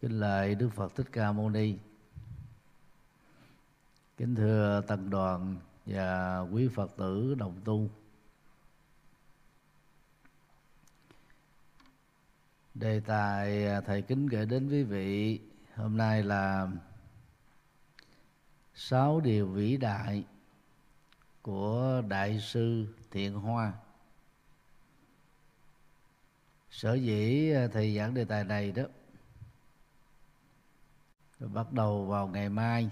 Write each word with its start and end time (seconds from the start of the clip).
kính 0.00 0.20
lạy 0.20 0.54
đức 0.54 0.68
phật 0.74 0.96
thích 0.96 1.06
ca 1.12 1.32
mâu 1.32 1.50
ni. 1.50 1.76
Kính 4.16 4.34
thưa 4.34 4.82
tăng 4.86 5.10
đoàn 5.10 5.56
và 5.86 6.40
quý 6.40 6.68
phật 6.74 6.96
tử 6.96 7.34
đồng 7.34 7.60
tu. 7.64 7.90
Đề 12.74 13.00
tài 13.00 13.66
thầy 13.86 14.02
kính 14.02 14.26
gửi 14.26 14.46
đến 14.46 14.68
quý 14.68 14.82
vị 14.82 15.40
hôm 15.74 15.96
nay 15.96 16.22
là 16.22 16.68
sáu 18.74 19.20
điều 19.20 19.46
vĩ 19.46 19.76
đại 19.76 20.24
của 21.42 22.02
đại 22.08 22.40
sư 22.40 22.86
thiện 23.10 23.34
hoa. 23.34 23.72
Sở 26.70 26.94
dĩ 26.94 27.52
thầy 27.72 27.96
giảng 27.96 28.14
đề 28.14 28.24
tài 28.24 28.44
này 28.44 28.72
đó 28.72 28.82
bắt 31.48 31.72
đầu 31.72 32.04
vào 32.04 32.28
ngày 32.28 32.48
mai 32.48 32.90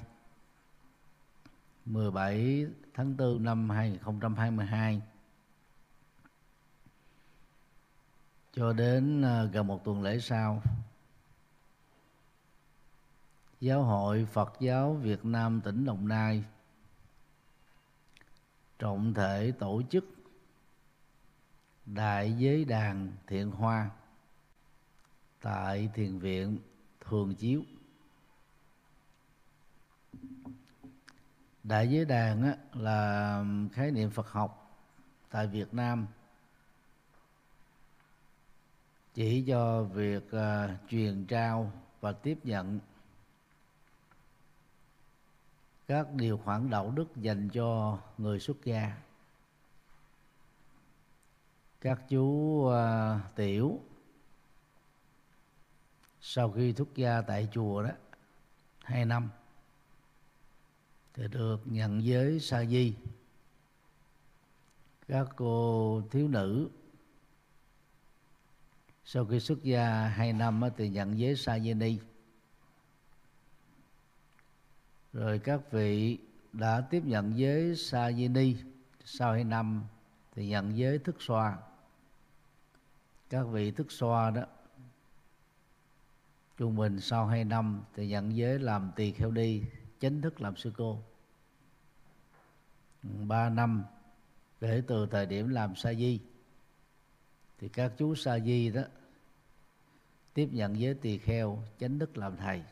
17 1.85 2.67
tháng 2.95 3.17
4 3.17 3.45
năm 3.45 3.71
2022 3.71 5.03
cho 8.53 8.73
đến 8.73 9.23
à, 9.23 9.45
gần 9.45 9.67
một 9.67 9.85
tuần 9.85 10.03
lễ 10.03 10.19
sau, 10.21 10.63
giáo 13.61 13.83
hội 13.83 14.27
phật 14.33 14.53
giáo 14.61 14.95
việt 14.95 15.25
nam 15.25 15.61
tỉnh 15.65 15.85
đồng 15.85 16.09
nai 16.09 16.45
trọng 18.79 19.15
thể 19.15 19.53
tổ 19.59 19.83
chức 19.91 20.05
đại 21.87 22.33
giới 22.33 22.65
đàn 22.65 23.13
thiện 23.27 23.51
hoa 23.51 23.91
tại 25.41 25.91
thiền 25.95 26.19
viện 26.19 26.59
thường 27.01 27.35
chiếu. 27.35 27.63
Đại 31.69 31.91
giới 31.91 32.05
đàn 32.05 32.43
á, 32.43 32.57
là 32.73 33.45
khái 33.73 33.91
niệm 33.91 34.11
phật 34.11 34.29
học 34.29 34.77
tại 35.31 35.47
việt 35.47 35.75
nam. 35.75 36.07
Chỉ 39.15 39.45
cho 39.49 39.83
việc 39.83 40.27
uh, 40.27 40.91
truyền 40.91 41.27
trao 41.27 41.73
và 42.01 42.13
tiếp 42.13 42.39
nhận 42.45 42.81
các 45.87 46.13
điều 46.15 46.39
khoản 46.39 46.71
đạo 46.71 46.91
đức 46.91 47.17
dành 47.17 47.49
cho 47.49 47.99
người 48.19 48.41
xuất 48.41 48.65
gia. 48.65 48.97
Các 51.81 52.01
chú 52.09 52.25
uh, 52.67 52.75
tiểu 53.35 53.81
sau 56.21 56.53
khi 56.53 56.73
xuất 56.73 56.95
gia 56.95 57.21
tại 57.21 57.49
chùa 57.53 57.83
đó 57.83 57.91
hai 58.83 59.05
năm 59.05 59.31
thì 61.19 61.29
được 61.29 61.61
nhận 61.65 62.05
giới 62.05 62.41
sa 62.41 62.65
di. 62.65 62.95
Các 65.09 65.29
cô 65.37 66.03
thiếu 66.11 66.29
nữ 66.29 66.69
sau 69.05 69.25
khi 69.27 69.41
xuất 69.41 69.63
gia 69.63 70.09
hai 70.09 70.33
năm 70.33 70.63
thì 70.77 70.89
nhận 70.89 71.19
giới 71.19 71.37
sa 71.37 71.59
di 71.59 71.75
ni. 71.75 71.99
Rồi 75.13 75.39
các 75.39 75.61
vị 75.71 76.19
đã 76.53 76.81
tiếp 76.81 77.03
nhận 77.05 77.39
giới 77.39 77.77
sa 77.77 78.13
di 78.13 78.29
ni 78.29 78.57
sau 79.05 79.33
hai 79.33 79.45
năm 79.45 79.85
thì 80.35 80.49
nhận 80.49 80.79
giới 80.79 80.99
thức 80.99 81.17
xoa. 81.23 81.59
Các 83.31 83.43
vị 83.43 83.71
thức 83.71 83.93
xoa 83.93 84.31
đó, 84.31 84.43
trung 86.57 86.77
bình 86.77 87.01
sau 87.01 87.27
hai 87.27 87.45
năm 87.45 87.83
thì 87.95 88.09
nhận 88.09 88.37
giới 88.37 88.59
làm 88.59 88.91
tỳ 88.97 89.13
kheo 89.13 89.31
đi 89.31 89.63
chính 90.01 90.23
thức 90.23 90.41
làm 90.41 90.57
sư 90.57 90.73
cô. 90.77 91.03
Ừ, 93.03 93.09
ba 93.27 93.49
năm 93.49 93.85
kể 94.61 94.83
từ 94.87 95.07
thời 95.07 95.27
điểm 95.27 95.49
làm 95.49 95.77
sa 95.77 95.95
di, 95.95 96.21
thì 97.59 97.69
các 97.69 97.93
chú 97.99 98.15
sa 98.15 98.39
di 98.39 98.71
đó 98.71 98.83
tiếp 100.35 100.49
nhận 100.53 100.77
với 100.81 100.95
tỳ 100.95 101.19
kheo 101.19 101.63
chánh 101.81 101.99
đức 101.99 102.19
làm 102.19 102.37
thầy. 102.37 102.63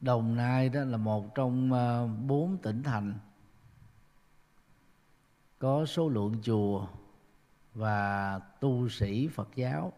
Đồng 0.00 0.36
Nai 0.36 0.68
đó 0.68 0.84
là 0.84 0.96
một 0.96 1.34
trong 1.34 1.72
à, 1.72 2.06
bốn 2.26 2.58
tỉnh 2.62 2.82
thành 2.82 3.18
có 5.58 5.86
số 5.86 6.08
lượng 6.08 6.36
chùa 6.42 6.86
và 7.78 8.38
tu 8.38 8.88
sĩ 8.88 9.28
Phật 9.28 9.48
giáo, 9.54 9.92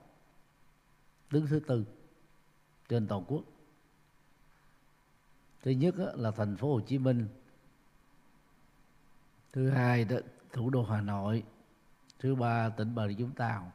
đứng 1.30 1.46
thứ 1.46 1.60
tư 1.60 1.84
trên 2.88 3.08
toàn 3.08 3.24
quốc. 3.28 3.44
Thứ 5.62 5.70
nhất 5.70 5.94
là 5.96 6.30
thành 6.30 6.56
phố 6.56 6.74
Hồ 6.74 6.80
Chí 6.80 6.98
Minh. 6.98 7.28
Thứ 9.52 9.70
hai 9.70 10.04
đó, 10.04 10.16
thủ 10.52 10.70
đô 10.70 10.84
hà 10.84 11.00
nội. 11.00 11.44
Thứ 12.18 12.34
ba, 12.34 12.68
tỉnh 12.68 12.94
bà 12.94 13.08
rịa 13.08 13.14
vũng 13.14 13.34
tàu. 13.34 13.72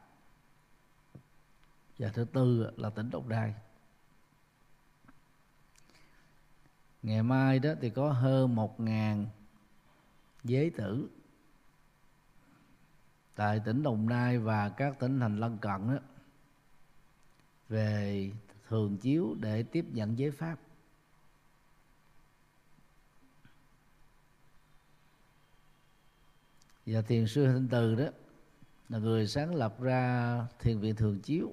Và 1.98 2.08
thứ 2.08 2.24
tư 2.24 2.70
là 2.76 2.90
tỉnh 2.90 3.10
đồng 3.10 3.28
nai. 3.28 3.54
Ngày 7.02 7.22
mai 7.22 7.58
đó 7.58 7.70
thì 7.80 7.90
có 7.90 8.12
hơn 8.12 8.54
một 8.54 8.80
ngàn 8.80 9.26
giới 10.44 10.70
tử 10.70 11.08
tại 13.36 13.60
tỉnh 13.64 13.82
đồng 13.82 14.08
nai 14.08 14.38
và 14.38 14.68
các 14.68 14.98
tỉnh 14.98 15.20
thành 15.20 15.40
lân 15.40 15.58
cận 15.58 15.88
đó 15.88 15.98
về 17.68 18.30
thường 18.68 18.98
chiếu 18.98 19.36
để 19.40 19.62
tiếp 19.62 19.84
nhận 19.92 20.18
giới 20.18 20.30
pháp 20.30 20.56
và 26.86 27.02
thiền 27.02 27.26
sư 27.26 27.46
thanh 27.46 27.68
từ 27.70 27.94
đó 27.94 28.08
là 28.88 28.98
người 28.98 29.26
sáng 29.26 29.54
lập 29.54 29.80
ra 29.80 30.40
thiền 30.58 30.78
viện 30.80 30.96
thường 30.96 31.20
chiếu. 31.20 31.52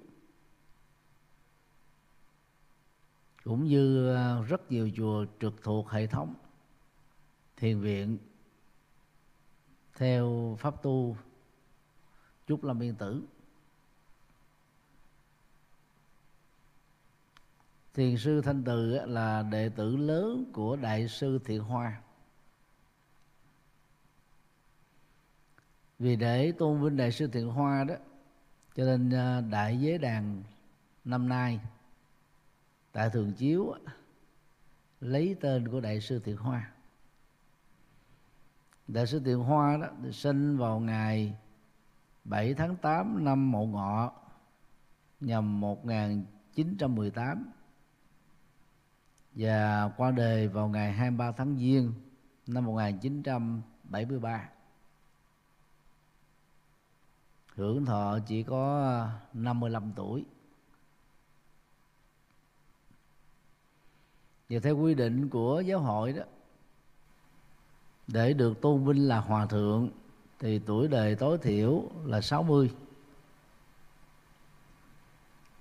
Cũng 3.43 3.63
như 3.63 4.15
à, 4.15 4.41
rất 4.41 4.71
nhiều 4.71 4.89
chùa 4.95 5.25
trực 5.39 5.53
thuộc 5.63 5.89
hệ 5.89 6.07
thống 6.07 6.35
thiền 7.57 7.79
viện 7.79 8.17
theo 9.95 10.57
pháp 10.59 10.83
tu 10.83 11.17
trúc 12.47 12.63
lâm 12.63 12.83
yên 12.83 12.95
tử. 12.95 13.23
Thiền 17.93 18.17
sư 18.17 18.41
thanh 18.41 18.63
từ 18.63 19.05
là 19.05 19.43
đệ 19.43 19.69
tử 19.69 19.95
lớn 19.95 20.45
của 20.53 20.75
đại 20.75 21.07
sư 21.07 21.39
thiện 21.45 21.61
hoa. 21.61 22.01
Vì 25.99 26.15
để 26.15 26.51
tôn 26.51 26.83
vinh 26.83 26.97
đại 26.97 27.11
sư 27.11 27.27
thiện 27.27 27.47
hoa 27.47 27.83
đó, 27.83 27.95
cho 28.75 28.85
nên 28.85 29.09
à, 29.09 29.41
đại 29.41 29.79
giới 29.79 29.97
đàn 29.97 30.43
năm 31.05 31.29
nay, 31.29 31.59
tại 32.91 33.09
thường 33.09 33.33
chiếu 33.33 33.75
lấy 35.01 35.35
tên 35.41 35.67
của 35.67 35.79
đại 35.79 36.01
sư 36.01 36.19
thiện 36.19 36.37
hoa. 36.37 36.71
Đại 38.87 39.07
sư 39.07 39.21
thiện 39.25 39.39
hoa 39.39 39.77
đó 39.77 39.87
thì 40.03 40.11
sinh 40.11 40.57
vào 40.57 40.79
ngày 40.79 41.33
7 42.23 42.53
tháng 42.53 42.75
8 42.75 43.25
năm 43.25 43.51
Mậu 43.51 43.67
Ngọ, 43.67 44.11
nhằm 45.19 45.59
1918 45.59 47.51
và 49.31 49.89
qua 49.97 50.11
đời 50.11 50.47
vào 50.47 50.67
ngày 50.67 50.93
23 50.93 51.31
tháng 51.31 51.57
Giêng 51.57 51.93
năm 52.47 52.65
1973 52.65 54.49
hưởng 57.55 57.85
thọ 57.85 58.19
chỉ 58.27 58.43
có 58.43 59.07
55 59.33 59.91
tuổi. 59.95 60.25
Và 64.49 64.59
theo 64.63 64.77
quy 64.77 64.93
định 64.95 65.29
của 65.29 65.61
giáo 65.61 65.79
hội 65.79 66.13
đó, 66.13 66.23
để 68.07 68.33
được 68.33 68.61
tôn 68.61 68.85
vinh 68.85 69.07
là 69.07 69.19
hòa 69.19 69.45
thượng 69.45 69.89
thì 70.43 70.59
tuổi 70.59 70.87
đời 70.87 71.15
tối 71.15 71.37
thiểu 71.37 71.83
là 72.05 72.21
60 72.21 72.71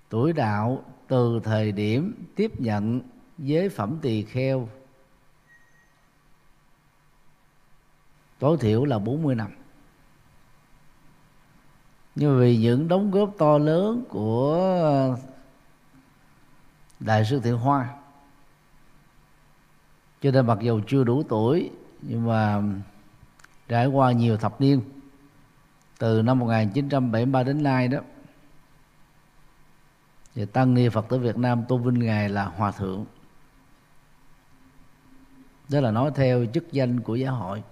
tuổi 0.09 0.33
đạo 0.33 0.85
từ 1.09 1.41
thời 1.45 1.73
điểm 1.73 2.27
tiếp 2.37 2.61
nhận 2.61 3.01
giới 3.39 3.69
phẩm 3.69 3.99
tỳ 4.03 4.23
kheo, 4.23 4.69
tối 8.39 8.57
thiểu 8.61 8.85
là 8.85 8.99
40 8.99 9.35
năm. 9.35 9.51
Nhưng 12.15 12.41
vì 12.41 12.57
những 12.57 12.89
đóng 12.89 13.11
góp 13.11 13.35
to 13.39 13.59
lớn 13.59 14.05
của 14.09 15.17
đại 17.01 17.25
sư 17.25 17.41
thiện 17.45 17.57
hoa, 17.57 17.89
cho 20.21 20.31
nên 20.31 20.47
mặc 20.47 20.59
dù 20.61 20.81
chưa 20.87 21.05
đủ 21.05 21.23
tuổi, 21.23 21.71
nhưng 22.03 22.27
mà 22.27 22.63
trải 23.73 23.87
qua 23.87 24.13
nhiều 24.13 24.37
thập 24.37 24.61
niên, 24.61 24.81
từ 25.99 26.23
năm 26.23 26.39
1973 26.39 27.43
đến 27.43 27.63
nay 27.63 27.89
đó, 27.89 27.99
thì 30.35 30.45
tăng 30.47 30.75
ni 30.75 30.89
Phật 30.89 31.07
tử 31.09 31.19
Việt 31.19 31.37
Nam 31.37 31.65
tôn 31.69 31.83
vinh 31.83 31.99
ngài 31.99 32.29
là 32.29 32.45
hòa 32.45 32.71
thượng. 32.71 33.05
Đó 35.69 35.81
là 35.81 35.91
nói 35.91 36.11
theo 36.15 36.47
chức 36.55 36.73
danh 36.73 37.01
của 37.01 37.15
giáo 37.15 37.35
hội. 37.35 37.63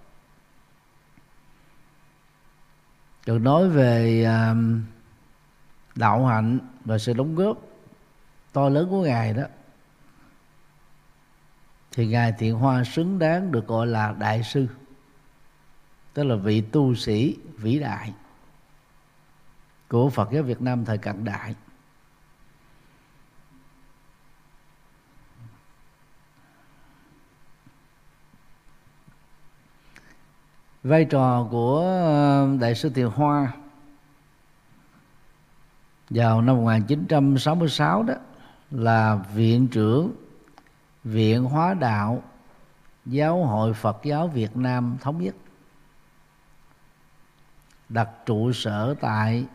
Được 3.27 3.39
nói 3.39 3.69
về 3.69 4.25
à, 4.25 4.55
đạo 5.95 6.27
hạnh 6.27 6.59
và 6.85 6.99
sự 6.99 7.13
đóng 7.13 7.35
góp 7.35 7.59
to 8.53 8.69
lớn 8.69 8.91
của 8.91 9.03
ngài 9.03 9.35
đó, 9.35 9.45
thì 11.93 12.07
ngài 12.07 12.33
thiện 12.39 12.55
hoa 12.55 12.85
xứng 12.85 13.19
đáng 13.19 13.53
được 13.53 13.67
gọi 13.67 13.87
là 13.87 14.13
đại 14.13 14.43
sư 14.43 14.69
tức 16.15 16.23
là 16.23 16.37
vị 16.37 16.61
tu 16.61 16.95
sĩ, 16.95 17.37
vĩ 17.57 17.79
đại 17.79 18.13
của 19.89 20.11
Phật 20.11 20.29
giáo 20.33 20.43
Việt 20.43 20.63
Nam 20.63 20.85
thời 20.85 20.99
cận 20.99 21.25
đại. 21.25 21.55
Vai 30.83 31.05
trò 31.05 31.49
của 31.51 31.81
ờ, 31.81 32.49
đại 32.61 32.75
sư 32.75 32.91
Thiện 32.95 33.09
Hoa 33.09 33.53
vào 36.11 36.43
năm 36.43 36.57
1966 36.57 38.03
đó 38.03 38.15
là 38.71 39.15
viện 39.35 39.69
trưởng 39.69 40.13
Viện 41.05 41.45
Hóa 41.45 41.75
Đạo 41.75 42.23
Giáo 43.07 43.45
hội 43.45 43.75
Phật 43.75 44.01
giáo 44.05 44.29
Việt 44.29 44.57
Nam 44.57 44.97
thống 45.01 45.23
nhất 45.23 45.35
đặt 47.91 48.09
trụ 48.27 48.53
sở 48.53 48.95
tại 49.01 49.47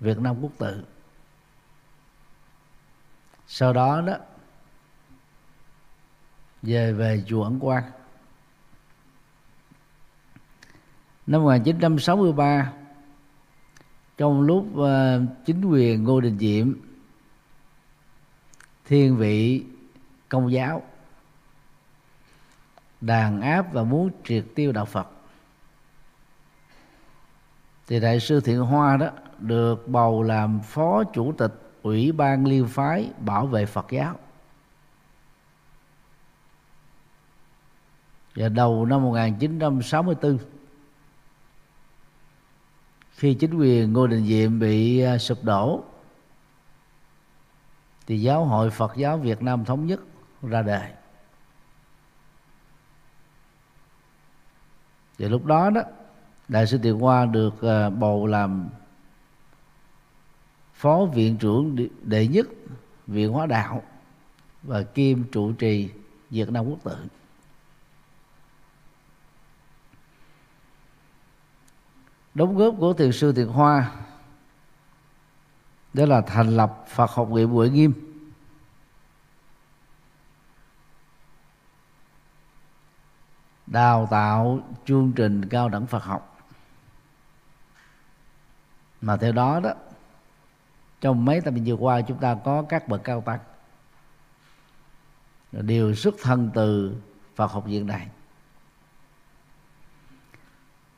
Việt 0.00 0.18
Nam 0.18 0.36
Quốc 0.40 0.52
tự. 0.58 0.84
Sau 3.46 3.72
đó 3.72 4.00
đó 4.00 4.16
về 6.62 6.92
về 6.92 7.24
chùa 7.26 7.44
Ấn 7.44 7.58
Quang. 7.58 7.84
Năm 11.26 11.42
1963 11.42 12.72
trong 14.16 14.40
lúc 14.40 14.66
uh, 14.74 14.88
chính 15.46 15.64
quyền 15.64 16.04
Ngô 16.04 16.20
Đình 16.20 16.38
Diệm 16.38 16.74
thiên 18.84 19.16
vị 19.16 19.64
công 20.28 20.52
giáo 20.52 20.82
đàn 23.00 23.40
áp 23.40 23.72
và 23.72 23.82
muốn 23.82 24.10
triệt 24.24 24.44
tiêu 24.54 24.72
đạo 24.72 24.84
Phật 24.84 25.08
thì 27.90 28.00
đại 28.00 28.20
sư 28.20 28.40
Thiện 28.40 28.60
Hoa 28.60 28.96
đó 28.96 29.10
được 29.38 29.88
bầu 29.88 30.22
làm 30.22 30.60
phó 30.60 31.04
chủ 31.04 31.32
tịch 31.38 31.52
ủy 31.82 32.12
ban 32.12 32.46
liên 32.46 32.68
phái 32.68 33.10
bảo 33.18 33.46
vệ 33.46 33.66
Phật 33.66 33.86
giáo. 33.90 34.18
Và 38.34 38.48
đầu 38.48 38.86
năm 38.86 39.02
1964 39.02 40.38
khi 43.10 43.34
chính 43.34 43.54
quyền 43.54 43.92
Ngô 43.92 44.06
Đình 44.06 44.26
Diệm 44.26 44.58
bị 44.58 45.00
à, 45.00 45.18
sụp 45.18 45.44
đổ, 45.44 45.84
thì 48.06 48.20
giáo 48.20 48.44
hội 48.44 48.70
Phật 48.70 48.96
giáo 48.96 49.18
Việt 49.18 49.42
Nam 49.42 49.64
thống 49.64 49.86
nhất 49.86 50.00
ra 50.42 50.62
đời. 50.62 50.90
Và 55.18 55.28
lúc 55.28 55.44
đó 55.44 55.70
đó 55.70 55.82
đại 56.50 56.66
sư 56.66 56.78
Tiền 56.82 56.98
Hoa 56.98 57.26
được 57.26 57.62
à, 57.62 57.90
bầu 57.90 58.26
làm 58.26 58.68
phó 60.74 61.04
viện 61.14 61.36
trưởng 61.36 61.88
đệ 62.02 62.26
nhất 62.26 62.46
viện 63.06 63.32
hóa 63.32 63.46
đạo 63.46 63.82
và 64.62 64.82
kiêm 64.82 65.30
trụ 65.32 65.52
trì 65.52 65.90
Việt 66.30 66.50
Nam 66.50 66.64
quốc 66.68 66.78
tự. 66.84 66.96
Đóng 72.34 72.56
góp 72.56 72.74
của 72.78 72.92
thiền 72.92 73.12
sư 73.12 73.32
Thiện 73.32 73.48
Hoa, 73.48 73.92
đó 75.92 76.06
là 76.06 76.20
thành 76.20 76.56
lập 76.56 76.84
Phật 76.88 77.10
học 77.10 77.28
viện 77.30 77.52
Bụi 77.52 77.70
Nghiêm. 77.70 77.92
Đào 83.66 84.08
tạo 84.10 84.60
chương 84.86 85.12
trình 85.16 85.48
cao 85.48 85.68
đẳng 85.68 85.86
Phật 85.86 86.04
học 86.04 86.29
mà 89.00 89.16
theo 89.16 89.32
đó 89.32 89.60
đó, 89.60 89.72
trong 91.00 91.24
mấy 91.24 91.40
tập 91.40 91.54
vừa 91.66 91.74
qua 91.74 92.00
chúng 92.00 92.18
ta 92.18 92.36
có 92.44 92.62
các 92.68 92.88
bậc 92.88 93.04
cao 93.04 93.20
tăng. 93.20 93.40
Đều 95.52 95.94
xuất 95.94 96.14
thân 96.22 96.50
từ 96.54 96.96
Phật 97.34 97.52
học 97.52 97.64
viện 97.64 97.86
này. 97.86 98.08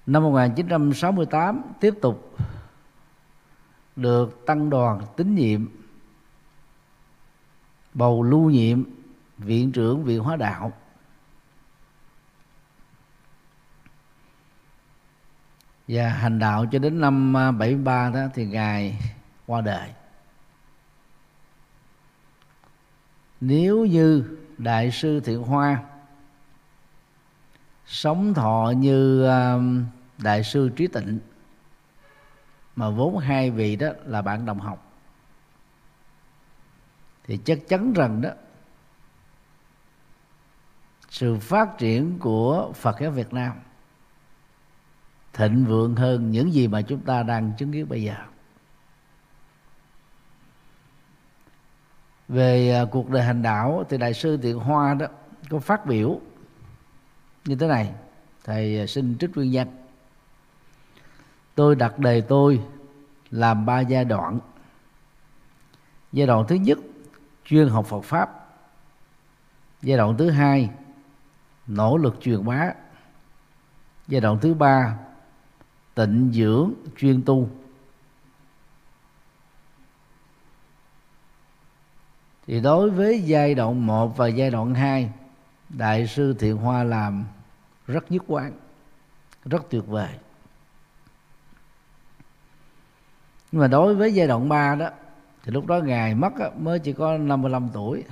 Năm 0.06 0.22
1968 0.22 1.62
tiếp 1.80 1.94
tục 2.02 2.36
được 3.96 4.46
tăng 4.46 4.70
đoàn 4.70 5.00
tín 5.16 5.34
nhiệm, 5.34 5.66
bầu 7.94 8.22
lưu 8.22 8.50
nhiệm 8.50 8.84
viện 9.38 9.72
trưởng 9.72 10.04
viện 10.04 10.20
hóa 10.20 10.36
đạo. 10.36 10.72
Và 15.92 16.08
hành 16.08 16.38
đạo 16.38 16.66
cho 16.72 16.78
đến 16.78 17.00
năm 17.00 17.36
à, 17.36 17.50
73 17.50 18.10
đó 18.10 18.20
thì 18.34 18.46
ngài 18.46 18.98
qua 19.46 19.60
đời. 19.60 19.90
Nếu 23.40 23.84
như 23.84 24.36
đại 24.58 24.90
sư 24.90 25.20
thiện 25.20 25.42
hoa 25.42 25.82
sống 27.86 28.34
thọ 28.34 28.72
như 28.76 29.26
à, 29.26 29.58
đại 30.18 30.44
sư 30.44 30.70
trí 30.76 30.86
tịnh, 30.86 31.18
mà 32.76 32.90
vốn 32.90 33.18
hai 33.18 33.50
vị 33.50 33.76
đó 33.76 33.88
là 34.04 34.22
bạn 34.22 34.46
đồng 34.46 34.60
học, 34.60 34.92
thì 37.24 37.38
chắc 37.44 37.58
chắn 37.68 37.92
rằng 37.92 38.20
đó, 38.20 38.30
sự 41.10 41.36
phát 41.36 41.78
triển 41.78 42.18
của 42.18 42.72
Phật 42.74 42.96
giáo 43.00 43.10
Việt 43.10 43.32
Nam 43.32 43.52
thịnh 45.32 45.64
vượng 45.66 45.96
hơn 45.96 46.30
những 46.30 46.52
gì 46.52 46.68
mà 46.68 46.82
chúng 46.82 47.00
ta 47.00 47.22
đang 47.22 47.52
chứng 47.58 47.72
kiến 47.72 47.88
bây 47.88 48.02
giờ. 48.02 48.14
Về 52.28 52.72
à, 52.72 52.84
cuộc 52.90 53.10
đời 53.10 53.22
hành 53.22 53.42
đạo 53.42 53.84
thì 53.88 53.98
đại 53.98 54.14
sư 54.14 54.38
Tiện 54.42 54.58
Hoa 54.58 54.94
đó 54.94 55.06
có 55.50 55.58
phát 55.58 55.86
biểu 55.86 56.20
như 57.44 57.56
thế 57.56 57.66
này. 57.66 57.92
Thầy 58.44 58.80
à, 58.80 58.86
xin 58.86 59.18
trích 59.18 59.36
nguyên 59.36 59.50
nhân. 59.50 59.68
Tôi 61.54 61.76
đặt 61.76 61.98
đề 61.98 62.20
tôi 62.20 62.62
làm 63.30 63.66
ba 63.66 63.80
giai 63.80 64.04
đoạn. 64.04 64.38
Giai 66.12 66.26
đoạn 66.26 66.44
thứ 66.48 66.54
nhất, 66.54 66.78
chuyên 67.44 67.68
học 67.68 67.86
Phật 67.86 68.00
pháp. 68.00 68.48
Giai 69.82 69.96
đoạn 69.98 70.16
thứ 70.16 70.30
hai, 70.30 70.70
nỗ 71.66 71.96
lực 71.96 72.16
truyền 72.20 72.44
bá. 72.44 72.72
Giai 74.08 74.20
đoạn 74.20 74.38
thứ 74.40 74.54
ba 74.54 74.98
tịnh 75.94 76.30
dưỡng 76.34 76.72
chuyên 76.98 77.22
tu. 77.22 77.48
Thì 82.46 82.60
đối 82.60 82.90
với 82.90 83.22
giai 83.22 83.54
đoạn 83.54 83.86
1 83.86 84.16
và 84.16 84.28
giai 84.28 84.50
đoạn 84.50 84.74
2 84.74 85.12
đại 85.68 86.06
sư 86.06 86.34
thiện 86.38 86.56
hoa 86.56 86.84
làm 86.84 87.24
rất 87.86 88.12
nhất 88.12 88.22
quán, 88.26 88.52
rất 89.44 89.62
tuyệt 89.70 89.86
vời. 89.86 90.10
Nhưng 93.52 93.60
mà 93.60 93.68
đối 93.68 93.94
với 93.94 94.14
giai 94.14 94.26
đoạn 94.26 94.48
3 94.48 94.74
đó, 94.74 94.88
thì 95.42 95.52
lúc 95.52 95.66
đó 95.66 95.78
ngài 95.78 96.14
mất 96.14 96.32
mới 96.58 96.78
chỉ 96.78 96.92
có 96.92 97.18
55 97.18 97.68
tuổi. 97.72 98.04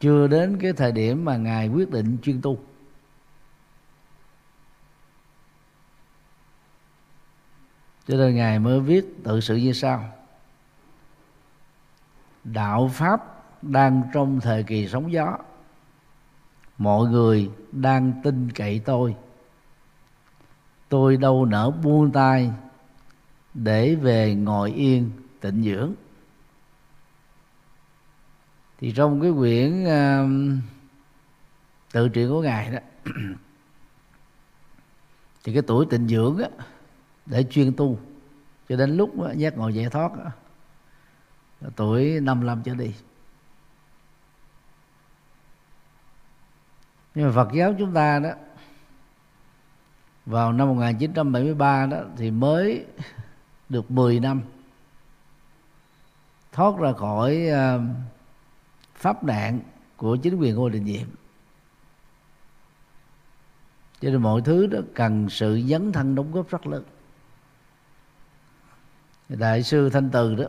Chưa 0.00 0.26
đến 0.26 0.58
cái 0.60 0.72
thời 0.72 0.92
điểm 0.92 1.24
mà 1.24 1.36
ngài 1.36 1.68
quyết 1.68 1.90
định 1.90 2.18
chuyên 2.22 2.40
tu. 2.40 2.58
Cho 8.10 8.16
nên 8.16 8.34
ngài 8.34 8.58
mới 8.58 8.80
viết 8.80 9.24
tự 9.24 9.40
sự 9.40 9.56
như 9.56 9.72
sau. 9.72 10.12
Đạo 12.44 12.90
pháp 12.94 13.20
đang 13.62 14.02
trong 14.14 14.40
thời 14.40 14.62
kỳ 14.62 14.88
sóng 14.88 15.12
gió. 15.12 15.38
Mọi 16.78 17.08
người 17.08 17.50
đang 17.72 18.12
tin 18.24 18.50
cậy 18.52 18.78
tôi. 18.84 19.16
Tôi 20.88 21.16
đâu 21.16 21.44
nỡ 21.44 21.70
buông 21.70 22.12
tay 22.12 22.52
để 23.54 23.94
về 23.94 24.34
ngồi 24.34 24.72
yên 24.72 25.10
tịnh 25.40 25.62
dưỡng. 25.62 25.92
Thì 28.78 28.92
trong 28.92 29.20
cái 29.20 29.32
quyển 29.38 29.84
uh, 29.84 30.30
tự 31.92 32.08
truyện 32.08 32.28
của 32.28 32.42
ngài 32.42 32.70
đó 32.70 32.78
thì 35.44 35.52
cái 35.52 35.62
tuổi 35.66 35.86
tịnh 35.90 36.08
dưỡng 36.08 36.38
á, 36.38 36.48
để 37.30 37.44
chuyên 37.50 37.76
tu. 37.76 37.98
Cho 38.68 38.76
đến 38.76 38.96
lúc 38.96 39.10
giác 39.36 39.58
ngộ 39.58 39.68
giải 39.68 39.90
thoát 39.90 40.12
tuổi 41.76 42.20
55 42.20 42.62
trở 42.64 42.74
đi. 42.74 42.94
Nhưng 47.14 47.26
mà 47.26 47.32
Phật 47.34 47.48
giáo 47.52 47.74
chúng 47.78 47.94
ta 47.94 48.18
đó 48.18 48.30
vào 50.26 50.52
năm 50.52 50.68
1973 50.68 51.86
đó 51.86 51.98
thì 52.16 52.30
mới 52.30 52.86
được 53.68 53.90
10 53.90 54.20
năm 54.20 54.42
thoát 56.52 56.78
ra 56.78 56.92
khỏi 56.92 57.46
uh, 57.48 57.82
pháp 58.94 59.24
nạn 59.24 59.60
của 59.96 60.16
chính 60.16 60.36
quyền 60.36 60.54
ngô 60.54 60.68
đình 60.68 60.84
diệm. 60.84 61.08
Cho 64.00 64.10
nên 64.10 64.22
mọi 64.22 64.42
thứ 64.44 64.66
đó 64.66 64.78
cần 64.94 65.28
sự 65.30 65.60
dấn 65.68 65.92
thân 65.92 66.14
đóng 66.14 66.32
góp 66.32 66.48
rất 66.48 66.66
lớn 66.66 66.84
đại 69.38 69.62
sư 69.62 69.90
thanh 69.90 70.10
từ 70.10 70.34
đó 70.34 70.44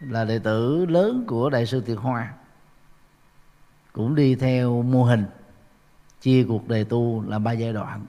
là 0.00 0.24
đệ 0.24 0.38
tử 0.38 0.86
lớn 0.86 1.24
của 1.26 1.50
đại 1.50 1.66
sư 1.66 1.80
Tiệt 1.80 1.98
Hoa. 1.98 2.34
Cũng 3.92 4.14
đi 4.14 4.34
theo 4.34 4.82
mô 4.82 5.04
hình 5.04 5.24
chia 6.20 6.44
cuộc 6.48 6.68
đời 6.68 6.84
tu 6.84 7.22
là 7.28 7.38
ba 7.38 7.52
giai 7.52 7.72
đoạn. 7.72 8.06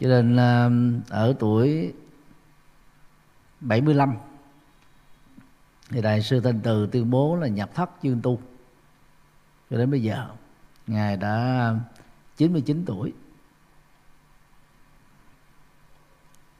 Cho 0.00 0.08
nên 0.08 0.36
ở 1.08 1.34
tuổi 1.38 1.92
75 3.60 4.14
thì 5.90 6.02
đại 6.02 6.22
sư 6.22 6.40
thanh 6.40 6.60
từ 6.60 6.88
tuyên 6.92 7.10
bố 7.10 7.36
là 7.36 7.48
nhập 7.48 7.70
thất 7.74 7.90
chuyên 8.02 8.22
tu. 8.22 8.40
Cho 9.70 9.78
đến 9.78 9.90
bây 9.90 10.02
giờ, 10.02 10.28
ngài 10.86 11.16
đã 11.16 11.74
99 12.36 12.84
tuổi. 12.86 13.12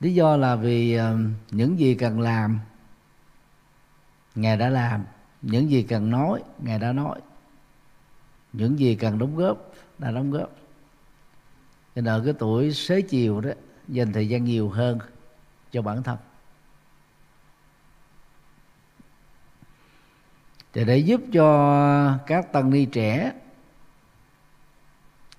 Lý 0.00 0.14
do 0.14 0.36
là 0.36 0.56
vì 0.56 0.94
ờ, 0.94 1.16
những 1.50 1.78
gì 1.78 1.94
cần 1.94 2.20
làm, 2.20 2.60
ngài 4.34 4.56
đã 4.56 4.68
làm. 4.68 5.04
Những 5.42 5.70
gì 5.70 5.82
cần 5.82 6.10
nói, 6.10 6.42
ngài 6.58 6.78
đã 6.78 6.92
nói. 6.92 7.20
Những 8.52 8.78
gì 8.78 8.94
cần 8.94 9.18
đóng 9.18 9.36
góp, 9.36 9.72
đã 9.98 10.10
đóng 10.10 10.30
góp. 10.30 10.50
Cho 11.94 12.02
nên 12.02 12.04
ở 12.04 12.22
cái 12.24 12.34
tuổi 12.38 12.72
xế 12.72 13.02
chiều 13.02 13.40
đó, 13.40 13.50
dành 13.88 14.12
thời 14.12 14.28
gian 14.28 14.44
nhiều 14.44 14.68
hơn 14.68 14.98
cho 15.70 15.82
bản 15.82 16.02
thân. 16.02 16.18
Thì 20.72 20.84
để 20.84 20.98
giúp 20.98 21.20
cho 21.32 22.18
các 22.26 22.52
tăng 22.52 22.70
ni 22.70 22.84
trẻ, 22.84 23.32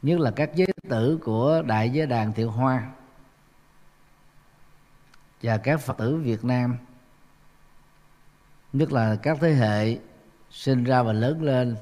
nhất 0.02 0.20
là 0.20 0.32
các 0.32 0.56
giới 0.56 0.68
tử 0.90 1.20
của 1.24 1.64
đại 1.66 1.90
giới 1.90 2.08
đàn 2.08 2.34
thiệu 2.34 2.52
hoa 2.52 2.92
và 5.41 5.58
các 5.58 5.77
phật 5.77 5.98
tử 5.98 6.15
việt 6.15 6.46
nam, 6.46 6.77
nhất 8.74 8.91
là 8.91 9.15
các 9.15 9.38
thế 9.41 9.53
hệ 9.53 10.00
sinh 10.51 10.84
ra 10.84 11.03
và 11.03 11.13
lớn 11.13 11.44
lên 11.44 11.77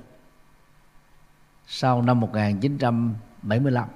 sau 1.68 2.02
năm 2.02 2.20
1975 2.20 3.90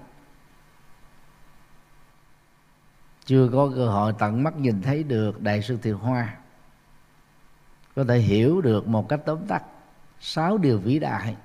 chưa 3.25 3.49
có 3.53 3.71
cơ 3.75 3.87
hội 3.87 4.13
tận 4.19 4.43
mắt 4.43 4.57
nhìn 4.57 4.81
thấy 4.81 5.03
được 5.03 5.41
đại 5.41 5.61
sư 5.61 5.77
Thiền 5.81 5.93
Hoa, 5.93 6.37
có 7.95 8.03
thể 8.03 8.17
hiểu 8.17 8.61
được 8.61 8.87
một 8.87 9.09
cách 9.09 9.19
tóm 9.25 9.47
tắt 9.47 9.63
sáu 10.19 10.57
điều 10.57 10.79
vĩ 10.79 10.99
đại 10.99 11.35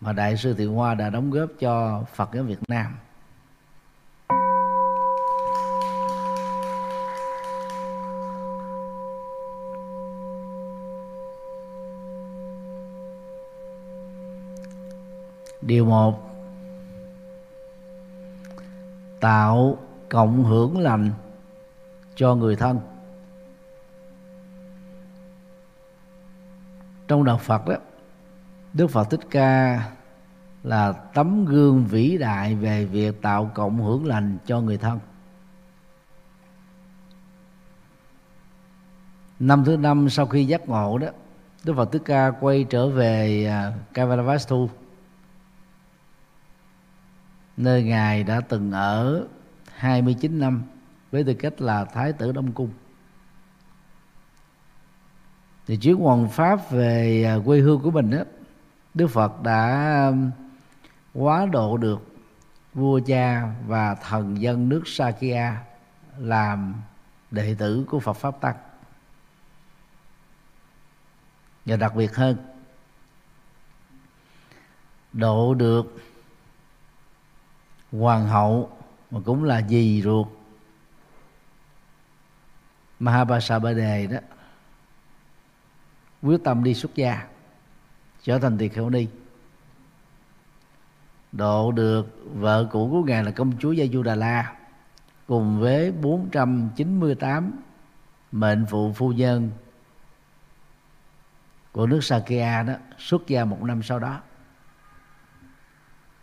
mà 0.00 0.12
đại 0.12 0.36
sư 0.36 0.54
Thiện 0.54 0.74
Hoa 0.74 0.94
đã 0.94 1.10
đóng 1.10 1.30
góp 1.30 1.48
cho 1.58 2.04
Phật 2.14 2.30
giáo 2.34 2.44
Việt 2.44 2.58
Nam. 2.68 2.96
Điều 15.66 15.84
một. 15.84 16.30
Tạo 19.20 19.78
cộng 20.08 20.44
hưởng 20.44 20.78
lành 20.78 21.10
cho 22.14 22.34
người 22.34 22.56
thân. 22.56 22.80
Trong 27.08 27.24
đạo 27.24 27.38
phật 27.38 27.68
đó, 27.68 27.74
đức 28.72 28.86
phật 28.86 29.10
thích 29.10 29.20
ca 29.30 29.80
là 30.62 30.92
tấm 30.92 31.44
gương 31.44 31.84
vĩ 31.84 32.18
đại 32.18 32.54
về 32.54 32.84
việc 32.84 33.22
tạo 33.22 33.50
cộng 33.54 33.82
hưởng 33.84 34.06
lành 34.06 34.38
cho 34.46 34.60
người 34.60 34.78
thân. 34.78 34.98
Năm 39.40 39.64
thứ 39.64 39.76
năm 39.76 40.08
sau 40.08 40.26
khi 40.26 40.44
giác 40.44 40.68
ngộ 40.68 40.98
đó, 40.98 41.08
đức 41.64 41.74
phật 41.76 41.92
thích 41.92 42.02
ca 42.04 42.30
quay 42.30 42.64
trở 42.70 42.88
về 42.88 43.46
à, 43.46 43.72
Kavalavastu 43.92 44.68
nơi 47.56 47.82
ngài 47.82 48.24
đã 48.24 48.40
từng 48.40 48.72
ở 48.72 49.26
29 49.74 50.38
năm 50.38 50.62
với 51.10 51.24
tư 51.24 51.34
cách 51.34 51.60
là 51.60 51.84
thái 51.84 52.12
tử 52.12 52.32
Đông 52.32 52.52
cung. 52.52 52.70
Thì 55.66 55.76
chuyến 55.76 55.96
hoàng 55.96 56.28
pháp 56.28 56.70
về 56.70 57.24
à, 57.24 57.38
quê 57.44 57.58
hương 57.58 57.80
của 57.80 57.90
mình 57.90 58.10
đó, 58.10 58.18
Đức 58.94 59.06
Phật 59.06 59.42
đã 59.42 60.12
quá 61.14 61.46
độ 61.46 61.76
được 61.76 62.14
vua 62.74 63.00
cha 63.06 63.54
và 63.66 63.94
thần 63.94 64.40
dân 64.40 64.68
nước 64.68 64.82
Sakya 64.86 65.62
làm 66.18 66.74
đệ 67.30 67.54
tử 67.58 67.84
của 67.88 68.00
Phật 68.00 68.12
pháp 68.12 68.40
tăng. 68.40 68.56
Và 71.64 71.76
đặc 71.76 71.94
biệt 71.96 72.14
hơn 72.14 72.36
độ 75.12 75.54
được 75.54 75.96
hoàng 77.98 78.26
hậu 78.26 78.70
mà 79.10 79.20
cũng 79.24 79.44
là 79.44 79.62
dì 79.68 80.02
ruột. 80.02 80.26
Mahabasabade 82.98 84.06
đó, 84.06 84.18
quyết 86.22 86.44
tâm 86.44 86.64
đi 86.64 86.74
xuất 86.74 86.94
gia, 86.94 87.26
trở 88.22 88.38
thành 88.38 88.58
tỳ 88.58 88.68
kheo 88.68 88.90
ni 88.90 89.06
độ 91.32 91.72
được 91.72 92.20
vợ 92.34 92.68
cũ 92.70 92.88
của 92.90 93.02
ngài 93.02 93.24
là 93.24 93.30
công 93.30 93.52
chúa 93.58 93.72
Gia 93.72 93.86
Du 93.86 94.02
Đà 94.02 94.14
La 94.14 94.56
cùng 95.26 95.60
với 95.60 95.92
498 95.92 97.52
mệnh 98.32 98.66
phụ 98.70 98.92
phu 98.92 99.12
nhân 99.12 99.50
của 101.72 101.86
nước 101.86 102.04
Sakya 102.04 102.62
đó, 102.62 102.74
xuất 102.98 103.26
gia 103.26 103.44
một 103.44 103.62
năm 103.62 103.82
sau 103.82 103.98
đó 103.98 104.20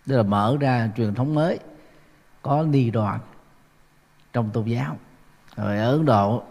tức 0.08 0.18
là 0.18 0.24
mở 0.24 0.58
ra 0.60 0.90
truyền 0.98 1.14
thống 1.14 1.36
mới, 1.36 1.60
có 2.42 2.64
ni 2.64 2.92
đoàn 2.92 3.20
trong 4.34 4.50
tôn 4.50 4.66
giáo. 4.66 4.98
Rồi 5.56 5.78
ở 5.78 5.92
ấn 5.92 6.06
độ, 6.06 6.44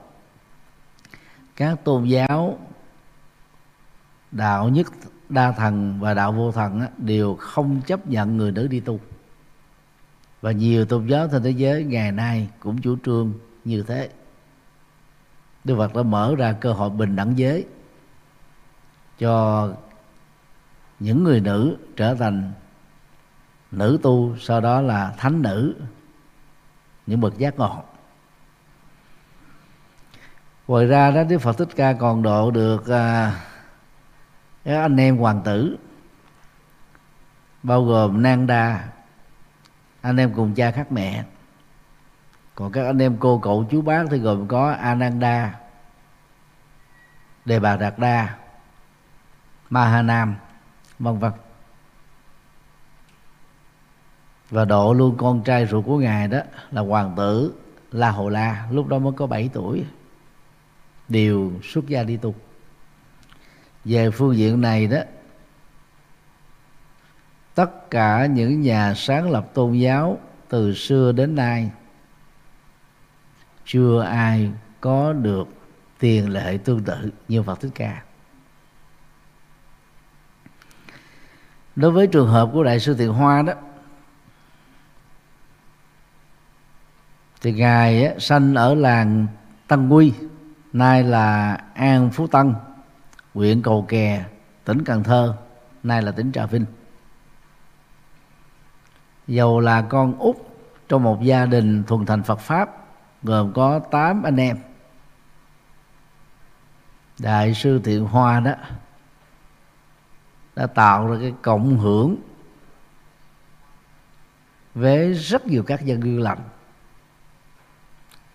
các 1.56 1.84
tôn 1.84 2.04
giáo 2.04 2.58
đạo 4.30 4.68
nhất, 4.68 4.86
đa 5.28 5.52
thần 5.52 6.00
và 6.00 6.14
đạo 6.14 6.32
vô 6.32 6.52
thần 6.52 6.86
đều 6.96 7.34
không 7.34 7.80
chấp 7.86 8.06
nhận 8.06 8.36
người 8.36 8.52
nữ 8.52 8.66
đi 8.66 8.80
tu. 8.80 9.00
Và 10.40 10.52
nhiều 10.52 10.84
tôn 10.84 11.06
giáo 11.06 11.28
trên 11.32 11.42
thế 11.42 11.50
giới 11.50 11.84
ngày 11.84 12.12
nay 12.12 12.48
cũng 12.60 12.80
chủ 12.80 12.96
trương 13.04 13.32
như 13.64 13.82
thế. 13.82 14.10
Đức 15.64 15.76
Phật 15.78 15.94
đã 15.94 16.02
mở 16.02 16.34
ra 16.38 16.52
cơ 16.52 16.72
hội 16.72 16.90
bình 16.90 17.16
đẳng 17.16 17.38
giới 17.38 17.66
cho 19.18 19.68
những 20.98 21.24
người 21.24 21.40
nữ 21.40 21.76
trở 21.96 22.14
thành 22.14 22.52
nữ 23.72 23.98
tu 24.02 24.36
sau 24.38 24.60
đó 24.60 24.80
là 24.80 25.14
thánh 25.16 25.42
nữ 25.42 25.74
những 27.06 27.20
bậc 27.20 27.38
giác 27.38 27.58
ngộ. 27.58 27.82
Ngoài 30.66 30.86
ra 30.86 31.10
đó 31.10 31.22
đức 31.22 31.38
phật 31.38 31.58
thích 31.58 31.68
ca 31.76 31.92
còn 31.92 32.22
độ 32.22 32.50
được 32.50 32.88
à, 32.88 33.34
các 34.64 34.80
anh 34.80 34.96
em 34.96 35.16
hoàng 35.16 35.42
tử 35.44 35.76
bao 37.62 37.84
gồm 37.84 38.22
Nanda 38.22 38.88
anh 40.00 40.16
em 40.16 40.34
cùng 40.34 40.54
cha 40.54 40.70
khác 40.70 40.92
mẹ. 40.92 41.24
Còn 42.54 42.72
các 42.72 42.86
anh 42.86 42.98
em 42.98 43.16
cô 43.20 43.38
cậu 43.38 43.66
chú 43.70 43.82
bác 43.82 44.04
thì 44.10 44.18
gồm 44.18 44.48
có 44.48 44.70
Ananda 44.70 45.54
Đề 47.44 47.60
Bà 47.60 47.76
Đạt 47.76 47.98
Đa 47.98 48.36
Mahanam 49.70 50.36
vân 50.98 51.18
vân 51.18 51.32
và 54.50 54.64
độ 54.64 54.92
luôn 54.94 55.16
con 55.16 55.42
trai 55.42 55.66
ruột 55.66 55.84
của 55.86 55.98
ngài 55.98 56.28
đó 56.28 56.40
là 56.70 56.82
hoàng 56.82 57.14
tử 57.16 57.54
La 57.92 58.10
Hồ 58.10 58.28
La 58.28 58.68
lúc 58.70 58.88
đó 58.88 58.98
mới 58.98 59.12
có 59.16 59.26
7 59.26 59.50
tuổi. 59.52 59.84
Đều 61.08 61.52
xuất 61.62 61.86
gia 61.86 62.02
đi 62.02 62.16
tu. 62.16 62.34
Về 63.84 64.10
phương 64.10 64.36
diện 64.36 64.60
này 64.60 64.86
đó, 64.86 65.00
tất 67.54 67.90
cả 67.90 68.26
những 68.26 68.60
nhà 68.60 68.94
sáng 68.94 69.30
lập 69.30 69.50
tôn 69.54 69.72
giáo 69.72 70.18
từ 70.48 70.74
xưa 70.74 71.12
đến 71.12 71.34
nay, 71.34 71.70
chưa 73.64 74.02
ai 74.02 74.50
có 74.80 75.12
được 75.12 75.48
tiền 75.98 76.32
lệ 76.32 76.58
tương 76.64 76.84
tự 76.84 77.10
như 77.28 77.42
Phật 77.42 77.60
Thích 77.60 77.72
Ca. 77.74 78.02
Đối 81.76 81.90
với 81.90 82.06
trường 82.06 82.28
hợp 82.28 82.50
của 82.52 82.64
đại 82.64 82.80
sư 82.80 82.94
Thiện 82.94 83.12
Hoa 83.12 83.42
đó 83.42 83.52
thì 87.40 87.52
ngài 87.52 88.04
á, 88.04 88.14
sanh 88.18 88.54
ở 88.54 88.74
làng 88.74 89.26
Tân 89.66 89.88
Quy 89.88 90.12
nay 90.72 91.02
là 91.02 91.54
An 91.74 92.10
Phú 92.10 92.26
Tân 92.26 92.54
huyện 93.34 93.62
Cầu 93.62 93.84
Kè 93.88 94.24
tỉnh 94.64 94.84
Cần 94.84 95.02
Thơ 95.02 95.36
nay 95.82 96.02
là 96.02 96.12
tỉnh 96.12 96.32
Trà 96.32 96.46
Vinh. 96.46 96.64
Dầu 99.26 99.60
là 99.60 99.82
con 99.82 100.18
út 100.18 100.36
trong 100.88 101.02
một 101.02 101.22
gia 101.22 101.46
đình 101.46 101.84
thuần 101.84 102.06
thành 102.06 102.22
Phật 102.22 102.38
pháp 102.40 102.70
gồm 103.22 103.52
có 103.52 103.78
8 103.78 104.22
anh 104.22 104.36
em. 104.36 104.58
Đại 107.18 107.54
sư 107.54 107.80
thiện 107.84 108.04
hoa 108.04 108.40
đó 108.40 108.52
đã 110.56 110.66
tạo 110.66 111.06
ra 111.06 111.16
cái 111.20 111.34
cộng 111.42 111.78
hưởng 111.78 112.16
với 114.74 115.12
rất 115.12 115.46
nhiều 115.46 115.62
các 115.62 115.84
dân 115.84 116.00
gương 116.00 116.22
lành 116.22 116.38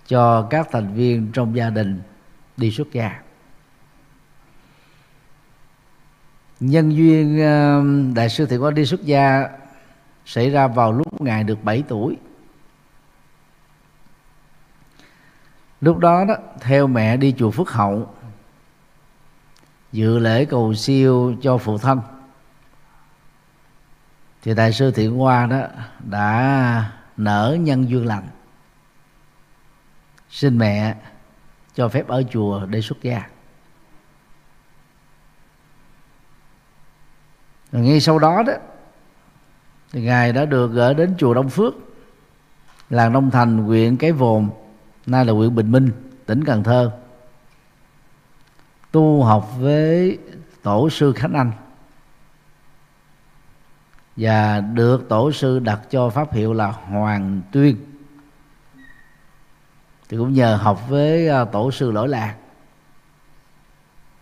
cho 0.07 0.47
các 0.49 0.67
thành 0.71 0.93
viên 0.93 1.31
trong 1.31 1.55
gia 1.55 1.69
đình 1.69 2.01
đi 2.57 2.71
xuất 2.71 2.91
gia. 2.91 3.21
Nhân 6.59 6.95
duyên 6.95 7.41
ờ, 7.41 7.83
đại 8.15 8.29
sư 8.29 8.45
thiện 8.45 8.59
hoa 8.59 8.71
đi 8.71 8.85
xuất 8.85 9.03
gia 9.03 9.49
xảy 10.25 10.49
ra 10.49 10.67
vào 10.67 10.91
lúc 10.91 11.21
ngài 11.21 11.43
được 11.43 11.63
7 11.63 11.83
tuổi. 11.87 12.17
Lúc 15.81 15.97
đó 15.97 16.25
đó, 16.25 16.35
theo 16.61 16.87
mẹ 16.87 17.17
đi 17.17 17.33
chùa 17.37 17.51
Phước 17.51 17.69
Hậu, 17.69 18.13
dự 19.91 20.19
lễ 20.19 20.45
cầu 20.45 20.73
siêu 20.73 21.35
cho 21.41 21.57
phụ 21.57 21.77
thân. 21.77 22.01
Thì 24.43 24.53
đại 24.53 24.73
sư 24.73 24.91
thiện 24.91 25.17
hoa 25.17 25.45
đó 25.45 25.61
đã 25.99 26.91
nở 27.17 27.57
nhân 27.59 27.89
duyên 27.89 28.05
lành 28.05 28.27
xin 30.35 30.57
mẹ 30.57 30.95
cho 31.73 31.87
phép 31.87 32.07
ở 32.07 32.23
chùa 32.31 32.65
để 32.65 32.81
xuất 32.81 33.01
gia. 33.01 33.23
Rồi 37.71 37.81
ngay 37.81 37.99
sau 37.99 38.19
đó 38.19 38.43
đó 38.47 38.53
thì 39.91 40.01
ngài 40.01 40.33
đã 40.33 40.45
được 40.45 40.71
gửi 40.71 40.93
đến 40.93 41.15
chùa 41.17 41.33
Đông 41.33 41.49
Phước, 41.49 41.73
làng 42.89 43.13
Đông 43.13 43.31
Thành, 43.31 43.57
huyện 43.57 43.97
Cái 43.97 44.11
Vồn, 44.11 44.49
nay 45.05 45.25
là 45.25 45.33
huyện 45.33 45.55
Bình 45.55 45.71
Minh, 45.71 45.91
tỉnh 46.25 46.43
Cần 46.43 46.63
Thơ, 46.63 46.91
tu 48.91 49.23
học 49.23 49.51
với 49.59 50.17
tổ 50.63 50.89
sư 50.89 51.13
Khánh 51.13 51.33
Anh 51.33 51.51
và 54.15 54.61
được 54.61 55.09
tổ 55.09 55.31
sư 55.31 55.59
đặt 55.59 55.79
cho 55.89 56.09
pháp 56.09 56.33
hiệu 56.33 56.53
là 56.53 56.67
Hoàng 56.67 57.41
Tuyên 57.51 57.94
thì 60.09 60.17
cũng 60.17 60.33
nhờ 60.33 60.55
học 60.55 60.81
với 60.89 61.27
ờ, 61.27 61.45
tổ 61.45 61.71
sư 61.71 61.91
lỗi 61.91 62.07
lạc. 62.07 62.35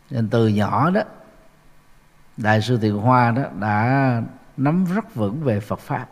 Nên 0.09 0.29
từ 0.29 0.47
nhỏ 0.47 0.89
đó, 0.89 1.01
đại 2.37 2.61
sư 2.61 2.77
thiện 2.81 2.97
hoa 2.97 3.31
đó 3.31 3.43
đã 3.59 4.21
nắm 4.57 4.85
rất 4.85 5.15
vững 5.15 5.43
về 5.43 5.59
phật 5.59 5.79
pháp. 5.79 6.07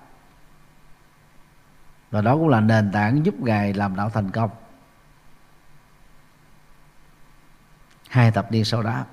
Và 2.12 2.22
đó 2.22 2.36
cũng 2.36 2.50
là 2.50 2.60
nền 2.60 2.92
tảng 2.92 3.26
giúp 3.26 3.36
ngài 3.40 3.74
làm 3.74 3.96
đạo 3.96 4.10
thành 4.10 4.32
công. 4.32 4.50
Hai 8.10 8.32
thập 8.32 8.52
niên 8.52 8.66
sau 8.66 8.84
đó. 8.84 9.06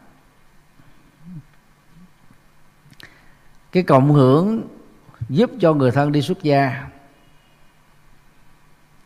Cái 3.72 3.82
cộng 3.82 4.12
hưởng 4.12 4.68
giúp 5.28 5.50
cho 5.60 5.74
người 5.74 5.90
thân 5.90 6.12
đi 6.12 6.22
xuất 6.22 6.42
gia 6.42 6.88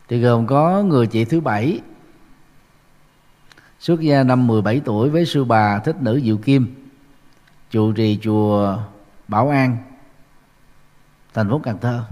thì 0.07 0.21
gồm 0.21 0.47
có 0.47 0.83
người 0.83 1.07
chị 1.07 1.25
thứ 1.25 1.41
bảy, 1.41 1.81
xuất 3.79 3.99
gia 3.99 4.23
năm 4.23 4.47
17 4.47 4.81
tuổi 4.85 5.09
với 5.09 5.25
sư 5.25 5.43
bà 5.43 5.79
thích 5.79 5.95
nữ 5.99 6.21
Diệu 6.23 6.37
Kim, 6.37 6.89
trụ 7.69 7.93
trì 7.93 8.19
chùa 8.21 8.77
Bảo 9.27 9.49
An, 9.49 9.77
thành 11.33 11.49
phố 11.49 11.59
Cần 11.63 11.77
Thơ. 11.81 12.03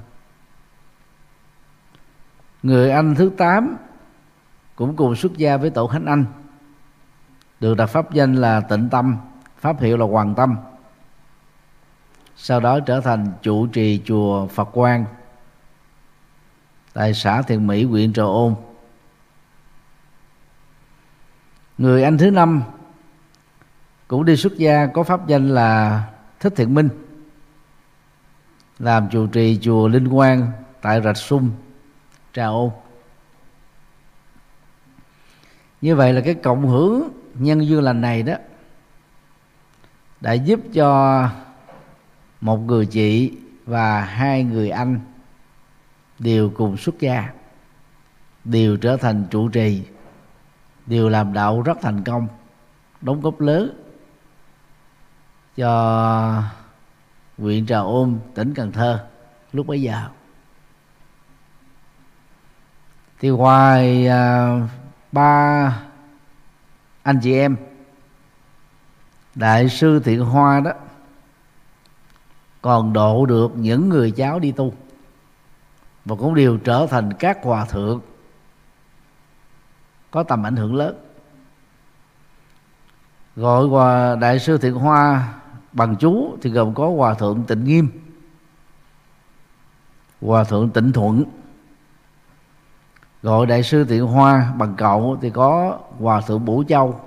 Người 2.63 2.91
anh 2.91 3.15
thứ 3.15 3.31
tám 3.37 3.75
cũng 4.75 4.95
cùng 4.95 5.15
xuất 5.15 5.37
gia 5.37 5.57
với 5.57 5.69
tổ 5.69 5.87
Khánh 5.87 6.05
Anh, 6.05 6.25
được 7.59 7.77
đặt 7.77 7.85
pháp 7.85 8.13
danh 8.13 8.35
là 8.35 8.61
Tịnh 8.61 8.89
Tâm, 8.89 9.17
pháp 9.57 9.79
hiệu 9.79 9.97
là 9.97 10.05
Hoàng 10.05 10.35
Tâm, 10.35 10.55
sau 12.35 12.59
đó 12.59 12.79
trở 12.79 13.01
thành 13.01 13.31
chủ 13.41 13.67
trì 13.67 14.01
chùa 14.05 14.47
Phật 14.47 14.65
Quang 14.65 15.05
tại 16.93 17.13
xã 17.13 17.41
Thiện 17.41 17.67
Mỹ 17.67 17.83
huyện 17.83 18.13
Trà 18.13 18.23
Ôn 18.23 18.55
người 21.77 22.03
anh 22.03 22.17
thứ 22.17 22.31
năm 22.31 22.63
cũng 24.07 24.25
đi 24.25 24.35
xuất 24.35 24.57
gia 24.57 24.87
có 24.87 25.03
pháp 25.03 25.27
danh 25.27 25.49
là 25.49 26.03
Thích 26.39 26.53
Thiện 26.55 26.73
Minh 26.73 26.89
làm 28.79 29.09
chủ 29.09 29.27
trì 29.27 29.59
chùa 29.61 29.87
Linh 29.87 30.09
Quang 30.09 30.51
tại 30.81 31.01
Rạch 31.01 31.17
Sung, 31.17 31.51
Trà 32.33 32.45
Ôn. 32.45 32.69
Như 35.81 35.95
vậy 35.95 36.13
là 36.13 36.21
cái 36.21 36.33
cộng 36.33 36.67
hưởng 36.67 37.09
nhân 37.33 37.67
duyên 37.67 37.81
lành 37.81 38.01
này 38.01 38.23
đó 38.23 38.33
đã 40.21 40.33
giúp 40.33 40.59
cho 40.73 41.29
một 42.41 42.57
người 42.57 42.85
chị 42.85 43.37
và 43.65 44.01
hai 44.01 44.43
người 44.43 44.69
anh 44.69 44.99
đều 46.21 46.51
cùng 46.55 46.77
xuất 46.77 46.99
gia 46.99 47.29
đều 48.43 48.77
trở 48.77 48.97
thành 48.97 49.25
trụ 49.29 49.49
trì 49.49 49.83
đều 50.85 51.09
làm 51.09 51.33
đạo 51.33 51.61
rất 51.61 51.77
thành 51.81 52.03
công 52.03 52.27
đóng 53.01 53.21
góp 53.21 53.39
lớn 53.39 53.77
cho 55.55 56.43
huyện 57.37 57.65
Trà 57.65 57.79
ôm 57.79 58.19
tỉnh 58.35 58.53
Cần 58.53 58.71
Thơ 58.71 59.07
lúc 59.53 59.67
bấy 59.67 59.81
giờ. 59.81 60.07
Thì 63.19 63.29
ngoài 63.29 64.07
à, 64.07 64.59
ba 65.11 65.83
anh 67.03 67.19
chị 67.23 67.33
em 67.33 67.57
đại 69.35 69.69
sư 69.69 69.99
thiện 69.99 70.19
hoa 70.19 70.59
đó 70.59 70.71
còn 72.61 72.93
độ 72.93 73.25
được 73.25 73.51
những 73.55 73.89
người 73.89 74.11
cháu 74.11 74.39
đi 74.39 74.51
tu 74.51 74.73
và 76.05 76.15
cũng 76.15 76.35
đều 76.35 76.57
trở 76.57 76.87
thành 76.89 77.13
các 77.13 77.37
hòa 77.43 77.65
thượng, 77.65 78.01
có 80.11 80.23
tầm 80.23 80.45
ảnh 80.45 80.55
hưởng 80.55 80.75
lớn. 80.75 80.95
Gọi 83.35 83.67
hòa 83.67 84.15
đại 84.15 84.39
sư 84.39 84.57
thiện 84.57 84.73
hoa 84.73 85.33
bằng 85.71 85.95
chú 85.95 86.37
thì 86.41 86.49
gồm 86.49 86.73
có 86.73 86.89
hòa 86.89 87.13
thượng 87.13 87.43
tịnh 87.47 87.63
nghiêm, 87.63 87.89
hòa 90.21 90.43
thượng 90.43 90.69
tịnh 90.69 90.91
thuận. 90.91 91.23
Gọi 93.21 93.45
đại 93.45 93.63
sư 93.63 93.83
thiện 93.83 94.05
hoa 94.05 94.53
bằng 94.57 94.75
cậu 94.77 95.17
thì 95.21 95.29
có 95.29 95.79
hòa 95.99 96.21
thượng 96.21 96.45
bủ 96.45 96.63
châu, 96.67 97.01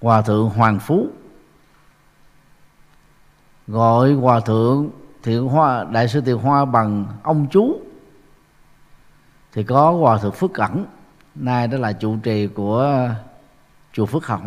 hòa 0.00 0.22
thượng 0.22 0.48
hoàng 0.48 0.78
phú. 0.78 1.06
Gọi 3.66 4.12
hòa 4.12 4.40
thượng 4.40 4.90
thiện 5.28 5.48
hoa, 5.48 5.84
đại 5.84 6.08
sư 6.08 6.20
thiện 6.20 6.38
hoa 6.38 6.64
bằng 6.64 7.06
ông 7.22 7.46
chú. 7.50 7.80
Thì 9.52 9.62
có 9.62 9.92
hòa 9.92 10.18
thượng 10.18 10.32
phước 10.32 10.52
cẩn 10.54 10.86
nay 11.34 11.68
đó 11.68 11.78
là 11.78 11.92
trụ 11.92 12.16
trì 12.16 12.46
của 12.46 13.08
chùa 13.92 14.06
phước 14.06 14.26
hậu. 14.26 14.40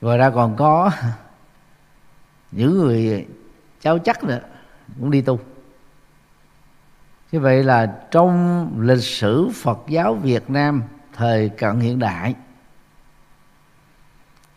Ngoài 0.00 0.18
ra 0.18 0.30
còn 0.30 0.56
có 0.56 0.90
những 2.50 2.78
người 2.78 3.26
cháu 3.80 3.98
chắc 3.98 4.24
nữa, 4.24 4.40
cũng 5.00 5.10
đi 5.10 5.22
tu. 5.22 5.40
Như 7.32 7.40
vậy 7.40 7.64
là 7.64 8.00
trong 8.10 8.66
lịch 8.80 9.02
sử 9.02 9.48
phật 9.54 9.78
giáo 9.88 10.14
việt 10.14 10.50
nam 10.50 10.82
thời 11.12 11.48
cận 11.48 11.80
hiện 11.80 11.98
đại 11.98 12.34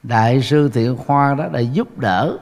đại 0.08 0.41
sư 0.41 0.70
thiện 0.74 0.96
hoa 1.06 1.36
đó 1.36 1.48
đã 1.48 1.60
giúp 1.60 1.98
đỡ 2.00 2.38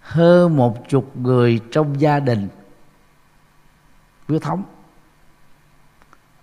hơn 0.00 0.56
một 0.56 0.88
chục 0.88 1.16
người 1.16 1.60
trong 1.70 2.00
gia 2.00 2.20
đình 2.20 2.48
quyết 4.28 4.42
thống 4.42 4.64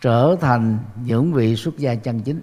trở 0.02 0.36
thành 0.42 0.80
những 1.04 1.34
vị 1.34 1.56
xuất 1.56 1.78
gia 1.78 1.96
chân 1.96 2.22
chính. 2.22 2.42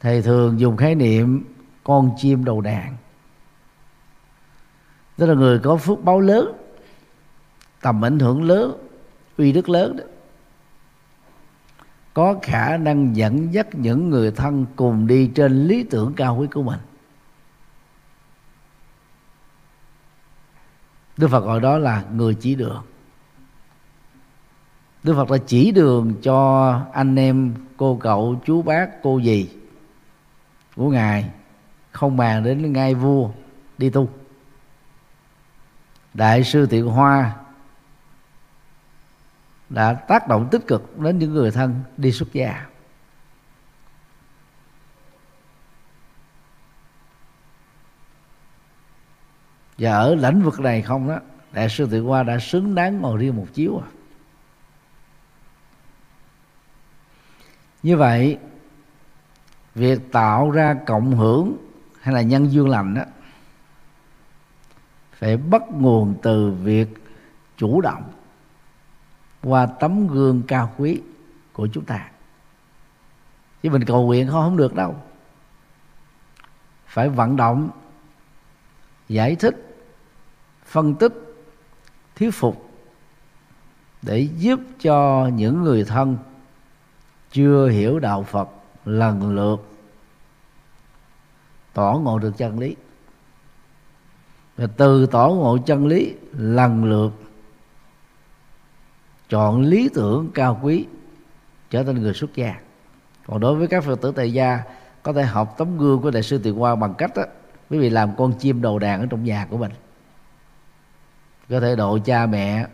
Thầy 0.00 0.22
thường 0.22 0.60
dùng 0.60 0.76
khái 0.76 0.94
niệm 0.94 1.44
con 1.84 2.10
chim 2.16 2.44
đầu 2.44 2.60
đàn. 2.60 2.96
Tức 5.16 5.26
là 5.26 5.34
người 5.34 5.58
có 5.58 5.76
phước 5.76 6.04
báo 6.04 6.20
lớn, 6.20 6.52
tầm 7.80 8.04
ảnh 8.04 8.18
hưởng 8.18 8.42
lớn, 8.42 8.88
uy 9.36 9.52
đức 9.52 9.68
lớn 9.68 9.96
đó 9.96 10.04
có 12.18 12.36
khả 12.42 12.76
năng 12.76 13.16
dẫn 13.16 13.54
dắt 13.54 13.66
những 13.72 14.10
người 14.10 14.30
thân 14.30 14.66
cùng 14.76 15.06
đi 15.06 15.30
trên 15.34 15.66
lý 15.68 15.82
tưởng 15.82 16.12
cao 16.16 16.36
quý 16.36 16.46
của 16.52 16.62
mình. 16.62 16.78
Đức 21.16 21.28
Phật 21.28 21.40
gọi 21.40 21.60
đó 21.60 21.78
là 21.78 22.04
người 22.12 22.34
chỉ 22.34 22.54
đường. 22.54 22.82
Đức 25.02 25.14
Phật 25.14 25.30
đã 25.30 25.36
chỉ 25.46 25.70
đường 25.70 26.14
cho 26.22 26.70
anh 26.92 27.16
em, 27.16 27.54
cô 27.76 27.98
cậu, 28.00 28.40
chú 28.44 28.62
bác, 28.62 29.02
cô 29.02 29.20
dì 29.24 29.48
của 30.76 30.90
ngài, 30.90 31.30
không 31.92 32.16
bàn 32.16 32.44
đến 32.44 32.72
ngai 32.72 32.94
vua 32.94 33.30
đi 33.78 33.90
tu. 33.90 34.08
Đại 36.14 36.44
sư 36.44 36.66
thiện 36.66 36.86
hoa 36.86 37.36
đã 39.68 39.94
tác 39.94 40.28
động 40.28 40.48
tích 40.50 40.66
cực 40.66 40.98
đến 40.98 41.18
những 41.18 41.34
người 41.34 41.50
thân 41.50 41.80
đi 41.96 42.12
xuất 42.12 42.32
gia. 42.32 42.66
Và 49.78 49.92
ở 49.92 50.14
lĩnh 50.14 50.42
vực 50.42 50.60
này 50.60 50.82
không 50.82 51.08
đó, 51.08 51.18
đại 51.52 51.68
sư 51.68 51.88
thượng 51.90 52.06
hoa 52.06 52.22
đã 52.22 52.38
xứng 52.38 52.74
đáng 52.74 53.00
ngồi 53.00 53.18
riêng 53.18 53.36
một 53.36 53.46
chiếu 53.54 53.78
à. 53.78 53.88
Như 57.82 57.96
vậy, 57.96 58.38
việc 59.74 60.12
tạo 60.12 60.50
ra 60.50 60.76
cộng 60.86 61.16
hưởng 61.16 61.56
hay 62.00 62.14
là 62.14 62.22
nhân 62.22 62.52
duyên 62.52 62.68
lành 62.68 62.94
đó, 62.94 63.02
phải 65.12 65.36
bắt 65.36 65.62
nguồn 65.70 66.14
từ 66.22 66.50
việc 66.50 66.88
chủ 67.56 67.80
động 67.80 68.02
qua 69.42 69.66
tấm 69.66 70.08
gương 70.08 70.42
cao 70.48 70.72
quý 70.76 71.00
của 71.52 71.68
chúng 71.72 71.84
ta. 71.84 72.10
Chứ 73.62 73.70
mình 73.70 73.84
cầu 73.84 74.06
nguyện 74.06 74.28
không 74.30 74.42
không 74.42 74.56
được 74.56 74.74
đâu. 74.74 74.96
Phải 76.86 77.08
vận 77.08 77.36
động, 77.36 77.70
giải 79.08 79.36
thích, 79.36 79.78
phân 80.64 80.94
tích, 80.94 81.12
thuyết 82.16 82.30
phục 82.30 82.70
để 84.02 84.28
giúp 84.38 84.60
cho 84.80 85.30
những 85.34 85.62
người 85.62 85.84
thân 85.84 86.18
chưa 87.32 87.68
hiểu 87.68 87.98
đạo 87.98 88.22
phật 88.22 88.48
lần 88.84 89.34
lượt 89.34 89.68
tỏ 91.72 92.00
ngộ 92.02 92.18
được 92.18 92.36
chân 92.36 92.58
lý. 92.58 92.76
Và 94.56 94.66
từ 94.76 95.06
tỏ 95.06 95.28
ngộ 95.28 95.58
chân 95.66 95.86
lý 95.86 96.14
lần 96.32 96.84
lượt 96.84 97.10
chọn 99.28 99.60
lý 99.60 99.88
tưởng 99.94 100.30
cao 100.34 100.60
quý 100.62 100.86
trở 101.70 101.82
thành 101.82 102.02
người 102.02 102.14
xuất 102.14 102.34
gia. 102.34 102.54
Còn 103.26 103.40
đối 103.40 103.54
với 103.54 103.68
các 103.68 103.84
phật 103.84 104.00
tử 104.00 104.12
tại 104.16 104.32
gia 104.32 104.62
có 105.02 105.12
thể 105.12 105.22
học 105.22 105.54
tấm 105.58 105.78
gương 105.78 106.02
của 106.02 106.10
đại 106.10 106.22
sư 106.22 106.38
tiền 106.38 106.54
hoa 106.54 106.76
bằng 106.76 106.94
cách 106.94 107.10
đó, 107.16 107.22
quý 107.70 107.78
vị 107.78 107.90
làm 107.90 108.16
con 108.16 108.32
chim 108.38 108.62
đầu 108.62 108.78
đàn 108.78 109.00
ở 109.00 109.06
trong 109.10 109.24
nhà 109.24 109.46
của 109.50 109.56
mình. 109.56 109.72
Có 111.48 111.60
thể 111.60 111.76
độ 111.76 111.98
cha 112.04 112.26
mẹ 112.26 112.66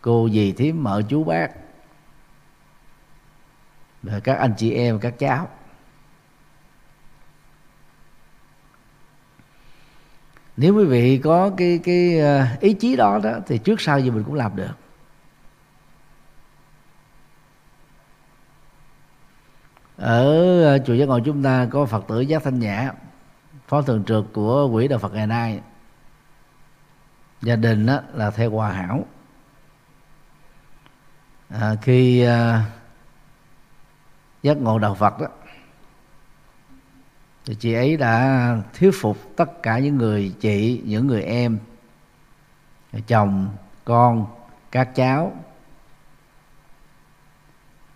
cô 0.00 0.28
dì 0.32 0.52
thím 0.52 0.82
mợ 0.82 1.02
chú 1.08 1.24
bác 1.24 1.50
rồi 4.02 4.20
các 4.20 4.38
anh 4.38 4.54
chị 4.56 4.72
em 4.72 4.98
các 4.98 5.18
cháu. 5.18 5.48
Nếu 10.56 10.76
quý 10.76 10.84
vị 10.84 11.20
có 11.24 11.50
cái 11.56 11.80
cái 11.84 12.18
ờ, 12.18 12.46
ý 12.60 12.72
chí 12.72 12.96
đó 12.96 13.20
đó 13.22 13.32
thì 13.46 13.58
trước 13.58 13.80
sau 13.80 14.00
gì 14.00 14.10
mình 14.10 14.24
cũng 14.24 14.34
làm 14.34 14.56
được. 14.56 14.85
Ở 19.96 20.62
ờ, 20.64 20.78
chùa 20.86 20.94
giác 20.94 21.08
ngộ 21.08 21.20
chúng 21.24 21.42
ta 21.42 21.68
có 21.70 21.86
phật 21.86 22.04
tử 22.08 22.20
giác 22.20 22.42
thanh 22.42 22.58
nhã 22.58 22.92
phó 23.68 23.82
thường 23.82 24.04
trực 24.04 24.32
của 24.32 24.68
quỹ 24.72 24.88
đạo 24.88 24.98
phật 24.98 25.12
ngày 25.12 25.26
nay. 25.26 25.60
Gia 27.42 27.56
đình 27.56 27.86
đó 27.86 28.00
là 28.14 28.30
theo 28.30 28.50
hòa 28.50 28.72
hảo. 28.72 29.04
À, 31.48 31.74
khi 31.82 32.22
à, 32.22 32.64
giác 34.42 34.56
ngộ 34.56 34.78
đạo 34.78 34.94
phật 34.94 35.20
đó 35.20 35.26
thì 37.44 37.54
chị 37.54 37.72
ấy 37.72 37.96
đã 37.96 38.56
thuyết 38.78 38.90
phục 38.94 39.36
tất 39.36 39.62
cả 39.62 39.78
những 39.78 39.96
người 39.96 40.34
chị 40.40 40.82
những 40.84 41.06
người 41.06 41.22
em 41.22 41.58
chồng 43.06 43.48
con 43.84 44.26
các 44.72 44.94
cháu 44.94 45.36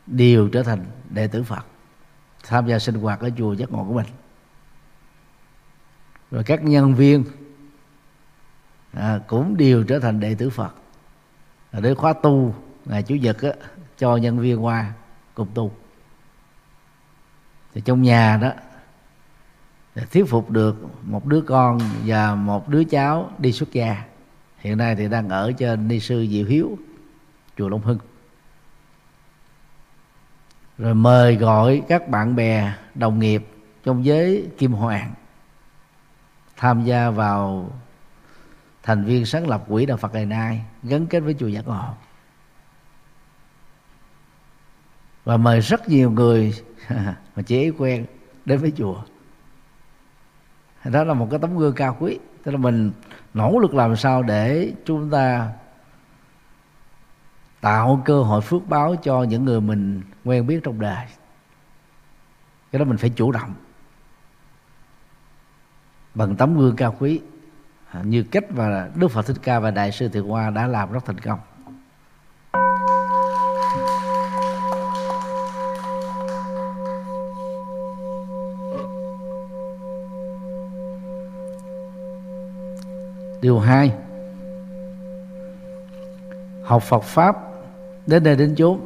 đều 0.07 0.49
trở 0.49 0.63
thành 0.63 0.85
đệ 1.11 1.27
tử 1.27 1.43
phật 1.43 1.65
tham 2.51 2.67
gia 2.67 2.79
sinh 2.79 2.95
hoạt 2.95 3.21
ở 3.21 3.31
chùa 3.39 3.53
giác 3.53 3.73
ngộ 3.73 3.85
của 3.85 3.95
mình. 3.95 4.07
Rồi 6.31 6.45
các 6.45 6.63
nhân 6.63 6.95
viên 6.95 7.25
à, 8.93 9.21
cũng 9.27 9.57
đều 9.57 9.85
trở 9.85 9.99
thành 9.99 10.21
đệ 10.21 10.35
tử 10.35 10.51
phật. 10.51 10.75
À, 11.71 11.81
để 11.81 11.95
khóa 11.95 12.13
tu 12.13 12.55
ngày 12.85 13.03
chủ 13.03 13.15
nhật 13.15 13.43
á, 13.43 13.51
cho 13.99 14.17
nhân 14.17 14.39
viên 14.39 14.65
qua 14.65 14.93
cùng 15.35 15.49
tu. 15.55 15.73
Thì 17.75 17.81
trong 17.81 18.03
nhà 18.03 18.39
đó 18.43 18.53
để 19.95 20.05
thuyết 20.13 20.25
phục 20.29 20.51
được 20.51 20.77
một 21.03 21.27
đứa 21.27 21.41
con 21.41 21.79
và 22.07 22.35
một 22.35 22.69
đứa 22.69 22.85
cháu 22.85 23.31
đi 23.39 23.53
xuất 23.53 23.73
gia 23.73 24.05
hiện 24.59 24.79
nay 24.79 24.97
thì 24.97 25.09
đang 25.09 25.29
ở 25.29 25.53
trên 25.53 25.89
ni 25.89 26.01
sư 26.01 26.27
diệu 26.31 26.47
hiếu 26.47 26.79
chùa 27.57 27.69
long 27.69 27.83
hưng 27.83 27.99
rồi 30.81 30.95
mời 30.95 31.37
gọi 31.37 31.83
các 31.89 32.09
bạn 32.09 32.37
bè, 32.37 32.73
đồng 32.95 33.19
nghiệp 33.19 33.47
trong 33.85 34.05
giới 34.05 34.49
kim 34.59 34.73
hoàng 34.73 35.15
tham 36.57 36.85
gia 36.85 37.11
vào 37.11 37.71
thành 38.83 39.05
viên 39.05 39.27
sáng 39.27 39.49
lập 39.49 39.65
quỹ 39.69 39.87
đạo 39.87 39.97
Phật 39.97 40.13
ngày 40.13 40.27
nay, 40.27 40.65
gắn 40.83 41.07
kết 41.07 41.21
với 41.21 41.35
chùa 41.39 41.47
Giác 41.47 41.69
Ngộ. 41.69 41.85
Và 45.25 45.37
mời 45.37 45.61
rất 45.61 45.89
nhiều 45.89 46.11
người 46.11 46.55
mà 47.37 47.43
chế 47.47 47.71
quen 47.79 48.07
đến 48.45 48.59
với 48.59 48.73
chùa. 48.77 49.03
Đó 50.85 51.05
là 51.05 51.15
một 51.15 51.29
cái 51.31 51.39
tấm 51.41 51.59
gương 51.59 51.75
cao 51.75 51.97
quý. 52.01 52.19
Tức 52.45 52.53
là 52.53 52.59
mình 52.59 52.93
nỗ 53.35 53.59
lực 53.59 53.75
làm 53.75 53.97
sao 53.97 54.23
để 54.23 54.73
chúng 54.85 55.11
ta 55.11 55.53
tạo 57.61 58.03
cơ 58.05 58.23
hội 58.23 58.41
phước 58.41 58.69
báo 58.69 58.97
cho 58.97 59.23
những 59.23 59.45
người 59.45 59.61
mình 59.61 60.03
quen 60.25 60.47
biết 60.47 60.61
trong 60.65 60.81
đời. 60.81 61.07
Cái 62.73 62.79
đó 62.79 62.85
mình 62.85 62.97
phải 62.97 63.11
chủ 63.11 63.33
động. 63.33 63.55
Bằng 66.15 66.37
tấm 66.37 66.59
gương 66.59 66.77
cao 66.77 66.97
quý 66.99 67.21
à, 67.91 68.03
như 68.03 68.23
cách 68.23 68.45
mà 68.51 68.89
Đức 68.95 69.09
Phật 69.09 69.27
Thích 69.27 69.37
Ca 69.43 69.61
và 69.61 69.71
Đại 69.71 69.93
sư 69.93 70.09
Thiện 70.09 70.29
Hoa 70.29 70.51
đã 70.51 70.67
làm 70.67 70.93
rất 70.93 71.05
thành 71.05 71.21
công. 71.21 71.39
Điều 83.43 83.59
hai, 83.59 83.93
học 86.65 86.83
Phật 86.83 87.03
pháp 87.03 87.50
đến 88.11 88.23
đây 88.23 88.37
đến 88.37 88.55
chốn. 88.57 88.81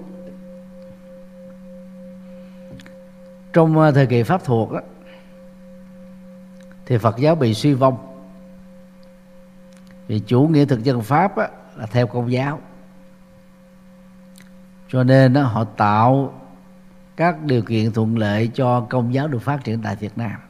Trong 3.53 3.81
à, 3.81 3.91
thời 3.91 4.07
kỳ 4.07 4.23
pháp 4.23 4.45
thuộc 4.45 4.73
đó, 4.73 4.81
thì 6.87 6.99
Phật 6.99 7.17
giáo 7.19 7.35
bị 7.35 7.55
suy 7.55 7.75
vong. 7.75 7.97
Vì 10.07 10.19
chủ 10.19 10.49
nghĩa 10.49 10.65
thực 10.65 10.85
dân 10.85 11.03
pháp 11.03 11.37
đó, 11.37 11.47
là 11.77 11.87
theo 11.87 12.07
công 12.07 12.33
giáo. 12.33 12.61
Cho 14.89 15.05
nên 15.05 15.33
đó, 15.33 15.43
họ 15.43 15.65
tạo 15.65 16.41
các 17.17 17.43
điều 17.43 17.63
kiện 17.63 17.93
thuận 17.93 18.19
lợi 18.19 18.51
cho 18.55 18.81
công 18.81 19.15
giáo 19.15 19.29
được 19.29 19.43
phát 19.43 19.65
triển 19.65 19.83
tại 19.83 19.97
Việt 19.97 20.19
Nam. 20.19 20.41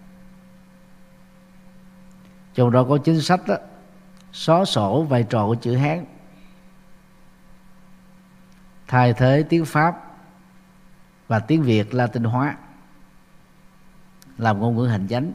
Trong 2.55 2.71
đó 2.71 2.85
có 2.89 2.99
chính 2.99 3.21
sách 3.21 3.41
đó, 3.47 3.57
xóa 4.33 4.65
sổ 4.65 5.03
vai 5.03 5.23
trò 5.23 5.47
của 5.47 5.55
chữ 5.55 5.77
Hán 5.77 6.05
thay 8.89 9.13
thế 9.13 9.45
tiếng 9.49 9.65
Pháp 9.65 10.17
và 11.29 11.39
tiếng 11.39 11.63
Việt 11.63 11.95
Latin 11.95 12.25
hóa, 12.25 12.57
làm 14.39 14.61
ngôn 14.61 14.77
ngữ 14.77 14.87
hành 14.87 15.09
chánh. 15.09 15.33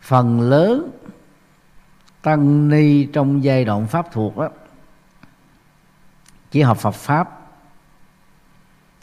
Phần 0.00 0.40
lớn 0.40 0.90
tăng 2.22 2.68
ni 2.68 3.04
trong 3.04 3.44
giai 3.44 3.64
đoạn 3.64 3.86
pháp 3.86 4.12
thuộc 4.12 4.36
đó, 4.36 4.48
chỉ 6.50 6.62
học 6.62 6.78
Phật 6.78 6.94
pháp, 6.94 7.40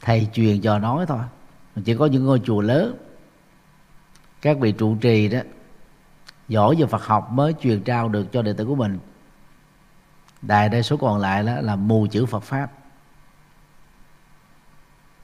thầy 0.01 0.27
truyền 0.33 0.61
cho 0.61 0.79
nói 0.79 1.05
thôi. 1.05 1.19
Chỉ 1.85 1.95
có 1.95 2.05
những 2.05 2.25
ngôi 2.25 2.41
chùa 2.45 2.61
lớn, 2.61 2.97
các 4.41 4.57
vị 4.59 4.71
trụ 4.71 4.95
trì 5.01 5.29
đó, 5.29 5.39
giỏi 6.47 6.75
về 6.79 6.85
Phật 6.85 7.05
học 7.05 7.31
mới 7.31 7.53
truyền 7.61 7.83
trao 7.83 8.09
được 8.09 8.31
cho 8.31 8.41
đệ 8.41 8.53
tử 8.53 8.65
của 8.65 8.75
mình 8.75 8.99
đại 10.41 10.69
đa 10.69 10.81
số 10.81 10.97
còn 10.97 11.19
lại 11.19 11.43
đó 11.43 11.61
là 11.61 11.75
mù 11.75 12.07
chữ 12.07 12.25
Phật 12.25 12.43
pháp. 12.43 12.71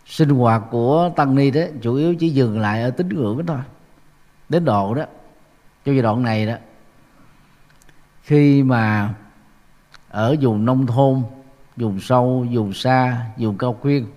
Sinh 0.05 0.29
hoạt 0.29 0.61
của 0.71 1.11
tăng 1.15 1.35
ni 1.35 1.51
đó 1.51 1.61
chủ 1.81 1.95
yếu 1.95 2.15
chỉ 2.15 2.29
dừng 2.29 2.59
lại 2.59 2.81
ở 2.81 2.89
tín 2.91 3.09
ngưỡng 3.09 3.37
đó 3.37 3.43
thôi. 3.47 3.63
Đến 4.49 4.65
độ 4.65 4.93
đó 4.93 5.03
trong 5.85 5.95
giai 5.95 6.01
đoạn 6.01 6.23
này 6.23 6.45
đó, 6.45 6.55
khi 8.21 8.63
mà 8.63 9.13
ở 10.09 10.35
vùng 10.41 10.65
nông 10.65 10.87
thôn, 10.87 11.23
vùng 11.75 11.99
sâu, 11.99 12.45
vùng 12.51 12.73
xa, 12.73 13.25
vùng 13.37 13.57
cao 13.57 13.77
khuyên 13.81 14.07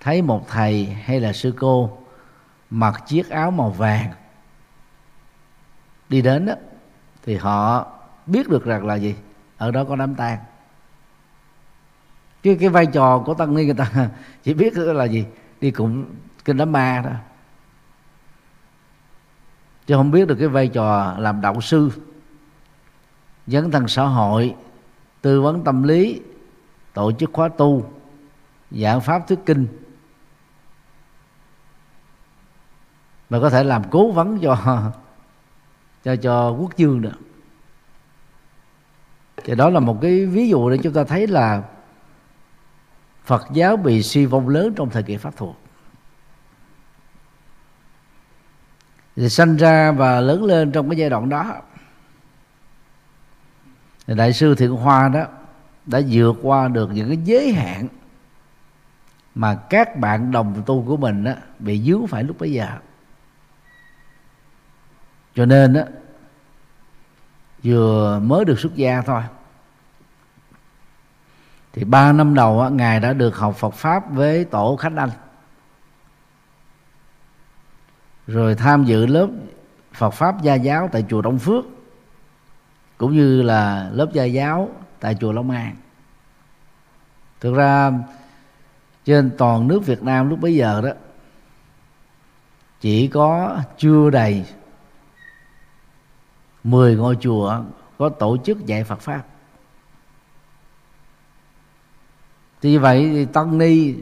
thấy 0.00 0.22
một 0.22 0.48
thầy 0.48 0.86
hay 0.86 1.20
là 1.20 1.32
sư 1.32 1.54
cô 1.58 1.98
mặc 2.70 3.02
chiếc 3.06 3.30
áo 3.30 3.50
màu 3.50 3.70
vàng 3.70 4.10
đi 6.08 6.22
đến 6.22 6.46
đó, 6.46 6.54
thì 7.24 7.36
họ 7.36 7.86
biết 8.26 8.48
được 8.48 8.64
rằng 8.64 8.86
là 8.86 8.94
gì? 8.94 9.14
Ở 9.62 9.70
đó 9.70 9.84
có 9.84 9.96
đám 9.96 10.14
tang. 10.14 10.38
Chứ 12.42 12.56
cái 12.60 12.68
vai 12.68 12.86
trò 12.86 13.18
của 13.18 13.34
tăng 13.34 13.54
ni 13.54 13.64
người 13.64 13.74
ta 13.74 13.90
chỉ 14.42 14.54
biết 14.54 14.76
là 14.76 15.04
gì? 15.04 15.26
Đi 15.60 15.70
cùng 15.70 16.04
kinh 16.44 16.56
đám 16.56 16.72
ma 16.72 17.02
đó. 17.04 17.10
Chứ 19.86 19.94
không 19.94 20.10
biết 20.10 20.28
được 20.28 20.34
cái 20.38 20.48
vai 20.48 20.68
trò 20.68 21.14
làm 21.18 21.40
đạo 21.40 21.60
sư, 21.60 21.90
dấn 23.46 23.70
thân 23.70 23.88
xã 23.88 24.02
hội, 24.02 24.54
tư 25.20 25.40
vấn 25.40 25.64
tâm 25.64 25.82
lý, 25.82 26.20
tổ 26.94 27.12
chức 27.12 27.30
khóa 27.32 27.48
tu, 27.48 27.90
giảng 28.70 29.00
pháp 29.00 29.28
thuyết 29.28 29.38
kinh. 29.46 29.66
Mà 33.30 33.40
có 33.40 33.50
thể 33.50 33.64
làm 33.64 33.82
cố 33.90 34.10
vấn 34.10 34.38
cho 34.38 34.56
cho 36.04 36.16
cho 36.16 36.50
quốc 36.50 36.76
dương 36.76 37.00
nữa 37.00 37.14
thì 39.36 39.54
đó 39.54 39.70
là 39.70 39.80
một 39.80 39.98
cái 40.02 40.26
ví 40.26 40.48
dụ 40.48 40.70
để 40.70 40.78
chúng 40.82 40.92
ta 40.92 41.04
thấy 41.04 41.26
là 41.26 41.62
Phật 43.24 43.46
giáo 43.52 43.76
bị 43.76 44.02
suy 44.02 44.26
vong 44.26 44.48
lớn 44.48 44.74
trong 44.76 44.90
thời 44.90 45.02
kỳ 45.02 45.16
pháp 45.16 45.36
thuộc. 45.36 45.56
Thì 49.16 49.28
sanh 49.28 49.56
ra 49.56 49.92
và 49.92 50.20
lớn 50.20 50.44
lên 50.44 50.72
trong 50.72 50.88
cái 50.90 50.96
giai 50.96 51.10
đoạn 51.10 51.28
đó. 51.28 51.60
Thì 54.06 54.14
đại 54.14 54.32
sư 54.32 54.54
thiện 54.54 54.70
hoa 54.70 55.08
đó 55.08 55.24
đã 55.86 56.00
vượt 56.10 56.36
qua 56.42 56.68
được 56.68 56.90
những 56.92 57.08
cái 57.08 57.18
giới 57.24 57.52
hạn 57.52 57.88
mà 59.34 59.54
các 59.70 59.96
bạn 59.96 60.32
đồng 60.32 60.62
tu 60.66 60.84
của 60.86 60.96
mình 60.96 61.24
đó, 61.24 61.32
bị 61.58 61.82
dướng 61.82 62.06
phải 62.06 62.24
lúc 62.24 62.38
bấy 62.38 62.52
giờ. 62.52 62.68
Cho 65.34 65.46
nên 65.46 65.72
đó, 65.72 65.82
vừa 67.64 68.18
mới 68.18 68.44
được 68.44 68.60
xuất 68.60 68.74
gia 68.74 69.02
thôi. 69.02 69.22
Thì 71.72 71.84
ba 71.84 72.12
năm 72.12 72.34
đầu 72.34 72.70
ngài 72.70 73.00
đã 73.00 73.12
được 73.12 73.36
học 73.36 73.56
Phật 73.56 73.74
pháp 73.74 74.10
với 74.10 74.44
tổ 74.44 74.76
khách 74.76 74.92
anh. 74.96 75.10
Rồi 78.26 78.54
tham 78.54 78.84
dự 78.84 79.06
lớp 79.06 79.28
Phật 79.92 80.10
pháp 80.10 80.42
gia 80.42 80.54
giáo 80.54 80.88
tại 80.92 81.04
chùa 81.08 81.22
Đông 81.22 81.38
Phước, 81.38 81.64
cũng 82.98 83.12
như 83.12 83.42
là 83.42 83.90
lớp 83.92 84.12
gia 84.12 84.24
giáo 84.24 84.68
tại 85.00 85.16
chùa 85.20 85.32
Long 85.32 85.50
An. 85.50 85.76
Thực 87.40 87.54
ra, 87.54 87.92
trên 89.04 89.30
toàn 89.38 89.68
nước 89.68 89.86
Việt 89.86 90.02
Nam 90.02 90.28
lúc 90.28 90.40
bấy 90.40 90.54
giờ 90.54 90.80
đó, 90.80 90.90
chỉ 92.80 93.08
có 93.08 93.60
chưa 93.78 94.10
đầy 94.10 94.44
10 96.64 96.96
ngôi 96.96 97.16
chùa 97.20 97.56
có 97.98 98.08
tổ 98.08 98.36
chức 98.44 98.66
dạy 98.66 98.84
Phật 98.84 99.00
pháp. 99.00 99.22
Thì 102.62 102.78
vậy 102.78 103.10
thì 103.12 103.24
tăng 103.24 103.58
ni 103.58 103.94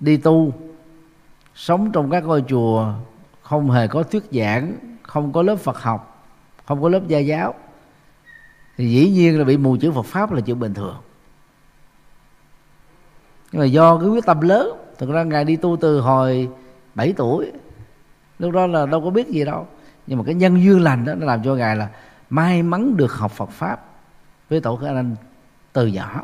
đi 0.00 0.16
tu, 0.16 0.52
sống 1.54 1.92
trong 1.92 2.10
các 2.10 2.24
ngôi 2.24 2.44
chùa 2.48 2.94
không 3.42 3.70
hề 3.70 3.86
có 3.86 4.02
thuyết 4.02 4.24
giảng, 4.30 4.74
không 5.02 5.32
có 5.32 5.42
lớp 5.42 5.56
Phật 5.56 5.78
học, 5.78 6.26
không 6.64 6.82
có 6.82 6.88
lớp 6.88 7.08
gia 7.08 7.18
giáo. 7.18 7.54
Thì 8.76 8.90
dĩ 8.90 9.10
nhiên 9.10 9.38
là 9.38 9.44
bị 9.44 9.56
mù 9.56 9.76
chữ 9.76 9.92
Phật 9.92 10.06
pháp 10.06 10.32
là 10.32 10.40
chuyện 10.40 10.60
bình 10.60 10.74
thường. 10.74 10.96
Nhưng 13.52 13.60
mà 13.60 13.66
do 13.66 13.98
cái 13.98 14.08
quyết 14.08 14.26
tâm 14.26 14.40
lớn, 14.40 14.76
thực 14.98 15.10
ra 15.10 15.22
ngài 15.22 15.44
đi 15.44 15.56
tu 15.56 15.76
từ 15.80 16.00
hồi 16.00 16.48
7 16.94 17.12
tuổi, 17.16 17.52
lúc 18.38 18.52
đó 18.52 18.66
là 18.66 18.86
đâu 18.86 19.00
có 19.00 19.10
biết 19.10 19.28
gì 19.28 19.44
đâu 19.44 19.66
nhưng 20.12 20.18
mà 20.18 20.24
cái 20.24 20.34
nhân 20.34 20.62
duyên 20.62 20.80
lành 20.80 21.04
đó 21.04 21.14
nó 21.14 21.26
làm 21.26 21.42
cho 21.42 21.54
ngài 21.54 21.76
là 21.76 21.88
may 22.30 22.62
mắn 22.62 22.96
được 22.96 23.12
học 23.12 23.32
Phật 23.32 23.50
pháp 23.50 23.84
với 24.48 24.60
tổ 24.60 24.76
khởi 24.76 24.94
anh 24.94 25.16
từ 25.72 25.86
nhỏ. 25.86 26.22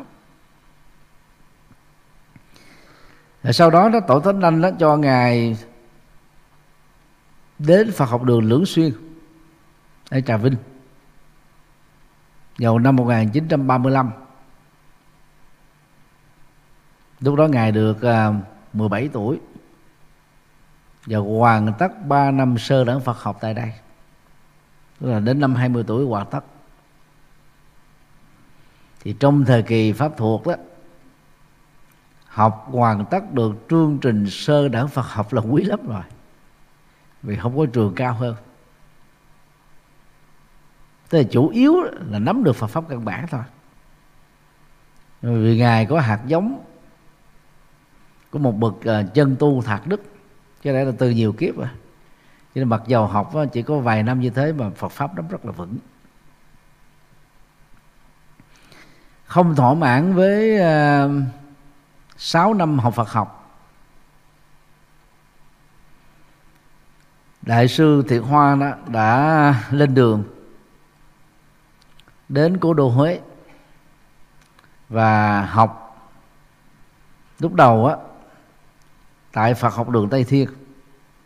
Rồi 3.43 3.53
sau 3.53 3.69
đó 3.69 3.89
đó 3.89 3.99
tổ 4.07 4.19
thánh 4.19 4.41
anh 4.41 4.61
đó 4.61 4.69
cho 4.79 4.97
ngài 4.97 5.57
đến 7.59 7.91
Phật 7.91 8.05
học 8.05 8.23
đường 8.23 8.43
Lưỡng 8.43 8.65
Xuyên 8.65 8.91
ở 10.09 10.21
Trà 10.21 10.37
Vinh 10.37 10.55
vào 12.59 12.79
năm 12.79 12.95
1935 12.95 14.11
lúc 17.19 17.35
đó 17.35 17.47
ngài 17.47 17.71
được 17.71 18.01
à, 18.01 18.27
uh, 18.27 18.35
17 18.73 19.09
tuổi 19.13 19.39
và 21.09 21.19
hoàn 21.19 21.73
tất 21.79 22.07
3 22.07 22.31
năm 22.31 22.57
sơ 22.57 22.83
đẳng 22.83 23.01
Phật 23.01 23.17
học 23.17 23.37
tại 23.41 23.53
đây. 23.53 23.73
Tức 24.99 25.11
là 25.11 25.19
đến 25.19 25.39
năm 25.39 25.55
20 25.55 25.83
tuổi 25.87 26.05
hoàn 26.05 26.27
tất. 26.27 26.45
Thì 29.01 29.15
trong 29.19 29.45
thời 29.45 29.61
kỳ 29.63 29.91
pháp 29.91 30.11
thuộc 30.17 30.47
đó, 30.47 30.53
học 32.25 32.67
hoàn 32.71 33.05
tất 33.05 33.33
được 33.33 33.51
chương 33.69 33.97
trình 34.01 34.29
sơ 34.29 34.67
đẳng 34.67 34.87
Phật 34.87 35.05
học 35.05 35.33
là 35.33 35.41
quý 35.41 35.63
lắm 35.63 35.79
rồi. 35.87 36.03
Vì 37.23 37.35
không 37.35 37.57
có 37.57 37.65
trường 37.65 37.93
cao 37.95 38.13
hơn. 38.13 38.35
Tức 41.09 41.17
là 41.17 41.23
chủ 41.31 41.49
yếu 41.49 41.75
là 41.83 42.19
nắm 42.19 42.43
được 42.43 42.55
Phật 42.55 42.67
pháp 42.67 42.83
căn 42.89 43.05
bản 43.05 43.27
thôi. 43.27 43.43
Vì 45.21 45.57
ngài 45.57 45.85
có 45.85 45.99
hạt 45.99 46.21
giống 46.25 46.63
của 48.31 48.39
một 48.39 48.51
bậc 48.51 48.73
à, 48.85 49.03
chân 49.13 49.35
tu 49.39 49.61
thạc 49.61 49.87
đức 49.87 50.01
cái 50.61 50.73
này 50.73 50.85
là 50.85 50.91
từ 50.97 51.09
nhiều 51.09 51.33
kiếp 51.33 51.57
rồi 51.57 51.67
cho 52.55 52.59
nên 52.59 52.69
mặc 52.69 52.81
dầu 52.87 53.07
học 53.07 53.31
chỉ 53.53 53.61
có 53.61 53.79
vài 53.79 54.03
năm 54.03 54.19
như 54.19 54.29
thế 54.29 54.53
mà 54.53 54.69
Phật 54.69 54.89
pháp 54.89 55.15
nó 55.15 55.23
rất 55.29 55.45
là 55.45 55.51
vững. 55.51 55.77
Không 59.25 59.55
thỏa 59.55 59.73
mãn 59.73 60.13
với 60.13 60.59
ờ, 60.59 61.05
uh, 61.05 61.11
6 62.17 62.53
năm 62.53 62.79
học 62.79 62.93
Phật 62.93 63.09
học. 63.09 63.35
Đại 67.41 67.67
sư 67.67 68.03
Thiện 68.09 68.23
Hoa 68.23 68.55
đó 68.55 68.73
đã 68.87 69.55
lên 69.71 69.95
đường 69.95 70.23
đến 72.29 72.57
cố 72.57 72.73
đô 72.73 72.89
Huế 72.89 73.19
và 74.89 75.41
học. 75.45 75.85
Lúc 77.39 77.53
đầu 77.53 77.85
á 77.85 77.95
tại 79.31 79.53
Phật 79.53 79.73
học 79.73 79.89
đường 79.89 80.09
Tây 80.09 80.23
Thiên 80.23 80.49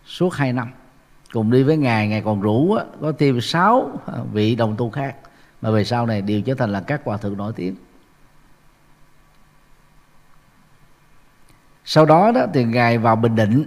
suốt 0.05 0.33
hai 0.33 0.53
năm 0.53 0.71
cùng 1.31 1.51
đi 1.51 1.63
với 1.63 1.77
ngài 1.77 2.07
ngài 2.07 2.21
còn 2.21 2.41
rủ 2.41 2.73
á, 2.73 2.85
có 3.01 3.13
thêm 3.19 3.41
sáu 3.41 3.99
vị 4.33 4.55
đồng 4.55 4.75
tu 4.77 4.89
khác 4.89 5.15
mà 5.61 5.71
về 5.71 5.83
sau 5.83 6.05
này 6.05 6.21
đều 6.21 6.41
trở 6.41 6.53
thành 6.53 6.71
là 6.71 6.81
các 6.81 7.01
hòa 7.05 7.17
thượng 7.17 7.37
nổi 7.37 7.53
tiếng. 7.55 7.75
Sau 11.85 12.05
đó 12.05 12.31
đó 12.31 12.45
thì 12.53 12.63
ngài 12.63 12.97
vào 12.97 13.15
bình 13.15 13.35
định 13.35 13.65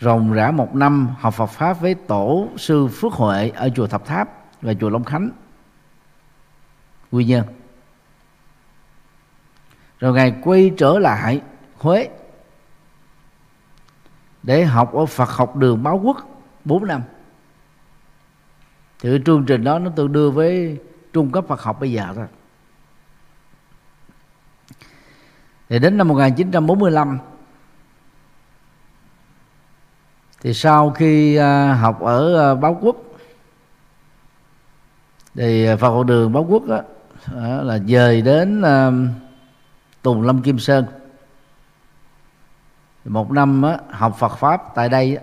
ròng 0.00 0.32
rã 0.32 0.50
một 0.50 0.74
năm 0.74 1.08
học 1.18 1.34
Phật 1.34 1.46
pháp 1.46 1.80
với 1.80 1.94
tổ 1.94 2.48
sư 2.56 2.88
Phước 2.88 3.12
Huệ 3.12 3.48
ở 3.48 3.70
chùa 3.74 3.86
Thập 3.86 4.06
Tháp 4.06 4.28
và 4.62 4.74
chùa 4.74 4.88
Long 4.88 5.04
Khánh. 5.04 5.30
Quy 7.10 7.24
Nhơn. 7.24 7.44
Rồi 10.00 10.12
ngài 10.14 10.34
quay 10.42 10.72
trở 10.78 10.98
lại 10.98 11.40
Huế 11.78 12.08
để 14.48 14.64
học 14.64 14.94
ở 14.94 15.06
Phật 15.06 15.30
học 15.30 15.56
đường 15.56 15.82
báo 15.82 16.00
quốc 16.04 16.28
4 16.64 16.86
năm. 16.86 17.02
Thì 19.00 19.10
cái 19.10 19.22
chương 19.26 19.44
trình 19.46 19.64
đó 19.64 19.78
nó 19.78 19.90
tương 19.96 20.12
đương 20.12 20.34
với 20.34 20.78
trung 21.12 21.32
cấp 21.32 21.44
Phật 21.48 21.62
học 21.62 21.80
bây 21.80 21.92
giờ 21.92 22.12
thôi. 22.14 22.26
Thì 25.68 25.78
đến 25.78 25.96
năm 25.96 26.08
1945 26.08 27.18
thì 30.40 30.54
sau 30.54 30.90
khi 30.90 31.36
à, 31.36 31.74
học 31.74 32.00
ở 32.00 32.50
à, 32.52 32.54
báo 32.54 32.78
quốc 32.80 32.96
thì 35.34 35.66
Phật 35.80 35.90
học 35.90 36.06
đường 36.06 36.32
báo 36.32 36.46
quốc 36.48 36.64
đó, 36.64 36.82
là 37.62 37.78
dời 37.78 38.22
đến 38.22 38.62
à, 38.62 38.90
Tùng 40.02 40.22
Lâm 40.22 40.42
Kim 40.42 40.58
Sơn 40.58 40.84
một 43.08 43.30
năm 43.30 43.62
á, 43.62 43.78
học 43.90 44.16
Phật 44.18 44.36
pháp 44.36 44.62
tại 44.74 44.88
đây 44.88 45.18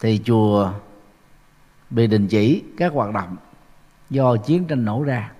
thì 0.00 0.20
chùa 0.24 0.72
bị 1.90 2.06
đình 2.06 2.28
chỉ 2.28 2.64
các 2.76 2.92
hoạt 2.92 3.14
động 3.14 3.36
do 4.10 4.36
chiến 4.36 4.66
tranh 4.66 4.84
nổ 4.84 5.02
ra. 5.02 5.32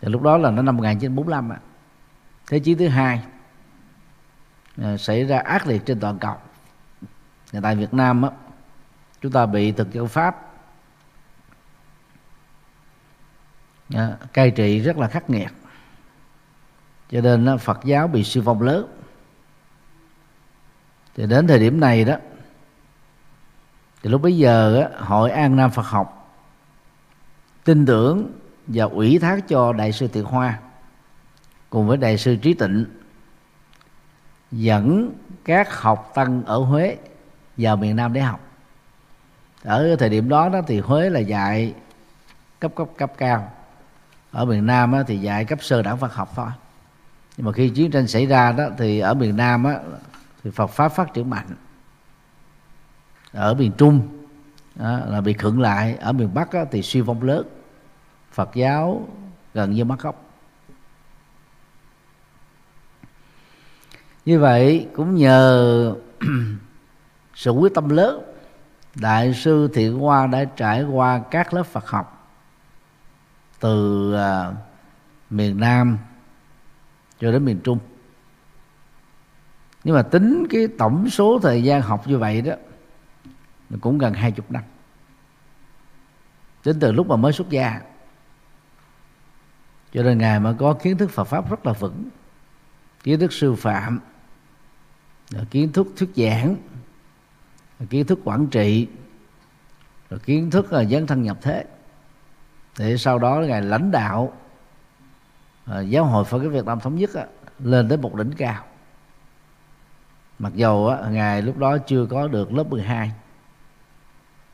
Thì 0.00 0.08
lúc 0.08 0.22
đó 0.22 0.36
là 0.36 0.50
nó 0.50 0.62
năm 0.62 0.76
1945 0.76 1.50
thế 2.46 2.58
chiến 2.58 2.78
thứ 2.78 2.88
hai 2.88 3.22
à, 4.82 4.96
xảy 4.96 5.24
ra 5.24 5.38
ác 5.38 5.66
liệt 5.66 5.86
trên 5.86 6.00
toàn 6.00 6.18
cầu. 6.18 6.36
Thì 7.52 7.58
tại 7.62 7.76
Việt 7.76 7.94
Nam 7.94 8.22
á, 8.22 8.30
chúng 9.20 9.32
ta 9.32 9.46
bị 9.46 9.72
thực 9.72 9.92
dân 9.92 10.08
Pháp 10.08 10.52
à, 13.94 14.16
cai 14.32 14.50
trị 14.50 14.80
rất 14.80 14.98
là 14.98 15.08
khắc 15.08 15.30
nghiệt. 15.30 15.50
Cho 17.10 17.20
nên 17.20 17.46
á, 17.46 17.56
Phật 17.56 17.80
giáo 17.84 18.08
bị 18.08 18.24
suy 18.24 18.40
vong 18.40 18.62
lớn 18.62 18.97
thì 21.18 21.26
đến 21.26 21.46
thời 21.46 21.58
điểm 21.58 21.80
này 21.80 22.04
đó 22.04 22.16
thì 24.02 24.10
lúc 24.10 24.22
bấy 24.22 24.36
giờ 24.36 24.80
á, 24.80 24.88
hội 24.98 25.30
an 25.30 25.56
nam 25.56 25.70
phật 25.70 25.86
học 25.86 26.34
tin 27.64 27.86
tưởng 27.86 28.32
và 28.66 28.84
ủy 28.84 29.18
thác 29.18 29.48
cho 29.48 29.72
đại 29.72 29.92
sư 29.92 30.08
Tiện 30.12 30.24
Hoa 30.24 30.58
cùng 31.70 31.86
với 31.86 31.96
đại 31.96 32.18
sư 32.18 32.36
Trí 32.36 32.54
Tịnh 32.54 32.84
dẫn 34.52 35.12
các 35.44 35.80
học 35.80 36.12
tăng 36.14 36.42
ở 36.44 36.58
Huế 36.58 36.96
vào 37.56 37.76
miền 37.76 37.96
Nam 37.96 38.12
để 38.12 38.20
học. 38.20 38.40
Ở 39.62 39.96
thời 39.96 40.08
điểm 40.08 40.28
đó 40.28 40.48
đó 40.48 40.60
thì 40.66 40.80
Huế 40.80 41.10
là 41.10 41.20
dạy 41.20 41.74
cấp 42.60 42.72
cấp 42.76 42.88
cấp 42.96 43.12
cao. 43.18 43.52
Ở 44.32 44.44
miền 44.44 44.66
Nam 44.66 44.92
á, 44.92 45.02
thì 45.06 45.18
dạy 45.18 45.44
cấp 45.44 45.58
sơ 45.62 45.82
đẳng 45.82 45.98
Phật 45.98 46.14
học 46.14 46.32
thôi. 46.34 46.48
Nhưng 47.36 47.46
mà 47.46 47.52
khi 47.52 47.68
chiến 47.68 47.90
tranh 47.90 48.06
xảy 48.06 48.26
ra 48.26 48.52
đó 48.52 48.68
thì 48.78 48.98
ở 48.98 49.14
miền 49.14 49.36
Nam 49.36 49.64
á, 49.64 49.78
thì 50.44 50.50
Phật 50.50 50.66
pháp 50.66 50.88
phát 50.88 51.14
triển 51.14 51.30
mạnh. 51.30 51.46
Ở 53.32 53.54
miền 53.54 53.72
Trung 53.78 54.24
đó, 54.74 55.00
là 55.06 55.20
bị 55.20 55.32
khựng 55.32 55.60
lại. 55.60 55.96
Ở 56.00 56.12
miền 56.12 56.34
Bắc 56.34 56.52
đó, 56.52 56.64
thì 56.70 56.82
suy 56.82 57.00
vong 57.00 57.22
lớn. 57.22 57.46
Phật 58.32 58.50
giáo 58.54 59.08
gần 59.54 59.72
như 59.72 59.84
mất 59.84 59.96
gốc. 60.00 60.24
Như 64.24 64.38
vậy 64.38 64.88
cũng 64.94 65.14
nhờ 65.14 65.94
sự 67.34 67.50
quyết 67.50 67.74
tâm 67.74 67.88
lớn 67.88 68.22
đại 68.94 69.34
sư 69.34 69.70
thiện 69.74 69.98
hoa 69.98 70.26
đã 70.26 70.44
trải 70.44 70.84
qua 70.84 71.22
các 71.30 71.54
lớp 71.54 71.62
Phật 71.62 71.86
học 71.86 72.30
từ 73.60 74.14
uh, 74.14 74.54
miền 75.30 75.60
Nam 75.60 75.98
cho 77.20 77.32
đến 77.32 77.44
miền 77.44 77.60
Trung 77.64 77.78
nhưng 79.88 79.96
mà 79.96 80.02
tính 80.02 80.46
cái 80.50 80.68
tổng 80.78 81.10
số 81.10 81.38
thời 81.42 81.62
gian 81.62 81.82
học 81.82 82.08
như 82.08 82.18
vậy 82.18 82.42
đó 82.42 82.52
cũng 83.80 83.98
gần 83.98 84.14
hai 84.14 84.32
chục 84.32 84.50
năm. 84.50 84.62
Tính 86.62 86.80
từ 86.80 86.92
lúc 86.92 87.06
mà 87.06 87.16
mới 87.16 87.32
xuất 87.32 87.50
gia. 87.50 87.80
Cho 89.92 90.02
nên 90.02 90.18
ngài 90.18 90.40
mà 90.40 90.54
có 90.58 90.74
kiến 90.74 90.98
thức 90.98 91.10
Phật 91.10 91.24
pháp 91.24 91.50
rất 91.50 91.66
là 91.66 91.72
vững. 91.72 92.08
Kiến 93.02 93.20
thức 93.20 93.32
sư 93.32 93.54
phạm 93.54 94.00
kiến 95.50 95.72
thức 95.72 95.86
thuyết 95.96 96.10
giảng 96.16 96.56
kiến 97.90 98.06
thức 98.06 98.18
quản 98.24 98.46
trị 98.46 98.88
rồi 100.10 100.20
kiến 100.20 100.50
thức 100.50 100.72
là 100.72 100.84
dấn 100.84 101.06
thân 101.06 101.22
nhập 101.22 101.38
thế. 101.42 101.64
Để 102.78 102.96
sau 102.96 103.18
đó 103.18 103.40
ngài 103.40 103.62
lãnh 103.62 103.90
đạo 103.90 104.32
à, 105.64 105.80
giáo 105.80 106.04
hội 106.04 106.24
Phật 106.24 106.42
giáo 106.42 106.50
Việt 106.50 106.64
Nam 106.64 106.80
thống 106.80 106.96
nhất 106.96 107.14
á, 107.14 107.26
lên 107.58 107.88
tới 107.88 107.98
một 107.98 108.14
đỉnh 108.14 108.32
cao 108.32 108.67
mặc 110.38 110.54
dầu 110.54 110.88
á, 110.88 111.10
ngài 111.10 111.42
lúc 111.42 111.58
đó 111.58 111.78
chưa 111.78 112.06
có 112.06 112.28
được 112.28 112.52
lớp 112.52 112.64
12 112.64 113.12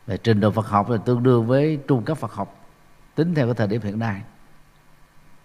về 0.06 0.16
trình 0.16 0.40
độ 0.40 0.50
Phật 0.50 0.66
học 0.66 0.90
là 0.90 0.96
tương 0.96 1.22
đương 1.22 1.46
với 1.46 1.78
trung 1.88 2.04
cấp 2.04 2.18
Phật 2.18 2.32
học 2.32 2.66
tính 3.14 3.34
theo 3.34 3.46
cái 3.46 3.54
thời 3.54 3.66
điểm 3.66 3.80
hiện 3.82 3.98
nay. 3.98 4.22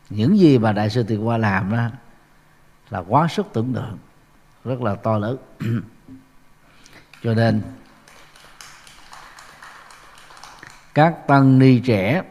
Những 0.10 0.40
gì 0.40 0.58
mà 0.58 0.72
đại 0.72 0.90
sư 0.90 1.04
Tiền 1.04 1.22
Hoa 1.22 1.38
làm 1.38 1.72
đó 1.72 1.88
là 2.90 3.04
quá 3.08 3.28
sức 3.28 3.48
tưởng 3.54 3.74
tượng 3.74 3.98
rất 4.66 4.82
là 4.82 4.96
to 4.96 5.18
lớn. 5.18 5.38
Cho 7.24 7.34
nên 7.34 7.62
các 10.94 11.28
tăng 11.28 11.60
ni 11.60 11.80
trẻ 11.80 12.24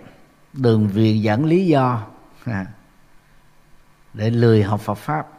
đừng 0.52 0.88
viện 0.88 1.22
dẫn 1.22 1.44
lý 1.44 1.66
do 1.66 2.06
à, 2.44 2.66
để 4.14 4.30
lười 4.30 4.62
học 4.62 4.80
Phật 4.80 4.94
pháp 4.94 5.37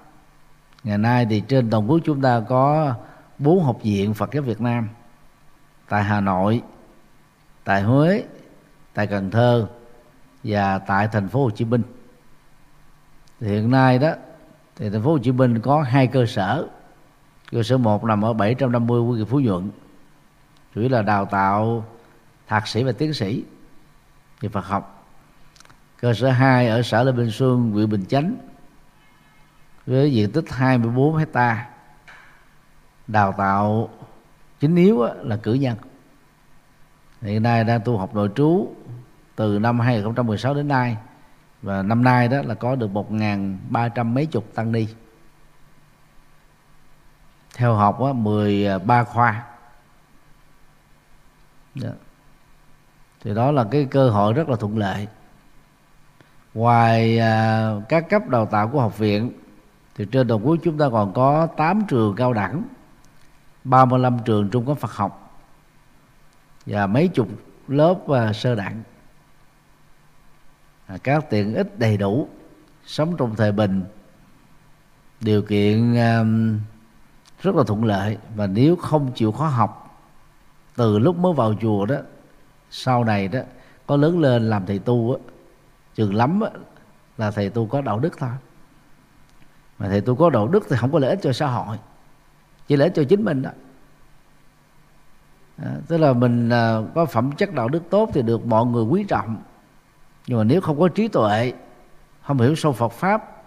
ngày 0.83 0.97
nay 0.97 1.27
thì 1.29 1.43
trên 1.47 1.69
toàn 1.69 1.89
quốc 1.89 1.99
chúng 2.03 2.21
ta 2.21 2.41
có 2.49 2.93
bốn 3.37 3.63
học 3.63 3.79
viện 3.83 4.13
Phật 4.13 4.29
giáo 4.33 4.43
Việt 4.43 4.61
Nam. 4.61 4.89
Tại 5.89 6.03
Hà 6.03 6.21
Nội, 6.21 6.61
tại 7.63 7.81
Huế, 7.81 8.23
tại 8.93 9.07
Cần 9.07 9.31
Thơ 9.31 9.67
và 10.43 10.79
tại 10.79 11.07
thành 11.07 11.27
phố 11.27 11.43
Hồ 11.43 11.49
Chí 11.49 11.65
Minh. 11.65 11.81
Thì 13.39 13.47
hiện 13.47 13.71
nay 13.71 13.99
đó, 13.99 14.11
thì 14.75 14.89
thành 14.89 15.03
phố 15.03 15.11
Hồ 15.11 15.17
Chí 15.17 15.31
Minh 15.31 15.59
có 15.59 15.81
hai 15.81 16.07
cơ 16.07 16.25
sở. 16.25 16.67
Cơ 17.51 17.63
sở 17.63 17.77
một 17.77 18.03
nằm 18.03 18.25
ở 18.25 18.33
750 18.33 19.01
Quân 19.01 19.25
Phú 19.25 19.39
Nhuận, 19.39 19.71
chủ 20.75 20.81
yếu 20.81 20.89
là 20.89 21.01
đào 21.01 21.25
tạo 21.25 21.85
thạc 22.47 22.67
sĩ 22.67 22.83
và 22.83 22.91
tiến 22.91 23.13
sĩ 23.13 23.43
về 24.41 24.49
Phật 24.49 24.65
học. 24.65 25.07
Cơ 26.01 26.13
sở 26.13 26.29
hai 26.29 26.67
ở 26.67 26.81
xã 26.81 27.03
Lê 27.03 27.11
Bình 27.11 27.31
Xuân, 27.31 27.71
huyện 27.71 27.89
Bình 27.89 28.05
Chánh 28.05 28.35
với 29.89 30.13
diện 30.13 30.31
tích 30.31 30.45
24 30.49 31.15
hecta. 31.15 31.69
Đào 33.07 33.33
tạo 33.37 33.89
chính 34.59 34.75
yếu 34.75 35.03
là 35.03 35.37
cử 35.37 35.53
nhân. 35.53 35.77
Hiện 37.21 37.43
nay 37.43 37.63
đang 37.63 37.81
tu 37.81 37.97
học 37.97 38.15
nội 38.15 38.29
trú 38.35 38.73
từ 39.35 39.59
năm 39.59 39.79
2016 39.79 40.53
đến 40.53 40.67
nay 40.67 40.97
và 41.61 41.83
năm 41.83 42.03
nay 42.03 42.27
đó 42.27 42.41
là 42.41 42.53
có 42.53 42.75
được 42.75 42.89
1.300 42.93 44.05
mấy 44.05 44.25
chục 44.25 44.55
tăng 44.55 44.71
ni. 44.71 44.87
Theo 47.55 47.73
học 47.73 48.01
á, 48.01 48.13
13 48.13 49.03
khoa. 49.03 49.45
Đó. 51.75 51.89
thì 53.23 53.35
đó 53.35 53.51
là 53.51 53.65
cái 53.71 53.87
cơ 53.91 54.09
hội 54.09 54.33
rất 54.33 54.49
là 54.49 54.55
thuận 54.55 54.77
lợi. 54.77 55.07
Ngoài 56.53 57.19
à, 57.19 57.71
các 57.89 58.09
cấp 58.09 58.27
đào 58.27 58.45
tạo 58.45 58.67
của 58.67 58.81
học 58.81 58.97
viện 58.97 59.31
thì 59.99 60.05
trên 60.11 60.27
toàn 60.27 60.47
quốc 60.47 60.57
chúng 60.63 60.77
ta 60.77 60.89
còn 60.89 61.13
có 61.13 61.47
8 61.57 61.81
trường 61.87 62.15
cao 62.15 62.33
đẳng 62.33 62.63
35 63.63 64.17
trường 64.25 64.49
trung 64.49 64.65
cấp 64.65 64.77
Phật 64.77 64.91
học 64.91 65.41
và 66.65 66.87
mấy 66.87 67.07
chục 67.07 67.27
lớp 67.67 67.91
uh, 67.91 68.35
sơ 68.35 68.55
đẳng. 68.55 68.83
À, 70.85 70.97
các 71.03 71.29
tiện 71.29 71.53
ích 71.53 71.79
đầy 71.79 71.97
đủ 71.97 72.29
sống 72.85 73.17
trong 73.17 73.35
thời 73.35 73.51
bình 73.51 73.83
điều 75.21 75.41
kiện 75.41 75.95
um, 75.95 76.59
rất 77.41 77.55
là 77.55 77.63
thuận 77.63 77.83
lợi. 77.83 78.17
Và 78.35 78.47
nếu 78.47 78.75
không 78.75 79.11
chịu 79.15 79.31
khó 79.31 79.47
học 79.47 79.99
từ 80.75 80.99
lúc 80.99 81.17
mới 81.17 81.33
vào 81.33 81.53
chùa 81.61 81.85
đó 81.85 81.97
sau 82.69 83.03
này 83.03 83.27
đó 83.27 83.39
có 83.87 83.97
lớn 83.97 84.19
lên 84.19 84.49
làm 84.49 84.65
thầy 84.65 84.79
tu 84.79 85.13
á 85.13 85.19
chừng 85.95 86.15
lắm 86.15 86.41
á, 86.41 86.49
là 87.17 87.31
thầy 87.31 87.49
tu 87.49 87.67
có 87.67 87.81
đạo 87.81 87.99
đức 87.99 88.17
thôi 88.17 88.29
mà 89.79 89.87
thầy 89.87 90.01
tu 90.01 90.15
có 90.15 90.29
đạo 90.29 90.47
đức 90.47 90.65
thì 90.69 90.75
không 90.79 90.91
có 90.91 90.99
lợi 90.99 91.09
ích 91.09 91.19
cho 91.21 91.33
xã 91.33 91.47
hội. 91.47 91.77
Chỉ 92.67 92.75
lợi 92.75 92.87
ích 92.87 92.95
cho 92.95 93.03
chính 93.09 93.25
mình 93.25 93.41
đó. 93.41 93.49
À, 95.63 95.71
tức 95.87 95.97
là 95.97 96.13
mình 96.13 96.49
à, 96.49 96.77
có 96.95 97.05
phẩm 97.05 97.31
chất 97.31 97.53
đạo 97.53 97.69
đức 97.69 97.83
tốt 97.89 98.09
thì 98.13 98.21
được 98.21 98.45
mọi 98.45 98.65
người 98.65 98.83
quý 98.83 99.05
trọng. 99.07 99.37
Nhưng 100.27 100.37
mà 100.37 100.43
nếu 100.43 100.61
không 100.61 100.79
có 100.79 100.87
trí 100.87 101.07
tuệ 101.07 101.53
không 102.21 102.39
hiểu 102.39 102.55
sâu 102.55 102.71
Phật 102.71 102.91
pháp 102.91 103.43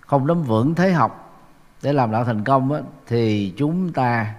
không 0.00 0.26
nắm 0.26 0.42
vững 0.42 0.74
thế 0.74 0.92
học 0.92 1.42
để 1.82 1.92
làm 1.92 2.12
đạo 2.12 2.24
thành 2.24 2.44
công 2.44 2.68
đó, 2.68 2.80
thì 3.06 3.54
chúng 3.56 3.92
ta 3.92 4.34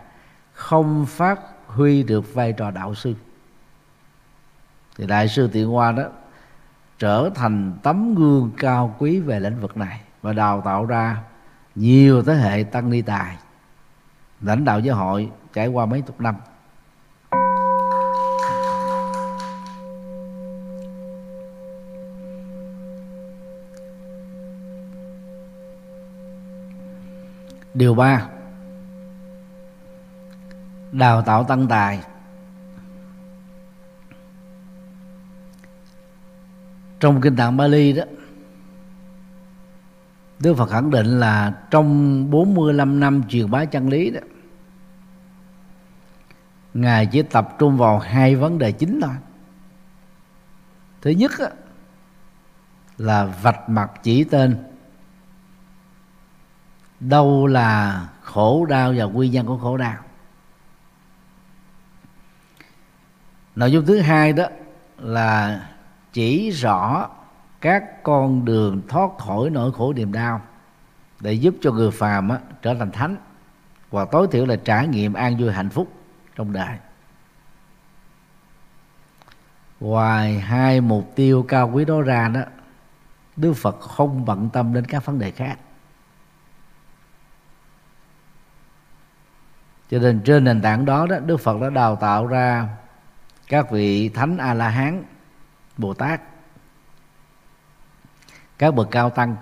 không 0.54 1.06
phát 1.06 1.40
huy 1.68 2.04
được 2.04 2.34
vai 2.34 2.54
trò 2.54 2.72
đạo 2.72 2.96
sư. 2.96 3.14
Thì 4.98 5.08
đại 5.08 5.28
sư 5.28 5.50
tiện 5.54 5.68
hoa 5.68 5.92
đó 5.92 6.04
trở 7.00 7.30
thành 7.36 7.74
tấm 7.84 8.16
gương 8.16 8.52
cao 8.58 8.96
quý 8.98 9.20
về 9.20 9.40
lĩnh 9.40 9.60
vực 9.60 9.78
này 9.78 10.02
và 10.22 10.34
đào 10.34 10.62
tạo 10.66 10.86
ra 10.86 11.18
nhiều 11.76 12.24
thế 12.24 12.34
hệ 12.34 12.64
tăng 12.64 12.90
ni 12.90 13.02
tài, 13.02 13.38
lãnh 14.42 14.66
đạo 14.66 14.80
giáo 14.80 14.96
hội 14.96 15.32
trải 15.54 15.68
qua 15.68 15.86
mấy 15.86 16.02
chục 16.02 16.22
năm. 16.22 16.36
Điều 27.74 27.96
ba, 27.96 28.28
đào 30.92 31.22
tạo 31.22 31.44
tăng 31.44 31.68
tài. 31.68 32.00
Trong 37.00 37.22
kinh 37.22 37.36
tạng 37.36 37.58
Bali 37.58 37.94
đó 37.94 38.04
Đức 40.40 40.54
Phật 40.54 40.70
khẳng 40.70 40.92
định 40.92 41.20
là 41.20 41.54
trong 41.72 42.30
45 42.32 43.00
năm 43.00 43.24
truyền 43.30 43.52
bá 43.52 43.66
chân 43.66 43.90
lý 43.90 44.10
đó 44.10 44.20
Ngài 46.74 47.06
chỉ 47.06 47.22
tập 47.22 47.56
trung 47.60 47.78
vào 47.78 48.00
hai 48.00 48.36
vấn 48.36 48.58
đề 48.58 48.72
chính 48.72 49.02
thôi. 49.02 49.16
Thứ 51.02 51.10
nhất 51.10 51.32
đó, 51.40 51.48
là 52.98 53.26
vạch 53.26 53.70
mặt 53.70 53.92
chỉ 54.04 54.24
tên. 54.24 54.64
Đâu 57.00 57.48
là 57.48 58.08
khổ 58.22 58.66
đau 58.66 58.94
và 58.98 59.04
nguyên 59.04 59.32
nhân 59.32 59.46
của 59.46 59.58
khổ 59.58 59.78
đau. 59.78 59.98
Nội 63.56 63.72
dung 63.72 63.86
thứ 63.86 64.00
hai 64.00 64.34
đó 64.34 64.46
là 64.98 65.62
chỉ 66.14 66.50
rõ 66.50 67.10
các 67.62 68.04
con 68.04 68.46
đường 68.46 68.82
thoát 68.88 69.18
khỏi 69.18 69.50
nỗi 69.50 69.72
khổ 69.72 69.94
niềm 69.94 70.12
đau 70.12 70.42
để 71.20 71.34
giúp 71.34 71.56
cho 71.62 71.72
người 71.72 71.92
phàm 71.92 72.30
á, 72.30 72.40
trở 72.62 72.74
thành 72.74 72.92
thánh 72.92 73.18
và 73.92 74.06
tối 74.06 74.28
thiểu 74.32 74.46
là 74.46 74.56
trải 74.56 74.88
nghiệm 74.88 75.14
an 75.14 75.38
vui 75.38 75.52
hạnh 75.52 75.70
phúc 75.70 75.92
trong 76.36 76.54
đời. 76.54 76.78
Ngoài 79.80 80.40
hai 80.40 80.82
mục 80.82 81.12
tiêu 81.16 81.46
cao 81.48 81.72
quý 81.74 81.86
đó 81.86 82.02
ra 82.02 82.28
đó 82.28 82.42
đức 83.36 83.54
phật 83.54 83.80
không 83.80 84.26
bận 84.26 84.50
tâm 84.54 84.74
đến 84.74 84.86
các 84.86 85.06
vấn 85.06 85.20
đề 85.20 85.32
khác. 85.32 85.60
Cho 89.90 90.00
nên 90.00 90.22
trên 90.26 90.44
nền 90.44 90.62
tảng 90.62 90.86
đó 90.86 91.08
đó 91.08 91.20
đức 91.20 91.38
phật 91.38 91.62
đã 91.62 91.70
đào 91.70 91.96
tạo 91.96 92.28
ra 92.28 92.68
các 93.48 93.72
vị 93.72 94.10
thánh 94.10 94.38
a 94.38 94.54
la 94.54 94.70
hán 94.70 95.04
bồ 95.78 95.94
tát 95.94 96.22
các 98.60 98.76
bậc 98.76 98.88
cao 98.92 99.10
tăng, 99.10 99.36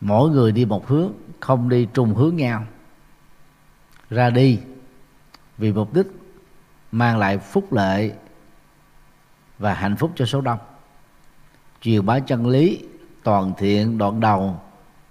mỗi 0.00 0.30
người 0.30 0.52
đi 0.52 0.64
một 0.64 0.88
hướng, 0.88 1.12
không 1.40 1.68
đi 1.68 1.88
trùng 1.94 2.14
hướng 2.14 2.36
nhau. 2.36 2.64
Ra 4.10 4.30
đi, 4.30 4.60
vì 5.58 5.72
mục 5.72 5.94
đích 5.94 6.06
mang 6.92 7.18
lại 7.18 7.38
phúc 7.38 7.72
lợi 7.72 8.12
và 9.58 9.74
hạnh 9.74 9.96
phúc 9.96 10.12
cho 10.16 10.26
số 10.26 10.40
đông. 10.40 10.58
Truyền 11.80 12.06
bá 12.06 12.18
chân 12.18 12.46
lý, 12.46 12.84
toàn 13.22 13.52
thiện 13.58 13.98
đoạn 13.98 14.20
đầu, 14.20 14.60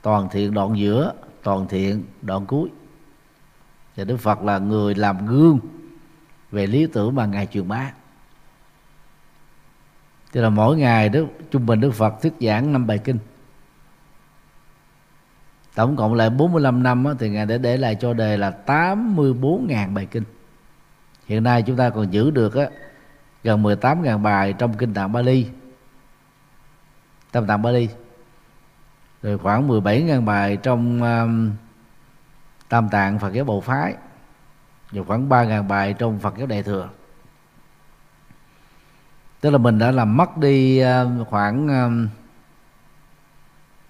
toàn 0.01 0.29
thiện 0.31 0.53
đoạn 0.53 0.77
giữa, 0.77 1.13
toàn 1.43 1.67
thiện 1.67 2.03
đoạn 2.21 2.45
cuối. 2.45 2.69
Và 3.95 4.03
đức 4.03 4.17
phật 4.17 4.41
là 4.43 4.57
người 4.59 4.95
làm 4.95 5.25
gương 5.27 5.59
về 6.51 6.67
lý 6.67 6.87
tưởng 6.87 7.15
mà 7.15 7.25
ngài 7.25 7.47
truyền 7.47 7.67
bá 7.67 7.91
thì 10.33 10.41
là 10.41 10.49
mỗi 10.49 10.77
ngày 10.77 11.09
đức 11.09 11.27
trung 11.51 11.65
bình 11.65 11.79
đức 11.79 11.91
phật 11.91 12.21
thuyết 12.21 12.33
giảng 12.39 12.73
năm 12.73 12.87
bài 12.87 12.97
kinh. 12.97 13.17
Tổng 15.75 15.95
cộng 15.95 16.13
lại 16.13 16.29
45 16.29 16.83
năm 16.83 17.05
á, 17.05 17.13
thì 17.19 17.29
ngài 17.29 17.45
đã 17.45 17.57
để 17.57 17.77
lại 17.77 17.95
cho 17.95 18.13
đề 18.13 18.37
là 18.37 18.53
84.000 18.65 19.93
bài 19.93 20.07
kinh. 20.11 20.23
Hiện 21.25 21.43
nay 21.43 21.61
chúng 21.61 21.77
ta 21.77 21.89
còn 21.89 22.13
giữ 22.13 22.31
được 22.31 22.55
á, 22.55 22.65
gần 23.43 23.63
18.000 23.63 24.21
bài 24.21 24.53
trong 24.53 24.77
kinh 24.77 24.93
tạng 24.93 25.11
Bali. 25.11 25.47
Tam 27.31 27.47
tạng 27.47 27.61
Bali. 27.61 27.89
Rồi 29.21 29.37
khoảng 29.37 29.67
17.000 29.67 30.25
bài 30.25 30.57
trong 30.57 31.01
um, 31.01 31.51
tam 32.69 32.89
tạng 32.89 33.19
Phật 33.19 33.33
giáo 33.33 33.45
Bộ 33.45 33.61
phái. 33.61 33.95
Và 34.91 35.03
khoảng 35.03 35.29
3.000 35.29 35.67
bài 35.67 35.93
trong 35.93 36.19
Phật 36.19 36.37
giáo 36.37 36.47
Đại 36.47 36.63
thừa 36.63 36.89
tức 39.43 39.49
là 39.49 39.57
mình 39.57 39.79
đã 39.79 39.91
làm 39.91 40.17
mất 40.17 40.37
đi 40.37 40.79
ờ, 40.79 41.25
khoảng 41.29 41.67
ờ, 41.67 41.89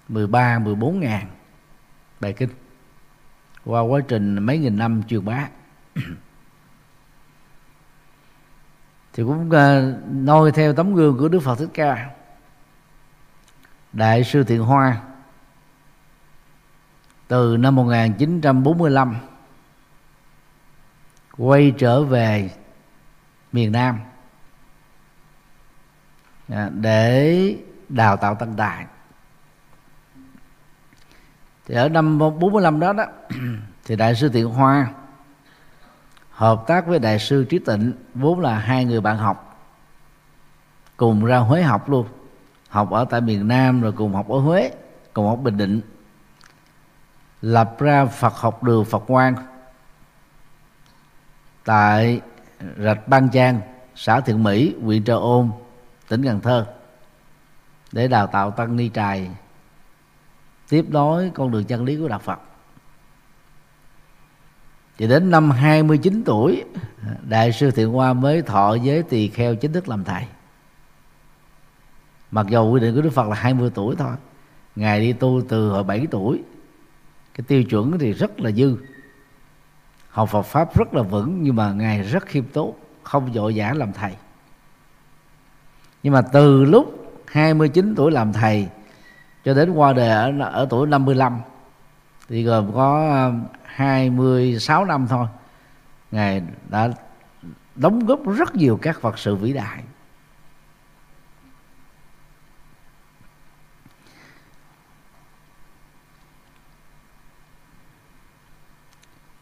13 0.08 0.58
14 0.58 1.00
ngàn 1.00 1.26
bài 2.20 2.32
kinh 2.32 2.48
qua 3.64 3.80
quá 3.80 4.00
trình 4.08 4.46
mấy 4.46 4.58
nghìn 4.58 4.76
năm 4.76 5.02
truyền 5.08 5.24
bá. 5.24 5.48
Thì 9.12 9.22
cũng 9.22 9.50
ờ, 9.50 9.96
noi 10.10 10.52
theo 10.52 10.72
tấm 10.72 10.94
gương 10.94 11.18
của 11.18 11.28
Đức 11.28 11.40
Phật 11.40 11.58
Thích 11.58 11.70
Ca, 11.74 12.10
Đại 13.92 14.24
sư 14.24 14.44
Thiện 14.44 14.60
Hoa, 14.60 15.02
từ 17.28 17.56
năm 17.56 17.74
1945 17.74 19.16
quay 21.36 21.74
trở 21.78 22.04
về 22.04 22.50
miền 23.52 23.72
Nam. 23.72 24.00
Dạ, 26.48 26.68
để 26.74 27.56
đào 27.88 28.16
tạo 28.16 28.34
tăng 28.34 28.56
đại. 28.56 28.86
thì 31.66 31.74
ở 31.74 31.88
năm 31.88 32.18
45 32.18 32.80
đó 32.80 32.92
đó, 32.92 33.04
thì 33.84 33.96
đại 33.96 34.14
sư 34.14 34.28
Thiện 34.28 34.46
Hoa 34.46 34.88
hợp 36.30 36.64
tác 36.66 36.86
với 36.86 36.98
đại 36.98 37.18
sư 37.18 37.46
Trí 37.50 37.58
Tịnh, 37.58 37.92
vốn 38.14 38.40
là 38.40 38.58
hai 38.58 38.84
người 38.84 39.00
bạn 39.00 39.18
học, 39.18 39.60
cùng 40.96 41.24
ra 41.24 41.38
Huế 41.38 41.62
học 41.62 41.90
luôn. 41.90 42.06
Học 42.68 42.90
ở 42.90 43.04
tại 43.04 43.20
miền 43.20 43.48
Nam, 43.48 43.80
rồi 43.80 43.92
cùng 43.92 44.14
học 44.14 44.28
ở 44.28 44.38
Huế, 44.38 44.70
cùng 45.12 45.28
học 45.28 45.38
Bình 45.42 45.56
Định. 45.56 45.80
Lập 47.42 47.76
ra 47.78 48.06
Phật 48.06 48.34
học 48.36 48.62
đường 48.62 48.84
Phật 48.84 48.98
Quang 49.06 49.34
tại 51.64 52.20
rạch 52.78 53.08
Ban 53.08 53.28
Trang, 53.28 53.60
xã 53.94 54.20
Thiện 54.20 54.42
Mỹ, 54.42 54.74
huyện 54.82 55.04
Trà 55.04 55.14
Ôn 55.14 55.50
tỉnh 56.08 56.24
Cần 56.24 56.40
Thơ 56.40 56.66
để 57.92 58.08
đào 58.08 58.26
tạo 58.26 58.50
tăng 58.50 58.76
ni 58.76 58.90
trài 58.94 59.30
tiếp 60.68 60.84
nối 60.88 61.30
con 61.34 61.50
đường 61.50 61.64
chân 61.64 61.84
lý 61.84 61.96
của 61.96 62.08
đạo 62.08 62.18
Phật. 62.18 62.40
Thì 64.98 65.06
đến 65.06 65.30
năm 65.30 65.50
29 65.50 66.22
tuổi, 66.26 66.64
đại 67.28 67.52
sư 67.52 67.70
thiện 67.70 67.88
hoa 67.88 68.12
mới 68.12 68.42
thọ 68.42 68.74
giới 68.74 69.02
tỳ 69.02 69.28
kheo 69.28 69.54
chính 69.54 69.72
thức 69.72 69.88
làm 69.88 70.04
thầy. 70.04 70.24
Mặc 72.30 72.46
dù 72.48 72.72
quy 72.72 72.80
định 72.80 72.94
của 72.94 73.00
đức 73.00 73.10
phật 73.10 73.28
là 73.28 73.34
20 73.34 73.70
tuổi 73.74 73.96
thôi, 73.98 74.16
ngài 74.76 75.00
đi 75.00 75.12
tu 75.12 75.42
từ 75.48 75.70
hồi 75.70 75.84
7 75.84 76.06
tuổi, 76.10 76.42
cái 77.34 77.44
tiêu 77.48 77.64
chuẩn 77.64 77.98
thì 77.98 78.12
rất 78.12 78.40
là 78.40 78.50
dư. 78.50 78.76
Học 80.08 80.28
Phật 80.28 80.42
pháp 80.42 80.76
rất 80.76 80.94
là 80.94 81.02
vững, 81.02 81.42
nhưng 81.42 81.56
mà 81.56 81.72
ngài 81.72 82.02
rất 82.02 82.26
khiêm 82.26 82.44
tốn, 82.44 82.76
không 83.02 83.32
vội 83.32 83.52
vã 83.56 83.72
làm 83.76 83.92
thầy 83.92 84.12
nhưng 86.04 86.12
mà 86.12 86.22
từ 86.22 86.64
lúc 86.64 87.14
29 87.26 87.94
tuổi 87.96 88.12
làm 88.12 88.32
thầy 88.32 88.68
cho 89.44 89.54
đến 89.54 89.72
qua 89.72 89.92
đời 89.92 90.08
ở, 90.08 90.32
ở 90.52 90.66
tuổi 90.70 90.86
55 90.86 91.40
thì 92.28 92.42
gồm 92.42 92.72
có 92.74 93.10
ờ, 93.10 93.32
26 93.62 94.84
năm 94.84 95.06
thôi 95.10 95.26
ngài 96.10 96.42
đã 96.68 96.88
đóng 97.74 98.06
góp 98.06 98.20
rất 98.36 98.54
nhiều 98.54 98.78
các 98.82 99.00
Phật 99.00 99.18
sự 99.18 99.36
vĩ 99.36 99.52
đại. 99.52 99.82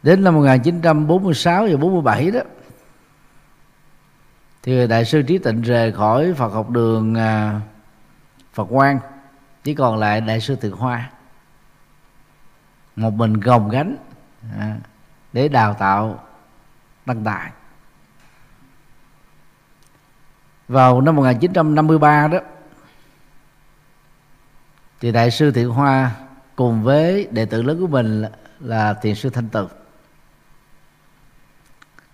Đến 0.02 0.24
năm 0.24 0.34
1946 0.34 1.66
và 1.70 1.76
47 1.76 2.30
đó 2.30 2.40
thì 4.62 4.86
đại 4.86 5.04
sư 5.04 5.22
trí 5.22 5.38
tịnh 5.38 5.62
rời 5.62 5.92
khỏi 5.92 6.32
Phật 6.34 6.48
học 6.48 6.70
đường 6.70 7.14
à, 7.14 7.60
Phật 8.52 8.64
Quang. 8.64 8.98
Chỉ 9.64 9.74
còn 9.74 9.98
lại 9.98 10.20
đại 10.20 10.40
sư 10.40 10.56
Thượng 10.56 10.76
Hoa. 10.76 11.10
Một 12.96 13.10
mình 13.10 13.40
gồng 13.40 13.68
gánh 13.68 13.96
à, 14.58 14.76
để 15.32 15.48
đào 15.48 15.74
tạo 15.74 16.24
tăng 17.06 17.24
tài. 17.24 17.50
Vào 20.68 21.00
năm 21.00 21.16
1953 21.16 22.28
đó 22.28 22.38
thì 25.00 25.12
đại 25.12 25.30
sư 25.30 25.50
Thiện 25.50 25.68
Hoa 25.68 26.10
cùng 26.56 26.82
với 26.82 27.28
đệ 27.30 27.44
tử 27.44 27.62
lớn 27.62 27.80
của 27.80 27.86
mình 27.86 28.22
là, 28.22 28.30
là 28.60 28.94
thiền 28.94 29.14
sư 29.14 29.30
Thanh 29.30 29.48
Từ 29.48 29.68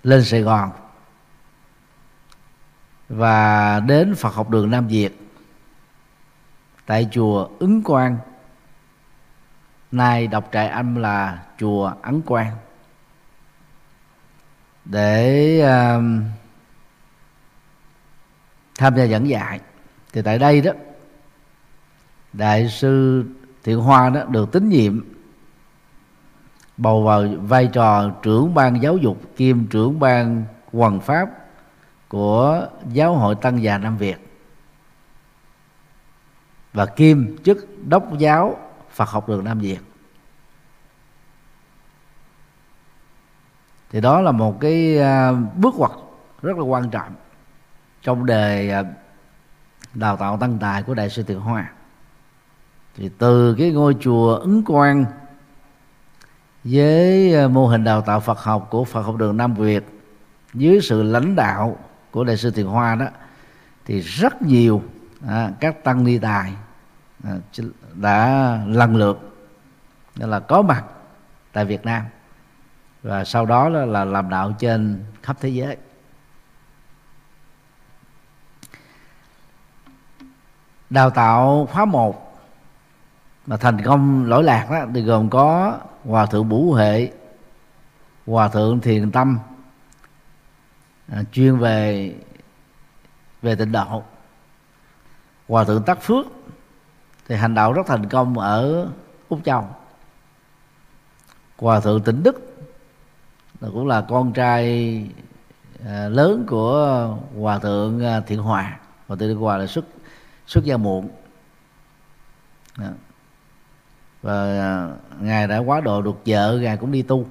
lên 0.02 0.24
Sài 0.24 0.40
Gòn 0.42 0.70
và 3.08 3.80
đến 3.80 4.14
Phật 4.14 4.34
học 4.34 4.50
đường 4.50 4.70
Nam 4.70 4.86
Việt. 4.86 5.20
Tại 6.86 7.08
chùa 7.10 7.48
ứng 7.58 7.82
quang. 7.82 8.18
Nay 9.92 10.26
đọc 10.26 10.48
trại 10.52 10.68
âm 10.68 10.94
là 10.94 11.42
chùa 11.58 11.92
ấn 12.02 12.22
quang. 12.22 12.56
Để 14.84 15.60
uh, 15.62 16.04
tham 18.78 18.96
gia 18.96 19.06
giảng 19.06 19.28
dạy. 19.28 19.60
Thì 20.12 20.22
tại 20.22 20.38
đây 20.38 20.60
đó 20.60 20.72
đại 22.32 22.68
sư 22.68 23.24
thiện 23.64 23.78
hoa 23.78 24.10
đó 24.10 24.24
được 24.24 24.52
tín 24.52 24.68
nhiệm 24.68 25.04
bầu 26.76 27.02
vào 27.02 27.24
vai 27.40 27.66
trò 27.72 28.10
trưởng 28.22 28.54
ban 28.54 28.82
giáo 28.82 28.96
dục 28.96 29.22
kiêm 29.36 29.66
trưởng 29.66 30.00
ban 30.00 30.44
quần 30.72 31.00
pháp 31.00 31.28
của 32.08 32.68
giáo 32.92 33.14
hội 33.14 33.34
tăng 33.34 33.62
già 33.62 33.78
nam 33.78 33.96
việt. 33.96 34.16
Và 36.72 36.86
kim 36.86 37.36
chức 37.44 37.68
đốc 37.86 38.18
giáo 38.18 38.56
phật 38.90 39.08
học 39.08 39.28
đường 39.28 39.44
nam 39.44 39.58
việt. 39.58 39.78
Thì 43.90 44.00
đó 44.00 44.20
là 44.20 44.32
một 44.32 44.60
cái 44.60 44.98
à, 44.98 45.32
bước 45.32 45.74
ngoặt 45.74 45.90
rất 46.42 46.56
là 46.56 46.62
quan 46.62 46.90
trọng 46.90 47.14
trong 48.02 48.26
đề 48.26 48.70
à, 48.70 48.82
đào 49.94 50.16
tạo 50.16 50.36
tăng 50.36 50.58
tài 50.58 50.82
của 50.82 50.94
đại 50.94 51.10
sư 51.10 51.22
thiện 51.22 51.40
hoa. 51.40 51.72
Thì 52.96 53.10
từ 53.18 53.54
cái 53.58 53.70
ngôi 53.70 53.96
chùa 54.00 54.34
ứng 54.34 54.64
quang 54.64 55.04
với 56.64 57.34
à, 57.34 57.48
mô 57.48 57.66
hình 57.66 57.84
đào 57.84 58.00
tạo 58.00 58.20
Phật 58.20 58.38
học 58.38 58.66
của 58.70 58.84
Phật 58.84 59.02
học 59.02 59.16
đường 59.16 59.36
Nam 59.36 59.54
Việt 59.54 59.84
dưới 60.54 60.80
sự 60.82 61.02
lãnh 61.02 61.36
đạo 61.36 61.76
của 62.18 62.24
đại 62.24 62.36
sư 62.36 62.50
Thiền 62.50 62.66
Hoa 62.66 62.94
đó 62.94 63.06
thì 63.84 64.00
rất 64.00 64.42
nhiều 64.42 64.82
à, 65.28 65.50
các 65.60 65.84
tăng 65.84 66.04
ni 66.04 66.18
tài 66.18 66.52
à, 67.24 67.32
đã 67.94 68.58
lần 68.66 68.96
lượt 68.96 69.36
là 70.16 70.40
có 70.40 70.62
mặt 70.62 70.84
tại 71.52 71.64
Việt 71.64 71.84
Nam 71.84 72.02
và 73.02 73.24
sau 73.24 73.46
đó 73.46 73.68
là 73.68 74.04
làm 74.04 74.30
đạo 74.30 74.52
trên 74.58 75.04
khắp 75.22 75.36
thế 75.40 75.48
giới. 75.48 75.76
Đào 80.90 81.10
tạo 81.10 81.68
khóa 81.72 81.84
một 81.84 82.40
mà 83.46 83.56
thành 83.56 83.82
công 83.84 84.24
lỗi 84.24 84.42
lạc 84.42 84.66
đó 84.70 84.86
thì 84.94 85.02
gồm 85.02 85.30
có 85.30 85.78
hòa 86.04 86.26
thượng 86.26 86.48
bủ 86.48 86.72
huệ 86.72 87.12
hòa 88.26 88.48
thượng 88.48 88.80
thiền 88.80 89.10
tâm 89.10 89.38
à, 91.12 91.22
chuyên 91.32 91.58
về 91.58 92.14
về 93.42 93.54
tịnh 93.54 93.72
độ 93.72 94.02
hòa 95.48 95.64
thượng 95.64 95.82
tắc 95.82 96.02
phước 96.02 96.26
thì 97.28 97.36
hành 97.36 97.54
đạo 97.54 97.72
rất 97.72 97.82
thành 97.86 98.08
công 98.08 98.38
ở 98.38 98.88
úc 99.28 99.44
châu. 99.44 99.68
Hòa 101.58 101.80
thượng 101.80 102.02
tịnh 102.02 102.22
đức 102.22 102.56
là 103.60 103.68
cũng 103.72 103.86
là 103.86 104.00
con 104.08 104.32
trai 104.32 105.04
à, 105.86 106.08
lớn 106.08 106.44
của 106.48 107.16
hòa 107.38 107.58
thượng 107.58 108.04
à, 108.04 108.20
thiện 108.20 108.38
hòa. 108.38 108.78
Hòa 109.08 109.16
thượng 109.20 109.36
hòa 109.36 109.56
là 109.56 109.66
xuất 109.66 109.84
xuất 110.46 110.64
gia 110.64 110.76
muộn. 110.76 111.08
Đó. 112.78 112.86
Và 114.22 114.42
à, 114.42 114.90
ngài 115.20 115.46
đã 115.46 115.58
quá 115.58 115.80
độ 115.80 116.02
được 116.02 116.16
vợ 116.26 116.58
ngài 116.62 116.76
cũng 116.76 116.92
đi 116.92 117.02
tu 117.02 117.26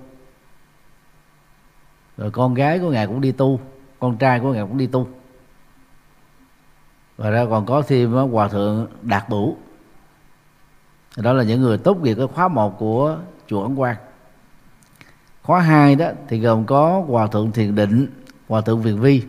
rồi 2.18 2.32
con 2.32 2.54
gái 2.54 2.80
của 2.80 2.92
ngài 2.92 3.08
cũng 3.08 3.22
đi 3.22 3.32
tu, 3.32 3.60
con 4.00 4.18
trai 4.18 4.40
của 4.40 4.54
ngài 4.54 4.62
cũng 4.62 4.78
đi 4.78 4.88
tu. 4.88 5.08
Và 7.18 7.30
ra 7.30 7.46
còn 7.50 7.66
có 7.66 7.82
thêm 7.82 8.12
hòa 8.12 8.48
thượng 8.48 8.88
đạt 9.02 9.30
bửu. 9.30 9.58
Đó 11.18 11.34
là 11.34 11.44
những 11.44 11.62
người 11.62 11.78
tốt 11.78 11.98
nghiệp 11.98 12.16
cái 12.18 12.28
khóa 12.28 12.48
một 12.48 12.80
của 12.80 13.18
chùa 13.48 13.64
ấn 13.64 13.76
quang. 13.76 13.96
Khóa 15.44 15.60
hai 15.60 15.96
đó 15.96 16.08
thì 16.28 16.40
gồm 16.40 16.66
có 16.66 17.04
hòa 17.08 17.28
thượng 17.28 17.52
thiền 17.52 17.76
định, 17.76 18.08
hòa 18.48 18.62
thượng 18.62 18.82
việt 18.82 18.94
vi 18.94 19.24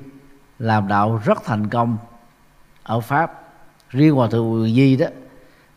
làm 0.58 0.88
đạo 0.88 1.20
rất 1.24 1.44
thành 1.44 1.68
công 1.68 1.96
ở 2.82 3.00
pháp. 3.00 3.42
Riêng 3.90 4.14
hòa 4.14 4.28
thượng 4.28 4.62
việt 4.62 4.72
di 4.74 4.96
đó, 4.96 5.06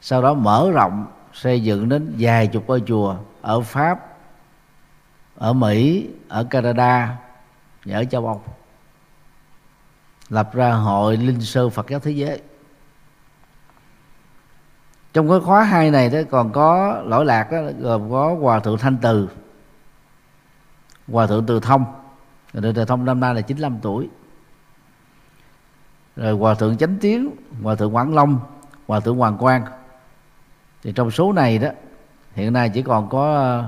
sau 0.02 0.22
đó 0.22 0.34
mở 0.34 0.72
rộng 0.74 1.06
xây 1.34 1.64
dựng 1.64 1.90
đến 1.90 2.16
vài 2.20 2.48
chục 2.48 2.64
ngôi 2.68 2.84
chùa 2.86 3.16
ở 3.42 3.62
pháp 3.62 4.11
ở 5.42 5.54
mỹ, 5.54 6.10
ở 6.28 6.44
canada 6.44 7.18
và 7.86 7.98
ở 7.98 8.06
châu 8.06 8.28
âu. 8.28 8.44
Lập 10.30 10.54
ra 10.54 10.72
hội 10.72 11.18
linh 11.18 11.42
sơ 11.42 11.70
phật 11.70 11.90
giáo 11.90 12.00
thế 12.00 12.12
giới. 12.12 12.42
Trong 15.14 15.30
cái 15.30 15.40
khóa 15.40 15.64
hai 15.64 15.92
này 15.92 16.10
đó, 16.10 16.20
còn 16.32 16.52
có 16.52 17.02
lỗi 17.06 17.26
lạc 17.26 17.52
đó, 17.52 17.58
gồm 17.80 18.12
có 18.12 18.36
hòa 18.42 18.60
thượng 18.60 18.78
thanh 18.78 18.98
từ, 18.98 19.30
hòa 21.08 21.28
thượng 21.28 21.46
từ 21.46 21.60
thông. 21.60 21.84
Hòa 22.54 22.62
thượng 22.62 22.74
từ 22.74 22.86
thông 22.86 23.06
năm 23.06 23.20
nay 23.20 23.36
là 23.36 23.42
95 23.42 23.80
tuổi. 23.82 24.10
Rồi 26.16 26.34
hòa 26.34 26.54
thượng 26.54 26.78
chánh 26.78 26.98
tiến 27.02 27.30
hòa 27.64 27.76
thượng 27.76 27.96
quảng 27.96 28.16
long, 28.16 28.40
hòa 28.88 29.00
thượng 29.00 29.18
hoàng 29.18 29.38
quang. 29.38 29.66
Thì 30.84 30.92
trong 30.92 31.12
số 31.12 31.34
này 31.34 31.58
đó, 31.58 31.70
hiện 32.34 32.54
nay 32.54 32.70
chỉ 32.70 32.82
còn 32.82 33.10
có 33.10 33.64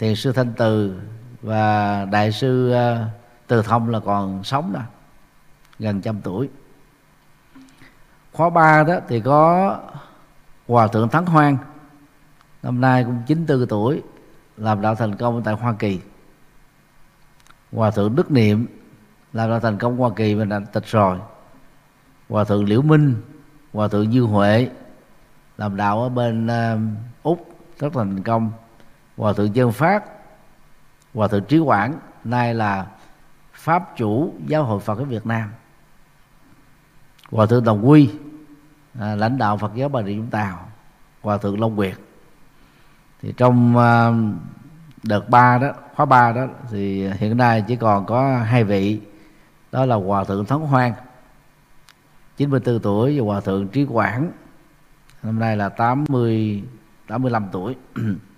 thì 0.00 0.06
thiền 0.06 0.16
sư 0.16 0.32
thanh 0.32 0.52
từ 0.56 1.00
và 1.42 2.04
đại 2.04 2.32
sư 2.32 2.70
ờ, 2.72 3.08
từ 3.46 3.62
thông 3.62 3.90
là 3.90 4.00
còn 4.00 4.44
sống 4.44 4.72
đó 4.72 4.80
gần 5.78 6.00
trăm 6.00 6.20
tuổi. 6.20 6.48
Khóa 8.32 8.50
ba 8.50 8.82
đó 8.82 8.94
thì 9.08 9.20
có 9.20 9.76
hòa 10.68 10.86
thượng 10.86 11.08
thắng 11.08 11.26
hoang 11.26 11.56
năm 12.62 12.80
nay 12.80 13.04
cũng 13.04 13.22
94 13.26 13.66
tuổi 13.66 14.02
làm 14.56 14.80
đạo 14.80 14.94
thành 14.94 15.16
công 15.16 15.42
tại 15.42 15.54
hoa 15.54 15.74
kỳ. 15.78 16.00
Hòa 17.72 17.90
thượng 17.90 18.16
đức 18.16 18.30
niệm 18.30 18.66
làm 19.32 19.50
đạo 19.50 19.60
thành 19.60 19.78
công 19.78 19.96
hoa 19.96 20.10
kỳ 20.16 20.34
và 20.34 20.44
đã 20.44 20.60
tịch 20.72 20.86
rồi. 20.86 21.18
Hòa 22.28 22.44
thượng 22.44 22.64
liễu 22.64 22.82
minh 22.82 23.14
hòa 23.72 23.88
thượng 23.88 24.12
dương 24.12 24.26
huệ 24.26 24.68
làm 25.58 25.76
đạo 25.76 26.02
ở 26.02 26.08
bên 26.08 26.46
uh, 26.46 26.80
úc 27.22 27.48
rất 27.78 27.92
thành 27.94 28.22
công 28.22 28.52
hòa 29.20 29.32
thượng 29.32 29.54
dân 29.54 29.72
phát 29.72 30.04
hòa 31.14 31.28
thượng 31.28 31.44
trí 31.44 31.58
quảng 31.58 31.98
nay 32.24 32.54
là 32.54 32.86
pháp 33.52 33.96
chủ 33.96 34.34
giáo 34.46 34.64
hội 34.64 34.80
phật 34.80 34.98
ở 34.98 35.04
việt 35.04 35.26
nam. 35.26 35.50
Hòa 37.30 37.46
thượng 37.46 37.64
đồng 37.64 37.88
quy 37.88 38.10
à, 39.00 39.14
lãnh 39.14 39.38
đạo 39.38 39.56
phật 39.56 39.74
giáo 39.74 39.88
bà 39.88 40.02
rịa 40.02 40.14
vũng 40.14 40.30
tàu. 40.30 40.68
Hòa 41.22 41.38
thượng 41.38 41.60
long 41.60 41.76
Quyệt. 41.76 41.96
thì 43.22 43.34
trong 43.36 43.76
à, 43.76 44.10
đợt 45.02 45.28
ba 45.28 45.58
đó 45.58 45.72
khóa 45.94 46.06
ba 46.06 46.32
đó 46.32 46.46
thì 46.70 47.08
hiện 47.08 47.36
nay 47.36 47.64
chỉ 47.68 47.76
còn 47.76 48.06
có 48.06 48.38
hai 48.38 48.64
vị. 48.64 49.00
Đó 49.72 49.86
là 49.86 49.96
hòa 49.96 50.24
thượng 50.24 50.44
thống 50.44 50.66
hoan 50.66 50.92
94 52.36 52.80
tuổi 52.80 53.20
và 53.20 53.26
hòa 53.26 53.40
thượng 53.40 53.68
trí 53.68 53.84
quảng 53.84 54.30
năm 55.22 55.38
nay 55.38 55.56
là 55.56 55.68
80 55.68 56.62
85 57.06 57.48
tuổi. 57.52 57.76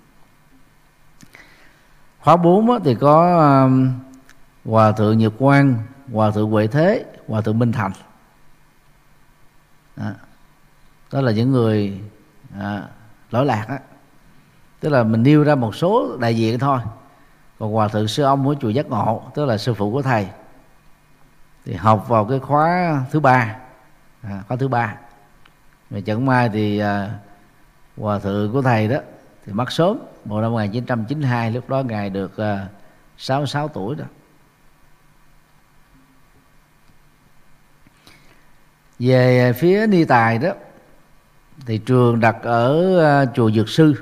khóa 2.22 2.36
4 2.36 2.82
thì 2.84 2.94
có 2.94 3.38
um, 3.64 3.92
hòa 4.64 4.92
thượng 4.92 5.18
nhật 5.18 5.32
quang 5.38 5.76
hòa 6.12 6.30
thượng 6.30 6.50
huệ 6.50 6.66
thế 6.66 7.04
hòa 7.28 7.40
thượng 7.40 7.58
minh 7.58 7.72
thành. 7.72 7.92
Đó, 9.96 10.10
đó 11.12 11.20
là 11.20 11.32
những 11.32 11.52
người 11.52 12.00
à, 12.58 12.82
lỗi 13.30 13.46
lạc 13.46 13.66
á. 13.68 13.78
Tức 14.80 14.88
là 14.88 15.02
mình 15.02 15.22
nêu 15.22 15.44
ra 15.44 15.54
một 15.54 15.74
số 15.74 16.16
đại 16.20 16.36
diện 16.36 16.58
thôi. 16.58 16.80
Còn 17.58 17.72
hòa 17.72 17.88
thượng 17.88 18.08
sư 18.08 18.22
ông 18.22 18.44
của 18.44 18.54
chùa 18.60 18.68
giác 18.68 18.86
ngộ 18.86 19.22
tức 19.34 19.44
là 19.44 19.58
sư 19.58 19.74
phụ 19.74 19.92
của 19.92 20.02
thầy. 20.02 20.28
Thì 21.64 21.74
học 21.74 22.08
vào 22.08 22.24
cái 22.24 22.38
khóa 22.38 23.00
thứ 23.10 23.20
ba. 23.20 23.56
À, 24.22 24.42
khóa 24.48 24.56
thứ 24.56 24.68
ba. 24.68 24.96
Mà 25.90 26.00
chẳng 26.06 26.26
may 26.26 26.48
thì 26.48 26.78
à, 26.78 27.10
hòa 27.96 28.18
thượng 28.18 28.52
của 28.52 28.62
thầy 28.62 28.88
đó 28.88 28.98
thì 29.46 29.52
mất 29.52 29.72
sớm 29.72 29.98
vào 30.24 30.40
năm 30.40 30.52
1992 30.52 31.50
lúc 31.50 31.68
đó 31.68 31.82
ngài 31.82 32.10
được 32.10 32.36
ờ, 32.36 32.66
66 33.18 33.68
tuổi 33.68 33.94
đó. 33.96 34.04
Về 38.98 39.52
phía 39.52 39.86
ni 39.86 40.04
tài 40.04 40.38
đó, 40.38 40.52
thì 41.66 41.78
trường 41.78 42.20
đặt 42.20 42.36
ở 42.42 42.96
ờ, 42.98 43.26
chùa 43.34 43.50
dược 43.50 43.68
sư. 43.68 43.94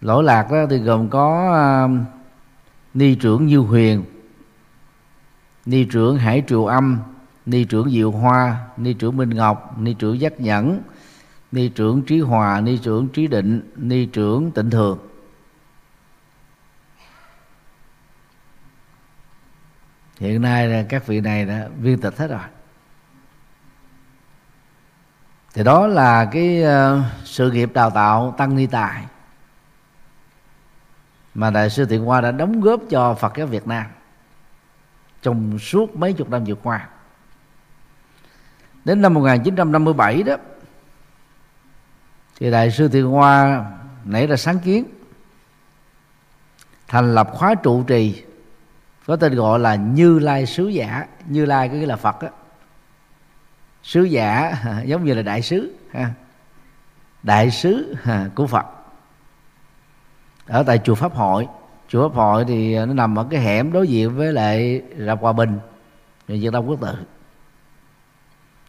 Lỗi 0.00 0.24
lạc 0.24 0.50
đó 0.50 0.66
thì 0.70 0.78
gồm 0.78 1.08
có 1.08 1.52
ờ, 1.52 1.88
ni 2.94 3.14
trưởng 3.14 3.46
như 3.46 3.58
huyền, 3.58 4.04
ni 5.66 5.84
trưởng 5.84 6.18
hải 6.18 6.42
triều 6.48 6.66
âm, 6.66 6.98
ni 7.46 7.64
trưởng 7.64 7.90
diệu 7.90 8.10
hoa, 8.10 8.56
ni 8.76 8.92
trưởng 8.92 9.16
minh 9.16 9.30
ngọc, 9.30 9.78
ni 9.78 9.94
trưởng 9.94 10.20
giác 10.20 10.40
nhẫn 10.40 10.80
ni 11.52 11.68
trưởng 11.68 12.02
trí 12.02 12.20
hòa, 12.20 12.60
ni 12.60 12.78
trưởng 12.78 13.08
trí 13.08 13.26
định, 13.26 13.70
ni 13.76 14.06
trưởng 14.06 14.50
tịnh 14.50 14.70
thường. 14.70 14.98
Hiện 20.20 20.42
nay 20.42 20.68
là 20.68 20.84
các 20.88 21.06
vị 21.06 21.20
này 21.20 21.44
đã 21.44 21.68
viên 21.80 22.00
tịch 22.00 22.16
hết 22.18 22.26
rồi. 22.26 22.40
Thì 25.54 25.64
đó 25.64 25.86
là 25.86 26.24
cái 26.32 26.62
ờ, 26.62 27.02
sự 27.24 27.50
nghiệp 27.50 27.70
đào 27.74 27.90
tạo 27.90 28.34
tăng 28.38 28.56
ni 28.56 28.66
tài 28.66 29.04
mà 31.34 31.50
đại 31.50 31.70
sư 31.70 31.84
thiện 31.84 32.04
hoa 32.04 32.20
đã 32.20 32.30
đóng 32.30 32.60
góp 32.60 32.80
cho 32.90 33.14
phật 33.14 33.32
giáo 33.36 33.46
việt 33.46 33.66
nam 33.66 33.86
trong 35.22 35.58
suốt 35.58 35.96
mấy 35.96 36.12
chục 36.12 36.30
năm 36.30 36.44
vừa 36.44 36.54
qua. 36.54 36.88
Đến 38.84 39.02
năm 39.02 39.14
1957 39.14 40.22
đó 40.22 40.36
thì 42.40 42.50
đại 42.50 42.70
sư 42.70 42.88
thiện 42.88 43.06
hoa 43.06 43.64
nảy 44.04 44.26
ra 44.26 44.36
sáng 44.36 44.58
kiến, 44.58 44.84
thành 46.88 47.14
lập 47.14 47.30
khóa 47.32 47.54
trụ 47.54 47.82
trì, 47.82 48.24
có 49.06 49.16
tên 49.16 49.34
gọi 49.34 49.58
là 49.58 49.74
như 49.74 50.18
lai 50.18 50.46
sứ 50.46 50.68
giả. 50.68 51.06
Như 51.26 51.44
lai 51.44 51.68
có 51.68 51.74
nghĩa 51.74 51.86
là 51.86 51.96
phật 51.96 52.20
á. 52.20 52.28
Sứ 53.82 54.02
giả, 54.02 54.52
giống 54.84 55.04
như 55.04 55.14
là 55.14 55.22
đại 55.22 55.42
sứ, 55.42 55.76
ha. 55.90 56.10
Đại 57.22 57.50
sứ 57.50 57.96
của 58.34 58.46
phật. 58.46 58.66
Ở 60.46 60.62
tại 60.62 60.78
chùa 60.84 60.94
pháp 60.94 61.14
hội. 61.14 61.48
Chùa 61.88 62.08
pháp 62.08 62.14
hội 62.14 62.44
thì 62.48 62.76
nó 62.76 62.94
nằm 62.94 63.18
ở 63.18 63.26
cái 63.30 63.40
hẻm 63.40 63.72
đối 63.72 63.88
diện 63.88 64.16
với 64.16 64.32
lại 64.32 64.82
rạp 65.06 65.20
hòa 65.20 65.32
bình 65.32 65.58
rồi 66.28 66.38
việt 66.38 66.50
đông 66.52 66.68
quốc 66.68 66.80
tự. 66.80 66.94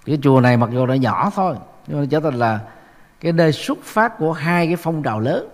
Cái 0.06 0.20
chùa 0.22 0.42
này 0.42 0.58
mặc 0.58 0.70
dù 0.74 0.86
nó 0.86 0.94
nhỏ 0.94 1.32
thôi, 1.36 1.56
nhưng 1.88 2.00
mà 2.00 2.06
trở 2.12 2.20
thành 2.20 2.34
là 2.34 2.60
cái 3.20 3.32
nơi 3.32 3.52
xuất 3.52 3.78
phát 3.84 4.18
của 4.18 4.34
hai 4.34 4.68
cái 4.68 4.76
phong 4.76 5.04
trào 5.04 5.20
lớn. 5.20 5.50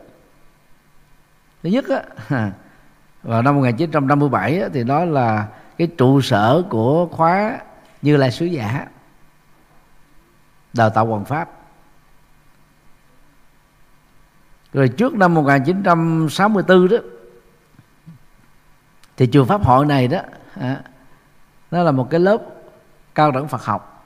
Thứ 1.63 1.70
nhất 1.70 1.86
á 1.89 2.03
vào 3.24 3.41
năm 3.41 3.55
1957 3.55 4.59
á, 4.59 4.70
thì 4.74 4.84
đó 4.84 5.05
là 5.05 5.47
cái 5.78 5.88
trụ 5.97 6.22
sở 6.22 6.63
của 6.70 7.07
khóa 7.11 7.59
như 8.01 8.18
là 8.18 8.30
sứ 8.30 8.45
giả 8.45 8.88
đào 10.74 10.89
tạo 10.89 11.05
hoàng 11.05 11.26
pháp. 11.26 11.49
Rồi 14.74 14.89
trước 14.89 15.13
năm 15.13 15.34
1964 15.34 16.88
đó 16.88 16.97
thì 19.18 19.28
trường 19.28 19.47
pháp 19.47 19.66
hội 19.66 19.86
này 19.86 20.07
đó 20.07 20.20
nó 21.72 21.84
là 21.84 21.91
một 21.91 22.07
cái 22.09 22.20
lớp 22.20 22.38
cao 23.16 23.32
đẳng 23.32 23.47
Phật 23.47 23.66
học 23.66 24.05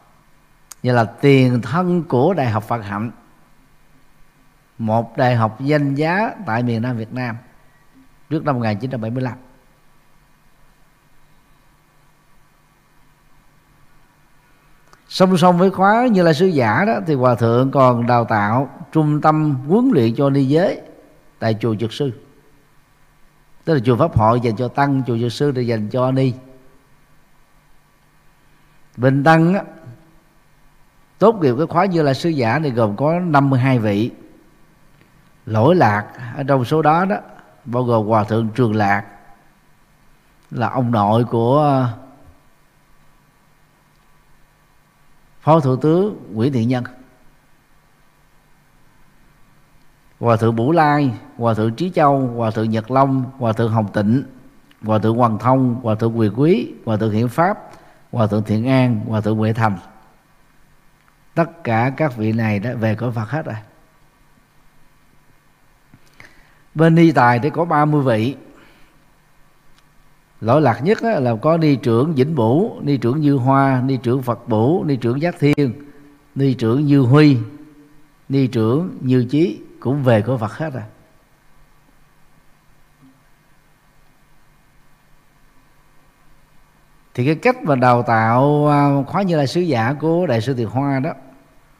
như 0.83 0.93
là 0.93 1.03
tiền 1.03 1.61
thân 1.61 2.03
của 2.03 2.33
đại 2.33 2.49
học 2.49 2.63
Phật 2.63 2.77
hạnh 2.77 3.11
một 4.79 5.17
đại 5.17 5.35
học 5.35 5.61
danh 5.61 5.95
giá 5.95 6.35
tại 6.45 6.63
miền 6.63 6.81
Nam 6.81 6.97
Việt 6.97 7.13
Nam 7.13 7.37
trước 8.29 8.45
năm 8.45 8.55
1975 8.55 9.33
song 15.09 15.37
song 15.37 15.57
với 15.57 15.69
khóa 15.71 16.07
như 16.07 16.23
là 16.23 16.33
sứ 16.33 16.45
giả 16.45 16.85
đó 16.85 16.99
thì 17.07 17.13
hòa 17.13 17.35
thượng 17.35 17.71
còn 17.71 18.07
đào 18.07 18.25
tạo 18.25 18.69
trung 18.91 19.21
tâm 19.21 19.55
huấn 19.67 19.89
luyện 19.93 20.15
cho 20.15 20.29
ni 20.29 20.43
giới 20.43 20.81
tại 21.39 21.55
chùa 21.59 21.75
trực 21.75 21.93
sư. 21.93 22.11
Tức 23.65 23.73
là 23.73 23.79
chùa 23.85 23.95
pháp 23.95 24.17
hội 24.17 24.39
dành 24.39 24.55
cho 24.55 24.67
tăng 24.67 25.03
chùa 25.07 25.17
trực 25.19 25.31
sư 25.31 25.51
thì 25.55 25.67
dành 25.67 25.89
cho 25.89 26.11
ni. 26.11 26.33
Bình 28.97 29.23
tăng 29.23 29.53
á, 29.53 29.63
tốt 31.19 31.35
nghiệp 31.41 31.55
cái 31.57 31.67
khóa 31.67 31.85
như 31.85 32.01
là 32.01 32.13
sứ 32.13 32.29
giả 32.29 32.59
này 32.59 32.71
gồm 32.71 32.95
có 32.95 33.19
52 33.19 33.79
vị 33.79 34.11
lỗi 35.49 35.75
lạc 35.75 36.05
ở 36.35 36.43
trong 36.43 36.65
số 36.65 36.81
đó 36.81 37.05
đó 37.05 37.17
bao 37.65 37.83
gồm 37.83 38.07
hòa 38.07 38.23
thượng 38.23 38.49
trường 38.55 38.75
lạc 38.75 39.05
là 40.51 40.69
ông 40.69 40.91
nội 40.91 41.23
của 41.23 41.87
phó 45.41 45.59
thủ 45.59 45.75
tướng 45.75 46.17
nguyễn 46.33 46.53
thiện 46.53 46.67
nhân 46.67 46.83
hòa 50.19 50.35
thượng 50.35 50.55
bủ 50.55 50.71
lai 50.71 51.13
hòa 51.37 51.53
thượng 51.53 51.75
trí 51.75 51.89
châu 51.89 52.27
hòa 52.27 52.51
thượng 52.51 52.69
nhật 52.69 52.91
long 52.91 53.23
hòa 53.37 53.53
thượng 53.53 53.71
hồng 53.71 53.87
tịnh 53.93 54.23
hòa 54.81 54.99
thượng 54.99 55.17
hoàng 55.17 55.37
thông 55.39 55.75
hòa 55.75 55.95
thượng 55.95 56.17
quyền 56.17 56.39
quý 56.39 56.73
hòa 56.85 56.97
thượng 56.97 57.11
hiển 57.11 57.27
pháp 57.27 57.69
hòa 58.11 58.27
thượng 58.27 58.43
thiện 58.43 58.67
an 58.67 58.99
hòa 59.07 59.21
thượng 59.21 59.37
huệ 59.37 59.53
thành 59.53 59.77
tất 61.35 61.63
cả 61.63 61.91
các 61.97 62.17
vị 62.17 62.31
này 62.31 62.59
đã 62.59 62.73
về 62.73 62.95
cõi 62.95 63.11
phật 63.11 63.29
hết 63.29 63.45
rồi 63.45 63.55
bên 66.79 66.95
ni 66.95 67.11
tài 67.11 67.39
thì 67.39 67.49
có 67.49 67.65
30 67.65 68.01
vị. 68.01 68.35
Lỗi 70.41 70.61
lạc 70.61 70.79
nhất 70.83 71.03
là 71.03 71.35
có 71.41 71.57
ni 71.57 71.75
trưởng 71.75 72.15
vĩnh 72.15 72.35
bủ 72.35 72.79
ni 72.81 72.97
trưởng 72.97 73.21
như 73.21 73.35
hoa, 73.35 73.81
ni 73.85 73.97
trưởng 73.97 74.21
phật 74.21 74.47
bủ 74.47 74.83
ni 74.83 74.95
trưởng 74.95 75.21
giác 75.21 75.35
thiên, 75.39 75.73
ni 76.35 76.53
trưởng 76.53 76.85
như 76.85 76.99
huy, 76.99 77.37
ni 78.29 78.47
trưởng 78.47 78.97
như 79.01 79.25
chí, 79.29 79.59
cũng 79.79 80.03
về 80.03 80.21
của 80.21 80.37
phật 80.37 80.51
hết 80.53 80.73
rồi. 80.73 80.83
Thì 87.13 87.25
cái 87.25 87.35
cách 87.35 87.63
mà 87.63 87.75
đào 87.75 88.03
tạo 88.03 88.67
à, 88.71 89.03
khóa 89.07 89.21
như 89.21 89.37
là 89.37 89.45
sứ 89.45 89.61
giả 89.61 89.93
của 89.99 90.27
đại 90.27 90.41
sư 90.41 90.53
Tiền 90.53 90.67
Hoa 90.67 90.99
đó 90.99 91.11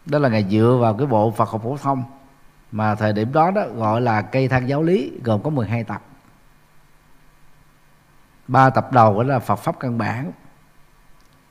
đó 0.05 0.19
là 0.19 0.29
ngày 0.29 0.45
dựa 0.49 0.77
vào 0.81 0.93
cái 0.93 1.07
bộ 1.07 1.31
Phật 1.31 1.49
học 1.49 1.61
phổ 1.63 1.77
thông 1.77 2.03
mà 2.71 2.95
thời 2.95 3.13
điểm 3.13 3.33
đó 3.33 3.51
đó 3.51 3.67
gọi 3.75 4.01
là 4.01 4.21
cây 4.21 4.47
thang 4.47 4.69
giáo 4.69 4.83
lý, 4.83 5.11
gồm 5.23 5.43
có 5.43 5.49
12 5.49 5.83
tập. 5.83 6.01
Ba 8.47 8.69
tập 8.69 8.91
đầu 8.91 9.23
đó 9.23 9.29
là 9.29 9.39
Phật 9.39 9.55
pháp 9.55 9.79
căn 9.79 9.97
bản. 9.97 10.31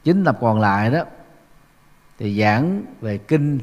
Chín 0.05 0.25
tập 0.25 0.39
còn 0.41 0.61
lại 0.61 0.91
đó 0.91 1.05
thì 2.19 2.41
giảng 2.41 2.83
về 3.01 3.19
kinh 3.19 3.59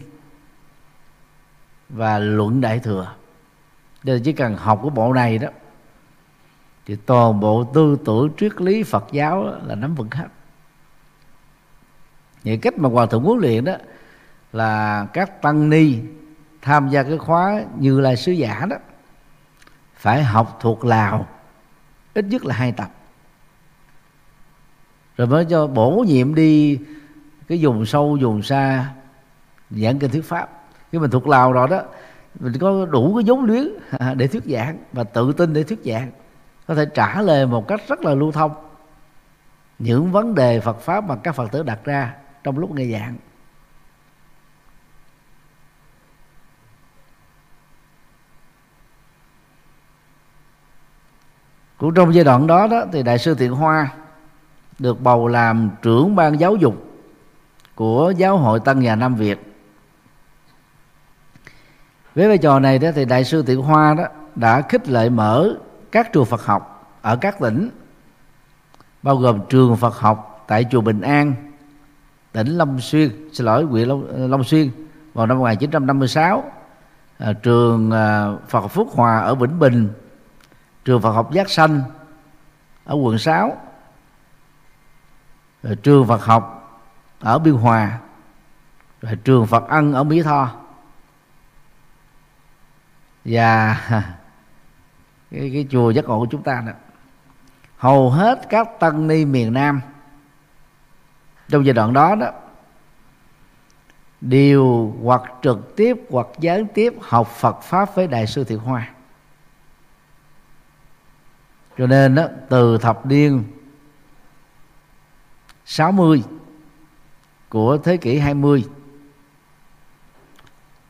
và 1.90 2.20
luận 2.20 2.62
đại 2.62 2.80
thừa. 2.80 3.16
Nên 4.04 4.24
chỉ 4.24 4.34
cần 4.34 4.58
học 4.58 4.80
cái 4.82 4.90
bộ 4.90 5.14
này 5.14 5.38
đó 5.38 5.50
thì 6.86 6.96
toàn 6.96 7.40
bộ 7.40 7.64
tư 7.64 7.98
tưởng 8.06 8.30
triết 8.38 8.62
lý 8.62 8.84
Phật 8.84 9.06
giáo 9.12 9.44
là 9.64 9.76
nắm 9.76 9.96
vững 9.96 10.10
hết. 10.12 10.28
Những 12.44 12.62
cách 12.62 12.78
mà 12.78 12.90
hòa 12.90 13.06
thượng 13.06 13.24
huấn 13.24 13.40
luyện 13.40 13.66
đó 13.66 13.76
là 14.54 15.06
các 15.14 15.42
tăng 15.42 15.70
ni 15.70 16.00
tham 16.66 16.90
gia 16.90 17.04
cái 17.04 17.18
khóa 17.18 17.64
như 17.80 18.00
là 18.00 18.16
sứ 18.16 18.32
giả 18.32 18.66
đó, 18.70 18.76
phải 19.96 20.24
học 20.24 20.58
thuộc 20.62 20.86
lào, 20.86 21.28
ít 22.14 22.26
nhất 22.26 22.46
là 22.46 22.56
hai 22.56 22.72
tập. 22.72 22.90
Rồi 25.18 25.28
mới 25.28 25.46
cho 25.46 25.68
bổ 25.68 26.06
nhiệm 26.08 26.36
đi 26.36 26.80
cái 27.48 27.58
vùng 27.62 27.86
sâu, 27.86 28.18
vùng 28.22 28.42
xa, 28.42 28.92
giảng 29.70 30.00
kinh 30.00 30.12
thuyết 30.12 30.26
pháp. 30.26 30.50
Khi 30.92 31.00
mình 31.00 31.12
thuộc 31.12 31.28
lào 31.28 31.52
rồi 31.52 31.68
đó, 31.68 31.82
mình 32.40 32.54
có 32.60 32.86
đủ 32.86 33.16
cái 33.16 33.24
vốn 33.28 33.46
luyến 33.46 33.68
để 34.16 34.28
thuyết 34.28 34.44
giảng 34.46 34.78
và 34.94 35.04
tự 35.04 35.34
tin 35.34 35.54
để 35.54 35.64
thuyết 35.64 35.80
giảng. 35.86 36.12
Có 36.68 36.76
thể 36.76 36.86
trả 36.94 37.22
lời 37.22 37.48
một 37.48 37.68
cách 37.68 37.82
rất 37.88 38.02
là 38.02 38.16
lưu 38.16 38.32
thông 38.32 38.52
những 39.80 40.12
vấn 40.12 40.36
đề 40.36 40.60
Phật 40.60 40.80
pháp 40.80 41.04
mà 41.04 41.16
các 41.16 41.36
Phật 41.36 41.52
tử 41.52 41.64
đặt 41.64 41.80
ra 41.84 42.16
trong 42.44 42.60
lúc 42.60 42.72
nghe 42.72 42.86
giảng. 42.86 43.16
Cũng 51.78 51.94
trong 51.94 52.14
giai 52.14 52.24
đoạn 52.24 52.48
đó 52.48 52.68
đó 52.68 52.86
thì 52.92 53.04
đại 53.04 53.18
sư 53.18 53.36
Thiện 53.36 53.52
Hoa 53.52 53.90
được 54.80 55.02
bầu 55.02 55.28
làm 55.28 55.70
trưởng 55.82 56.16
ban 56.16 56.40
giáo 56.40 56.56
dục 56.56 56.86
của 57.76 58.14
giáo 58.18 58.38
hội 58.38 58.60
tăng 58.60 58.80
nhà 58.80 58.96
Nam 58.96 59.16
Việt. 59.16 59.54
Với 62.16 62.28
vai 62.28 62.38
trò 62.38 62.60
này 62.60 62.80
đó 62.80 62.90
thì 62.96 63.06
đại 63.06 63.24
sư 63.24 63.44
Thiện 63.44 63.62
Hoa 63.62 63.94
đó 63.94 64.04
đã 64.36 64.62
khích 64.62 64.90
lệ 64.90 65.10
mở 65.10 65.56
các 65.92 66.14
trường 66.14 66.26
Phật 66.26 66.46
học 66.46 66.98
ở 67.02 67.16
các 67.16 67.40
tỉnh 67.40 67.70
bao 69.04 69.16
gồm 69.16 69.40
trường 69.50 69.78
Phật 69.78 70.00
học 70.00 70.46
tại 70.48 70.66
chùa 70.72 70.82
Bình 70.82 71.02
An 71.02 71.34
tỉnh 72.32 72.48
Long 72.48 72.80
Xuyên 72.80 73.10
xin 73.34 73.46
lỗi 73.46 73.64
huyện 73.64 73.88
Long, 73.88 74.08
ờ, 74.08 74.28
Long 74.28 74.44
Xuyên 74.44 74.70
vào 75.14 75.26
năm 75.26 75.38
1956 75.38 76.44
à, 77.18 77.34
trường 77.34 77.92
à, 77.92 78.32
Phật 78.48 78.68
Phúc 78.68 78.90
Hòa 78.92 79.20
ở 79.20 79.36
Vĩnh 79.36 79.60
Bình 79.60 79.90
trường 80.86 81.02
Phật 81.02 81.12
học 81.12 81.32
Giác 81.32 81.50
Sanh 81.50 81.82
ở 82.84 82.96
quận 82.96 83.18
6 83.18 83.58
rồi 85.64 85.76
trường 85.76 86.08
Phật 86.08 86.26
học 86.26 86.62
ở 87.20 87.40
Biên 87.40 87.54
Hòa 87.54 88.00
rồi 89.02 89.16
trường 89.24 89.48
Phật 89.48 89.68
Ân 89.68 89.94
ở 89.94 90.04
Mỹ 90.04 90.22
Tho. 90.22 90.50
Và 93.26 93.82
cái, 95.32 95.52
cái 95.54 95.68
chùa 95.72 95.92
giác 95.92 96.06
ngộ 96.06 96.20
của 96.20 96.28
chúng 96.32 96.44
ta 96.44 96.64
đó 96.66 96.72
hầu 97.78 98.10
hết 98.10 98.42
các 98.50 98.68
tăng 98.80 99.08
ni 99.08 99.26
miền 99.26 99.54
Nam 99.54 99.82
trong 101.50 101.66
giai 101.66 101.74
đoạn 101.74 101.94
đó 101.94 102.16
đó 102.16 102.32
đều 104.22 104.94
hoặc 105.04 105.22
trực 105.42 105.76
tiếp 105.76 105.98
hoặc 106.10 106.28
gián 106.40 106.68
tiếp 106.74 106.94
học 107.02 107.28
Phật 107.28 107.62
pháp 107.62 107.96
với 107.96 108.08
đại 108.08 108.28
sư 108.28 108.44
Thiện 108.44 108.60
Hoa 108.60 108.95
cho 111.78 111.88
nên 111.88 112.16
đó, 112.16 112.28
từ 112.50 112.78
thập 112.78 113.06
niên 113.06 113.44
60 115.66 116.24
của 117.50 117.78
thế 117.78 117.98
kỷ 117.98 118.18
20 118.20 118.66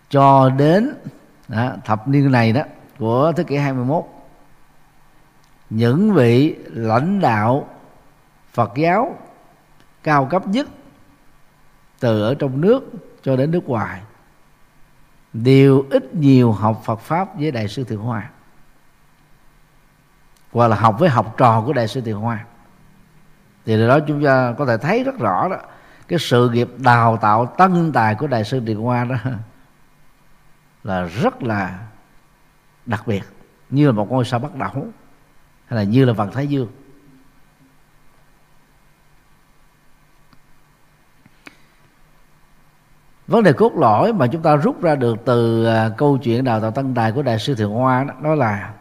cho 0.09 0.49
đến 0.49 0.93
đó, 1.47 1.71
thập 1.85 2.07
niên 2.07 2.31
này 2.31 2.53
đó 2.53 2.61
của 2.99 3.31
thế 3.37 3.43
kỷ 3.43 3.57
21 3.57 4.03
những 5.69 6.13
vị 6.13 6.55
lãnh 6.67 7.19
đạo 7.19 7.67
Phật 8.51 8.71
giáo 8.75 9.15
cao 10.03 10.25
cấp 10.25 10.47
nhất 10.47 10.67
từ 11.99 12.21
ở 12.21 12.35
trong 12.35 12.61
nước 12.61 12.91
cho 13.23 13.35
đến 13.35 13.51
nước 13.51 13.69
ngoài 13.69 14.01
đều 15.33 15.83
ít 15.89 16.15
nhiều 16.15 16.51
học 16.51 16.81
Phật 16.85 16.99
pháp 16.99 17.39
với 17.39 17.51
đại 17.51 17.67
sư 17.67 17.83
Thượng 17.83 18.01
Hoa 18.01 18.29
hoặc 20.55 20.67
là 20.67 20.75
học 20.75 20.95
với 20.99 21.09
học 21.09 21.35
trò 21.37 21.63
của 21.65 21.73
đại 21.73 21.87
sư 21.87 22.01
thiền 22.01 22.15
Hoa. 22.15 22.45
Thì 23.65 23.75
từ 23.75 23.87
đó 23.87 23.99
chúng 23.99 24.23
ta 24.23 24.53
có 24.57 24.65
thể 24.65 24.77
thấy 24.77 25.03
rất 25.03 25.19
rõ 25.19 25.49
đó. 25.49 25.57
Cái 26.07 26.19
sự 26.19 26.49
nghiệp 26.49 26.69
đào 26.77 27.17
tạo 27.17 27.45
tân 27.45 27.91
tài 27.91 28.15
của 28.15 28.27
đại 28.27 28.43
sư 28.43 28.61
thiền 28.65 28.77
Hoa 28.77 29.03
đó 29.03 29.15
là 30.83 31.03
rất 31.03 31.43
là 31.43 31.79
đặc 32.85 33.07
biệt. 33.07 33.23
Như 33.69 33.85
là 33.85 33.91
một 33.91 34.11
ngôi 34.11 34.25
sao 34.25 34.39
bắt 34.39 34.55
đầu 34.55 34.87
hay 35.65 35.77
là 35.77 35.83
như 35.83 36.05
là 36.05 36.13
vầng 36.13 36.31
thái 36.31 36.47
dương. 36.47 36.67
Vấn 43.27 43.43
đề 43.43 43.53
cốt 43.53 43.73
lõi 43.75 44.13
mà 44.13 44.27
chúng 44.27 44.41
ta 44.41 44.55
rút 44.55 44.81
ra 44.81 44.95
được 44.95 45.17
từ 45.25 45.65
à, 45.65 45.89
câu 45.97 46.17
chuyện 46.17 46.43
đào 46.43 46.61
tạo 46.61 46.71
tân 46.71 46.93
tài 46.93 47.11
của 47.11 47.21
đại 47.21 47.39
sư 47.39 47.55
thượng 47.55 47.71
hoa 47.71 48.03
đó, 48.03 48.13
đó 48.21 48.35
là 48.35 48.73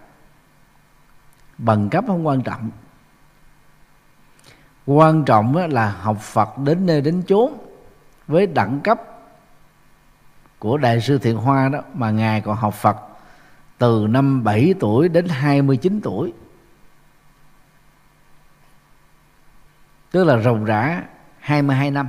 bằng 1.59 1.91
cấp 1.91 2.05
không 2.07 2.27
quan 2.27 2.43
trọng. 2.43 2.71
Quan 4.87 5.25
trọng 5.25 5.57
là 5.57 5.91
học 5.91 6.19
phật 6.21 6.59
đến 6.59 6.87
nơi 6.87 7.01
đến 7.01 7.23
chốn 7.27 7.53
với 8.27 8.47
đẳng 8.47 8.81
cấp 8.81 9.01
của 10.59 10.77
đại 10.77 11.01
sư 11.01 11.19
thiện 11.19 11.37
hoa 11.37 11.69
đó 11.69 11.81
mà 11.95 12.11
ngài 12.11 12.41
còn 12.41 12.57
học 12.57 12.75
phật 12.75 12.97
từ 13.79 14.07
năm 14.11 14.45
7 14.45 14.75
tuổi 14.81 15.09
đến 15.09 15.29
29 15.29 16.01
tuổi. 16.03 16.33
Tức 20.11 20.25
là 20.25 20.39
rồng 20.39 20.65
rã 20.65 21.03
22 21.39 21.91
năm. 21.91 22.09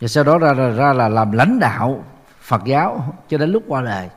Và 0.00 0.08
sau 0.08 0.24
đó 0.24 0.38
ra, 0.38 0.52
ra 0.52 0.70
ra 0.70 0.92
là 0.92 1.08
làm 1.08 1.32
lãnh 1.32 1.58
đạo 1.60 2.04
Phật 2.40 2.64
giáo 2.64 3.14
cho 3.28 3.38
đến 3.38 3.50
lúc 3.50 3.62
qua 3.66 3.82
đời. 3.82 4.10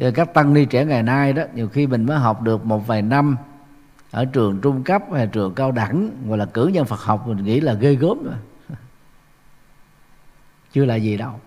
Giờ 0.00 0.10
các 0.14 0.34
tăng 0.34 0.54
ni 0.54 0.64
trẻ 0.64 0.84
ngày 0.84 1.02
nay 1.02 1.32
đó 1.32 1.42
nhiều 1.54 1.68
khi 1.68 1.86
mình 1.86 2.06
mới 2.06 2.18
học 2.18 2.42
được 2.42 2.64
một 2.64 2.86
vài 2.86 3.02
năm 3.02 3.36
ở 4.10 4.24
trường 4.24 4.60
trung 4.60 4.82
cấp 4.84 5.02
hay 5.12 5.26
trường 5.26 5.54
cao 5.54 5.72
đẳng 5.72 6.10
gọi 6.28 6.38
là 6.38 6.44
cử 6.44 6.66
nhân 6.66 6.84
Phật 6.84 7.00
học 7.00 7.26
mình 7.26 7.44
nghĩ 7.44 7.60
là 7.60 7.74
ghê 7.74 7.94
gớm 7.94 8.24
rồi. 8.24 8.34
Chưa 10.72 10.84
là 10.84 10.94
gì 10.94 11.16
đâu. 11.16 11.40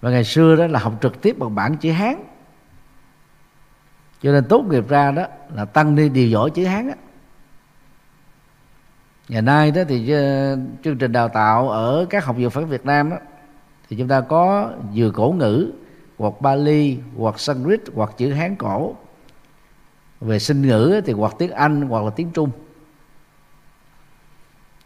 Và 0.00 0.10
ngày 0.10 0.24
xưa 0.24 0.56
đó 0.56 0.66
là 0.66 0.78
học 0.78 0.94
trực 1.02 1.22
tiếp 1.22 1.38
bằng 1.38 1.54
bản 1.54 1.76
chữ 1.76 1.92
hán. 1.92 2.24
Cho 4.22 4.32
nên 4.32 4.44
tốt 4.48 4.64
nghiệp 4.70 4.88
ra 4.88 5.10
đó 5.10 5.26
là 5.54 5.64
tăng 5.64 5.94
ni 5.94 6.08
điều 6.08 6.28
giỏi 6.28 6.50
chữ 6.50 6.64
hán 6.64 6.88
á. 6.88 6.94
Ngày 9.28 9.42
nay 9.42 9.70
đó 9.70 9.82
thì 9.88 10.10
ờ, 10.10 10.56
chương 10.84 10.98
trình 10.98 11.12
đào 11.12 11.28
tạo 11.28 11.70
ở 11.70 12.06
các 12.10 12.24
học 12.24 12.36
viện 12.36 12.50
Phật 12.50 12.64
Việt 12.64 12.86
Nam 12.86 13.10
đó, 13.10 13.16
thì 13.88 13.96
chúng 13.96 14.08
ta 14.08 14.20
có 14.20 14.72
vừa 14.94 15.10
cổ 15.10 15.34
ngữ, 15.38 15.72
hoặc 16.18 16.40
Bali, 16.40 16.98
hoặc 17.16 17.40
Sanskrit, 17.40 17.80
hoặc 17.94 18.10
chữ 18.16 18.32
Hán 18.32 18.56
cổ. 18.56 18.96
Về 20.20 20.38
sinh 20.38 20.62
ngữ 20.62 21.00
thì 21.06 21.12
hoặc 21.12 21.34
tiếng 21.38 21.50
Anh, 21.50 21.82
hoặc 21.82 22.04
là 22.04 22.10
tiếng 22.10 22.30
Trung. 22.30 22.50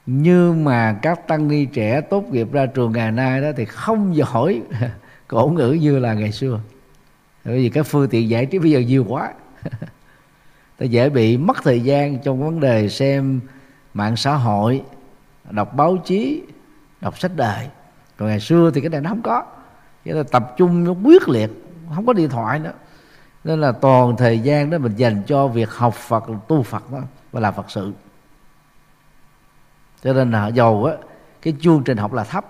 Nhưng 0.07 0.65
mà 0.65 0.99
các 1.03 1.29
tăng 1.29 1.49
ni 1.49 1.65
trẻ 1.65 2.01
tốt 2.01 2.25
nghiệp 2.31 2.53
ra 2.53 2.67
trường 2.67 2.93
ngày 2.93 3.13
nay 3.13 3.41
đó 3.41 3.49
thì 3.57 3.65
không 3.65 4.17
giỏi 4.17 4.63
cổ 5.29 5.49
ngữ 5.49 5.71
như 5.81 5.99
là 5.99 6.15
ngày 6.15 6.33
xưa. 6.33 6.61
Bởi 7.45 7.59
vì 7.59 7.69
các 7.69 7.87
phương 7.87 8.09
tiện 8.09 8.29
giải 8.29 8.47
trí 8.47 8.59
bây 8.59 8.71
giờ 8.71 8.79
nhiều 8.81 9.05
quá. 9.09 9.33
Ta 10.79 10.87
dễ 10.87 11.09
bị 11.09 11.37
mất 11.37 11.57
thời 11.63 11.81
gian 11.81 12.19
trong 12.19 12.45
vấn 12.45 12.61
đề 12.61 12.89
xem 12.89 13.41
mạng 13.95 14.17
xã 14.17 14.35
hội, 14.35 14.83
đọc 15.51 15.75
báo 15.75 15.97
chí, 15.97 16.43
đọc 17.01 17.19
sách 17.19 17.33
đời 17.37 17.67
còn 18.19 18.29
ngày 18.29 18.41
xưa 18.41 18.71
thì 18.75 18.81
cái 18.81 18.91
này 18.91 19.01
nó 19.01 19.11
không 19.11 19.23
có. 19.23 19.45
Cho 20.05 20.15
nên 20.15 20.27
tập 20.27 20.55
trung 20.57 20.85
nó 20.85 20.93
quyết 21.05 21.29
liệt, 21.29 21.51
không 21.95 22.07
có 22.07 22.13
điện 22.13 22.29
thoại 22.29 22.59
nữa. 22.59 22.73
Nên 23.45 23.61
là 23.61 23.73
toàn 23.73 24.17
thời 24.17 24.39
gian 24.39 24.71
đó 24.71 24.79
mình 24.79 24.97
dành 24.97 25.23
cho 25.27 25.49
việc 25.49 25.71
học 25.71 25.95
Phật, 25.95 26.25
tu 26.49 26.63
Phật 26.63 26.93
đó, 26.93 26.99
và 27.33 27.41
làm 27.41 27.55
Phật 27.55 27.71
sự. 27.71 27.93
Cho 30.03 30.13
nên 30.13 30.31
là 30.31 30.49
giàu 30.49 30.85
á, 30.85 30.93
cái 31.43 31.55
chương 31.61 31.83
trình 31.85 31.97
học 31.97 32.13
là 32.13 32.25
thấp, 32.25 32.45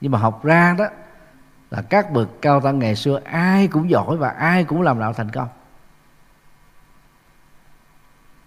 nhưng 0.00 0.12
mà 0.12 0.18
học 0.18 0.44
ra 0.44 0.74
đó 0.78 0.84
là 1.70 1.82
các 1.82 2.12
bậc 2.12 2.28
cao 2.42 2.60
tăng 2.60 2.78
ngày 2.78 2.96
xưa 2.96 3.20
ai 3.24 3.68
cũng 3.68 3.90
giỏi 3.90 4.16
và 4.16 4.28
ai 4.28 4.64
cũng 4.64 4.82
làm 4.82 5.00
đạo 5.00 5.12
thành 5.12 5.30
công. 5.30 5.48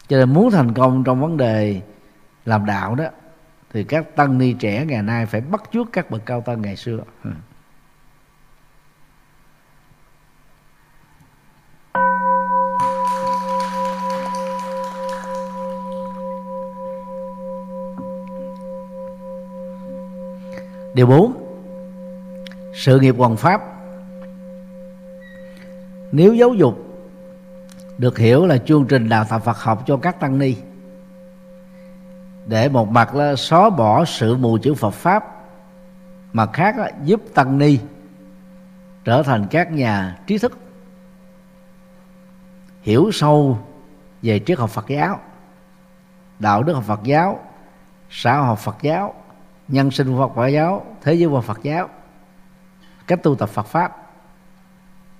Cho 0.07 0.17
nên 0.17 0.33
muốn 0.33 0.51
thành 0.51 0.73
công 0.73 1.03
trong 1.03 1.21
vấn 1.21 1.37
đề 1.37 1.81
làm 2.45 2.65
đạo 2.65 2.95
đó 2.95 3.05
thì 3.75 3.83
các 3.83 4.15
tăng 4.15 4.37
ni 4.37 4.53
trẻ 4.53 4.85
ngày 4.85 5.01
nay 5.01 5.25
phải 5.25 5.41
bắt 5.41 5.63
chước 5.73 5.87
các 5.93 6.11
bậc 6.11 6.25
cao 6.25 6.41
tăng 6.41 6.61
ngày 6.61 6.75
xưa. 6.75 6.99
Ừ. 7.23 7.29
Điều 20.93 21.07
bốn, 21.07 21.33
sự 22.73 22.99
nghiệp 22.99 23.15
hoàn 23.17 23.37
pháp. 23.37 23.61
Nếu 26.11 26.33
giáo 26.33 26.53
dục 26.53 27.03
được 27.97 28.17
hiểu 28.17 28.45
là 28.45 28.57
chương 28.57 28.85
trình 28.89 29.09
đào 29.09 29.25
tạo 29.29 29.39
Phật 29.39 29.57
học 29.57 29.83
cho 29.87 29.97
các 29.97 30.19
tăng 30.19 30.39
ni 30.39 30.55
để 32.45 32.69
một 32.69 32.89
mặt 32.89 33.15
là 33.15 33.35
xóa 33.35 33.69
bỏ 33.69 34.05
sự 34.05 34.37
mù 34.37 34.57
chữ 34.57 34.73
Phật 34.73 34.93
pháp, 34.93 35.25
mặt 36.33 36.49
khác 36.53 36.77
là 36.77 36.91
giúp 37.03 37.21
tăng 37.33 37.57
ni, 37.57 37.79
trở 39.03 39.23
thành 39.23 39.47
các 39.51 39.71
nhà 39.71 40.17
trí 40.27 40.37
thức, 40.37 40.57
hiểu 42.81 43.09
sâu 43.13 43.59
về 44.21 44.39
triết 44.45 44.59
học 44.59 44.69
Phật 44.69 44.87
giáo, 44.87 45.19
đạo 46.39 46.63
đức 46.63 46.73
học 46.73 46.83
Phật 46.87 47.03
giáo, 47.03 47.39
xã 48.09 48.37
hội 48.37 48.45
học 48.47 48.59
Phật 48.59 48.77
giáo, 48.81 49.13
nhân 49.67 49.91
sinh 49.91 50.17
Phật 50.17 50.31
Phật 50.35 50.47
giáo, 50.47 50.85
thế 51.01 51.13
giới 51.13 51.29
và 51.29 51.41
Phật 51.41 51.59
giáo, 51.63 51.89
cách 53.07 53.23
tu 53.23 53.35
tập 53.35 53.49
Phật 53.49 53.65
pháp, 53.65 53.97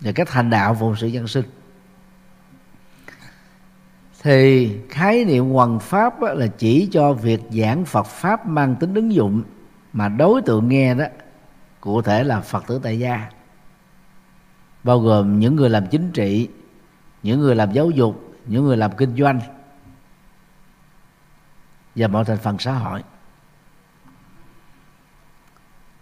và 0.02 0.12
cách 0.16 0.30
hành 0.30 0.50
đạo 0.50 0.78
phụng 0.80 0.96
sự 0.96 1.08
nhân 1.08 1.28
sinh 1.28 1.46
thì 4.26 4.78
khái 4.90 5.26
niệm 5.26 5.50
hoằng 5.50 5.80
pháp 5.80 6.22
là 6.22 6.48
chỉ 6.48 6.90
cho 6.92 7.14
việc 7.14 7.42
giảng 7.52 7.86
Phật 7.86 8.06
pháp 8.06 8.48
mang 8.48 8.76
tính 8.76 8.94
ứng 8.94 9.14
dụng 9.14 9.44
mà 9.94 10.10
đối 10.10 10.42
tượng 10.42 10.70
nghe 10.70 10.96
đó, 10.96 11.06
cụ 11.82 12.02
thể 12.02 12.24
là 12.24 12.42
Phật 12.42 12.68
tử 12.68 12.80
tại 12.84 13.00
gia. 13.00 13.30
Bao 14.84 15.00
gồm 15.00 15.40
những 15.40 15.56
người 15.56 15.70
làm 15.70 15.88
chính 15.88 16.12
trị, 16.12 16.50
những 17.24 17.40
người 17.40 17.56
làm 17.56 17.72
giáo 17.72 17.90
dục, 17.90 18.36
những 18.46 18.66
người 18.66 18.78
làm 18.78 18.92
kinh 18.98 19.16
doanh 19.16 19.40
và 21.96 22.08
mọi 22.08 22.26
thành 22.26 22.38
phần 22.38 22.60
xã 22.60 22.72
hội. 22.72 23.04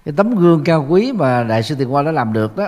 Cái 0.05 0.13
tấm 0.17 0.35
gương 0.35 0.63
cao 0.63 0.85
quý 0.89 1.11
mà 1.11 1.43
đại 1.43 1.63
sư 1.63 1.75
tiền 1.75 1.89
hoa 1.89 2.03
đã 2.03 2.11
làm 2.11 2.33
được 2.33 2.57
đó 2.57 2.67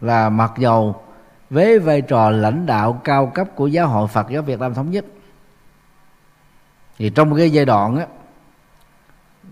là 0.00 0.30
mặc 0.30 0.52
dầu 0.58 1.03
với 1.50 1.78
vai 1.78 2.02
trò 2.02 2.30
lãnh 2.30 2.66
đạo 2.66 3.00
cao 3.04 3.26
cấp 3.26 3.48
của 3.54 3.66
giáo 3.66 3.88
hội 3.88 4.08
Phật 4.08 4.26
giáo 4.30 4.42
Việt 4.42 4.60
Nam 4.60 4.74
thống 4.74 4.90
nhất. 4.90 5.04
Thì 6.98 7.10
trong 7.10 7.36
cái 7.36 7.50
giai 7.50 7.64
đoạn 7.64 7.96
á, 7.96 8.06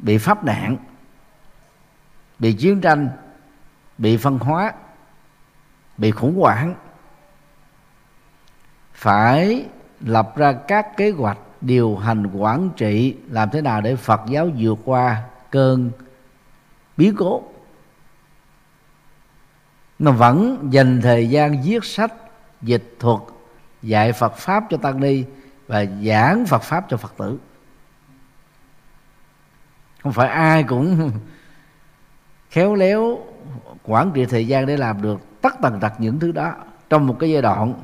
bị 0.01 0.18
pháp 0.18 0.45
nạn 0.45 0.76
bị 2.38 2.53
chiến 2.53 2.80
tranh 2.80 3.09
bị 3.99 4.16
phân 4.16 4.38
hóa 4.38 4.72
bị 5.97 6.11
khủng 6.11 6.40
hoảng 6.40 6.74
phải 8.93 9.66
lập 10.01 10.36
ra 10.36 10.53
các 10.53 10.97
kế 10.97 11.11
hoạch 11.11 11.38
điều 11.61 11.97
hành 11.97 12.26
quản 12.26 12.70
trị 12.76 13.16
làm 13.30 13.51
thế 13.51 13.61
nào 13.61 13.80
để 13.80 13.97
Phật 13.97 14.20
giáo 14.28 14.51
vượt 14.59 14.78
qua 14.84 15.22
cơn 15.51 15.90
biến 16.97 17.14
cố 17.18 17.43
mà 20.03 20.12
vẫn 20.12 20.68
dành 20.70 21.00
thời 21.03 21.28
gian 21.28 21.62
viết 21.62 21.84
sách 21.84 22.12
dịch 22.62 22.96
thuật 22.98 23.20
dạy 23.82 24.12
Phật 24.12 24.36
pháp 24.36 24.64
cho 24.70 24.76
tăng 24.76 25.00
ni 25.00 25.24
và 25.66 25.84
giảng 26.05 26.46
Phật 26.46 26.62
pháp 26.62 26.86
cho 26.88 26.96
Phật 26.96 27.12
tử. 27.16 27.38
Không 30.03 30.12
phải 30.12 30.28
ai 30.28 30.62
cũng 30.62 31.11
khéo 32.50 32.74
léo 32.74 33.18
quản 33.84 34.11
trị 34.14 34.26
thời 34.26 34.46
gian 34.46 34.66
để 34.66 34.76
làm 34.76 35.03
được 35.03 35.20
tất 35.40 35.53
tần 35.62 35.80
tật 35.80 35.92
những 35.98 36.18
thứ 36.18 36.32
đó 36.32 36.55
trong 36.90 37.07
một 37.07 37.16
cái 37.20 37.30
giai 37.30 37.42
đoạn 37.42 37.74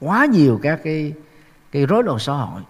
quá 0.00 0.26
nhiều 0.26 0.60
các 0.62 0.80
cái 0.84 1.12
cái 1.72 1.86
rối 1.86 2.04
loạn 2.04 2.18
xã 2.18 2.32
hội. 2.32 2.62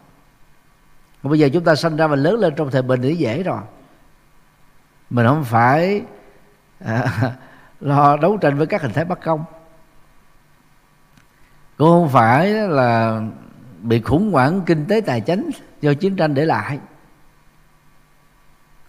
Còn 1.23 1.31
bây 1.31 1.39
giờ 1.39 1.49
chúng 1.53 1.65
ta 1.65 1.75
sinh 1.75 1.97
ra 1.97 2.07
và 2.07 2.17
lớn 2.17 2.35
lên 2.35 2.55
trong 2.57 2.71
thời 2.71 2.83
bình 2.83 3.03
thì 3.03 3.15
dễ 3.15 3.43
rồi. 3.43 3.61
Mình 5.11 5.27
không 5.27 5.45
phải 5.45 6.03
à, 6.79 7.33
lo 7.83 8.17
đấu 8.17 8.37
tranh 8.37 8.59
với 8.59 8.67
các 8.67 8.83
hình 8.83 8.93
thái 8.93 9.05
bất 9.05 9.25
công. 9.25 9.45
Cũng 11.79 11.89
không 11.89 12.09
phải 12.09 12.51
là 12.51 13.23
bị 13.83 14.01
khủng 14.01 14.33
hoảng 14.33 14.61
kinh 14.67 14.87
tế 14.87 15.01
tài 15.01 15.21
chính 15.21 15.51
do 15.81 15.95
chiến 15.95 16.17
tranh 16.17 16.35
để 16.35 16.45
lại. 16.45 16.79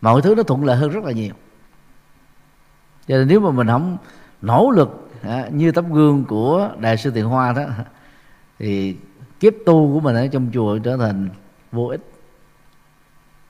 Mọi 0.02 0.22
thứ 0.22 0.36
nó 0.36 0.44
thuận 0.44 0.66
lợi 0.66 0.78
hơn 0.78 0.90
rất 0.90 1.04
là 1.04 1.12
nhiều. 1.12 1.34
Cho 3.08 3.18
nên 3.18 3.28
nếu 3.28 3.40
mà 3.40 3.52
mình 3.52 3.68
không 3.68 3.98
nỗ 4.42 4.72
lực 4.72 5.10
à, 5.24 5.48
như 5.52 5.72
tấm 5.72 5.94
gương 5.94 6.26
của 6.26 6.70
đại 6.80 6.98
sư 6.98 7.12
tiền 7.12 7.26
hoa 7.26 7.54
đó 7.54 7.64
thì 8.60 8.98
kiếp 9.40 9.54
tu 9.66 9.94
của 9.94 10.00
mình 10.00 10.16
ở 10.16 10.28
trong 10.28 10.50
chùa 10.54 10.78
trở 10.78 10.98
thành 10.98 11.30
vô 11.72 11.86
ích. 11.88 12.02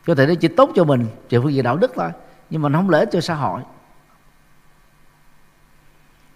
Có 0.06 0.16
thể 0.16 0.28
nó 0.28 0.34
chỉ 0.36 0.48
tốt 0.48 0.70
cho 0.76 0.84
mình 0.84 1.06
về 1.30 1.40
phương 1.40 1.54
diện 1.54 1.64
đạo 1.64 1.78
đức 1.78 1.92
thôi 1.96 2.10
nhưng 2.50 2.62
mà 2.62 2.70
nó 2.70 2.80
không 2.80 2.90
lợi 2.90 3.00
ích 3.00 3.10
cho 3.12 3.22
xã 3.22 3.34
hội. 3.34 3.62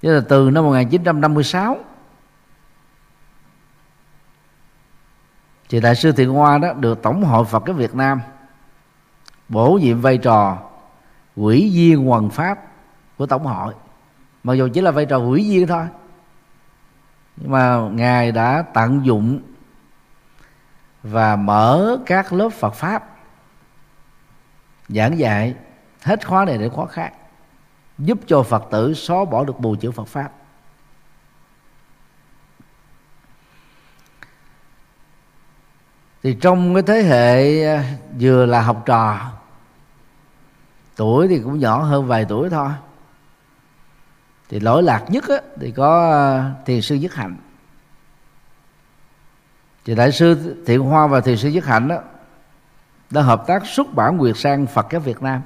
Thế 0.02 0.10
là 0.10 0.22
từ 0.30 0.50
năm 0.50 0.64
1956 0.64 1.78
thì 5.70 5.80
đại 5.80 5.96
sư 5.96 6.12
thiện 6.12 6.30
hoa 6.30 6.58
đó 6.58 6.74
được 6.74 7.02
tổng 7.02 7.24
hội 7.24 7.46
phật 7.46 7.60
cái 7.66 7.76
việt 7.76 7.96
nam 7.96 8.22
bổ 9.50 9.80
nhiệm 9.82 10.02
vai 10.02 10.18
trò 10.18 10.58
quỹ 11.36 11.72
viên 11.74 12.06
hoàng 12.06 12.30
pháp 12.30 12.60
của 13.18 13.26
tổng 13.26 13.46
hội. 13.46 13.74
Mặc 14.44 14.54
dù 14.54 14.70
chỉ 14.74 14.82
là 14.82 14.92
vai 14.92 15.06
trò 15.06 15.20
quỹ 15.20 15.50
viên 15.50 15.68
thôi, 15.68 15.86
nhưng 17.38 17.52
mà 17.52 17.78
ngài 17.92 18.32
đã 18.32 18.64
tận 18.74 19.06
dụng 19.06 19.40
và 21.04 21.36
mở 21.36 21.98
các 22.06 22.34
lớp 22.34 22.50
Phật 22.50 22.74
pháp 22.74 23.10
giảng 24.90 25.20
dạy, 25.20 25.56
hết 26.02 26.28
khóa 26.28 26.46
này 26.46 26.58
đến 26.58 26.70
khóa 26.70 26.86
khác 26.86 27.14
giúp 27.98 28.20
cho 28.28 28.44
Phật 28.44 28.64
tử 28.72 28.94
xóa 28.94 29.26
bỏ 29.26 29.44
được 29.44 29.60
bù 29.60 29.76
chữ 29.76 29.92
Phật 29.92 30.08
pháp. 30.08 30.32
Thì 36.24 36.38
trong 36.42 36.74
cái 36.74 36.84
thế 36.84 37.04
hệ 37.04 37.64
à, 37.66 37.84
vừa 38.20 38.46
là 38.46 38.62
học 38.62 38.84
trò 38.86 39.32
tuổi 40.96 41.28
thì 41.28 41.40
cũng 41.40 41.60
nhỏ 41.60 41.84
hơn 41.84 42.08
vài 42.08 42.26
tuổi 42.30 42.50
thôi. 42.50 42.70
Thì 44.50 44.60
lỗi 44.60 44.84
lạc 44.84 45.06
nhất 45.08 45.24
á, 45.30 45.38
thì 45.60 45.72
có 45.72 46.12
à, 46.12 46.54
thiền 46.66 46.82
sư 46.82 46.96
nhất 46.96 47.14
hạnh. 47.14 47.38
Thì 49.86 49.96
đại 49.96 50.12
sư 50.12 50.56
thiện 50.66 50.82
hoa 50.82 51.08
và 51.08 51.22
thiền 51.22 51.38
sư 51.38 51.50
nhất 51.50 51.66
hạnh 51.66 51.88
đó 51.88 51.98
đã 53.10 53.22
hợp 53.22 53.44
tác 53.48 53.66
xuất 53.66 53.94
bản 53.94 54.18
quyệt 54.18 54.38
sang 54.38 54.68
phật 54.68 54.88
giáo 54.92 55.02
việt 55.02 55.22
nam 55.22 55.42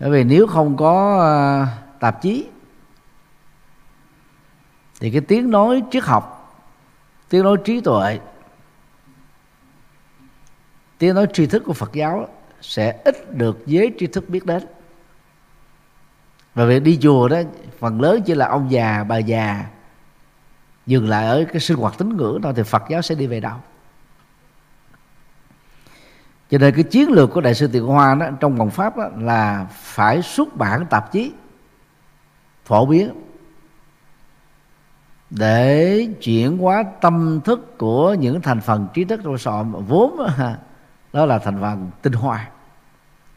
bởi 0.00 0.10
vì 0.10 0.24
nếu 0.24 0.46
không 0.46 0.76
có 0.76 1.18
ờ, 1.18 1.66
tạp 2.00 2.22
chí, 2.22 2.46
thì 5.00 5.10
cái 5.10 5.20
tiếng 5.20 5.50
nói 5.50 5.82
triết 5.90 6.04
học, 6.04 6.54
tiếng 7.28 7.44
nói 7.44 7.56
trí 7.64 7.80
tuệ, 7.80 8.18
tiếng 10.98 11.14
nói 11.14 11.26
tri 11.32 11.46
thức 11.46 11.62
của 11.66 11.72
phật 11.72 11.92
giáo 11.92 12.28
sẽ 12.60 13.00
ít 13.04 13.36
được 13.36 13.66
giới 13.66 13.92
tri 13.98 14.06
thức 14.06 14.28
biết 14.28 14.46
đến. 14.46 14.62
Và 16.54 16.64
việc 16.64 16.82
đi 16.82 16.98
chùa 17.02 17.28
đó, 17.28 17.38
phần 17.78 18.00
lớn 18.00 18.22
chỉ 18.26 18.34
là 18.34 18.48
ông 18.48 18.70
già, 18.70 19.04
bà 19.08 19.16
già, 19.18 19.64
dừng 20.86 21.08
lại 21.08 21.26
ở 21.26 21.44
cái 21.52 21.60
sinh 21.60 21.76
hoạt 21.76 21.98
tín 21.98 22.16
ngưỡng 22.16 22.42
thôi 22.42 22.52
thì 22.56 22.62
phật 22.62 22.82
giáo 22.88 23.02
sẽ 23.02 23.14
đi 23.14 23.26
về 23.26 23.40
đâu 23.40 23.56
cho 26.50 26.58
nên 26.58 26.74
cái 26.74 26.84
chiến 26.84 27.10
lược 27.10 27.30
của 27.30 27.40
đại 27.40 27.54
sư 27.54 27.68
tiền 27.72 27.86
hoa 27.86 28.14
đó 28.14 28.26
trong 28.40 28.56
vòng 28.56 28.70
pháp 28.70 28.96
đó, 28.96 29.08
là 29.18 29.66
phải 29.72 30.22
xuất 30.22 30.56
bản 30.56 30.86
tạp 30.86 31.12
chí 31.12 31.32
phổ 32.64 32.86
biến 32.86 33.10
để 35.30 36.08
chuyển 36.22 36.58
hóa 36.58 36.84
tâm 37.00 37.40
thức 37.44 37.78
của 37.78 38.14
những 38.14 38.40
thành 38.40 38.60
phần 38.60 38.88
trí 38.94 39.04
thức 39.04 39.20
trong 39.24 39.38
sọ 39.38 39.64
vốn 39.88 40.16
đó 41.12 41.26
là 41.26 41.38
thành 41.38 41.60
phần 41.60 41.90
tinh 42.02 42.12
hoa. 42.12 42.48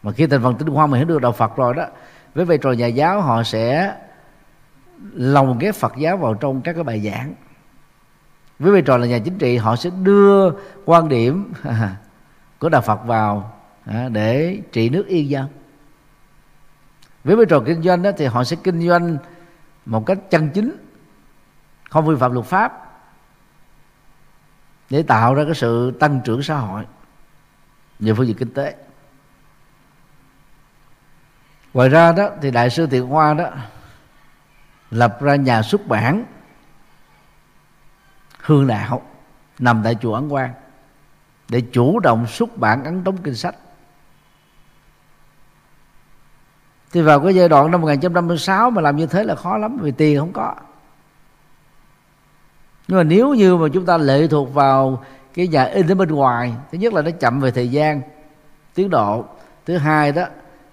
Mà 0.03 0.11
khi 0.11 0.27
thành 0.27 0.43
phần 0.43 0.55
tinh 0.55 0.67
hoa 0.67 0.85
mà 0.87 0.97
hiểu 0.97 1.07
được 1.07 1.21
đạo 1.21 1.31
Phật 1.31 1.55
rồi 1.55 1.73
đó 1.73 1.85
với 2.35 2.45
vai 2.45 2.57
trò 2.57 2.71
nhà 2.71 2.87
giáo 2.87 3.21
họ 3.21 3.43
sẽ 3.43 3.95
lồng 5.13 5.57
ghép 5.59 5.75
Phật 5.75 5.93
giáo 5.97 6.17
vào 6.17 6.33
trong 6.33 6.61
các 6.61 6.73
cái 6.73 6.83
bài 6.83 6.99
giảng. 6.99 7.33
Với 8.59 8.71
vai 8.71 8.81
trò 8.81 8.97
là 8.97 9.07
nhà 9.07 9.19
chính 9.19 9.37
trị 9.37 9.57
họ 9.57 9.75
sẽ 9.75 9.89
đưa 10.03 10.51
quan 10.85 11.09
điểm 11.09 11.53
của 12.61 12.69
đạo 12.69 12.81
Phật 12.81 13.05
vào 13.05 13.53
à, 13.85 14.09
để 14.09 14.61
trị 14.71 14.89
nước 14.89 15.07
yên 15.07 15.29
dân. 15.29 15.47
Với 17.23 17.35
vai 17.35 17.45
trò 17.49 17.59
kinh 17.65 17.81
doanh 17.81 18.01
đó 18.01 18.11
thì 18.17 18.25
họ 18.25 18.43
sẽ 18.43 18.57
kinh 18.63 18.87
doanh 18.87 19.17
một 19.85 20.05
cách 20.05 20.17
chân 20.29 20.49
chính, 20.53 20.75
không 21.89 22.05
vi 22.05 22.15
phạm 22.19 22.33
luật 22.33 22.45
pháp, 22.45 22.91
để 24.89 25.03
tạo 25.03 25.35
ra 25.35 25.43
cái 25.43 25.53
sự 25.53 25.91
tăng 25.91 26.21
trưởng 26.25 26.43
xã 26.43 26.55
hội 26.55 26.85
về 27.99 28.13
phương 28.13 28.27
diện 28.27 28.37
kinh 28.37 28.53
tế. 28.53 28.75
Ngoài 31.73 31.89
ra 31.89 32.11
đó 32.11 32.29
thì 32.41 32.51
đại 32.51 32.69
sư 32.69 32.87
thiện 32.87 33.07
hoa 33.07 33.33
đó 33.33 33.49
lập 34.91 35.21
ra 35.21 35.35
nhà 35.35 35.61
xuất 35.61 35.87
bản 35.87 36.25
hương 38.39 38.67
đạo, 38.67 39.01
nằm 39.59 39.81
tại 39.83 39.95
chùa 40.01 40.13
ấn 40.13 40.29
quang 40.29 40.53
để 41.51 41.61
chủ 41.61 41.99
động 41.99 42.27
xuất 42.27 42.57
bản 42.57 42.83
ấn 42.83 43.03
tống 43.03 43.17
kinh 43.17 43.35
sách. 43.35 43.55
Thì 46.91 47.01
vào 47.01 47.19
cái 47.19 47.35
giai 47.35 47.49
đoạn 47.49 47.71
năm 47.71 47.81
1956 47.81 48.71
mà 48.71 48.81
làm 48.81 48.97
như 48.97 49.05
thế 49.05 49.23
là 49.23 49.35
khó 49.35 49.57
lắm, 49.57 49.77
vì 49.81 49.91
tiền 49.91 50.19
không 50.19 50.33
có. 50.33 50.55
Nhưng 52.87 52.97
mà 52.97 53.03
nếu 53.03 53.33
như 53.33 53.57
mà 53.57 53.67
chúng 53.73 53.85
ta 53.85 53.97
lệ 53.97 54.27
thuộc 54.27 54.53
vào 54.53 55.03
cái 55.33 55.47
nhà 55.47 55.63
in 55.63 55.87
ở 55.87 55.95
bên 55.95 56.09
ngoài, 56.09 56.53
thứ 56.71 56.77
nhất 56.77 56.93
là 56.93 57.01
nó 57.01 57.11
chậm 57.11 57.39
về 57.39 57.51
thời 57.51 57.71
gian, 57.71 58.01
tiến 58.73 58.89
độ, 58.89 59.25
thứ 59.65 59.77
hai 59.77 60.11
đó, 60.11 60.25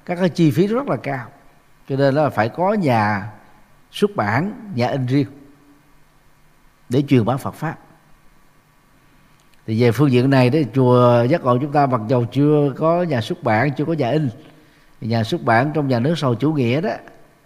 các 0.05 0.17
cái 0.21 0.29
chi 0.29 0.51
phí 0.51 0.67
rất 0.67 0.89
là 0.89 0.97
cao. 0.97 1.27
Cho 1.89 1.97
nên 1.97 2.15
là 2.15 2.29
phải 2.31 2.49
có 2.49 2.73
nhà 2.73 3.33
xuất 3.91 4.11
bản, 4.17 4.71
nhà 4.75 4.89
in 4.89 5.07
riêng 5.07 5.29
để 6.89 7.03
truyền 7.09 7.25
bá 7.25 7.37
Phật 7.37 7.55
pháp 7.55 7.77
thì 9.69 9.83
về 9.83 9.93
phương 9.93 10.11
diện 10.11 10.31
này 10.31 10.51
đó 10.51 10.59
chùa 10.75 11.23
giác 11.23 11.45
ngộ 11.45 11.59
chúng 11.59 11.73
ta 11.73 11.87
mặc 11.87 12.01
dầu 12.09 12.25
chưa 12.33 12.73
có 12.77 13.03
nhà 13.03 13.21
xuất 13.21 13.43
bản 13.43 13.71
chưa 13.77 13.85
có 13.85 13.93
nhà 13.93 14.11
in 14.11 14.29
nhà 15.01 15.25
xuất 15.25 15.43
bản 15.43 15.71
trong 15.75 15.89
nhà 15.89 16.01
nước 16.01 16.19
sầu 16.19 16.35
chủ 16.35 16.53
nghĩa 16.53 16.81
đó 16.81 16.91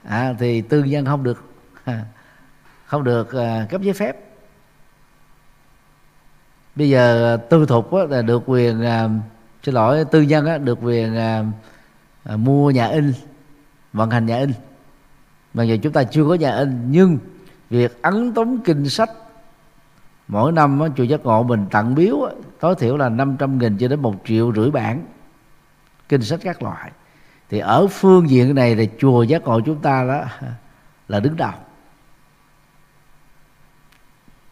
à, 0.05 0.35
thì 0.39 0.61
tư 0.61 0.85
nhân 0.85 1.05
không 1.05 1.23
được 1.23 1.45
à, 1.85 2.05
không 2.87 3.05
được 3.05 3.33
à, 3.33 3.66
cấp 3.70 3.83
giấy 3.83 3.95
phép. 3.95 4.16
Bây 6.77 6.91
giờ 6.91 7.37
tư 7.51 7.66
thục 7.66 7.95
á, 7.95 8.03
là 8.11 8.23
được 8.23 8.43
quyền 8.47 8.83
à, 8.83 9.09
xin 9.62 9.75
lỗi 9.75 10.05
tư 10.05 10.23
nhân 10.23 10.47
á, 10.47 10.59
được 10.59 10.79
quyền 10.83 11.16
à, 11.16 11.45
à, 12.25 12.37
mua 12.37 12.70
nhà 12.70 12.87
in 12.87 13.12
vận 13.93 14.11
hành 14.11 14.27
nhà 14.27 14.39
in. 14.39 14.53
Mặc 15.55 15.62
dù 15.62 15.77
chúng 15.83 15.93
ta 15.93 16.05
chưa 16.05 16.25
có 16.29 16.35
nhà 16.35 16.57
in 16.57 16.79
nhưng 16.91 17.18
việc 17.70 18.03
ấn 18.03 18.35
tống 18.35 18.61
kinh 18.64 18.89
sách 18.89 19.11
mỗi 20.33 20.53
năm 20.53 20.80
á, 20.80 20.89
chùa 20.97 21.05
giác 21.05 21.20
ngộ 21.24 21.43
mình 21.43 21.66
tặng 21.70 21.95
biếu 21.95 22.22
á, 22.22 22.33
tối 22.61 22.74
thiểu 22.78 22.97
là 22.97 23.09
500 23.09 23.59
nghìn 23.59 23.78
cho 23.78 23.89
đến 23.89 24.03
một 24.03 24.14
triệu 24.24 24.53
rưỡi 24.53 24.70
bản. 24.70 25.07
Kinh 26.09 26.22
sách 26.22 26.41
các 26.43 26.62
loại. 26.62 26.93
Thì 27.49 27.59
ở 27.59 27.87
phương 27.87 28.30
diện 28.30 28.55
này 28.55 28.74
thì 28.74 28.89
chùa 28.99 29.22
giác 29.22 29.43
ngộ 29.43 29.61
chúng 29.61 29.83
ta 29.83 30.05
đó 30.05 30.24
là 31.09 31.20
đứng 31.20 31.37
đầu. 31.37 31.53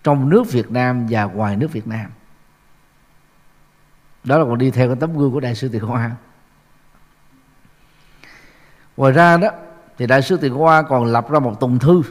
Trong 0.05 0.29
nước 0.29 0.53
Việt 0.53 0.71
Nam 0.71 1.07
và 1.11 1.25
ngoài 1.25 1.57
nước 1.57 1.73
Việt 1.73 1.87
Nam. 1.87 2.11
Đó 4.25 4.39
là 4.39 4.45
còn 4.45 4.59
đi 4.59 4.71
theo 4.71 4.89
cái 4.89 4.97
tấm 5.01 5.19
gương 5.19 5.33
của 5.33 5.41
đại 5.41 5.55
sư 5.55 5.69
Tiền 5.69 5.83
Hoa. 5.83 6.11
Ngoài 8.97 9.13
ra 9.13 9.37
đó 9.37 9.49
thì 9.99 10.07
đại 10.07 10.23
sư 10.23 10.37
Tiền 10.37 10.53
Hoa 10.53 10.83
còn 10.83 11.05
lập 11.05 11.31
ra 11.31 11.39
một 11.39 11.61
tùng 11.61 11.79
thư 11.79 12.03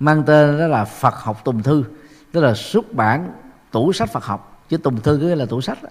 mang 0.00 0.22
tên 0.26 0.58
đó 0.58 0.66
là 0.66 0.84
Phật 0.84 1.14
học 1.14 1.44
tùng 1.44 1.62
thư 1.62 1.84
tức 2.32 2.40
là 2.40 2.54
xuất 2.54 2.92
bản 2.92 3.32
tủ 3.70 3.92
sách 3.92 4.10
Phật 4.10 4.24
học, 4.24 4.64
chứ 4.68 4.76
tùng 4.76 5.00
thư 5.00 5.18
cứ 5.20 5.34
là 5.34 5.46
tủ 5.46 5.60
sách 5.60 5.82
đó. 5.82 5.88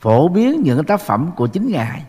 phổ 0.00 0.28
biến 0.28 0.62
những 0.64 0.84
tác 0.84 1.00
phẩm 1.00 1.30
của 1.36 1.46
chính 1.46 1.68
ngài. 1.68 2.04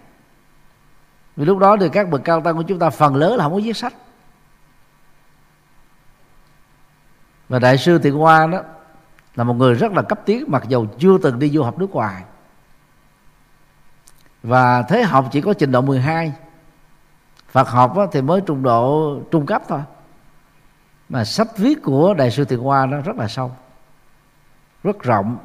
Vì 1.36 1.46
lúc 1.46 1.58
đó 1.58 1.78
thì 1.80 1.90
các 1.90 2.10
bậc 2.10 2.22
cao 2.24 2.42
tăng 2.42 2.56
của 2.56 2.64
chúng 2.64 2.80
ta 2.80 2.90
phần 2.90 3.16
lớn 3.16 3.36
là 3.36 3.44
không 3.44 3.54
có 3.54 3.60
viết 3.64 3.78
sách. 3.78 3.94
Và 7.50 7.60
đại 7.60 7.78
sư 7.78 7.98
thiện 7.98 8.16
hoa 8.16 8.48
đó 8.48 8.62
là 9.36 9.44
một 9.44 9.54
người 9.54 9.74
rất 9.74 9.92
là 9.92 10.02
cấp 10.02 10.20
tiến, 10.26 10.44
mặc 10.48 10.64
dầu 10.68 10.86
chưa 11.00 11.18
từng 11.18 11.40
đi 11.40 11.50
du 11.50 11.64
học 11.64 11.80
nước 11.80 11.92
ngoài. 11.92 12.24
Và 14.44 14.82
thế 14.82 15.04
học 15.04 15.30
chỉ 15.32 15.42
có 15.42 15.54
trình 15.54 15.72
độ 15.72 15.82
12 15.82 16.34
Phật 17.52 17.70
học 17.70 17.96
thì 18.12 18.22
mới 18.22 18.42
trung 18.42 18.64
độ, 18.64 19.16
trung 19.32 19.46
cấp 19.46 19.62
thôi 19.68 19.82
mà 21.10 21.26
sách 21.26 21.58
viết 21.58 21.84
của 21.84 22.14
đại 22.14 22.32
sư 22.32 22.46
Thiện 22.46 22.60
Hoa 22.60 22.86
nó 22.86 23.02
rất 23.02 23.18
là 23.18 23.28
sâu 23.28 23.52
rất 24.84 25.04
rộng 25.04 25.38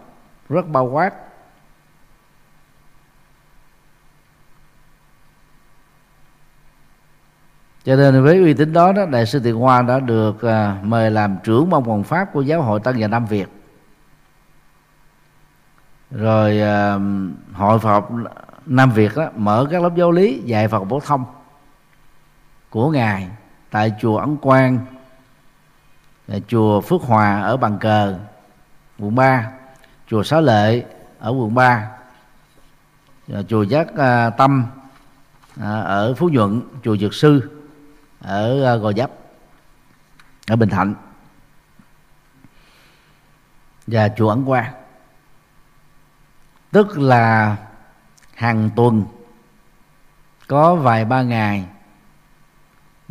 rất 0.49 0.69
bao 0.69 0.85
quát. 0.85 1.15
Cho 7.85 7.97
nên 7.97 8.23
với 8.23 8.39
uy 8.39 8.55
tín 8.55 8.73
đó, 8.73 8.93
đó 8.93 9.07
đại 9.07 9.27
sư 9.27 9.41
Tiền 9.45 9.57
Hoa 9.57 9.83
đã 9.83 10.01
được 10.01 10.43
à, 10.43 10.79
mời 10.83 11.11
làm 11.11 11.37
trưởng 11.45 11.71
ban 11.71 11.83
hoàng 11.83 12.05
pháp 12.05 12.33
của 12.33 12.43
giáo 12.43 12.63
hội 12.63 12.81
Tân 12.81 12.97
và 12.99 13.09
Nam 13.09 13.27
Việt. 13.27 13.49
Rồi 16.11 16.61
à, 16.61 16.99
hội 17.53 17.79
Phật 17.79 17.89
học 17.89 18.11
Nam 18.67 18.91
Việt 18.91 19.13
đó, 19.17 19.29
mở 19.37 19.67
các 19.71 19.83
lớp 19.83 19.91
giáo 19.97 20.11
lý 20.11 20.43
dạy 20.45 20.69
Phật 20.69 20.85
phổ 20.91 21.01
thông 21.01 21.25
của 22.71 22.91
ngài 22.91 23.29
tại 23.71 23.93
chùa 24.01 24.17
Ấn 24.17 24.37
Quang 24.37 24.79
chùa 26.49 26.81
Phước 26.81 27.03
Hòa 27.03 27.41
ở 27.41 27.57
Bằng 27.57 27.79
Cờ, 27.79 28.19
quận 28.99 29.15
3 29.15 29.51
chùa 30.11 30.23
Xá 30.23 30.41
Lệ 30.41 30.85
ở 31.19 31.31
quận 31.31 31.55
3 31.55 31.91
chùa 33.49 33.63
Giác 33.63 33.97
à, 33.97 34.31
Tâm 34.31 34.67
à, 35.61 35.81
ở 35.81 36.15
Phú 36.15 36.29
Nhuận. 36.29 36.63
Chùa 36.85 36.97
Dược 36.97 37.15
Sư 37.15 37.51
ở 38.21 38.65
à, 38.65 38.77
Gò 38.77 38.93
Dấp 38.93 39.11
ở 40.47 40.57
Bình 40.57 40.69
Thạnh. 40.69 40.95
Và 43.87 44.09
chùa 44.09 44.29
Ấn 44.29 44.45
Quang 44.45 44.73
tức 46.75 46.99
là 46.99 47.57
hàng 48.35 48.71
tuần 48.77 49.05
có 50.47 50.75
vài 50.75 51.05
ba 51.05 51.23
ngày 51.23 51.65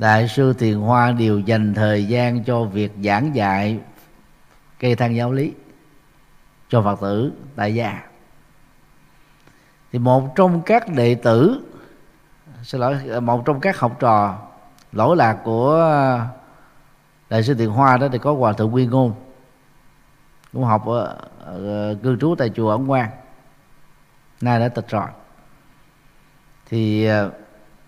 đại 0.04 0.28
sư 0.28 0.54
thiền 0.54 0.80
hoa 0.80 1.12
đều 1.12 1.39
dành 1.39 1.74
thời 1.74 2.06
gian 2.06 2.43
cho 2.43 2.64
việc 2.64 2.91
giảng 3.04 3.36
dạy 3.36 3.80
cây 4.80 4.95
thang 4.95 5.16
giáo 5.16 5.32
lý 5.32 5.54
cho 6.70 6.82
phật 6.82 7.01
tử 7.01 7.32
tại 7.56 7.76
gia. 7.76 8.04
Thì 9.91 9.99
một 9.99 10.36
trong 10.36 10.62
các 10.62 10.89
đệ 10.89 11.16
tử 11.16 11.66
xin 12.64 12.82
lỗi 12.82 13.22
một 13.22 13.45
trong 13.45 13.60
các 13.60 13.80
học 13.80 13.97
trò 13.99 14.38
lỗi 14.91 15.18
lạc 15.18 15.38
của 15.43 15.89
đại 17.30 17.43
sư 17.43 17.54
thiền 17.54 17.70
hoa 17.70 17.97
đó 17.97 18.08
thì 18.12 18.18
có 18.18 18.34
hòa 18.34 18.54
thượng 18.54 18.74
quy 18.74 18.86
ngôn. 18.86 19.14
Cũng 20.54 20.64
học 20.64 20.86
ở, 20.86 21.18
ở, 21.45 21.95
cư 22.04 22.18
trú 22.20 22.36
tại 22.38 22.49
chùa 22.56 22.70
ấn 22.70 22.88
quang. 22.88 23.10
Nay 24.41 24.60
đã 24.60 24.68
tịch 24.68 24.89
rồi. 24.89 25.08
Thì 26.70 27.06
ờ, 27.06 27.32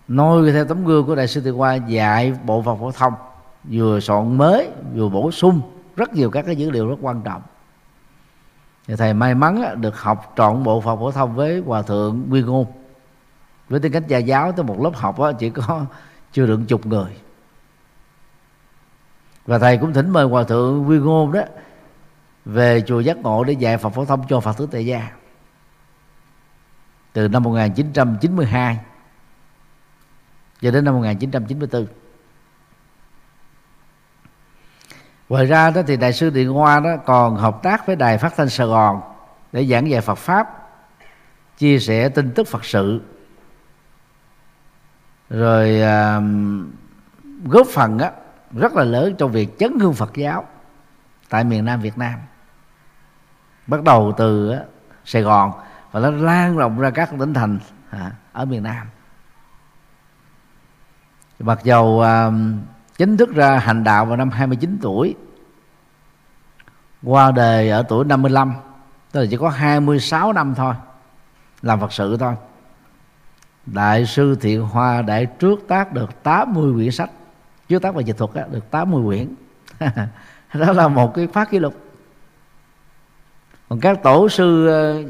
noi 0.08 0.52
theo 0.52 0.64
tấm 0.64 0.84
gương 0.84 1.06
của 1.06 1.14
đại 1.14 1.28
sư 1.28 1.40
Từ 1.44 1.50
Hoa 1.50 1.74
dạy 1.74 2.32
bộ 2.44 2.62
Phật 2.62 2.76
phổ 2.76 2.92
thông, 2.92 3.12
vừa 3.64 4.00
soạn 4.00 4.38
mới, 4.38 4.70
vừa 4.94 5.08
bổ 5.08 5.30
sung 5.30 5.60
rất 5.96 6.14
nhiều 6.14 6.30
các 6.30 6.42
cái 6.46 6.56
dữ 6.56 6.70
liệu 6.70 6.88
rất 6.88 6.96
quan 7.00 7.22
trọng. 7.22 7.42
Thì 8.86 8.96
thầy 8.96 9.14
may 9.14 9.34
mắn 9.34 9.80
được 9.80 10.00
học 10.00 10.32
trọn 10.36 10.62
bộ 10.62 10.80
Phật 10.80 10.96
phổ 10.96 11.10
thông 11.10 11.34
với 11.34 11.62
hòa 11.66 11.82
thượng 11.82 12.24
Nguyên 12.28 12.46
Ngôn. 12.46 12.66
Với 13.68 13.80
tư 13.80 13.88
cách 13.88 14.08
gia 14.08 14.18
giáo 14.18 14.52
tới 14.52 14.64
một 14.64 14.80
lớp 14.82 14.90
học 14.94 15.16
chỉ 15.38 15.50
có 15.50 15.86
chưa 16.32 16.46
được 16.46 16.60
chục 16.68 16.86
người. 16.86 17.10
Và 19.46 19.58
thầy 19.58 19.78
cũng 19.78 19.92
thỉnh 19.92 20.10
mời 20.10 20.24
hòa 20.24 20.44
thượng 20.44 20.82
Nguyên 20.82 21.04
Ngôn 21.04 21.32
đó 21.32 21.42
về 22.44 22.82
chùa 22.86 23.00
Giác 23.00 23.16
Ngộ 23.16 23.44
để 23.44 23.52
dạy 23.52 23.78
Phật 23.78 23.90
phổ 23.90 24.04
thông 24.04 24.24
cho 24.28 24.40
Phật 24.40 24.56
tử 24.56 24.68
tại 24.70 24.86
gia. 24.86 25.10
Từ 27.12 27.28
năm 27.28 27.42
1992 27.42 28.78
cho 30.60 30.70
đến 30.70 30.84
năm 30.84 30.94
1994 30.94 31.86
ngoài 35.28 35.46
ra 35.46 35.70
đó 35.70 35.82
thì 35.86 35.96
đại 35.96 36.12
sư 36.12 36.30
Điện 36.30 36.48
Hoa 36.48 36.80
đó 36.80 36.96
còn 37.06 37.36
hợp 37.36 37.62
tác 37.62 37.86
với 37.86 37.96
đài 37.96 38.18
phát 38.18 38.32
thanh 38.36 38.48
Sài 38.48 38.66
Gòn 38.66 39.00
để 39.52 39.66
giảng 39.66 39.90
dạy 39.90 40.00
Phật 40.00 40.18
pháp 40.18 40.68
chia 41.58 41.78
sẻ 41.78 42.08
tin 42.08 42.30
tức 42.34 42.46
Phật 42.46 42.64
sự 42.64 43.00
rồi 45.30 45.80
uh, 45.80 46.24
góp 47.44 47.66
phần 47.66 47.98
á, 47.98 48.10
rất 48.52 48.74
là 48.74 48.84
lớn 48.84 49.14
trong 49.18 49.32
việc 49.32 49.58
chấn 49.58 49.78
hương 49.80 49.94
Phật 49.94 50.14
giáo 50.14 50.44
tại 51.28 51.44
miền 51.44 51.64
Nam 51.64 51.80
Việt 51.80 51.98
Nam. 51.98 52.20
Bắt 53.66 53.82
đầu 53.82 54.14
từ 54.16 54.50
á, 54.50 54.60
Sài 55.04 55.22
Gòn 55.22 55.52
và 55.92 56.00
nó 56.00 56.10
lan 56.10 56.56
rộng 56.56 56.78
ra 56.78 56.90
các 56.90 57.10
tỉnh 57.18 57.34
thành 57.34 57.58
à, 57.90 58.12
ở 58.32 58.44
miền 58.44 58.62
Nam 58.62 58.86
mặc 61.38 61.60
dầu 61.64 62.00
à, 62.00 62.30
chính 62.98 63.16
thức 63.16 63.34
ra 63.34 63.58
hành 63.58 63.84
đạo 63.84 64.06
vào 64.06 64.16
năm 64.16 64.30
29 64.30 64.78
tuổi. 64.82 65.14
Qua 67.02 67.30
đời 67.30 67.70
ở 67.70 67.82
tuổi 67.82 68.04
55 68.04 68.54
tức 69.12 69.20
là 69.20 69.26
chỉ 69.30 69.36
có 69.36 69.48
26 69.48 70.32
năm 70.32 70.54
thôi 70.56 70.74
làm 71.62 71.80
Phật 71.80 71.92
sự 71.92 72.16
thôi. 72.16 72.34
Đại 73.66 74.06
sư 74.06 74.36
Thiện 74.40 74.62
Hoa 74.62 75.02
đã 75.02 75.24
trước 75.24 75.60
tác 75.68 75.92
được 75.92 76.22
80 76.22 76.72
quyển 76.74 76.90
sách 76.90 77.10
Trước 77.68 77.82
tác 77.82 77.94
và 77.94 78.00
dịch 78.00 78.16
thuật 78.16 78.50
được 78.50 78.70
80 78.70 79.02
quyển. 79.06 79.34
Đó 80.54 80.72
là 80.72 80.88
một 80.88 81.14
cái 81.14 81.26
phát 81.26 81.50
kỷ 81.50 81.58
lục. 81.58 81.74
Còn 83.68 83.80
các 83.80 84.02
tổ 84.02 84.28
sư 84.28 84.66
ờ, 84.66 85.02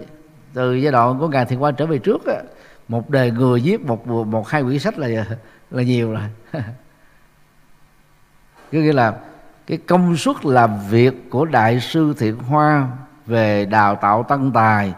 từ 0.55 0.75
giai 0.75 0.93
đoạn 0.93 1.19
của 1.19 1.29
ngài 1.29 1.45
Thiện 1.45 1.59
Hoa 1.59 1.73
trở 1.73 1.87
về 1.87 1.99
trước 1.99 2.27
á, 2.27 2.43
Một 2.89 3.11
đời 3.11 3.31
người 3.31 3.61
viết 3.61 3.87
một, 3.87 4.07
một 4.07 4.49
hai 4.49 4.63
quyển 4.63 4.79
sách 4.79 4.99
là 4.99 5.25
là 5.71 5.83
nhiều 5.83 6.13
rồi. 6.13 6.23
Có 8.73 8.79
nghĩa 8.79 8.93
là 8.93 9.15
cái 9.67 9.79
công 9.79 10.17
suất 10.17 10.45
làm 10.45 10.89
việc 10.89 11.31
của 11.31 11.45
đại 11.45 11.81
sư 11.81 12.15
thiện 12.19 12.39
hoa 12.39 12.89
về 13.27 13.65
đào 13.65 13.97
tạo 13.97 14.23
tăng 14.23 14.53
tài 14.53 14.95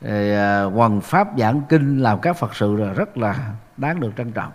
quần 0.00 0.34
à, 0.34 0.62
hoằng 0.62 1.00
pháp 1.00 1.28
giảng 1.38 1.62
kinh 1.68 2.02
làm 2.02 2.20
các 2.20 2.36
phật 2.36 2.56
sự 2.56 2.76
là 2.76 2.92
rất 2.92 3.18
là 3.18 3.52
đáng 3.76 4.00
được 4.00 4.10
trân 4.16 4.32
trọng. 4.32 4.52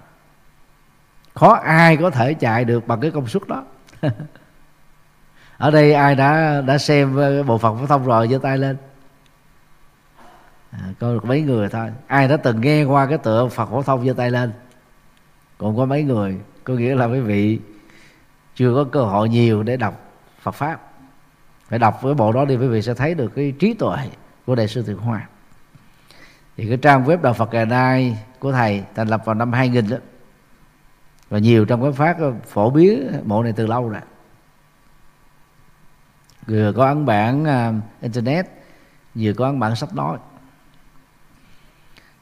Khó 1.33 1.53
ai 1.53 1.97
có 1.97 2.09
thể 2.09 2.33
chạy 2.33 2.65
được 2.65 2.87
bằng 2.87 2.99
cái 3.01 3.11
công 3.11 3.27
suất 3.27 3.47
đó. 3.47 3.63
Ở 5.57 5.71
đây 5.71 5.93
ai 5.93 6.15
đã 6.15 6.61
đã 6.61 6.77
xem 6.77 7.19
à, 7.19 7.43
bộ 7.47 7.57
phật 7.57 7.75
phổ 7.79 7.85
thông 7.85 8.05
rồi 8.05 8.27
giơ 8.27 8.37
tay 8.37 8.57
lên. 8.57 8.77
À, 10.71 10.79
có 10.99 11.13
được 11.13 11.25
mấy 11.25 11.41
người 11.41 11.69
thôi. 11.69 11.91
Ai 12.07 12.27
đã 12.27 12.37
từng 12.37 12.61
nghe 12.61 12.83
qua 12.83 13.05
cái 13.05 13.17
tựa 13.17 13.47
phật 13.47 13.65
phổ 13.65 13.81
thông 13.81 14.05
giơ 14.05 14.13
tay 14.13 14.31
lên? 14.31 14.51
Còn 15.57 15.77
có 15.77 15.85
mấy 15.85 16.03
người 16.03 16.37
có 16.63 16.73
nghĩa 16.73 16.95
là 16.95 17.05
quý 17.05 17.19
vị 17.19 17.59
chưa 18.55 18.73
có 18.75 18.83
cơ 18.91 19.03
hội 19.03 19.29
nhiều 19.29 19.63
để 19.63 19.77
đọc 19.77 20.01
Phật 20.41 20.51
pháp. 20.51 20.91
Phải 21.67 21.79
đọc 21.79 22.01
với 22.01 22.13
bộ 22.13 22.31
đó 22.31 22.45
đi 22.45 22.57
quý 22.57 22.67
vị 22.67 22.81
sẽ 22.81 22.93
thấy 22.93 23.13
được 23.13 23.31
cái 23.35 23.53
trí 23.59 23.73
tuệ 23.73 23.97
của 24.45 24.55
đại 24.55 24.67
sư 24.67 24.83
Thiện 24.87 24.97
Hoa 24.97 25.27
thì 26.57 26.67
cái 26.67 26.77
trang 26.77 27.05
web 27.05 27.21
đạo 27.21 27.33
Phật 27.33 27.53
ngày 27.53 27.65
nay 27.65 28.17
của 28.39 28.51
thầy 28.51 28.83
thành 28.95 29.07
lập 29.07 29.21
vào 29.25 29.35
năm 29.35 29.53
2000 29.53 29.89
đó. 29.89 29.97
Và 31.29 31.39
nhiều 31.39 31.65
trong 31.65 31.81
cái 31.81 31.91
phát 31.91 32.17
phổ 32.47 32.69
biến 32.69 33.21
bộ 33.23 33.43
này 33.43 33.53
từ 33.55 33.67
lâu 33.67 33.89
rồi. 33.89 34.01
Vừa 36.47 36.73
có 36.73 36.85
ấn 36.85 37.05
bản 37.05 37.43
uh, 37.43 37.83
internet 38.01 38.45
vừa 39.15 39.33
có 39.33 39.45
ấn 39.45 39.59
bản 39.59 39.75
sách 39.75 39.95
nói. 39.95 40.17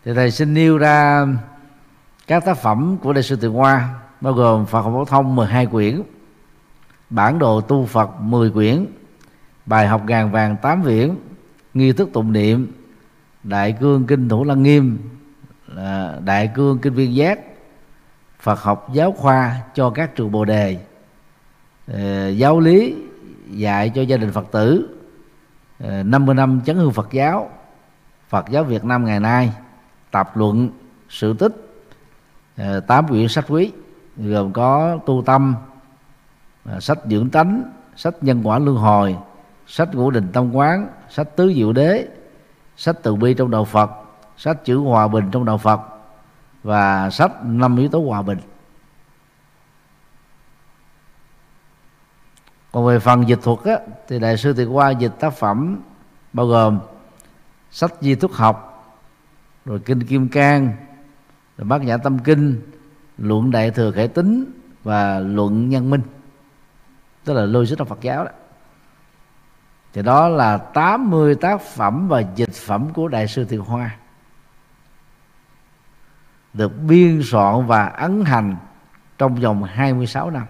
Thì 0.06 0.14
thầy 0.14 0.32
xin 0.32 0.54
nêu 0.54 0.78
ra 0.78 1.26
các 2.28 2.46
tác 2.46 2.58
phẩm 2.58 2.98
của 3.02 3.14
đại 3.14 3.24
sư 3.24 3.36
Từ 3.36 3.48
Hoa, 3.48 3.90
bao 4.22 4.34
gồm 4.34 4.66
Phật 4.66 4.82
học 4.82 4.94
phổ 4.94 5.06
thông 5.06 5.36
12 5.36 5.66
quyển, 5.66 6.02
bản 7.10 7.40
đồ 7.40 7.62
tu 7.62 7.86
Phật 7.86 8.22
10 8.22 8.52
quyển, 8.52 8.86
bài 9.66 9.88
học 9.88 10.02
ngàn 10.08 10.32
vàng 10.32 10.58
8 10.62 10.84
quyển, 10.84 11.16
nghi 11.74 11.92
thức 11.94 12.10
tụng 12.14 12.34
niệm, 12.34 12.72
đại 13.44 13.72
cương 13.80 14.08
kinh 14.08 14.30
thủ 14.30 14.44
lăng 14.44 14.64
nghiêm 14.64 14.98
đại 16.26 16.52
cương 16.56 16.80
kinh 16.80 16.94
viên 16.94 17.16
giác, 17.16 17.40
Phật 18.40 18.60
học 18.60 18.90
giáo 18.94 19.12
khoa 19.12 19.62
cho 19.76 19.90
các 19.90 20.16
trường 20.16 20.32
bồ 20.32 20.46
đề 20.46 20.78
ờ, 21.88 22.30
giáo 22.30 22.60
lý 22.60 22.96
dạy 23.50 23.90
cho 23.96 24.02
gia 24.02 24.18
đình 24.18 24.32
Phật 24.32 24.52
tử 24.52 24.98
ờ, 25.80 26.04
50 26.04 26.36
năm 26.36 26.62
chấn 26.66 26.76
hương 26.76 26.92
Phật 26.92 27.12
giáo 27.12 27.50
Phật 28.30 28.50
giáo 28.50 28.64
Việt 28.64 28.84
Nam 28.84 29.06
ngày 29.06 29.20
nay, 29.20 29.54
tập 30.12 30.38
luận, 30.38 30.70
sự 31.10 31.34
tích 31.34 31.63
Ờ, 32.58 32.80
tám 32.80 33.08
quyển 33.08 33.28
sách 33.28 33.46
quý 33.48 33.72
gồm 34.18 34.54
có 34.54 34.98
tu 35.06 35.24
tâm 35.26 35.56
ờ, 36.66 36.80
sách 36.80 37.00
dưỡng 37.06 37.30
tánh 37.30 37.64
sách 37.96 38.16
nhân 38.22 38.42
quả 38.44 38.60
luân 38.60 38.78
hồi 38.78 39.18
sách 39.68 39.96
ngũ 39.96 40.12
đình 40.12 40.28
tâm 40.34 40.56
quán 40.56 40.88
sách 41.10 41.36
tứ 41.36 41.54
diệu 41.56 41.74
đế 41.74 42.08
sách 42.78 42.96
từ 43.04 43.16
bi 43.16 43.34
trong 43.34 43.52
đạo 43.52 43.66
phật 43.66 43.92
sách 44.38 44.66
chữ 44.66 44.78
hòa 44.78 45.08
bình 45.08 45.32
trong 45.32 45.46
đạo 45.46 45.58
phật 45.58 45.82
và 46.64 47.10
sách 47.10 47.32
năm 47.44 47.78
yếu 47.78 47.90
tố 47.90 48.00
hòa 48.00 48.22
bình. 48.22 48.40
Còn 52.72 52.86
về 52.86 53.00
phần 53.00 53.28
dịch 53.28 53.40
thuật 53.44 53.60
á, 53.66 53.78
thì 54.08 54.20
đại 54.20 54.38
sư 54.38 54.54
thì 54.54 54.66
qua 54.66 54.90
dịch 54.90 55.12
tác 55.20 55.34
phẩm 55.34 55.80
bao 56.34 56.46
gồm 56.46 56.80
sách 57.72 57.94
di 58.02 58.16
thức 58.16 58.32
học 58.34 58.86
rồi 59.66 59.80
kinh 59.80 60.04
kim 60.04 60.30
cang 60.30 60.74
bát 61.64 61.82
nhã 61.82 61.98
tâm 61.98 62.20
kinh 62.20 62.62
luận 63.18 63.52
đại 63.52 63.72
thừa 63.72 63.92
khải 63.92 64.08
tính 64.08 64.52
và 64.84 65.20
luận 65.20 65.70
nhân 65.70 65.90
minh. 65.90 66.02
Tức 67.26 67.34
là 67.34 67.46
logic 67.46 67.76
trong 67.78 67.88
phật 67.88 68.02
giáo 68.02 68.26
đó. 68.26 68.32
Thì 69.94 70.02
đó 70.02 70.30
là 70.30 70.58
80 70.58 71.36
tác 71.36 71.62
phẩm 71.62 72.08
và 72.08 72.24
dịch 72.36 72.54
phẩm 72.54 72.94
của 72.94 73.08
đại 73.08 73.28
sư 73.28 73.46
Thiện 73.46 73.60
Hoa. 73.60 73.96
Được 76.54 76.72
biên 76.88 77.22
soạn 77.24 77.68
và 77.68 77.86
ấn 77.86 78.26
hành 78.26 78.56
trong 79.18 79.36
vòng 79.36 79.64
26 79.64 80.32
năm. 80.32 80.46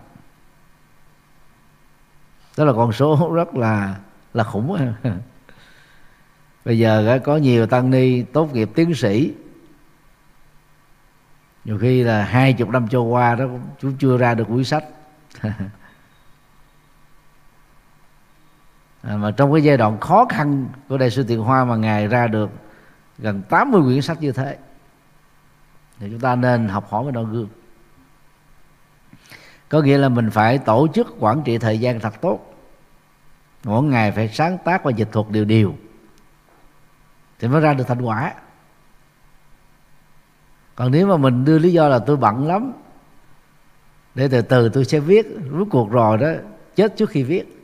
Đó 2.57 2.65
là 2.65 2.73
con 2.73 2.91
số 2.91 3.31
rất 3.33 3.55
là 3.55 3.95
là 4.33 4.43
khủng. 4.43 4.93
Bây 6.65 6.79
giờ 6.79 7.19
có 7.23 7.37
nhiều 7.37 7.67
tăng 7.67 7.89
ni, 7.89 8.21
tốt 8.21 8.53
nghiệp 8.53 8.69
tiến 8.75 8.95
sĩ 8.95 9.33
nhiều 11.65 11.77
khi 11.81 12.03
là 12.03 12.23
hai 12.23 12.53
chục 12.53 12.69
năm 12.69 12.87
trôi 12.87 13.03
qua 13.03 13.35
đó 13.35 13.45
chú 13.81 13.91
chưa 13.99 14.17
ra 14.17 14.33
được 14.33 14.45
quyển 14.47 14.63
sách. 14.63 14.83
À, 19.07 19.17
mà 19.17 19.31
trong 19.31 19.53
cái 19.53 19.63
giai 19.63 19.77
đoạn 19.77 19.99
khó 19.99 20.25
khăn 20.29 20.67
của 20.89 20.97
đại 20.97 21.09
sư 21.09 21.23
Tiền 21.27 21.39
Hoa 21.39 21.65
mà 21.65 21.75
ngài 21.75 22.07
ra 22.07 22.27
được 22.27 22.49
gần 23.17 23.41
80 23.49 23.81
quyển 23.85 24.01
sách 24.01 24.21
như 24.21 24.31
thế 24.31 24.57
thì 25.99 26.07
chúng 26.11 26.19
ta 26.19 26.35
nên 26.35 26.67
học 26.67 26.89
hỏi 26.89 27.03
với 27.03 27.13
noi 27.13 27.25
gương. 27.25 27.47
Có 29.69 29.81
nghĩa 29.81 29.97
là 29.97 30.09
mình 30.09 30.29
phải 30.29 30.57
tổ 30.57 30.87
chức 30.93 31.15
quản 31.19 31.41
trị 31.43 31.57
thời 31.57 31.79
gian 31.79 31.99
thật 31.99 32.21
tốt. 32.21 32.55
Mỗi 33.63 33.83
ngày 33.83 34.11
phải 34.11 34.27
sáng 34.27 34.57
tác 34.57 34.83
và 34.83 34.91
dịch 34.91 35.09
thuật 35.11 35.25
đều 35.29 35.45
đều 35.45 35.73
thì 37.39 37.47
mới 37.47 37.61
ra 37.61 37.73
được 37.73 37.87
thành 37.87 38.01
quả 38.01 38.33
còn 40.75 40.91
nếu 40.91 41.07
mà 41.07 41.17
mình 41.17 41.45
đưa 41.45 41.59
lý 41.59 41.73
do 41.73 41.87
là 41.87 41.99
tôi 41.99 42.17
bận 42.17 42.47
lắm 42.47 42.73
để 44.15 44.27
từ 44.27 44.41
từ 44.41 44.69
tôi 44.69 44.85
sẽ 44.85 44.99
viết. 44.99 45.27
Rút 45.51 45.67
cuộc 45.71 45.91
rồi 45.91 46.17
đó 46.17 46.27
chết 46.75 46.97
trước 46.97 47.09
khi 47.09 47.23
viết. 47.23 47.59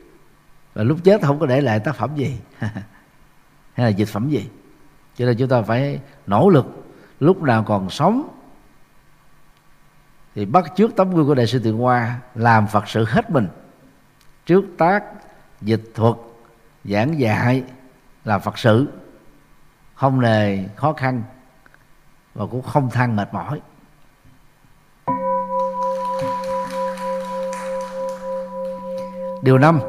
Và 0.74 0.82
lúc 0.82 0.98
chết 1.04 1.22
không 1.22 1.38
có 1.38 1.46
để 1.46 1.60
lại 1.60 1.80
tác 1.80 1.96
phẩm 1.96 2.16
gì. 2.16 2.38
Hay 3.72 3.86
là 3.86 3.88
dịch 3.88 4.08
phẩm 4.08 4.30
gì. 4.30 4.48
Cho 5.16 5.26
nên 5.26 5.36
chúng 5.36 5.48
ta 5.48 5.62
phải 5.62 6.00
nỗ 6.26 6.48
lực. 6.48 6.66
Lúc 7.20 7.42
nào 7.42 7.64
còn 7.64 7.90
sống 7.90 8.28
thì 10.34 10.44
bắt 10.44 10.64
trước 10.76 10.96
tấm 10.96 11.14
gương 11.14 11.26
của 11.26 11.34
đại 11.34 11.46
sư 11.46 11.60
Tuyền 11.64 11.74
Hoa 11.74 12.20
làm 12.34 12.66
Phật 12.66 12.88
sự 12.88 13.04
hết 13.04 13.30
mình. 13.30 13.48
Trước 14.46 14.64
tác 14.78 15.04
dịch 15.60 15.82
thuật 15.94 16.14
giảng 16.84 17.20
dạy 17.20 17.62
là 18.24 18.38
Phật 18.38 18.58
sự. 18.58 18.88
Không 19.94 20.20
nề 20.20 20.64
khó 20.76 20.92
khăn 20.92 21.22
và 22.34 22.46
cũng 22.46 22.62
không 22.62 22.90
than 22.90 23.16
mệt 23.16 23.34
mỏi. 23.34 23.60
Điều 29.42 29.58
năm 29.58 29.80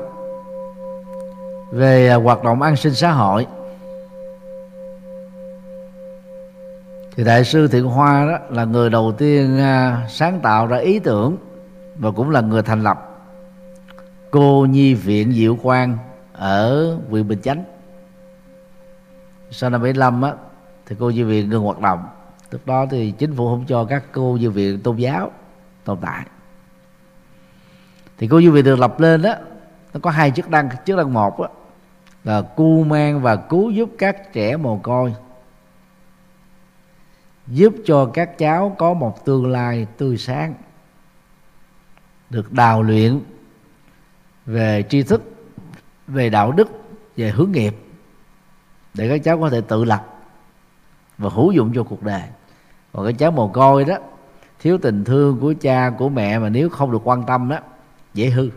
về 1.72 2.10
à, 2.10 2.16
hoạt 2.16 2.44
động 2.44 2.62
an 2.62 2.76
sinh 2.76 2.94
xã 2.94 3.12
hội. 3.12 3.48
Thì 7.16 7.24
đại 7.24 7.44
sư 7.46 7.68
thiện 7.68 7.84
hoa 7.84 8.26
đó 8.26 8.38
là 8.50 8.66
người 8.66 8.90
đầu 8.90 9.12
tiên 9.18 9.60
à, 9.60 10.08
sáng 10.10 10.40
tạo 10.40 10.68
ra 10.68 10.78
ý 10.78 11.00
tưởng 11.00 11.38
và 11.98 12.12
cũng 12.12 12.30
là 12.30 12.42
người 12.42 12.62
thành 12.62 12.84
lập 12.84 13.08
cô 14.32 14.68
nhi 14.70 14.94
viện 14.94 15.34
diệu 15.34 15.56
quang 15.56 15.98
ở 16.34 16.96
huyện 17.10 17.28
bình 17.28 17.42
chánh. 17.42 17.64
Sau 19.52 19.70
năm 19.70 19.82
75 19.82 20.22
á, 20.22 20.34
thì 20.86 20.96
cô 21.00 21.10
nhi 21.10 21.24
viện 21.24 21.50
ngừng 21.50 21.64
hoạt 21.64 21.80
động 21.80 22.08
lúc 22.52 22.66
đó 22.66 22.86
thì 22.92 23.12
chính 23.12 23.36
phủ 23.36 23.50
không 23.50 23.66
cho 23.68 23.86
các 23.86 24.04
cô 24.12 24.38
nhi 24.40 24.48
viện 24.48 24.80
tôn 24.80 24.98
giáo 24.98 25.32
tồn 25.84 25.98
tại. 26.02 26.26
Thì 28.18 28.28
cô 28.28 28.40
nhi 28.40 28.50
viện 28.50 28.66
được 28.66 28.80
lập 28.80 29.00
lên 29.00 29.22
đó 29.22 29.34
nó 29.94 30.00
có 30.00 30.10
hai 30.10 30.32
chức 30.32 30.50
năng. 30.50 30.70
Chức 30.86 30.98
năng 30.98 31.14
một 31.14 31.40
đó, 31.40 31.48
là 32.24 32.42
cu 32.42 32.84
mang 32.84 33.22
và 33.22 33.36
cứu 33.36 33.72
giúp 33.72 33.90
các 33.98 34.34
trẻ 34.34 34.58
mồ 34.58 34.78
côi 34.78 35.16
giúp 37.48 37.74
cho 37.86 38.06
các 38.14 38.38
cháu 38.38 38.76
có 38.78 38.94
một 38.94 39.26
tương 39.26 39.52
lai 39.52 39.88
tươi 39.98 40.18
sáng 40.18 40.54
được 42.30 42.52
đào 42.52 42.84
luyện 42.84 43.20
về 44.46 44.84
tri 44.90 45.04
thức 45.04 45.22
về 46.08 46.30
đạo 46.30 46.52
đức 46.52 46.68
về 47.18 47.30
hướng 47.30 47.52
nghiệp 47.52 47.76
để 48.94 49.10
các 49.10 49.24
cháu 49.24 49.40
có 49.40 49.50
thể 49.50 49.62
tự 49.62 49.84
lập 49.84 50.08
và 51.18 51.30
hữu 51.30 51.52
dụng 51.52 51.72
cho 51.76 51.84
cuộc 51.84 52.04
đời 52.04 52.24
còn 52.94 53.06
cái 53.06 53.14
cháu 53.14 53.32
mồ 53.32 53.48
côi 53.48 53.86
đó 53.86 53.98
thiếu 54.60 54.78
tình 54.82 55.04
thương 55.04 55.40
của 55.40 55.54
cha 55.62 55.90
của 55.98 56.10
mẹ 56.10 56.40
mà 56.40 56.50
nếu 56.50 56.70
không 56.70 56.92
được 56.92 57.02
quan 57.04 57.26
tâm 57.26 57.50
đó 57.50 57.58
dễ 58.14 58.30
hư. 58.30 58.50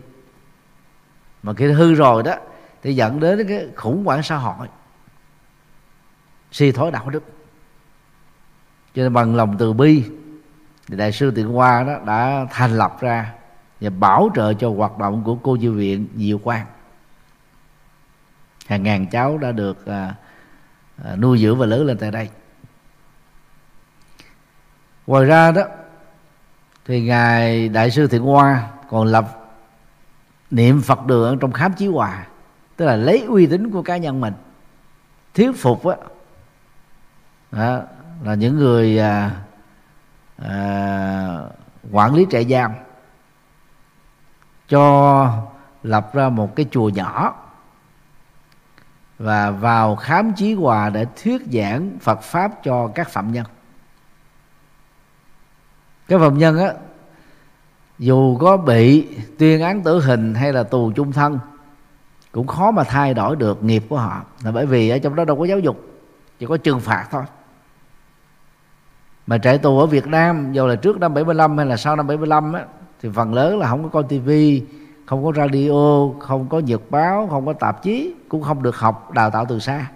Mà 1.43 1.53
khi 1.53 1.71
hư 1.71 1.93
rồi 1.93 2.23
đó 2.23 2.35
thì 2.83 2.95
dẫn 2.95 3.19
đến 3.19 3.47
cái 3.47 3.67
khủng 3.75 4.05
hoảng 4.05 4.23
xã 4.23 4.35
hội. 4.35 4.67
Suy 6.51 6.71
thoái 6.71 6.91
đạo 6.91 7.09
đức. 7.09 7.23
Cho 8.95 9.03
nên 9.03 9.13
bằng 9.13 9.35
lòng 9.35 9.55
từ 9.59 9.73
bi 9.73 10.03
thì 10.87 10.97
đại 10.97 11.11
sư 11.11 11.31
tiện 11.35 11.47
hoa 11.47 11.83
đó 11.83 11.93
đã 12.05 12.45
thành 12.51 12.77
lập 12.77 12.97
ra 12.99 13.33
và 13.81 13.89
bảo 13.89 14.29
trợ 14.35 14.53
cho 14.53 14.69
hoạt 14.69 14.97
động 14.97 15.23
của 15.23 15.35
cô 15.35 15.57
dư 15.57 15.71
viện 15.71 16.07
diệu 16.15 16.37
quang. 16.37 16.65
Hàng 18.67 18.83
ngàn 18.83 19.07
cháu 19.07 19.37
đã 19.37 19.51
được 19.51 19.85
à, 19.85 20.15
à, 21.03 21.15
nuôi 21.15 21.37
dưỡng 21.37 21.57
và 21.57 21.65
lớn 21.65 21.85
lên 21.85 21.97
tại 21.97 22.11
đây 22.11 22.29
ngoài 25.07 25.25
ra 25.25 25.51
đó 25.51 25.61
thì 26.85 27.01
ngài 27.01 27.69
đại 27.69 27.91
sư 27.91 28.07
thiện 28.07 28.21
hoa 28.21 28.69
còn 28.89 29.07
lập 29.07 29.25
niệm 30.51 30.81
phật 30.81 31.05
đường 31.05 31.39
trong 31.39 31.51
khám 31.51 31.73
chí 31.73 31.87
hòa 31.87 32.27
tức 32.75 32.85
là 32.85 32.95
lấy 32.95 33.21
uy 33.27 33.47
tín 33.47 33.71
của 33.71 33.81
cá 33.81 33.97
nhân 33.97 34.21
mình 34.21 34.33
thuyết 35.33 35.51
phục 35.57 35.85
á 35.85 35.95
đó, 37.51 37.81
là 38.23 38.33
những 38.33 38.57
người 38.57 38.99
à, 38.99 39.31
à, 40.37 41.39
quản 41.91 42.15
lý 42.15 42.25
trại 42.31 42.45
giam 42.45 42.71
cho 44.67 45.43
lập 45.83 46.13
ra 46.13 46.29
một 46.29 46.55
cái 46.55 46.65
chùa 46.71 46.89
nhỏ 46.89 47.35
và 49.19 49.51
vào 49.51 49.95
khám 49.95 50.33
chí 50.33 50.53
hòa 50.53 50.89
để 50.89 51.05
thuyết 51.23 51.41
giảng 51.51 51.97
Phật 52.01 52.21
pháp 52.21 52.51
cho 52.63 52.87
các 52.95 53.09
phạm 53.09 53.31
nhân 53.31 53.45
cái 56.07 56.19
phạm 56.19 56.37
nhân 56.37 56.57
á 56.57 56.73
dù 57.99 58.37
có 58.37 58.57
bị 58.57 59.07
tuyên 59.37 59.61
án 59.61 59.83
tử 59.83 59.99
hình 59.99 60.35
hay 60.35 60.53
là 60.53 60.63
tù 60.63 60.91
chung 60.95 61.11
thân 61.11 61.39
cũng 62.31 62.47
khó 62.47 62.71
mà 62.71 62.83
thay 62.83 63.13
đổi 63.13 63.35
được 63.35 63.63
nghiệp 63.63 63.83
của 63.89 63.97
họ. 63.97 64.21
Là 64.43 64.51
bởi 64.51 64.65
vì 64.65 64.89
ở 64.89 64.99
trong 64.99 65.15
đó 65.15 65.25
đâu 65.25 65.35
có 65.35 65.45
giáo 65.45 65.59
dục 65.59 65.85
chỉ 66.39 66.45
có 66.45 66.57
trừng 66.57 66.79
phạt 66.79 67.07
thôi. 67.11 67.23
Mà 69.27 69.37
trại 69.37 69.57
tù 69.57 69.79
ở 69.79 69.85
Việt 69.85 70.07
Nam 70.07 70.53
dù 70.53 70.67
là 70.67 70.75
trước 70.75 70.99
năm 70.99 71.13
75 71.13 71.57
hay 71.57 71.65
là 71.65 71.77
sau 71.77 71.95
năm 71.95 72.07
75 72.07 72.53
á, 72.53 72.65
thì 73.01 73.09
phần 73.13 73.33
lớn 73.33 73.59
là 73.59 73.67
không 73.67 73.83
có 73.83 73.89
coi 73.89 74.03
tivi 74.03 74.63
không 75.05 75.25
có 75.25 75.31
radio 75.35 76.09
không 76.19 76.49
có 76.49 76.59
nhật 76.59 76.81
báo 76.89 77.27
không 77.31 77.45
có 77.45 77.53
tạp 77.53 77.83
chí 77.83 78.13
cũng 78.29 78.41
không 78.43 78.63
được 78.63 78.75
học 78.75 79.11
đào 79.11 79.29
tạo 79.29 79.45
từ 79.49 79.59
xa. 79.59 79.87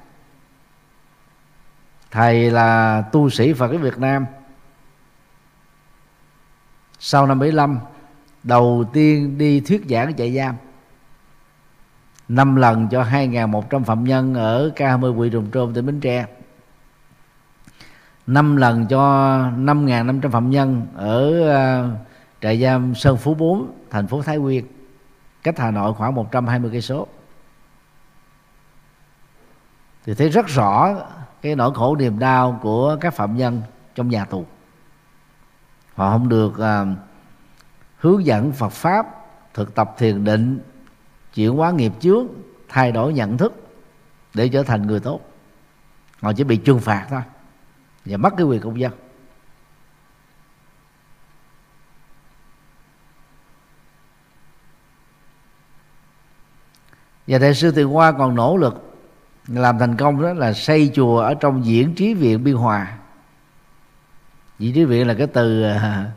Thầy 2.11 2.51
là 2.51 3.01
tu 3.11 3.29
sĩ 3.29 3.53
Phật 3.53 3.71
ở 3.71 3.77
Việt 3.77 3.97
Nam 3.97 4.25
sau 6.99 7.27
năm 7.27 7.39
75 7.39 7.79
đầu 8.43 8.85
tiên 8.93 9.37
đi 9.37 9.59
thuyết 9.59 9.81
giảng 9.89 10.15
trại 10.15 10.35
giam. 10.35 10.55
Năm 12.27 12.55
lần 12.55 12.87
cho 12.87 13.03
2.100 13.03 13.83
phạm 13.83 14.03
nhân 14.03 14.33
ở 14.33 14.71
K20 14.75 15.15
Quỳ 15.15 15.29
Rồng 15.29 15.51
Trôm, 15.51 15.73
tỉnh 15.73 15.85
Bến 15.85 15.99
Tre. 15.99 16.25
Năm 18.27 18.55
lần 18.55 18.87
cho 18.87 18.99
5.500 19.57 20.29
phạm 20.29 20.49
nhân 20.49 20.87
ở 20.95 21.47
ờ, 21.49 21.89
trại 22.41 22.61
giam 22.61 22.95
Sơn 22.95 23.17
Phú 23.17 23.33
4 23.33 23.71
thành 23.89 24.07
phố 24.07 24.21
Thái 24.21 24.37
Nguyên, 24.37 24.65
cách 25.43 25.59
Hà 25.59 25.71
Nội 25.71 25.93
khoảng 25.93 26.15
120 26.15 26.71
cây 26.71 26.81
số. 26.81 27.07
Thì 30.05 30.13
thấy 30.13 30.29
rất 30.29 30.47
rõ 30.47 30.95
cái 31.41 31.55
nỗi 31.55 31.73
khổ 31.73 31.95
niềm 31.95 32.19
đau 32.19 32.59
của 32.61 32.97
các 33.01 33.13
phạm 33.13 33.37
nhân 33.37 33.61
trong 33.95 34.09
nhà 34.09 34.25
tù 34.25 34.45
họ 35.99 36.11
không 36.11 36.29
được 36.29 36.59
à, 36.59 36.85
hướng 37.97 38.25
dẫn 38.25 38.51
Phật 38.51 38.69
pháp 38.69 39.07
thực 39.53 39.75
tập 39.75 39.95
thiền 39.97 40.23
định 40.23 40.59
chuyển 41.33 41.51
hóa 41.51 41.71
nghiệp 41.71 41.91
trước 41.99 42.27
thay 42.69 42.91
đổi 42.91 43.13
nhận 43.13 43.37
thức 43.37 43.53
để 44.33 44.49
trở 44.49 44.63
thành 44.63 44.87
người 44.87 44.99
tốt. 44.99 45.21
Họ 46.21 46.33
chỉ 46.33 46.43
bị 46.43 46.57
trừng 46.57 46.79
phạt 46.79 47.07
thôi 47.09 47.21
và 48.05 48.17
mất 48.17 48.33
cái 48.37 48.45
quyền 48.45 48.61
công 48.61 48.79
dân. 48.79 48.91
Và 57.27 57.37
đại 57.37 57.53
sư 57.53 57.71
Từ 57.71 57.83
Hoa 57.83 58.11
còn 58.11 58.35
nỗ 58.35 58.57
lực 58.57 58.97
làm 59.47 59.79
thành 59.79 59.97
công 59.97 60.21
đó 60.21 60.33
là 60.33 60.53
xây 60.53 60.91
chùa 60.95 61.19
ở 61.19 61.33
trong 61.33 61.65
diễn 61.65 61.95
trí 61.95 62.13
viện 62.13 62.43
biên 62.43 62.55
hòa 62.55 62.98
vị 64.59 64.71
trí 64.71 64.85
viện 64.85 65.07
là 65.07 65.13
cái 65.13 65.27
từ 65.27 65.63
à, 65.63 66.11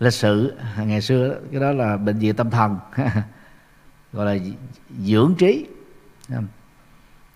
lịch 0.00 0.12
sử 0.12 0.54
ngày 0.78 1.02
xưa 1.02 1.28
đó, 1.28 1.34
cái 1.52 1.60
đó 1.60 1.72
là 1.72 1.96
bệnh 1.96 2.18
viện 2.18 2.34
tâm 2.34 2.50
thần 2.50 2.78
gọi 4.12 4.36
là 4.36 4.44
dưỡng 4.98 5.34
trí. 5.38 5.66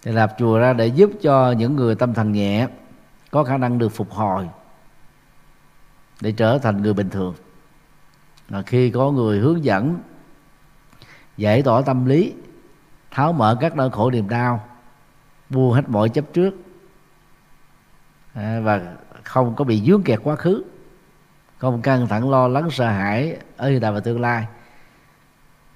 Thì 0.02 0.12
lập 0.12 0.35
chùa 0.39 0.59
ra 0.59 0.72
để 0.72 0.86
giúp 0.86 1.10
cho 1.22 1.52
những 1.52 1.77
người 1.77 1.94
tâm 1.94 2.14
thần 2.14 2.32
nhẹ 2.32 2.68
có 3.31 3.44
khả 3.44 3.56
năng 3.56 3.78
được 3.78 3.89
phục 3.89 4.10
hồi 4.10 4.48
để 6.20 6.32
trở 6.32 6.59
thành 6.59 6.82
người 6.82 6.94
bình 6.94 7.10
thường. 7.10 7.35
Và 8.48 8.62
khi 8.62 8.90
có 8.90 9.10
người 9.10 9.39
hướng 9.39 9.64
dẫn 9.64 9.98
giải 11.36 11.62
tỏa 11.62 11.82
tâm 11.82 12.06
lý 12.06 12.32
tháo 13.10 13.32
mở 13.32 13.56
các 13.60 13.77
nỗi 13.77 13.90
khổ 13.90 14.10
niềm 14.10 14.28
đau 14.28 14.68
buông 15.51 15.72
hết 15.72 15.89
mọi 15.89 16.09
chấp 16.09 16.24
trước. 16.32 16.55
À, 18.35 18.60
và 18.60 18.97
không 19.31 19.55
có 19.55 19.65
bị 19.65 19.82
dướng 19.86 20.02
kẹt 20.02 20.20
quá 20.23 20.36
khứ. 20.36 20.65
Không 21.59 21.82
căng 21.82 22.09
thẳng 22.09 22.31
lo 22.31 22.48
lắng 22.48 22.70
sợ 22.70 22.86
hãi 22.86 23.36
ở 23.57 23.69
hiện 23.69 23.81
tại 23.81 23.93
và 23.93 24.01
tương 24.01 24.20
lai. 24.20 24.47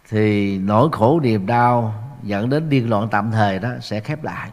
Thì 0.09 0.59
nỗi 0.59 0.89
khổ 0.93 1.21
niềm 1.21 1.47
đau 1.47 1.95
dẫn 2.23 2.51
đến 2.51 2.69
điên 2.69 2.91
loạn 2.91 3.09
tạm 3.11 3.31
thời 3.31 3.59
đó 3.59 3.69
sẽ 3.81 4.01
khép 4.01 4.25
lại. 4.25 4.51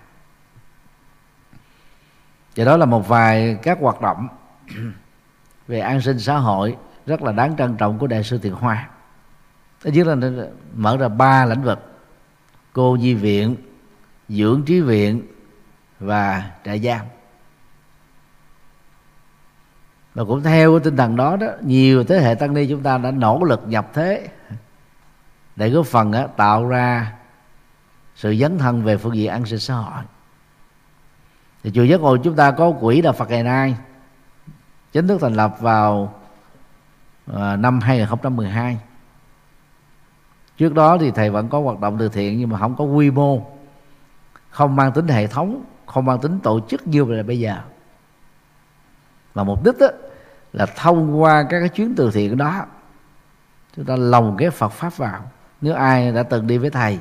Và 2.56 2.66
đó 2.66 2.78
là 2.78 2.86
một 2.86 3.08
vài 3.08 3.58
các 3.64 3.78
hoạt 3.82 4.02
động 4.02 4.28
về 5.68 5.80
an 5.80 6.02
sinh 6.02 6.20
xã 6.20 6.38
hội 6.38 6.78
rất 7.06 7.22
là 7.22 7.32
đáng 7.32 7.58
trân 7.58 7.78
trọng 7.78 8.00
của 8.00 8.08
đại 8.08 8.24
sư 8.24 8.40
thiện 8.44 8.54
Hoa. 8.54 8.90
Thứ 9.82 9.92
nhất 9.92 10.08
là 10.08 10.16
mở 10.76 10.98
ra 10.98 11.08
ba 11.08 11.46
lĩnh 11.46 11.64
vực 11.64 11.80
cô 12.74 12.96
nhi 12.96 13.14
viện, 13.14 13.56
dưỡng 14.30 14.64
trí 14.66 14.82
viện 14.82 15.22
và 16.00 16.52
trại 16.66 16.80
giam 16.80 17.06
và 20.14 20.24
cũng 20.24 20.44
theo 20.44 20.72
cái 20.72 20.80
tinh 20.84 20.98
thần 20.98 21.16
đó 21.16 21.38
đó 21.38 21.48
nhiều 21.62 22.04
thế 22.04 22.20
hệ 22.20 22.36
tăng 22.36 22.54
ni 22.54 22.68
chúng 22.70 22.84
ta 22.84 22.98
đã 22.98 23.12
nỗ 23.12 23.44
lực 23.44 23.62
nhập 23.68 23.88
thế 23.94 24.28
để 25.56 25.70
góp 25.70 25.86
phần 25.86 26.12
đó, 26.12 26.28
tạo 26.38 26.68
ra 26.68 27.14
sự 28.16 28.36
dấn 28.36 28.58
thân 28.58 28.84
về 28.84 28.98
phương 28.98 29.16
diện 29.16 29.32
an 29.32 29.46
sinh 29.46 29.60
xã 29.60 29.74
hội. 29.74 30.04
Thì 31.64 31.72
chùa 31.72 31.84
giác 31.84 32.02
ngộ 32.02 32.18
chúng 32.18 32.36
ta 32.36 32.52
có 32.52 32.72
quỹ 32.72 33.02
đạo 33.02 33.14
Phật 33.14 33.30
ngày 33.30 33.44
nay 33.44 33.76
chính 34.92 35.08
thức 35.08 35.22
thành 35.22 35.34
lập 35.34 35.56
vào 35.60 36.14
à, 37.34 37.56
năm 37.56 37.80
2012 37.80 38.80
trước 40.58 40.74
đó 40.74 40.98
thì 40.98 41.12
thầy 41.12 41.30
vẫn 41.30 41.50
có 41.50 41.60
hoạt 41.60 41.80
động 41.80 41.98
từ 42.00 42.10
thiện 42.10 42.40
nhưng 42.40 42.50
mà 42.50 42.60
không 42.60 42.76
có 42.76 42.84
quy 42.84 43.12
mô 43.12 43.46
không 44.50 44.76
mang 44.76 44.92
tính 44.92 45.08
hệ 45.08 45.28
thống 45.28 45.64
không 45.86 46.06
mang 46.06 46.20
tính 46.20 46.40
tổ 46.40 46.60
chức 46.68 46.88
như 46.88 47.06
là 47.06 47.24
bây 47.24 47.40
giờ 47.40 47.58
và 49.34 49.44
mục 49.44 49.64
đích 49.64 49.78
đó 49.80 49.88
là 50.54 50.66
thông 50.66 51.22
qua 51.22 51.44
các 51.50 51.60
cái 51.60 51.70
chuyến 51.70 51.94
từ 51.96 52.12
thiện 52.12 52.38
đó 52.38 52.66
chúng 53.76 53.86
ta 53.86 53.96
lồng 53.96 54.36
cái 54.38 54.50
Phật 54.50 54.70
pháp 54.70 54.98
vào. 54.98 55.32
Nếu 55.62 55.76
ai 55.76 56.12
đã 56.12 56.24
từng 56.24 56.48
đi 56.48 56.58
với 56.58 56.70
thầy 56.70 57.00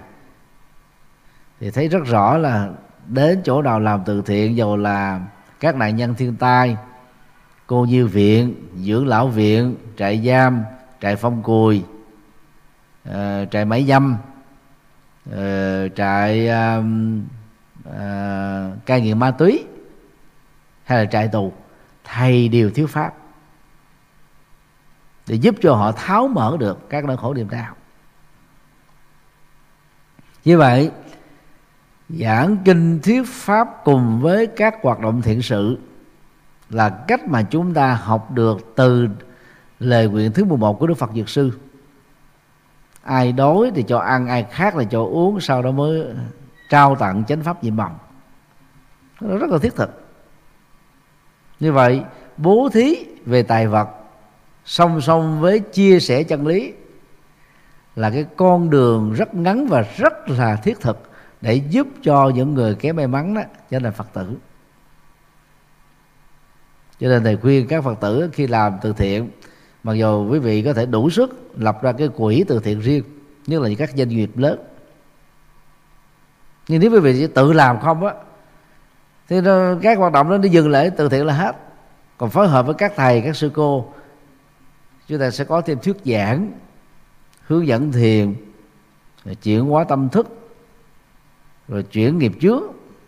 thì 1.60 1.70
thấy 1.70 1.88
rất 1.88 2.04
rõ 2.06 2.38
là 2.38 2.68
đến 3.06 3.40
chỗ 3.44 3.62
nào 3.62 3.80
làm 3.80 4.02
từ 4.06 4.22
thiện 4.22 4.56
dù 4.56 4.76
là 4.76 5.20
các 5.60 5.76
nạn 5.76 5.96
nhân 5.96 6.14
thiên 6.14 6.36
tai 6.36 6.76
cô 7.66 7.84
nhi 7.84 8.02
viện 8.02 8.54
dưỡng 8.76 9.06
lão 9.06 9.28
viện 9.28 9.76
trại 9.96 10.26
giam 10.26 10.62
trại 11.00 11.16
phong 11.16 11.42
cùi 11.42 11.84
uh, 13.08 13.14
trại 13.50 13.64
máy 13.64 13.84
dâm 13.84 14.16
uh, 15.30 15.36
trại 15.96 16.48
uh, 16.48 16.84
uh, 17.88 18.86
cai 18.86 19.00
nghiện 19.00 19.18
ma 19.18 19.30
túy 19.30 19.64
hay 20.84 20.98
là 20.98 21.10
trại 21.10 21.28
tù 21.28 21.52
thầy 22.14 22.48
điều 22.48 22.70
thiếu 22.70 22.86
pháp 22.86 23.14
để 25.26 25.34
giúp 25.34 25.54
cho 25.62 25.74
họ 25.74 25.92
tháo 25.92 26.28
mở 26.28 26.56
được 26.60 26.90
các 26.90 27.04
nỗi 27.04 27.16
khổ 27.16 27.34
niềm 27.34 27.50
đau. 27.50 27.74
Như 30.44 30.58
vậy, 30.58 30.90
giảng 32.08 32.56
kinh 32.64 33.00
thuyết 33.02 33.22
pháp 33.26 33.68
cùng 33.84 34.20
với 34.20 34.46
các 34.46 34.74
hoạt 34.82 35.00
động 35.00 35.22
thiện 35.22 35.42
sự 35.42 35.78
là 36.70 36.88
cách 36.88 37.28
mà 37.28 37.42
chúng 37.42 37.74
ta 37.74 37.94
học 37.94 38.30
được 38.30 38.72
từ 38.76 39.08
lời 39.78 40.08
nguyện 40.08 40.32
thứ 40.32 40.44
11 40.44 40.78
của 40.78 40.86
Đức 40.86 40.94
Phật 40.94 41.10
Dược 41.14 41.28
Sư. 41.28 41.58
Ai 43.02 43.32
đói 43.32 43.72
thì 43.74 43.82
cho 43.82 43.98
ăn, 43.98 44.26
ai 44.26 44.46
khác 44.50 44.76
là 44.76 44.84
cho 44.84 45.02
uống, 45.02 45.40
sau 45.40 45.62
đó 45.62 45.70
mới 45.70 46.06
trao 46.68 46.96
tặng 46.96 47.24
chánh 47.24 47.42
pháp 47.42 47.64
nhiệm 47.64 47.76
màu 47.76 48.00
nó 49.20 49.36
rất 49.36 49.50
là 49.50 49.58
thiết 49.58 49.74
thực 49.76 49.99
như 51.60 51.72
vậy, 51.72 52.02
bố 52.36 52.68
thí 52.72 53.06
về 53.26 53.42
tài 53.42 53.66
vật, 53.66 53.88
song 54.64 55.00
song 55.00 55.40
với 55.40 55.60
chia 55.60 56.00
sẻ 56.00 56.22
chân 56.22 56.46
lý 56.46 56.72
là 57.96 58.10
cái 58.10 58.24
con 58.36 58.70
đường 58.70 59.12
rất 59.12 59.34
ngắn 59.34 59.66
và 59.66 59.84
rất 59.96 60.28
là 60.28 60.56
thiết 60.56 60.80
thực 60.80 61.10
để 61.40 61.54
giúp 61.54 61.86
cho 62.02 62.28
những 62.34 62.54
người 62.54 62.74
kém 62.74 62.96
may 62.96 63.06
mắn 63.06 63.34
đó 63.34 63.42
trở 63.70 63.78
thành 63.78 63.92
phật 63.92 64.06
tử. 64.12 64.36
Cho 67.00 67.08
nên 67.08 67.24
thầy 67.24 67.36
khuyên 67.36 67.66
các 67.68 67.84
phật 67.84 68.00
tử 68.00 68.30
khi 68.32 68.46
làm 68.46 68.72
từ 68.82 68.92
thiện, 68.92 69.30
mặc 69.82 69.92
dù 69.94 70.28
quý 70.30 70.38
vị 70.38 70.62
có 70.62 70.72
thể 70.72 70.86
đủ 70.86 71.10
sức 71.10 71.50
lập 71.56 71.82
ra 71.82 71.92
cái 71.92 72.08
quỹ 72.08 72.44
từ 72.48 72.60
thiện 72.60 72.80
riêng 72.80 73.04
như 73.46 73.58
là 73.58 73.68
những 73.68 73.78
các 73.78 73.90
doanh 73.96 74.08
nghiệp 74.08 74.30
lớn, 74.36 74.58
nhưng 76.68 76.80
nếu 76.80 76.90
quý 76.90 77.00
vị 77.00 77.14
chỉ 77.18 77.26
tự 77.26 77.52
làm 77.52 77.80
không 77.80 78.06
á 78.06 78.14
thì 79.30 79.40
nó, 79.40 79.74
các 79.82 79.98
hoạt 79.98 80.12
động 80.12 80.30
đó 80.30 80.38
nó 80.38 80.44
dừng 80.44 80.68
lại 80.68 80.90
từ 80.90 81.08
thiện 81.08 81.26
là 81.26 81.34
hết. 81.34 81.56
Còn 82.18 82.30
phối 82.30 82.48
hợp 82.48 82.66
với 82.66 82.74
các 82.74 82.92
thầy 82.96 83.20
các 83.20 83.36
sư 83.36 83.50
cô 83.54 83.92
chúng 85.06 85.18
ta 85.18 85.30
sẽ 85.30 85.44
có 85.44 85.60
thêm 85.60 85.78
thuyết 85.78 85.96
giảng 86.04 86.52
hướng 87.46 87.66
dẫn 87.66 87.92
thiền 87.92 88.34
chuyển 89.42 89.64
hóa 89.64 89.84
tâm 89.84 90.08
thức 90.08 90.52
rồi 91.68 91.82
chuyển 91.82 92.18
nghiệp 92.18 92.32
trước. 92.40 92.62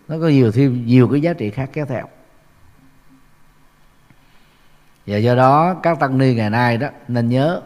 Nó 0.09 0.17
có 0.21 0.29
nhiều 0.29 0.53
thêm 0.53 0.87
nhiều 0.87 1.09
cái 1.09 1.21
giá 1.21 1.33
trị 1.33 1.51
khác 1.51 1.71
kéo 1.73 1.87
theo. 1.87 2.09
Và 5.07 5.17
do 5.17 5.35
đó 5.35 5.75
các 5.83 6.01
tăng 6.01 6.19
ni 6.19 6.35
ngày 6.35 6.51
nay 6.51 6.77
đó 6.77 6.89
nên 7.09 7.29
nhớ 7.29 7.63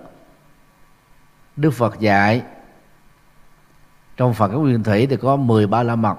Đức 1.57 1.71
Phật 1.71 2.01
dạy 2.01 2.43
trong 4.17 4.35
Phật 4.35 4.49
cái 4.49 4.57
nguyên 4.57 4.83
thủy 4.83 5.07
thì 5.07 5.17
có 5.17 5.37
10 5.37 5.67
ba 5.67 5.83
la 5.83 5.97
mật 5.97 6.17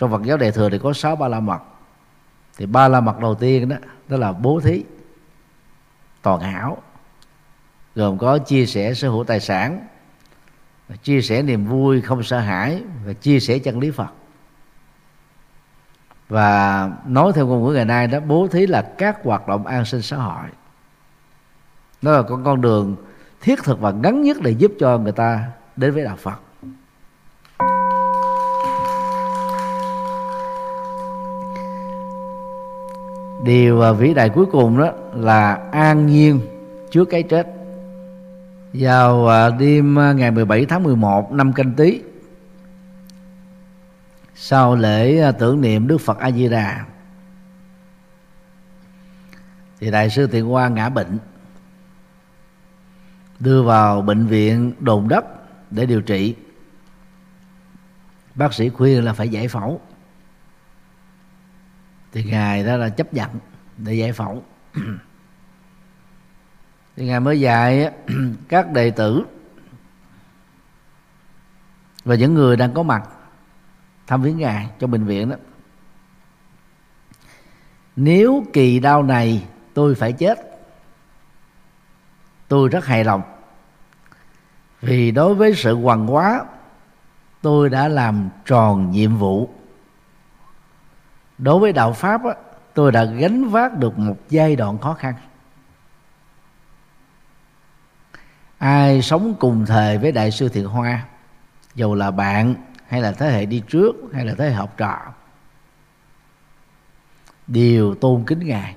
trong 0.00 0.10
Phật 0.10 0.22
giáo 0.22 0.36
đại 0.36 0.52
thừa 0.52 0.70
thì 0.70 0.78
có 0.78 0.92
sáu 0.92 1.16
ba 1.16 1.28
la 1.28 1.40
mật. 1.40 1.58
Thì 2.56 2.66
ba 2.66 2.88
la 2.88 3.00
mật 3.00 3.18
đầu 3.20 3.34
tiên 3.34 3.68
đó 3.68 3.76
đó 4.08 4.16
là 4.16 4.32
bố 4.32 4.60
thí, 4.60 4.84
toàn 6.22 6.40
hảo, 6.40 6.82
gồm 7.94 8.18
có 8.18 8.38
chia 8.38 8.66
sẻ 8.66 8.94
sở 8.94 9.08
hữu 9.08 9.24
tài 9.24 9.40
sản, 9.40 9.86
chia 11.02 11.22
sẻ 11.22 11.42
niềm 11.42 11.66
vui 11.66 12.00
không 12.00 12.22
sợ 12.22 12.38
hãi, 12.38 12.82
và 13.04 13.12
chia 13.12 13.40
sẻ 13.40 13.58
chân 13.58 13.78
lý 13.78 13.90
Phật. 13.90 14.08
Và 16.28 16.90
nói 17.06 17.32
theo 17.34 17.46
ngôn 17.46 17.64
ngữ 17.64 17.72
ngày 17.72 17.84
nay 17.84 18.06
đó, 18.06 18.20
bố 18.20 18.48
thí 18.48 18.66
là 18.66 18.82
các 18.98 19.18
hoạt 19.24 19.48
động 19.48 19.66
an 19.66 19.84
sinh 19.84 20.02
xã 20.02 20.16
hội. 20.16 20.48
Nó 22.02 22.12
là 22.12 22.22
con 22.22 22.44
con 22.44 22.60
đường 22.60 22.96
thiết 23.40 23.62
thực 23.62 23.80
và 23.80 23.90
ngắn 23.90 24.22
nhất 24.22 24.36
để 24.40 24.50
giúp 24.50 24.72
cho 24.80 24.98
người 24.98 25.12
ta 25.12 25.50
đến 25.76 25.94
với 25.94 26.04
đạo 26.04 26.16
Phật. 26.16 26.40
Điều 33.44 33.94
vĩ 33.94 34.14
đại 34.14 34.28
cuối 34.28 34.46
cùng 34.46 34.78
đó 34.78 34.92
là 35.14 35.54
an 35.72 36.06
nhiên 36.06 36.40
trước 36.90 37.04
cái 37.04 37.22
chết. 37.22 37.46
Vào 38.72 39.28
à, 39.28 39.50
đêm 39.50 39.98
à, 39.98 40.12
ngày 40.12 40.30
17 40.30 40.66
tháng 40.66 40.82
11 40.82 41.32
năm 41.32 41.52
canh 41.52 41.74
tý 41.74 42.00
sau 44.34 44.76
lễ 44.76 45.20
à, 45.20 45.32
tưởng 45.32 45.60
niệm 45.60 45.88
Đức 45.88 45.98
Phật 45.98 46.18
A 46.18 46.30
Di 46.30 46.48
Đà 46.48 46.84
thì 49.80 49.90
đại 49.90 50.10
sư 50.10 50.26
Thiện 50.26 50.46
Hoa 50.46 50.68
ngã 50.68 50.88
bệnh, 50.88 51.18
đưa 53.38 53.62
vào 53.62 54.02
bệnh 54.02 54.26
viện 54.26 54.72
đồn 54.80 55.08
đất 55.08 55.24
để 55.70 55.86
điều 55.86 56.00
trị. 56.00 56.34
Bác 58.34 58.54
sĩ 58.54 58.68
khuyên 58.68 59.04
là 59.04 59.12
phải 59.12 59.28
giải 59.28 59.48
phẫu 59.48 59.80
thì 62.12 62.24
ngài 62.24 62.64
đó 62.64 62.76
là 62.76 62.88
chấp 62.88 63.14
nhận 63.14 63.30
để 63.76 63.94
giải 63.94 64.12
phẫu. 64.12 64.44
Thì 66.96 67.06
ngài 67.06 67.20
mới 67.20 67.40
dạy 67.40 67.92
các 68.48 68.72
đệ 68.72 68.90
tử 68.90 69.24
và 72.04 72.14
những 72.14 72.34
người 72.34 72.56
đang 72.56 72.74
có 72.74 72.82
mặt 72.82 73.08
thăm 74.06 74.22
viếng 74.22 74.38
ngài 74.38 74.68
trong 74.78 74.90
bệnh 74.90 75.04
viện 75.04 75.30
đó, 75.30 75.36
nếu 77.96 78.44
kỳ 78.52 78.80
đau 78.80 79.02
này 79.02 79.46
tôi 79.74 79.94
phải 79.94 80.12
chết, 80.12 80.38
tôi 82.48 82.68
rất 82.68 82.86
hài 82.86 83.04
lòng. 83.04 83.22
Vì 84.80 85.10
đối 85.10 85.34
với 85.34 85.54
sự 85.54 85.74
hoàng 85.74 86.06
hóa, 86.06 86.44
tôi 87.42 87.70
đã 87.70 87.88
làm 87.88 88.28
tròn 88.44 88.90
nhiệm 88.90 89.16
vụ 89.16 89.50
đối 91.42 91.58
với 91.58 91.72
đạo 91.72 91.92
pháp 91.92 92.24
á, 92.24 92.34
tôi 92.74 92.92
đã 92.92 93.04
gánh 93.04 93.48
vác 93.48 93.78
được 93.78 93.98
một 93.98 94.16
giai 94.28 94.56
đoạn 94.56 94.78
khó 94.78 94.94
khăn. 94.94 95.14
Ai 98.58 99.02
sống 99.02 99.34
cùng 99.38 99.66
thời 99.66 99.98
với 99.98 100.12
đại 100.12 100.30
sư 100.30 100.48
thiện 100.48 100.64
hoa 100.64 101.04
dù 101.74 101.94
là 101.94 102.10
bạn 102.10 102.54
hay 102.88 103.00
là 103.00 103.12
thế 103.12 103.30
hệ 103.30 103.46
đi 103.46 103.62
trước 103.68 103.92
hay 104.12 104.24
là 104.24 104.34
thế 104.38 104.48
hệ 104.48 104.52
học 104.52 104.74
trò 104.76 104.98
đều 107.46 107.94
tôn 107.94 108.24
kính 108.26 108.38
ngài. 108.38 108.74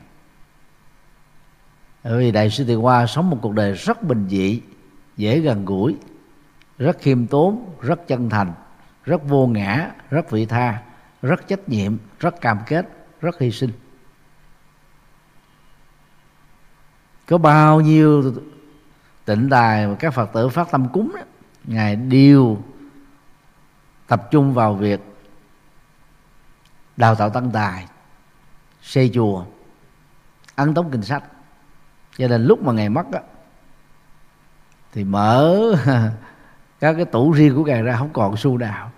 Bởi 2.04 2.18
vì 2.18 2.32
đại 2.32 2.50
sư 2.50 2.66
Thiện 2.66 2.80
Hoa 2.80 3.08
sống 3.08 3.30
một 3.30 3.38
cuộc 3.42 3.54
đời 3.54 3.74
rất 3.74 4.04
bình 4.04 4.28
dị 4.30 4.62
dễ 5.18 5.40
gần 5.40 5.66
gũi 5.66 5.96
rất 6.78 6.98
khiêm 7.00 7.28
tốn 7.28 7.76
rất 7.82 8.08
chân 8.08 8.30
thành 8.30 8.54
rất 9.04 9.24
vô 9.24 9.48
ngã 9.48 9.92
rất 10.10 10.32
vị 10.32 10.46
tha 10.46 10.82
rất 11.24 11.48
trách 11.48 11.70
nhiệm 11.70 11.98
rất 12.20 12.42
cam 12.42 12.60
kết 12.68 12.90
rất 13.22 13.40
hy 13.40 13.52
sinh. 13.52 13.72
Có 17.28 17.38
bao 17.38 17.82
nhiêu 17.82 18.34
tịnh 19.26 19.50
đài 19.50 19.88
và 19.88 19.96
các 19.96 20.14
phật 20.14 20.30
tử 20.34 20.50
phát 20.50 20.68
tâm 20.72 20.88
cúng 20.94 21.12
đó, 21.16 21.22
ngài 21.64 21.96
đều 21.96 22.64
tập 24.08 24.28
trung 24.32 24.54
vào 24.54 24.74
việc 24.74 25.00
đào 26.98 27.16
tạo 27.16 27.30
tăng 27.30 27.52
tài 27.52 27.88
xây 28.82 29.12
chùa 29.14 29.46
ăn 30.56 30.74
tống 30.74 30.92
kinh 30.92 31.04
sách. 31.04 31.24
Cho 32.18 32.28
nên 32.28 32.44
lúc 32.44 32.64
mà 32.64 32.74
ngài 32.74 32.90
mất 32.90 33.10
đó, 33.12 33.20
thì 34.92 35.04
mở 35.04 35.60
các 36.80 36.94
cái 36.94 37.06
tủ 37.06 37.32
riêng 37.32 37.56
của 37.56 37.64
ngài 37.64 37.82
ra 37.82 37.96
không 37.98 38.14
còn 38.14 38.38
xu 38.38 38.58
nào 38.58 38.92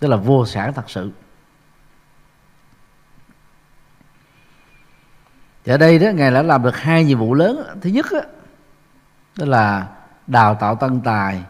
tức 0.00 0.08
là 0.08 0.16
vô 0.16 0.46
sản 0.46 0.72
thật 0.72 0.90
sự. 0.90 1.10
Thì 5.64 5.72
ở 5.72 5.76
đây 5.76 5.98
đó 5.98 6.10
ngài 6.10 6.30
đã 6.30 6.42
làm 6.42 6.62
được 6.62 6.76
hai 6.76 7.04
nhiệm 7.04 7.18
vụ 7.18 7.34
lớn. 7.34 7.78
Thứ 7.80 7.90
nhất 7.90 8.06
đó, 8.12 8.20
đó 9.38 9.46
là 9.46 9.88
đào 10.26 10.54
tạo 10.54 10.74
tân 10.74 11.00
tài 11.00 11.42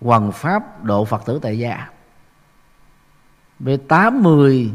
hoằng 0.00 0.32
pháp 0.32 0.84
độ 0.84 1.04
phật 1.04 1.22
tử 1.26 1.38
tại 1.42 1.58
gia. 1.58 1.88
Với 3.58 3.76
80 3.76 4.72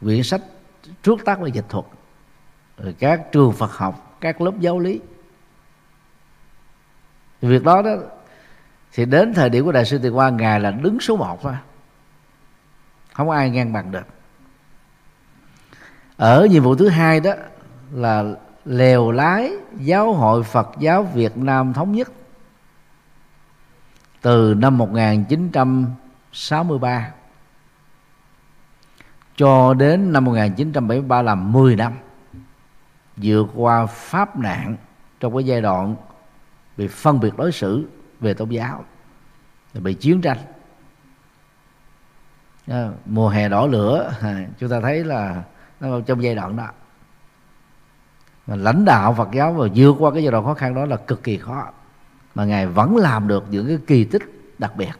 quyển 0.00 0.22
sách 0.22 0.40
trước 1.02 1.24
tác 1.24 1.40
và 1.40 1.48
dịch 1.48 1.68
thuật. 1.68 1.84
Rồi 2.78 2.94
các 2.98 3.32
trường 3.32 3.52
Phật 3.52 3.72
học 3.72 4.16
các 4.20 4.40
lớp 4.40 4.52
giáo 4.60 4.78
lý. 4.78 5.00
Việc 7.40 7.64
đó 7.64 7.82
đó 7.82 7.90
thì 8.92 9.04
đến 9.04 9.34
thời 9.34 9.50
điểm 9.50 9.64
của 9.64 9.72
đại 9.72 9.84
sư 9.84 9.98
Tỳ 9.98 10.10
Quang 10.10 10.36
ngài 10.36 10.60
là 10.60 10.70
đứng 10.70 11.00
số 11.00 11.16
một 11.16 11.42
thôi 11.42 11.54
không 13.14 13.30
ai 13.30 13.50
ngang 13.50 13.72
bằng 13.72 13.90
được. 13.90 14.06
Ở 16.16 16.46
nhiệm 16.50 16.62
vụ 16.62 16.74
thứ 16.74 16.88
hai 16.88 17.20
đó 17.20 17.32
là 17.92 18.24
lèo 18.64 19.10
lái 19.10 19.52
giáo 19.78 20.12
hội 20.12 20.42
Phật 20.42 20.70
giáo 20.78 21.02
Việt 21.02 21.36
Nam 21.36 21.72
thống 21.72 21.92
nhất 21.92 22.12
từ 24.20 24.54
năm 24.54 24.78
1963 24.78 27.12
cho 29.36 29.74
đến 29.74 30.12
năm 30.12 30.24
1973 30.24 31.22
là 31.22 31.34
10 31.34 31.76
năm 31.76 31.92
vượt 33.16 33.46
qua 33.54 33.86
pháp 33.86 34.38
nạn 34.38 34.76
trong 35.20 35.34
cái 35.34 35.44
giai 35.44 35.60
đoạn 35.60 35.96
bị 36.76 36.88
phân 36.88 37.20
biệt 37.20 37.36
đối 37.36 37.52
xử 37.52 37.88
về 38.20 38.34
tôn 38.34 38.48
giáo, 38.48 38.84
bị 39.74 39.94
chiến 39.94 40.20
tranh 40.20 40.38
mùa 43.06 43.28
hè 43.28 43.48
đỏ 43.48 43.66
lửa 43.66 44.12
chúng 44.58 44.70
ta 44.70 44.80
thấy 44.80 45.04
là 45.04 45.42
nó 45.80 46.00
trong 46.00 46.22
giai 46.22 46.34
đoạn 46.34 46.56
đó. 46.56 46.68
Mà 48.46 48.56
lãnh 48.56 48.84
đạo 48.84 49.14
Phật 49.14 49.28
giáo 49.32 49.52
và 49.52 49.68
vượt 49.74 49.96
qua 49.98 50.10
cái 50.10 50.22
giai 50.22 50.32
đoạn 50.32 50.44
khó 50.44 50.54
khăn 50.54 50.74
đó 50.74 50.86
là 50.86 50.96
cực 50.96 51.22
kỳ 51.22 51.38
khó. 51.38 51.68
Mà 52.34 52.44
ngài 52.44 52.66
vẫn 52.66 52.96
làm 52.96 53.28
được 53.28 53.44
những 53.50 53.66
cái 53.66 53.78
kỳ 53.86 54.04
tích 54.04 54.22
đặc 54.58 54.76
biệt. 54.76 54.92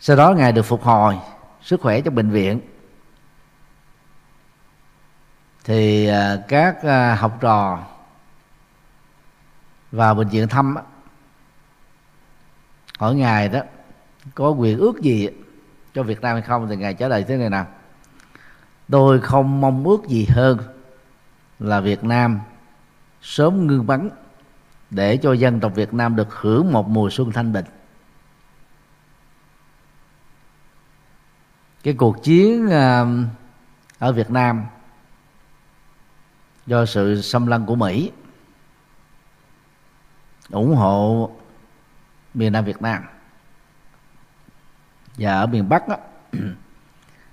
Sau 0.00 0.16
đó 0.16 0.32
ngài 0.32 0.52
được 0.52 0.62
phục 0.62 0.82
hồi 0.82 1.18
sức 1.62 1.80
khỏe 1.80 2.00
trong 2.00 2.14
bệnh 2.14 2.30
viện. 2.30 2.60
Thì 5.64 6.06
à, 6.06 6.36
các 6.48 6.82
à, 6.82 7.14
học 7.14 7.38
trò 7.40 7.78
vào 9.92 10.14
bệnh 10.14 10.28
viện 10.28 10.48
thăm 10.48 10.76
hỏi 13.00 13.14
ngài 13.14 13.48
đó, 13.48 13.60
có 14.34 14.50
quyền 14.50 14.78
ước 14.78 15.00
gì 15.00 15.28
cho 15.94 16.02
Việt 16.02 16.20
Nam 16.20 16.32
hay 16.32 16.42
không? 16.42 16.68
Thì 16.68 16.76
ngài 16.76 16.94
trả 16.94 17.08
lời 17.08 17.24
thế 17.28 17.36
này 17.36 17.50
nào. 17.50 17.66
Tôi 18.88 19.20
không 19.20 19.60
mong 19.60 19.84
ước 19.84 20.08
gì 20.08 20.26
hơn 20.26 20.58
là 21.58 21.80
Việt 21.80 22.04
Nam 22.04 22.40
sớm 23.22 23.66
ngưng 23.66 23.86
bắn 23.86 24.10
để 24.90 25.16
cho 25.16 25.32
dân 25.32 25.60
tộc 25.60 25.72
Việt 25.74 25.94
Nam 25.94 26.16
được 26.16 26.34
hưởng 26.34 26.72
một 26.72 26.88
mùa 26.88 27.10
xuân 27.10 27.32
thanh 27.32 27.52
bình. 27.52 27.64
Cái 31.82 31.94
cuộc 31.94 32.22
chiến 32.22 32.70
à, 32.70 33.04
ở 33.98 34.12
Việt 34.12 34.30
Nam 34.30 34.64
do 36.66 36.86
sự 36.86 37.22
xâm 37.22 37.46
lăng 37.46 37.66
của 37.66 37.74
Mỹ 37.74 38.10
ủng 40.50 40.76
hộ 40.76 41.30
miền 42.34 42.52
Nam 42.52 42.64
Việt 42.64 42.82
Nam. 42.82 43.02
Và 45.16 45.32
ở 45.32 45.46
miền 45.46 45.68
Bắc 45.68 45.88
đó, 45.88 45.96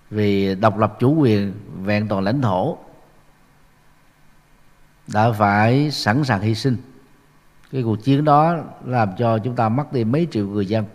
vì 0.10 0.56
độc 0.56 0.78
lập 0.78 0.98
chủ 1.00 1.16
quyền 1.16 1.54
vẹn 1.84 2.08
toàn 2.08 2.24
lãnh 2.24 2.42
thổ 2.42 2.78
đã 5.08 5.32
phải 5.32 5.92
sẵn 5.92 6.24
sàng 6.24 6.42
hy 6.42 6.56
sinh. 6.56 6.78
Cái 7.72 7.84
cuộc 7.84 7.96
chiến 7.96 8.26
đó 8.26 8.58
làm 8.86 9.10
cho 9.18 9.40
chúng 9.40 9.56
ta 9.56 9.70
mất 9.70 9.94
đi 9.94 10.04
mấy 10.04 10.28
triệu 10.32 10.48
người 10.48 10.66
dân. 10.66 10.86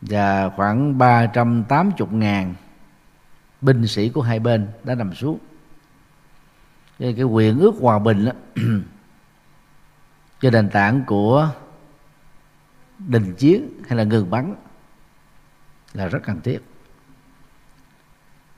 Và 0.00 0.50
khoảng 0.56 0.98
380 0.98 2.08
ngàn 2.10 2.54
binh 3.60 3.86
sĩ 3.86 4.08
của 4.08 4.22
hai 4.22 4.38
bên 4.38 4.68
đã 4.84 4.94
nằm 4.94 5.14
xuống. 5.14 5.38
Cái, 6.98 7.12
cái 7.12 7.24
quyền 7.24 7.58
ước 7.58 7.74
hòa 7.80 7.98
bình 7.98 8.24
đó, 8.24 8.32
trên 10.40 10.52
nền 10.52 10.70
tảng 10.70 11.04
của 11.06 11.50
đình 12.98 13.34
chiến 13.34 13.82
hay 13.88 13.96
là 13.96 14.04
ngừng 14.04 14.30
bắn 14.30 14.54
là 15.94 16.08
rất 16.08 16.18
cần 16.24 16.40
thiết. 16.40 16.58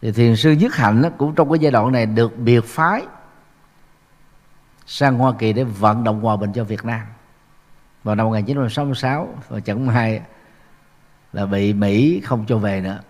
Thì 0.02 0.12
thiền 0.12 0.36
sư 0.36 0.52
nhất 0.52 0.74
hạnh 0.74 1.02
đó, 1.02 1.08
cũng 1.18 1.34
trong 1.34 1.50
cái 1.50 1.58
giai 1.58 1.72
đoạn 1.72 1.92
này 1.92 2.06
được 2.06 2.38
biệt 2.38 2.64
phái 2.64 3.06
sang 4.86 5.18
Hoa 5.18 5.32
Kỳ 5.38 5.52
để 5.52 5.64
vận 5.64 6.04
động 6.04 6.20
hòa 6.20 6.36
bình 6.36 6.52
cho 6.52 6.64
Việt 6.64 6.84
Nam. 6.84 7.06
Vào 8.04 8.14
năm 8.14 8.26
1966 8.26 9.34
và 9.48 9.60
chẳng 9.60 9.86
may 9.86 10.22
là 11.32 11.46
bị 11.46 11.72
Mỹ 11.72 12.20
không 12.24 12.44
cho 12.48 12.58
về 12.58 12.80
nữa. 12.80 13.00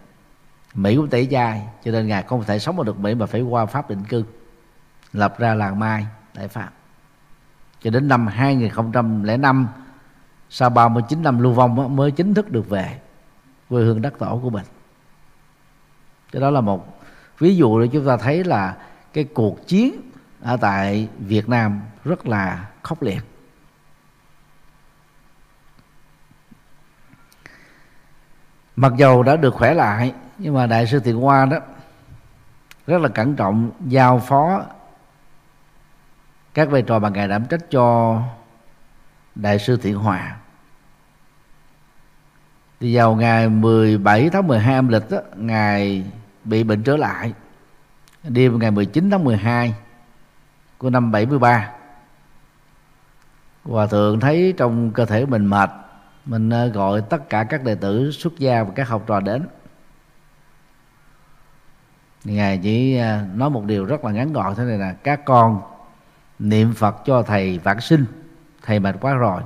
Mỹ 0.74 0.96
cũng 0.96 1.08
tẩy 1.08 1.28
chay 1.30 1.68
cho 1.84 1.90
nên 1.90 2.06
ngài 2.06 2.22
không 2.22 2.44
thể 2.44 2.58
sống 2.58 2.78
ở 2.78 2.84
được 2.84 2.98
Mỹ 2.98 3.14
mà 3.14 3.26
phải 3.26 3.40
qua 3.40 3.66
Pháp 3.66 3.90
định 3.90 4.04
cư 4.04 4.24
lập 5.12 5.38
ra 5.38 5.54
làng 5.54 5.78
Mai 5.78 6.06
tại 6.34 6.48
Pháp 6.48 6.70
cho 7.82 7.90
đến 7.90 8.08
năm 8.08 8.26
2005 8.26 9.68
sau 10.50 10.70
39 10.70 11.22
năm 11.22 11.38
lưu 11.38 11.52
vong 11.52 11.96
mới 11.96 12.10
chính 12.10 12.34
thức 12.34 12.50
được 12.50 12.68
về 12.68 13.00
quê 13.68 13.82
hương 13.82 14.02
đất 14.02 14.18
tổ 14.18 14.40
của 14.42 14.50
mình. 14.50 14.64
Cái 16.32 16.42
đó 16.42 16.50
là 16.50 16.60
một 16.60 17.00
ví 17.38 17.56
dụ 17.56 17.80
để 17.80 17.88
chúng 17.92 18.06
ta 18.06 18.16
thấy 18.16 18.44
là 18.44 18.76
cái 19.12 19.24
cuộc 19.24 19.66
chiến 19.66 20.00
ở 20.42 20.56
tại 20.56 21.08
Việt 21.18 21.48
Nam 21.48 21.80
rất 22.04 22.26
là 22.26 22.68
khốc 22.82 23.02
liệt. 23.02 23.20
Mặc 28.76 28.92
dầu 28.96 29.22
đã 29.22 29.36
được 29.36 29.54
khỏe 29.54 29.74
lại, 29.74 30.14
nhưng 30.38 30.54
mà 30.54 30.66
đại 30.66 30.86
sư 30.86 31.00
thiện 31.00 31.16
hoa 31.16 31.46
đó 31.46 31.58
rất 32.86 33.00
là 33.00 33.08
cẩn 33.08 33.36
trọng 33.36 33.70
giao 33.86 34.18
phó 34.18 34.64
các 36.54 36.70
vai 36.70 36.82
trò 36.82 36.98
mà 36.98 37.08
ngài 37.08 37.28
đảm 37.28 37.44
trách 37.46 37.70
cho 37.70 38.18
đại 39.34 39.58
sư 39.58 39.76
thiện 39.76 39.94
hòa. 39.94 40.36
Thì 42.80 42.96
vào 42.96 43.14
ngày 43.14 43.48
17 43.48 44.30
tháng 44.30 44.46
12 44.46 44.74
âm 44.74 44.88
lịch 44.88 45.10
đó, 45.10 45.18
ngài 45.36 46.04
bị 46.44 46.64
bệnh 46.64 46.82
trở 46.82 46.96
lại. 46.96 47.32
Đêm 48.24 48.58
ngày 48.58 48.70
19 48.70 49.10
tháng 49.10 49.24
12 49.24 49.74
của 50.78 50.90
năm 50.90 51.12
73 51.12 51.70
Hòa 53.64 53.86
thượng 53.86 54.20
thấy 54.20 54.54
trong 54.56 54.90
cơ 54.90 55.04
thể 55.04 55.26
mình 55.26 55.46
mệt 55.46 55.70
Mình 56.24 56.50
ờ, 56.50 56.66
gọi 56.66 57.00
tất 57.00 57.30
cả 57.30 57.44
các 57.44 57.64
đệ 57.64 57.74
tử 57.74 58.10
xuất 58.10 58.38
gia 58.38 58.62
và 58.62 58.70
các 58.74 58.88
học 58.88 59.04
trò 59.06 59.20
đến. 59.20 59.46
Ngài 62.24 62.58
chỉ 62.58 62.96
ờ, 62.96 63.22
nói 63.34 63.50
một 63.50 63.64
điều 63.64 63.84
rất 63.84 64.04
là 64.04 64.12
ngắn 64.12 64.32
gọn 64.32 64.54
thế 64.54 64.64
này 64.64 64.78
là 64.78 64.92
Các 64.92 65.24
con 65.24 65.62
niệm 66.38 66.72
Phật 66.72 66.96
cho 67.04 67.22
thầy 67.22 67.58
vãng 67.58 67.80
sinh 67.80 68.04
Thầy 68.62 68.80
mệt 68.80 68.96
quá 69.00 69.14
rồi. 69.14 69.42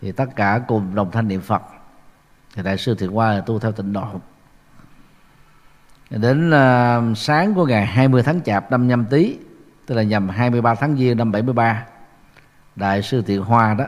Thì 0.00 0.12
tất 0.12 0.36
cả 0.36 0.60
cùng 0.68 0.94
đồng 0.94 1.10
thanh 1.10 1.28
niệm 1.28 1.40
Phật. 1.40 1.62
Thì 2.54 2.62
Đại 2.62 2.78
sư 2.78 2.94
Thiện 2.94 3.10
Hoa 3.10 3.32
là 3.32 3.40
tu 3.40 3.58
theo 3.58 3.72
tịnh 3.72 3.92
độ. 3.92 4.06
Đến 6.10 6.50
uh, 6.50 7.18
sáng 7.18 7.54
của 7.54 7.66
ngày 7.66 7.86
20 7.86 8.22
tháng 8.22 8.42
Chạp 8.42 8.70
năm 8.70 8.88
nhâm 8.88 9.04
tý 9.04 9.36
tức 9.86 9.94
là 9.94 10.02
nhằm 10.02 10.28
23 10.28 10.74
tháng 10.74 10.96
Giêng 10.96 11.16
năm 11.16 11.32
73 11.32 11.86
đại 12.76 13.02
sư 13.02 13.22
Thiện 13.22 13.42
Hoa 13.42 13.74
đó 13.74 13.86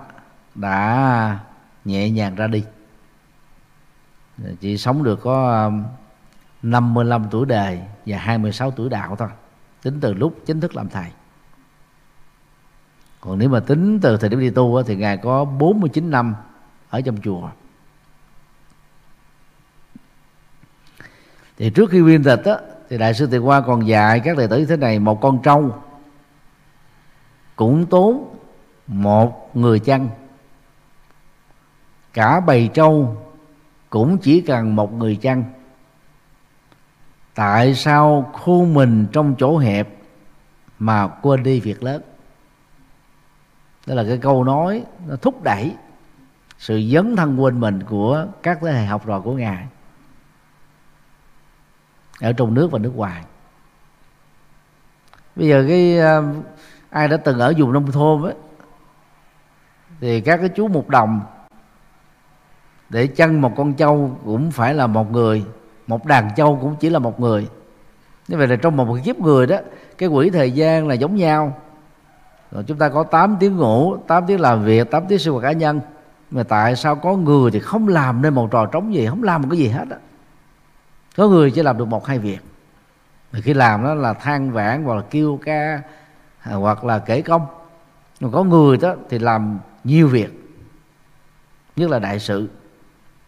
đã 0.55 1.39
nhẹ 1.85 2.11
nhàng 2.11 2.35
ra 2.35 2.47
đi. 2.47 2.65
Chỉ 4.61 4.79
sống 4.79 5.03
được 5.03 5.21
có 5.23 5.53
à, 5.53 5.71
55 6.63 7.27
tuổi 7.31 7.47
đời 7.47 7.81
và 8.07 8.19
26 8.19 8.71
tuổi 8.71 8.89
đạo 8.89 9.17
thôi. 9.17 9.29
Tính 9.83 10.01
từ 10.01 10.15
lúc 10.15 10.39
chính 10.47 10.61
thức 10.61 10.77
làm 10.77 10.89
thầy 10.89 11.11
còn 13.25 13.39
nếu 13.39 13.49
mà 13.49 13.61
tính 13.61 14.01
từ 14.01 14.17
thời 14.17 14.31
điểm 14.31 14.41
đi 14.41 14.51
tu 14.51 14.83
thì 14.83 14.97
ngài 14.97 15.17
có 15.17 15.45
49 15.45 16.11
năm 16.11 16.35
ở 16.91 17.01
trong 17.01 17.17
chùa. 17.23 17.49
Thì 21.57 21.71
trước 21.71 21.91
khi 21.91 22.01
viên 22.01 22.25
tịch 22.25 22.45
á, 22.45 22.57
thì 22.89 22.99
đại 22.99 23.15
sư 23.15 23.27
Tề 23.27 23.39
Hoa 23.39 23.61
còn 23.61 23.87
dạy 23.87 24.21
các 24.21 24.37
đệ 24.37 24.47
tử 24.47 24.59
như 24.59 24.67
thế 24.67 24.77
này. 24.77 24.99
Một 24.99 25.21
con 25.21 25.43
trâu 25.43 25.75
cũng 27.57 27.87
tốn 27.87 28.37
một 28.87 29.57
người 29.57 29.79
chăn. 29.79 30.09
Cả 32.13 32.41
bầy 32.41 32.71
trâu 32.75 33.17
cũng 33.91 34.19
chỉ 34.19 34.41
cần 34.41 34.77
một 34.77 34.93
người 34.93 35.17
chăn. 35.17 35.45
Tại 37.35 37.75
sao 37.75 38.31
khu 38.33 38.65
mình 38.65 39.07
trong 39.13 39.35
chỗ 39.39 39.59
hẹp 39.59 39.89
mà 40.79 41.09
quên 41.09 41.43
đi 41.43 41.61
việc 41.61 41.83
lớn? 41.83 42.03
Đó 43.87 43.95
là 43.95 44.05
cái 44.05 44.19
câu 44.19 44.45
nói, 44.45 44.85
nó 45.07 45.17
thúc 45.17 45.43
đẩy 45.43 45.75
sự 46.59 46.83
dấn 46.93 47.17
thân 47.17 47.43
quên 47.43 47.61
mình 47.61 47.83
của 47.83 48.27
các 48.43 48.59
thế 48.63 48.73
hệ 48.73 48.85
học 48.85 49.03
trò 49.07 49.21
của 49.21 49.33
ngài 49.33 49.67
ở 52.21 52.33
trong 52.33 52.55
nước 52.55 52.71
và 52.71 52.79
nước 52.79 52.93
ngoài. 52.97 53.25
Bây 55.37 55.49
giờ 55.49 55.65
cái 55.69 55.99
ờ, 55.99 56.25
ai 56.91 57.09
đã 57.09 57.17
từng 57.17 57.39
ở 57.39 57.53
vùng 57.57 57.73
nông 57.73 57.93
thôn 57.93 58.23
ấy 58.23 58.35
thì 60.01 60.21
các 60.21 60.37
cái 60.37 60.49
chú 60.49 60.69
một 60.69 60.89
đồng 60.89 61.21
để 62.91 63.07
chăn 63.07 63.41
một 63.41 63.53
con 63.57 63.75
trâu 63.75 64.19
cũng 64.25 64.51
phải 64.51 64.75
là 64.75 64.87
một 64.87 65.13
người, 65.13 65.45
một 65.87 66.07
đàn 66.07 66.31
trâu 66.37 66.59
cũng 66.63 66.77
chỉ 66.81 66.91
là 66.91 66.99
một 66.99 67.21
người. 67.21 67.49
Như 68.29 68.37
vậy 68.37 68.47
là 68.47 68.57
trong 68.57 68.77
một 68.77 68.99
kiếp 69.05 69.19
người 69.19 69.47
đó, 69.47 69.57
cái 69.99 70.09
quỹ 70.09 70.31
thời 70.31 70.51
gian 70.51 70.89
là 70.89 70.95
giống 70.95 71.17
nhau 71.17 71.57
rồi 72.55 72.65
chúng 72.67 72.79
ta 72.79 72.89
có 72.89 73.03
8 73.03 73.37
tiếng 73.41 73.57
ngủ 73.57 73.97
8 74.07 74.25
tiếng 74.27 74.41
làm 74.41 74.65
việc 74.65 74.91
8 74.91 75.05
tiếng 75.09 75.19
sinh 75.19 75.33
hoạt 75.33 75.43
cá 75.43 75.53
nhân. 75.53 75.81
Mà 76.31 76.43
tại 76.43 76.77
sao 76.77 76.97
có 76.97 77.17
người 77.17 77.51
thì 77.51 77.61
không 77.61 77.89
làm 77.89 78.23
nên 78.23 78.35
một 78.35 78.49
trò 78.51 78.67
trống 78.67 78.95
gì 78.95 79.07
không 79.07 79.23
làm 79.23 79.43
một 79.43 79.49
cái 79.51 79.59
gì 79.59 79.69
hết 79.69 79.85
á? 79.91 79.97
Có 81.17 81.29
người 81.29 81.51
chỉ 81.51 81.63
làm 81.63 81.79
được 81.79 81.85
một 81.85 82.07
hai 82.07 82.19
việc. 82.19 82.41
Thì 83.33 83.41
khi 83.41 83.55
làm 83.55 83.85
đó 83.85 83.95
là 83.95 84.13
than 84.13 84.51
vãn 84.51 84.85
hoặc 84.85 84.95
là 84.95 85.03
kêu 85.11 85.39
ca 85.45 85.83
à, 86.41 86.53
hoặc 86.53 86.85
là 86.85 86.99
kể 86.99 87.23
công. 87.23 87.47
Còn 88.21 88.33
có 88.33 88.45
người 88.45 88.77
đó 88.77 88.95
thì 89.11 89.19
làm 89.19 89.59
nhiều 89.85 90.09
việc 90.09 90.55
nhất 91.77 91.91
là 91.91 91.99
đại 91.99 92.19
sự. 92.19 92.49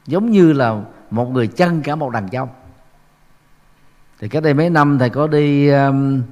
Giống 0.06 0.30
như 0.30 0.52
là 0.52 0.80
một 1.10 1.30
người 1.30 1.46
chân 1.46 1.82
cả 1.82 1.94
một 1.94 2.10
đàn 2.10 2.28
trong 2.28 2.48
thì 4.18 4.28
cách 4.28 4.42
đây 4.42 4.54
mấy 4.54 4.70
năm 4.70 4.98
thầy 4.98 5.10
có 5.10 5.26
đi 5.26 5.68
um, 5.68 6.22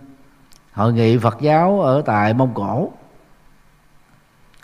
hội 0.75 0.93
nghị 0.93 1.19
Phật 1.19 1.37
giáo 1.41 1.81
ở 1.81 2.03
tại 2.07 2.35
Mông 2.35 2.55
Cổ. 2.55 2.93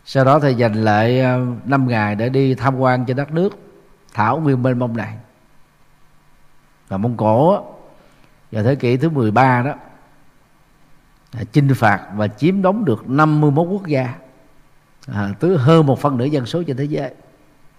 Sau 0.05 0.25
đó 0.25 0.39
thầy 0.39 0.55
dành 0.55 0.85
lại 0.85 1.21
ờ, 1.21 1.41
5 1.65 1.89
ngày 1.89 2.15
để 2.15 2.29
đi 2.29 2.55
tham 2.55 2.79
quan 2.79 3.05
trên 3.05 3.17
đất 3.17 3.33
nước 3.33 3.59
thảo 4.15 4.41
nguyên 4.41 4.63
bên 4.63 4.79
mông 4.79 4.97
này. 4.97 5.17
Và 6.89 6.97
Mông 6.97 7.17
Cổ 7.17 7.65
vào 8.53 8.65
thế 8.65 8.75
kỷ 8.75 8.97
thứ 8.97 9.11
13 9.11 9.63
đó 9.63 9.75
chinh 11.53 11.75
phạt 11.75 12.07
và 12.15 12.29
chiếm 12.29 12.63
đóng 12.63 12.85
được 12.85 13.09
51 13.09 13.67
quốc 13.71 13.87
gia. 13.87 14.15
À, 15.07 15.35
tứ 15.41 15.57
hơn 15.57 15.87
một 15.87 16.01
phần 16.01 16.17
nửa 16.17 16.25
dân 16.25 16.47
số 16.47 16.63
trên 16.63 16.77
thế 16.77 16.85
giới. 16.85 17.15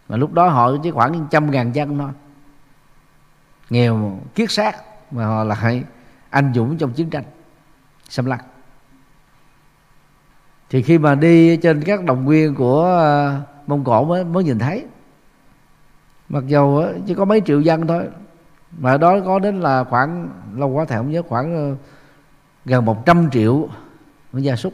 Mà 0.09 0.17
lúc 0.17 0.33
đó 0.33 0.47
họ 0.47 0.71
chỉ 0.83 0.91
khoảng 0.91 1.27
trăm 1.31 1.51
ngàn 1.51 1.75
dân 1.75 1.97
thôi. 1.97 2.11
Nghèo 3.69 4.19
kiết 4.35 4.51
xác 4.51 4.75
mà 5.11 5.25
họ 5.25 5.43
lại 5.43 5.83
anh 6.29 6.51
dũng 6.55 6.77
trong 6.77 6.93
chiến 6.93 7.09
tranh 7.09 7.23
xâm 8.11 8.25
lăng. 8.25 8.39
Thì 10.69 10.81
khi 10.81 10.97
mà 10.97 11.15
đi 11.15 11.57
trên 11.57 11.83
các 11.83 12.03
đồng 12.03 12.25
nguyên 12.25 12.55
của 12.55 12.83
ờ, 12.83 13.41
mông 13.67 13.83
cổ 13.83 14.03
mới 14.03 14.23
mới 14.23 14.43
nhìn 14.43 14.59
thấy. 14.59 14.85
Mặc 16.29 16.43
dầu 16.47 16.77
ờ, 16.77 16.93
chỉ 17.07 17.13
có 17.13 17.25
mấy 17.25 17.41
triệu 17.45 17.61
dân 17.61 17.87
thôi, 17.87 18.03
mà 18.77 18.97
đó 18.97 19.19
có 19.25 19.39
đến 19.39 19.59
là 19.59 19.83
khoảng, 19.83 20.29
lâu 20.55 20.69
quá 20.69 20.85
thầy 20.85 20.97
không 20.97 21.11
nhớ, 21.11 21.21
khoảng 21.21 21.55
ờ, 21.55 21.75
gần 22.65 22.85
100 22.85 23.29
triệu 23.31 23.69
con 24.33 24.43
gia 24.43 24.55
súc. 24.55 24.73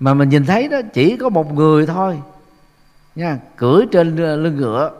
Mà 0.00 0.14
mình 0.14 0.28
nhìn 0.28 0.46
thấy 0.46 0.68
đó, 0.68 0.80
chỉ 0.92 1.16
có 1.16 1.28
một 1.28 1.54
người 1.54 1.86
thôi, 1.86 2.22
nha, 3.14 3.38
cưỡi 3.56 3.86
trên 3.92 4.16
lưng 4.16 4.56
ngựa. 4.56 4.90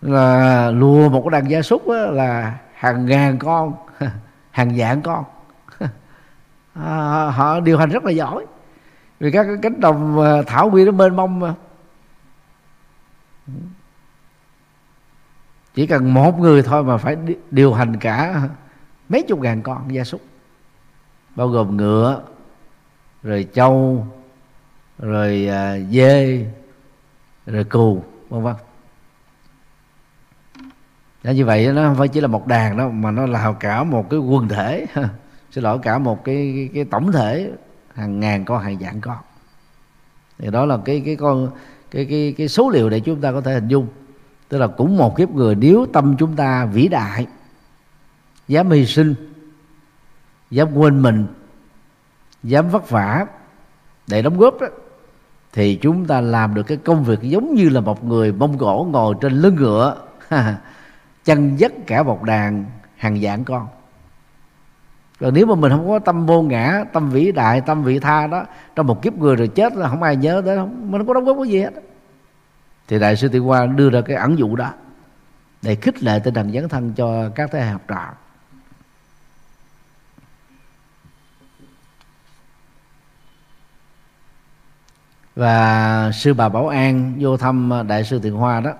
Là 0.00 0.70
lùa 0.70 1.08
một 1.08 1.22
cái 1.24 1.40
đàn 1.40 1.50
gia 1.50 1.62
súc 1.62 1.88
là 1.88 2.58
hàng 2.76 3.06
ngàn 3.06 3.38
con. 3.38 3.74
Hàng 4.50 4.72
vạn 4.76 5.02
con. 5.02 5.24
À, 6.74 7.30
họ 7.30 7.60
điều 7.60 7.78
hành 7.78 7.90
rất 7.90 8.04
là 8.04 8.10
giỏi. 8.10 8.46
Vì 9.20 9.30
các 9.30 9.44
cái 9.44 9.56
cánh 9.62 9.80
đồng 9.80 10.20
à, 10.20 10.42
thảo 10.46 10.70
nguyên 10.70 10.86
nó 10.86 10.92
mênh 10.92 11.16
mông 11.16 11.40
mà. 11.40 11.54
Chỉ 15.74 15.86
cần 15.86 16.14
một 16.14 16.38
người 16.38 16.62
thôi 16.62 16.84
mà 16.84 16.96
phải 16.96 17.16
điều 17.50 17.74
hành 17.74 17.96
cả 17.96 18.48
mấy 19.08 19.22
chục 19.22 19.40
ngàn 19.40 19.62
con 19.62 19.94
gia 19.94 20.04
súc. 20.04 20.20
Bao 21.36 21.48
gồm 21.48 21.76
ngựa 21.76 22.22
rồi 23.22 23.48
trâu 23.52 24.06
rồi 24.98 25.48
à, 25.50 25.78
dê 25.90 26.46
rồi 27.46 27.64
cừu 27.64 28.04
vân 28.28 28.42
vân. 28.42 28.54
Đó 31.26 31.30
như 31.30 31.44
vậy 31.44 31.72
nó 31.72 31.88
không 31.88 31.96
phải 31.96 32.08
chỉ 32.08 32.20
là 32.20 32.26
một 32.26 32.46
đàn 32.46 32.76
đâu 32.76 32.90
mà 32.90 33.10
nó 33.10 33.26
là 33.26 33.52
cả 33.60 33.84
một 33.84 34.10
cái 34.10 34.20
quần 34.20 34.48
thể. 34.48 34.86
Xin 35.50 35.64
lỗi 35.64 35.78
cả 35.82 35.98
một 35.98 36.24
cái, 36.24 36.52
cái, 36.56 36.70
cái 36.74 36.84
tổng 36.84 37.12
thể. 37.12 37.50
Hàng 37.94 38.20
ngàn 38.20 38.44
con 38.44 38.62
hàng 38.62 38.76
vạn 38.80 39.00
con. 39.00 39.16
Thì 40.38 40.50
đó 40.50 40.66
là 40.66 40.78
cái 40.84 41.02
cái 41.04 41.16
con 41.16 41.50
cái 41.90 42.04
cái 42.04 42.34
cái 42.38 42.48
số 42.48 42.70
liệu 42.70 42.90
để 42.90 43.00
chúng 43.00 43.20
ta 43.20 43.32
có 43.32 43.40
thể 43.40 43.54
hình 43.54 43.68
dung. 43.68 43.86
Tức 44.48 44.58
là 44.58 44.66
cũng 44.66 44.96
một 44.96 45.16
kiếp 45.16 45.30
người 45.30 45.54
nếu 45.54 45.86
tâm 45.92 46.16
chúng 46.18 46.36
ta 46.36 46.64
vĩ 46.64 46.88
đại 46.88 47.26
dám 48.48 48.70
hy 48.70 48.86
sinh 48.86 49.14
dám 50.50 50.74
quên 50.74 51.02
mình 51.02 51.26
dám 52.42 52.68
vất 52.68 52.90
vả 52.90 53.26
để 54.06 54.22
đóng 54.22 54.38
góp 54.38 54.60
đó, 54.60 54.66
thì 55.52 55.76
chúng 55.76 56.06
ta 56.06 56.20
làm 56.20 56.54
được 56.54 56.62
cái 56.62 56.76
công 56.76 57.04
việc 57.04 57.22
giống 57.22 57.54
như 57.54 57.68
là 57.68 57.80
một 57.80 58.04
người 58.04 58.32
mông 58.32 58.58
cổ 58.58 58.88
ngồi 58.90 59.14
trên 59.20 59.32
lưng 59.32 59.54
ngựa. 59.54 59.96
chân 61.26 61.56
dắt 61.56 61.72
cả 61.86 62.02
một 62.02 62.22
đàn, 62.22 62.64
hàng 62.96 63.20
dạng 63.20 63.44
con. 63.44 63.68
Còn 65.20 65.34
nếu 65.34 65.46
mà 65.46 65.54
mình 65.54 65.72
không 65.72 65.88
có 65.88 65.98
tâm 65.98 66.26
vô 66.26 66.42
ngã, 66.42 66.84
tâm 66.92 67.10
vĩ 67.10 67.32
đại, 67.32 67.60
tâm 67.60 67.82
vị 67.82 67.98
tha 67.98 68.26
đó, 68.26 68.44
trong 68.76 68.86
một 68.86 69.02
kiếp 69.02 69.14
người 69.14 69.36
rồi 69.36 69.48
chết 69.48 69.76
là 69.76 69.88
không 69.88 70.02
ai 70.02 70.16
nhớ 70.16 70.42
tới, 70.46 70.56
không, 70.56 70.90
mình 70.90 71.00
không 71.00 71.06
có 71.06 71.14
đóng 71.14 71.24
góp 71.24 71.36
cái 71.42 71.48
gì 71.48 71.60
hết. 71.60 71.70
Thì 72.88 72.98
đại 72.98 73.16
sư 73.16 73.28
tiên 73.28 73.42
Hoa 73.42 73.66
đưa 73.66 73.90
ra 73.90 74.00
cái 74.00 74.16
ẩn 74.16 74.38
dụ 74.38 74.56
đó 74.56 74.72
để 75.62 75.74
khích 75.74 76.02
lệ 76.02 76.20
tinh 76.24 76.34
thần 76.34 76.52
dấn 76.52 76.68
thân 76.68 76.92
cho 76.92 77.28
các 77.34 77.50
thế 77.52 77.60
hệ 77.60 77.70
học 77.70 77.82
trò. 77.88 78.12
Và 85.36 86.10
sư 86.14 86.34
bà 86.34 86.48
Bảo 86.48 86.68
An 86.68 87.14
vô 87.18 87.36
thăm 87.36 87.72
đại 87.88 88.04
sư 88.04 88.20
Thiện 88.22 88.34
Hoa 88.34 88.60
đó 88.60 88.72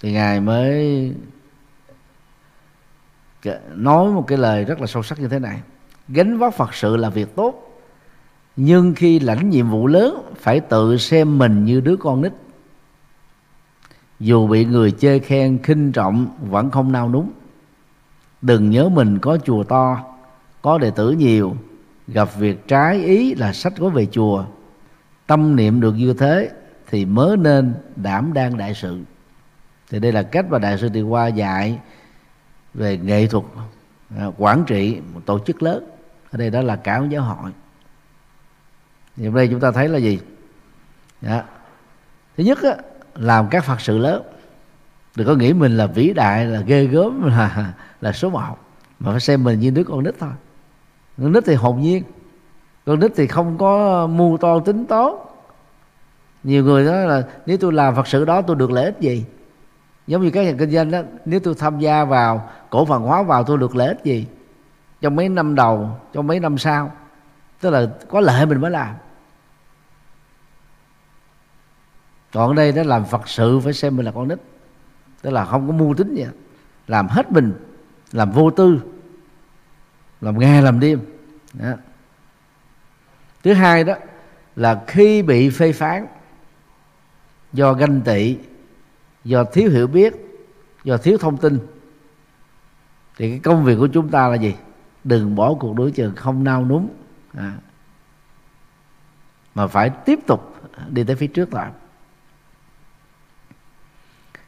thì 0.00 0.12
ngài 0.12 0.40
mới 0.40 1.12
nói 3.74 4.12
một 4.12 4.24
cái 4.26 4.38
lời 4.38 4.64
rất 4.64 4.80
là 4.80 4.86
sâu 4.86 5.02
sắc 5.02 5.20
như 5.20 5.28
thế 5.28 5.38
này. 5.38 5.60
Gánh 6.08 6.38
vác 6.38 6.54
phật 6.54 6.74
sự 6.74 6.96
là 6.96 7.10
việc 7.10 7.36
tốt, 7.36 7.80
nhưng 8.56 8.94
khi 8.94 9.20
lãnh 9.20 9.50
nhiệm 9.50 9.70
vụ 9.70 9.86
lớn, 9.86 10.32
phải 10.40 10.60
tự 10.60 10.96
xem 10.96 11.38
mình 11.38 11.64
như 11.64 11.80
đứa 11.80 11.96
con 11.96 12.22
nít. 12.22 12.32
Dù 14.20 14.46
bị 14.46 14.64
người 14.64 14.90
chê 14.90 15.18
khen, 15.18 15.58
khinh 15.62 15.92
trọng, 15.92 16.26
vẫn 16.50 16.70
không 16.70 16.92
nao 16.92 17.08
núng. 17.08 17.32
Đừng 18.42 18.70
nhớ 18.70 18.88
mình 18.88 19.18
có 19.18 19.38
chùa 19.44 19.64
to, 19.64 20.04
có 20.62 20.78
đệ 20.78 20.90
tử 20.90 21.10
nhiều, 21.10 21.56
gặp 22.08 22.28
việc 22.38 22.68
trái 22.68 23.04
ý 23.04 23.34
là 23.34 23.52
sách 23.52 23.72
có 23.78 23.88
về 23.88 24.06
chùa. 24.06 24.44
Tâm 25.26 25.56
niệm 25.56 25.80
được 25.80 25.92
như 25.92 26.12
thế 26.12 26.50
thì 26.90 27.04
mới 27.04 27.36
nên 27.36 27.74
đảm 27.96 28.32
đang 28.32 28.56
đại 28.56 28.74
sự 28.74 29.00
thì 29.90 29.98
đây 29.98 30.12
là 30.12 30.22
cách 30.22 30.46
mà 30.50 30.58
đại 30.58 30.78
sư 30.78 30.88
đi 30.88 31.00
Hoa 31.00 31.26
dạy 31.26 31.78
về 32.74 32.98
nghệ 32.98 33.26
thuật 33.26 33.44
à, 34.16 34.26
quản 34.38 34.64
trị 34.66 35.00
một 35.14 35.20
tổ 35.26 35.38
chức 35.38 35.62
lớn. 35.62 35.90
Ở 36.30 36.38
đây 36.38 36.50
đó 36.50 36.60
là 36.60 36.76
cả 36.76 37.02
giáo 37.10 37.22
hội. 37.22 37.50
Thì 39.16 39.24
hôm 39.24 39.34
nay 39.34 39.48
chúng 39.50 39.60
ta 39.60 39.70
thấy 39.70 39.88
là 39.88 39.98
gì? 39.98 40.20
Đó. 41.20 41.42
thứ 42.36 42.44
nhất 42.44 42.58
á, 42.62 42.76
làm 43.14 43.48
các 43.48 43.64
phật 43.64 43.80
sự 43.80 43.98
lớn. 43.98 44.22
Đừng 45.16 45.26
có 45.26 45.34
nghĩ 45.34 45.52
mình 45.52 45.76
là 45.76 45.86
vĩ 45.86 46.12
đại 46.12 46.46
là 46.46 46.60
ghê 46.60 46.84
gớm 46.84 47.22
là 47.28 47.74
là 48.00 48.12
số 48.12 48.30
một. 48.30 48.56
Mà 48.98 49.10
phải 49.10 49.20
xem 49.20 49.44
mình 49.44 49.60
như 49.60 49.70
đứa 49.70 49.84
con 49.84 50.04
nít 50.04 50.14
thôi. 50.18 50.30
Con 51.18 51.32
nít 51.32 51.44
thì 51.46 51.54
hồn 51.54 51.80
nhiên. 51.80 52.02
Con 52.86 53.00
nít 53.00 53.12
thì 53.16 53.26
không 53.26 53.58
có 53.58 54.06
mưu 54.06 54.38
to 54.38 54.60
tính 54.60 54.86
toán. 54.86 55.12
Nhiều 56.42 56.64
người 56.64 56.84
nói 56.84 57.06
là 57.06 57.22
nếu 57.46 57.56
tôi 57.56 57.72
làm 57.72 57.94
phật 57.94 58.06
sự 58.06 58.24
đó 58.24 58.42
tôi 58.42 58.56
được 58.56 58.70
lợi 58.70 58.84
ích 58.84 59.00
gì? 59.00 59.24
Giống 60.08 60.22
như 60.22 60.30
các 60.30 60.42
nhà 60.42 60.54
kinh 60.58 60.70
doanh 60.70 60.90
đó, 60.90 61.02
nếu 61.24 61.40
tôi 61.40 61.54
tham 61.58 61.78
gia 61.78 62.04
vào, 62.04 62.50
cổ 62.70 62.84
phần 62.84 63.02
hóa 63.02 63.22
vào, 63.22 63.44
tôi 63.44 63.58
được 63.58 63.76
lợi 63.76 63.88
ích 63.88 64.04
gì? 64.04 64.26
Trong 65.00 65.16
mấy 65.16 65.28
năm 65.28 65.54
đầu, 65.54 65.90
trong 66.12 66.26
mấy 66.26 66.40
năm 66.40 66.58
sau. 66.58 66.92
Tức 67.60 67.70
là 67.70 67.86
có 68.08 68.20
lợi 68.20 68.46
mình 68.46 68.60
mới 68.60 68.70
làm. 68.70 68.94
Còn 72.32 72.48
ở 72.48 72.54
đây 72.54 72.72
đó, 72.72 72.82
làm 72.82 73.04
phật 73.04 73.28
sự 73.28 73.60
phải 73.60 73.72
xem 73.72 73.96
mình 73.96 74.06
là 74.06 74.12
con 74.12 74.28
nít. 74.28 74.38
Tức 75.22 75.30
là 75.30 75.44
không 75.44 75.66
có 75.66 75.72
mưu 75.72 75.94
tính 75.94 76.14
gì. 76.14 76.26
Làm 76.86 77.08
hết 77.08 77.32
mình, 77.32 77.52
làm 78.12 78.30
vô 78.30 78.50
tư, 78.50 78.80
làm 80.20 80.38
nghe 80.38 80.60
làm 80.60 80.80
đêm. 80.80 81.00
Đó. 81.52 81.72
thứ 83.42 83.52
hai 83.52 83.84
đó, 83.84 83.94
là 84.56 84.82
khi 84.86 85.22
bị 85.22 85.50
phê 85.50 85.72
phán 85.72 86.06
do 87.52 87.72
ganh 87.72 88.00
tị 88.00 88.36
do 89.24 89.44
thiếu 89.44 89.70
hiểu 89.70 89.86
biết, 89.86 90.14
do 90.84 90.96
thiếu 90.96 91.18
thông 91.18 91.36
tin. 91.36 91.58
Thì 93.16 93.30
cái 93.30 93.38
công 93.38 93.64
việc 93.64 93.76
của 93.78 93.88
chúng 93.88 94.08
ta 94.08 94.28
là 94.28 94.34
gì? 94.34 94.54
Đừng 95.04 95.34
bỏ 95.34 95.54
cuộc 95.54 95.76
đối 95.76 95.90
chừng, 95.90 96.14
không 96.16 96.44
nao 96.44 96.64
núng. 96.64 96.88
À. 97.36 97.52
mà 99.54 99.66
phải 99.66 99.90
tiếp 99.90 100.18
tục 100.26 100.54
đi 100.88 101.04
tới 101.04 101.16
phía 101.16 101.26
trước 101.26 101.54
lại. 101.54 101.70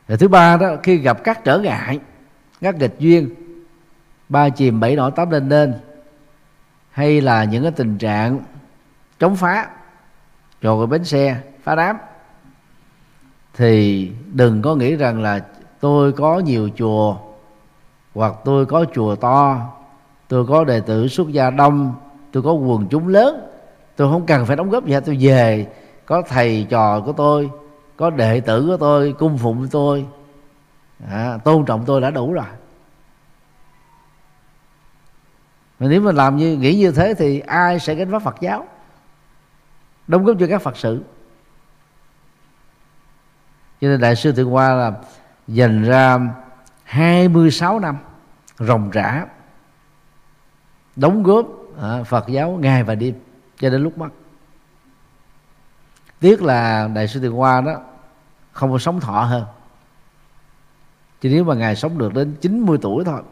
Rồi 0.08 0.18
thứ 0.18 0.28
ba 0.28 0.56
đó, 0.56 0.76
khi 0.82 0.96
gặp 0.96 1.24
các 1.24 1.44
trở 1.44 1.58
ngại, 1.58 2.00
các 2.60 2.76
nghịch 2.76 2.94
duyên, 2.98 3.34
ba 4.28 4.48
chìm 4.48 4.80
bảy 4.80 4.96
nổi 4.96 5.10
tám 5.16 5.30
lên 5.30 5.48
lên 5.48 5.74
hay 6.90 7.20
là 7.20 7.44
những 7.44 7.62
cái 7.62 7.72
tình 7.72 7.98
trạng 7.98 8.40
chống 9.18 9.36
phá 9.36 9.70
rồi 10.60 10.86
bến 10.86 11.04
xe, 11.04 11.40
phá 11.62 11.74
đám 11.74 11.96
thì 13.54 14.10
đừng 14.32 14.62
có 14.62 14.74
nghĩ 14.74 14.96
rằng 14.96 15.22
là 15.22 15.44
tôi 15.80 16.12
có 16.12 16.38
nhiều 16.38 16.68
chùa 16.76 17.16
hoặc 18.14 18.34
tôi 18.44 18.66
có 18.66 18.84
chùa 18.94 19.16
to 19.16 19.68
tôi 20.28 20.46
có 20.46 20.64
đệ 20.64 20.80
tử 20.80 21.08
xuất 21.08 21.28
gia 21.28 21.50
đông 21.50 21.94
tôi 22.32 22.42
có 22.42 22.52
quần 22.52 22.86
chúng 22.90 23.08
lớn 23.08 23.50
tôi 24.00 24.10
không 24.10 24.26
cần 24.26 24.46
phải 24.46 24.56
đóng 24.56 24.70
góp 24.70 24.86
gì 24.86 24.92
hết. 24.92 25.02
Tôi 25.06 25.16
về 25.20 25.66
có 26.06 26.22
thầy 26.28 26.66
trò 26.70 27.00
của 27.00 27.12
tôi 27.12 27.50
có 27.96 28.10
đệ 28.10 28.40
tử 28.40 28.66
của 28.66 28.76
tôi 28.76 29.14
cung 29.18 29.38
phụng 29.38 29.68
tôi. 29.70 30.06
À, 31.08 31.38
tôn 31.44 31.64
trọng 31.64 31.84
tôi 31.86 32.00
đã 32.00 32.10
đủ 32.10 32.32
rồi. 32.32 32.44
Mà 35.78 35.86
nếu 35.88 36.00
mà 36.00 36.12
làm 36.12 36.36
như 36.36 36.56
nghĩ 36.56 36.74
như 36.74 36.92
thế 36.92 37.14
thì 37.14 37.40
ai 37.40 37.80
sẽ 37.80 37.94
gánh 37.94 38.10
vác 38.10 38.22
Phật 38.22 38.36
giáo? 38.40 38.66
Đóng 40.06 40.24
góp 40.24 40.36
cho 40.40 40.46
các 40.50 40.62
Phật 40.62 40.76
sự 40.76 41.02
cho 43.80 43.88
nên 43.88 44.00
đại 44.00 44.16
sư 44.16 44.32
Thượng 44.32 44.50
Hoa 44.50 44.74
là 44.74 44.92
dành 45.48 45.82
ra 45.82 46.18
26 46.84 47.80
năm 47.80 47.98
ròng 48.58 48.90
rã 48.90 49.26
đóng 50.96 51.22
góp 51.22 51.46
à, 51.80 52.02
Phật 52.02 52.28
giáo 52.28 52.50
ngày 52.50 52.82
và 52.82 52.94
đêm 52.94 53.14
cho 53.58 53.70
đến 53.70 53.82
lúc 53.82 53.98
mất. 53.98 54.08
Tiếc 56.20 56.42
là 56.42 56.88
đại 56.94 57.08
sư 57.08 57.20
Thượng 57.20 57.34
Hoa 57.34 57.60
đó 57.60 57.80
không 58.52 58.72
có 58.72 58.78
sống 58.78 59.00
thọ 59.00 59.22
hơn. 59.22 59.44
Chứ 61.20 61.28
nếu 61.28 61.44
mà 61.44 61.54
ngài 61.54 61.76
sống 61.76 61.98
được 61.98 62.14
đến 62.14 62.36
90 62.40 62.78
tuổi 62.82 63.04
thôi 63.04 63.22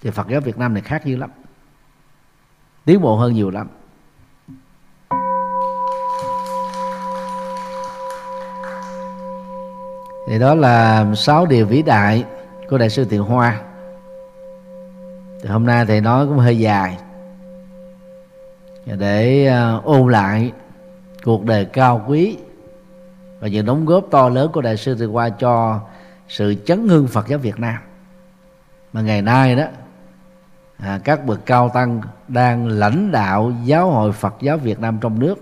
thì 0.00 0.10
Phật 0.10 0.28
giáo 0.28 0.40
Việt 0.40 0.58
Nam 0.58 0.74
này 0.74 0.82
khác 0.82 1.04
dữ 1.04 1.16
lắm. 1.16 1.30
Tiến 2.84 3.00
bộ 3.00 3.16
hơn 3.16 3.32
nhiều 3.32 3.50
lắm. 3.50 3.68
Thì 10.32 10.38
đó 10.38 10.54
là 10.54 11.06
sáu 11.14 11.46
điều 11.46 11.66
vĩ 11.66 11.82
đại 11.82 12.24
của 12.68 12.78
đại 12.78 12.90
sư 12.90 13.04
Thiện 13.04 13.22
Hoa. 13.22 13.60
Thì 15.42 15.48
hôm 15.48 15.66
nay 15.66 15.84
thầy 15.86 16.00
nói 16.00 16.26
cũng 16.26 16.38
hơi 16.38 16.58
dài. 16.58 16.98
Để 18.86 19.46
ờ, 19.46 19.80
ôn 19.84 20.12
lại 20.12 20.52
cuộc 21.24 21.44
đời 21.44 21.64
cao 21.64 22.04
quý 22.08 22.38
và 23.40 23.48
những 23.48 23.66
đóng 23.66 23.84
góp 23.86 24.04
to 24.10 24.28
lớn 24.28 24.50
của 24.52 24.60
đại 24.60 24.76
sư 24.76 24.94
Thiện 24.94 25.08
Hoa 25.08 25.28
cho 25.28 25.80
sự 26.28 26.54
chấn 26.64 26.88
hương 26.88 27.06
Phật 27.06 27.28
giáo 27.28 27.38
Việt 27.38 27.60
Nam. 27.60 27.78
Mà 28.92 29.00
ngày 29.00 29.22
nay 29.22 29.56
đó 29.56 29.64
à, 30.78 31.00
các 31.04 31.26
bậc 31.26 31.46
cao 31.46 31.68
tăng 31.68 32.00
đang 32.28 32.68
lãnh 32.68 33.12
đạo 33.12 33.52
giáo 33.64 33.90
hội 33.90 34.12
Phật 34.12 34.34
giáo 34.40 34.56
Việt 34.56 34.80
Nam 34.80 34.98
trong 35.00 35.18
nước. 35.18 35.34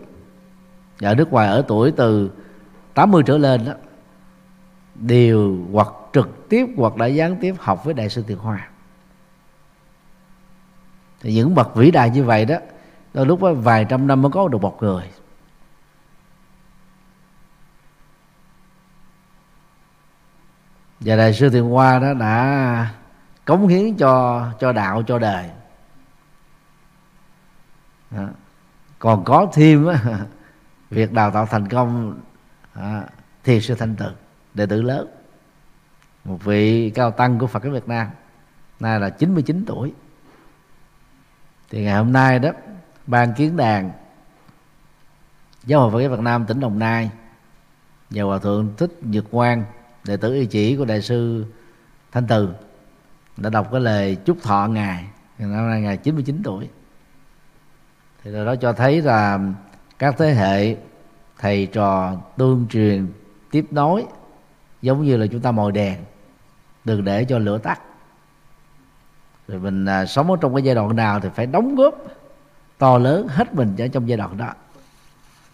Ở 1.03 1.15
nước 1.15 1.33
ngoài 1.33 1.49
ở 1.49 1.63
tuổi 1.69 1.93
từ 1.97 2.31
80 2.95 3.23
trở 3.27 3.39
lên 3.39 3.65
đó 3.65 3.73
đều 5.01 5.57
hoặc 5.73 5.89
trực 6.13 6.49
tiếp 6.49 6.67
hoặc 6.77 6.97
đã 6.97 7.07
gián 7.07 7.37
tiếp 7.41 7.55
học 7.59 7.85
với 7.85 7.95
đại 7.95 8.09
sư 8.09 8.25
Thiện 8.29 8.39
hòa 8.39 8.69
thì 11.21 11.35
những 11.35 11.55
bậc 11.55 11.75
vĩ 11.75 11.91
đại 11.91 12.11
như 12.11 12.25
vậy 12.25 12.45
đó 12.45 12.57
đôi 13.15 13.27
lúc 13.27 13.43
đó, 13.43 13.55
vài 13.55 13.87
trăm 13.89 14.07
năm 14.07 14.23
mới 14.23 14.33
có 14.33 14.49
được 14.49 14.63
một 14.63 14.83
người. 14.83 15.11
Và 21.01 21.17
đại 21.17 21.35
sư 21.35 21.51
Thiện 21.51 21.65
Hoa 21.65 21.99
đó 21.99 22.15
đã 22.15 22.95
cống 23.45 23.69
hiến 23.69 23.97
cho 23.97 24.47
cho 24.61 24.73
đạo 24.73 25.03
cho 25.07 25.19
đời. 25.19 25.51
Đó. 28.11 28.27
còn 28.99 29.25
có 29.25 29.47
thêm 29.53 29.87
á, 29.87 29.99
việc 30.91 31.13
đào 31.13 31.31
tạo 31.31 31.47
thành 31.47 31.69
công 31.69 32.21
à, 32.75 33.05
thiền 33.45 33.61
sư 33.61 33.75
thanh 33.75 33.97
tự 33.97 34.15
đệ 34.55 34.67
tử 34.67 34.83
lớn. 34.83 35.09
Một 36.25 36.45
vị 36.45 36.91
cao 36.91 37.11
tăng 37.11 37.39
của 37.39 37.47
Phật 37.47 37.63
giáo 37.63 37.73
Việt 37.73 37.89
Nam, 37.89 38.07
nay 38.81 39.01
là 39.01 39.11
99 39.11 39.65
tuổi. 39.67 39.93
Thì 41.71 41.85
ngày 41.85 41.97
hôm 41.97 42.13
nay 42.13 42.39
đó, 42.39 42.51
ban 43.07 43.35
kiến 43.35 43.57
đàn 43.57 43.91
giáo 45.65 45.81
hội 45.81 45.91
Phật 45.91 46.01
giáo 46.01 46.11
Việt 46.11 46.21
Nam 46.21 46.47
tỉnh 46.47 46.61
Đồng 46.61 46.79
Nai 46.79 47.11
và 48.11 48.23
hòa 48.23 48.39
thượng 48.39 48.73
thích 48.77 48.93
Nhật 49.01 49.25
Quang, 49.31 49.65
đệ 50.05 50.17
tử 50.17 50.35
y 50.35 50.47
chỉ 50.47 50.77
của 50.77 50.85
đại 50.85 51.03
sư 51.03 51.45
Thanh 52.13 52.27
Từ, 52.27 52.49
đã 53.37 53.51
đọc 53.51 53.69
cái 53.73 53.81
lời 53.81 54.17
chúc 54.25 54.43
thọ 54.43 54.67
ngài. 54.67 55.05
Năm 55.39 55.69
nay 55.71 55.81
ngài 55.81 55.97
99 55.97 56.41
tuổi. 56.45 56.69
Thì 58.25 58.33
đó 58.33 58.55
cho 58.57 58.73
thấy 58.73 59.03
là 59.03 59.39
các 59.99 60.15
thế 60.19 60.35
hệ 60.35 60.77
thầy 61.39 61.67
trò 61.67 62.17
tương 62.37 62.67
truyền, 62.71 63.07
tiếp 63.51 63.67
nối 63.71 64.07
giống 64.83 65.05
như 65.05 65.17
là 65.17 65.27
chúng 65.27 65.41
ta 65.41 65.51
mồi 65.51 65.73
đèn 65.73 65.99
đừng 66.85 67.05
để 67.05 67.25
cho 67.25 67.39
lửa 67.39 67.59
tắt. 67.59 67.81
Rồi 69.49 69.61
mình 69.61 69.85
à, 69.85 70.07
sống 70.07 70.31
ở 70.31 70.37
trong 70.41 70.55
cái 70.55 70.63
giai 70.63 70.75
đoạn 70.75 70.97
nào 70.97 71.21
thì 71.21 71.29
phải 71.35 71.47
đóng 71.47 71.75
góp 71.75 71.95
to 72.79 72.99
lớn 72.99 73.29
hết 73.29 73.55
mình 73.55 73.77
ở 73.79 73.89
trong 73.89 74.09
giai 74.09 74.19
đoạn 74.19 74.37
đó. 74.37 74.55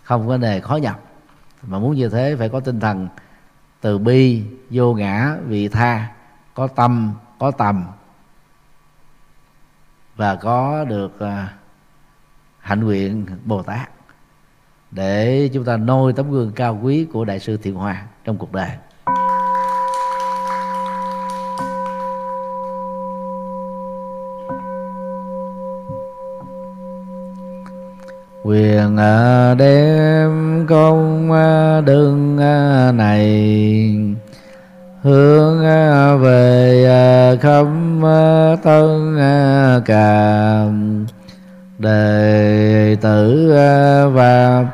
Không 0.03 0.29
có 0.29 0.37
đề 0.37 0.61
khó 0.61 0.77
nhập 0.77 1.01
mà 1.63 1.79
muốn 1.79 1.95
như 1.95 2.09
thế 2.09 2.37
phải 2.39 2.49
có 2.49 2.61
tinh 2.61 2.81
thần 2.81 3.09
từ 3.81 3.99
bi 3.99 4.43
vô 4.71 4.95
ngã 4.95 5.37
vị 5.47 5.69
tha 5.69 6.13
có 6.55 6.67
tâm 6.67 7.15
có 7.39 7.51
tầm. 7.51 7.85
Và 10.17 10.35
có 10.35 10.85
được 10.85 11.21
à, 11.21 11.55
hạnh 12.59 12.85
nguyện 12.85 13.27
bồ 13.45 13.63
tát 13.63 13.91
để 14.91 15.51
chúng 15.53 15.65
ta 15.65 15.77
nôi 15.77 16.13
tấm 16.13 16.31
gương 16.31 16.53
cao 16.53 16.79
quý 16.83 17.05
của 17.13 17.25
đại 17.25 17.41
sư 17.41 17.57
thiện 17.57 17.75
hòa 17.75 18.07
trong 18.25 18.39
cuộc 18.39 18.53
đời. 18.53 18.71
Quyền 28.47 28.97
à, 28.97 29.55
đem 29.55 30.67
công 30.69 31.33
à, 31.33 31.81
đương 31.81 32.39
à, 32.39 32.93
này. 32.93 33.27
Hướng 35.03 35.61
về 36.21 37.39
khắp 37.41 37.67
tân 38.63 39.17
cảm 39.87 41.07
đệ 41.79 42.97
tử 43.01 43.53
và 44.15 44.67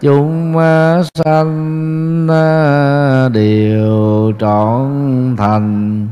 chúng 0.00 0.54
sanh 1.14 2.26
đều 3.32 4.32
trọn 4.40 4.90
thành 5.38 6.08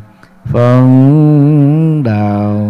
phân 0.53 2.03
đạo. 2.03 2.70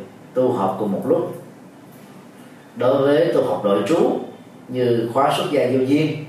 tu 0.33 0.51
học 0.51 0.75
cùng 0.79 0.91
một 0.91 1.01
lúc. 1.07 1.43
Đối 2.75 3.01
với 3.01 3.33
tu 3.33 3.43
học 3.43 3.61
nội 3.63 3.83
trú 3.87 4.19
như 4.67 5.09
khóa 5.13 5.33
xuất 5.37 5.45
gia 5.51 5.65
vô 5.65 5.79
duyên, 5.79 6.25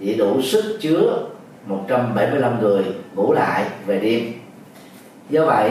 chỉ 0.00 0.14
đủ 0.14 0.42
sức 0.42 0.78
chứa 0.80 1.28
175 1.66 2.60
người 2.60 2.84
ngủ 3.14 3.32
lại 3.32 3.64
về 3.86 4.00
đêm. 4.00 4.32
Do 5.30 5.46
vậy, 5.46 5.70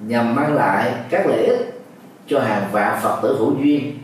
nhằm 0.00 0.34
mang 0.34 0.54
lại 0.54 0.92
các 1.10 1.26
lợi 1.26 1.46
ích 1.46 1.82
cho 2.26 2.40
hàng 2.40 2.68
vạn 2.72 2.98
phật 3.02 3.20
tử 3.22 3.36
hữu 3.38 3.56
duyên, 3.62 3.98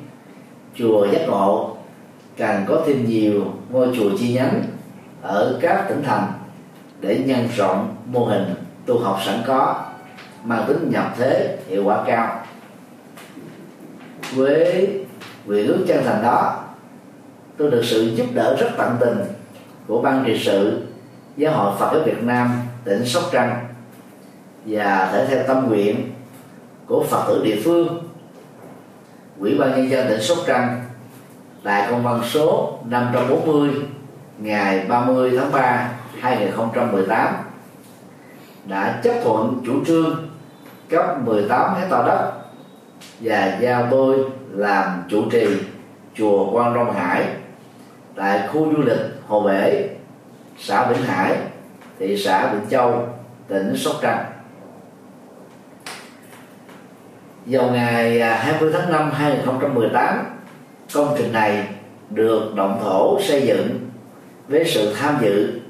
chùa 0.75 1.07
giác 1.13 1.29
ngộ 1.29 1.77
càng 2.37 2.65
có 2.69 2.83
thêm 2.87 3.07
nhiều 3.09 3.45
ngôi 3.71 3.89
chùa 3.97 4.11
chi 4.19 4.33
nhánh 4.33 4.63
ở 5.23 5.59
các 5.63 5.87
tỉnh 5.89 6.03
thành 6.03 6.33
để 7.01 7.23
nhân 7.27 7.49
rộng 7.57 7.97
mô 8.07 8.25
hình 8.25 8.55
tu 8.87 8.99
học 8.99 9.19
sẵn 9.27 9.39
có, 9.47 9.85
mang 10.45 10.65
tính 10.69 10.91
nhập 10.91 11.15
thế 11.19 11.59
hiệu 11.69 11.85
quả 11.85 12.05
cao 12.07 12.46
với 14.35 14.91
nguyện 15.47 15.67
ước 15.67 15.85
chân 15.89 16.05
thành 16.05 16.23
đó, 16.23 16.65
tôi 17.57 17.71
được 17.71 17.83
sự 17.85 18.03
giúp 18.15 18.27
đỡ 18.35 18.57
rất 18.61 18.69
tận 18.79 18.97
tình 19.01 19.19
của 19.87 20.03
ban 20.03 20.25
trị 20.27 20.41
sự, 20.45 20.83
giáo 21.37 21.53
hội 21.53 21.73
Phật 21.79 21.91
giáo 21.93 22.03
Việt 22.03 22.23
Nam, 22.23 22.63
tỉnh 22.85 23.07
Sóc 23.07 23.23
Trăng 23.33 23.67
và 24.67 25.09
thể 25.13 25.27
theo 25.27 25.43
tâm 25.49 25.69
nguyện 25.69 26.13
của 26.87 27.05
Phật 27.11 27.25
tử 27.29 27.45
địa 27.45 27.61
phương. 27.65 28.03
Ủy 29.41 29.59
ban 29.59 29.71
nhân 29.71 29.91
dân 29.91 30.09
tỉnh 30.09 30.23
Sóc 30.23 30.39
Trăng 30.47 30.85
tại 31.63 31.87
công 31.91 32.03
văn 32.03 32.21
số 32.25 32.79
540 32.85 33.71
ngày 34.39 34.87
30 34.89 35.39
tháng 35.39 35.53
3 35.53 35.93
2018 36.21 37.35
đã 38.65 39.01
chấp 39.05 39.15
thuận 39.25 39.63
chủ 39.67 39.85
trương 39.87 40.29
cấp 40.89 41.23
18 41.25 41.75
hecta 41.75 42.03
đất 42.07 42.33
và 43.21 43.59
giao 43.61 43.89
tôi 43.91 44.19
làm 44.51 45.03
chủ 45.09 45.31
trì 45.31 45.47
chùa 46.15 46.51
Quan 46.53 46.75
Long 46.75 46.93
Hải 46.93 47.27
tại 48.17 48.49
khu 48.49 48.73
du 48.73 48.83
lịch 48.83 49.01
Hồ 49.27 49.41
Bể, 49.41 49.89
xã 50.59 50.87
Vĩnh 50.87 51.03
Hải, 51.03 51.37
thị 51.99 52.17
xã 52.17 52.53
Vĩnh 52.53 52.71
Châu, 52.71 53.09
tỉnh 53.49 53.77
Sóc 53.77 53.95
Trăng 54.03 54.25
vào 57.47 57.71
ngày 57.71 58.21
à, 58.21 58.35
20 58.35 58.71
tháng 58.73 58.93
5 58.93 59.11
2018 59.11 60.25
công 60.95 61.15
trình 61.19 61.33
này 61.33 61.69
được 62.11 62.55
động 62.57 62.81
thổ 62.83 63.21
xây 63.21 63.47
dựng 63.47 63.91
với 64.49 64.65
sự 64.65 64.95
tham 64.95 65.19
dự 65.23 65.61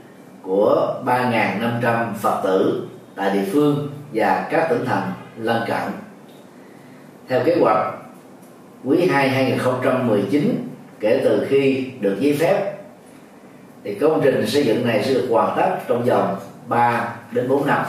của 0.43 0.95
3.500 1.07 2.15
Phật 2.15 2.41
tử 2.45 2.87
tại 3.17 3.31
địa 3.31 3.45
phương 3.53 3.91
và 4.13 4.47
các 4.51 4.67
tỉnh 4.71 4.85
thành 4.87 5.13
lân 5.37 5.63
cận. 5.67 6.06
Theo 7.29 7.41
kế 7.45 7.57
hoạch, 7.61 7.95
quý 8.85 9.07
2 9.07 9.29
2019 9.29 10.69
kể 11.01 11.21
từ 11.25 11.47
khi 11.49 11.91
được 12.01 12.17
giấy 12.21 12.37
phép 12.41 12.77
thì 13.85 13.95
công 13.95 14.21
trình 14.25 14.47
xây 14.47 14.65
dựng 14.65 14.87
này 14.87 15.05
sẽ 15.05 15.15
được 15.15 15.27
hoàn 15.31 15.57
tất 15.57 15.77
trong 15.89 16.05
vòng 16.05 16.37
3 16.69 17.17
đến 17.33 17.49
4 17.49 17.67
năm. 17.67 17.85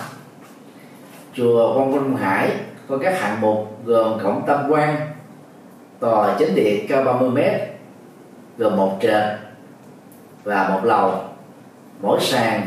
Chùa 1.34 1.73
Quang 1.73 1.91
Minh 1.91 2.18
Hải 2.18 2.51
có 2.88 2.97
các 2.97 3.22
hạng 3.22 3.41
mục 3.41 3.85
gồm 3.85 4.19
cổng 4.23 4.43
tam 4.47 4.72
quan, 4.72 4.95
tòa 5.99 6.35
chính 6.39 6.55
điện 6.55 6.85
cao 6.89 7.03
30 7.03 7.30
m 7.30 7.39
gồm 8.57 8.77
một 8.77 8.97
trệt 9.01 9.23
và 10.43 10.69
một 10.69 10.80
lầu 10.84 11.22
mỗi 12.01 12.19
sàn 12.22 12.61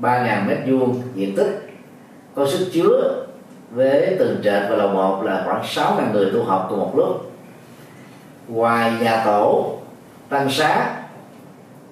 3.000 0.00 0.46
mét 0.46 0.58
vuông 0.66 1.02
diện 1.14 1.36
tích 1.36 1.68
có 2.34 2.46
sức 2.46 2.70
chứa 2.72 3.24
với 3.74 4.16
từng 4.18 4.40
trệt 4.44 4.62
và 4.70 4.76
lầu 4.76 4.88
một 4.88 5.22
là 5.22 5.42
khoảng 5.44 5.62
6.000 5.62 6.12
người 6.12 6.30
tu 6.32 6.44
học 6.44 6.66
cùng 6.70 6.78
một 6.78 6.92
lúc. 6.96 7.32
Ngoài 8.48 8.92
nhà 9.00 9.22
tổ, 9.24 9.76
tăng 10.28 10.50
xá, 10.50 10.96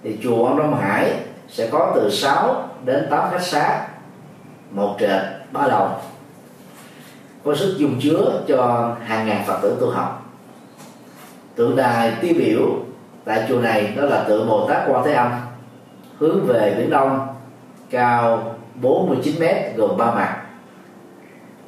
thì 0.03 0.19
chùa 0.23 0.47
Ông 0.47 0.59
Đông 0.59 0.81
Hải 0.81 1.13
sẽ 1.49 1.69
có 1.73 1.93
từ 1.95 2.11
6 2.11 2.69
đến 2.85 3.07
8 3.11 3.31
khách 3.31 3.43
xá, 3.43 3.87
một 4.71 4.97
trệt, 5.01 5.23
ba 5.53 5.67
lầu. 5.67 5.89
Có 7.45 7.55
sức 7.55 7.75
dung 7.79 8.01
chứa 8.03 8.43
cho 8.49 8.91
hàng 9.05 9.27
ngàn 9.27 9.45
phật 9.47 9.59
tử 9.63 9.77
tu 9.81 9.91
học. 9.91 10.33
Tượng 11.55 11.77
đài 11.77 12.13
tiêu 12.21 12.35
biểu 12.39 12.61
tại 13.25 13.47
chùa 13.49 13.61
này 13.61 13.93
đó 13.97 14.03
là 14.03 14.25
tượng 14.25 14.49
Bồ 14.49 14.69
Tát 14.69 14.83
Quan 14.89 15.05
Thế 15.05 15.13
Âm, 15.13 15.33
hướng 16.19 16.47
về 16.47 16.75
biển 16.79 16.91
đông, 16.91 17.27
cao 17.91 18.55
49 18.75 19.35
mét 19.41 19.77
gồm 19.77 19.97
ba 19.97 20.15
mặt 20.15 20.41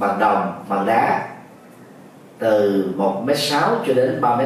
bằng 0.00 0.18
đồng 0.18 0.64
bằng 0.68 0.86
đá 0.86 1.28
từ 2.38 2.84
1 2.96 3.22
m 3.26 3.30
6 3.36 3.76
cho 3.86 3.94
đến 3.94 4.20
3 4.20 4.36
m 4.36 4.40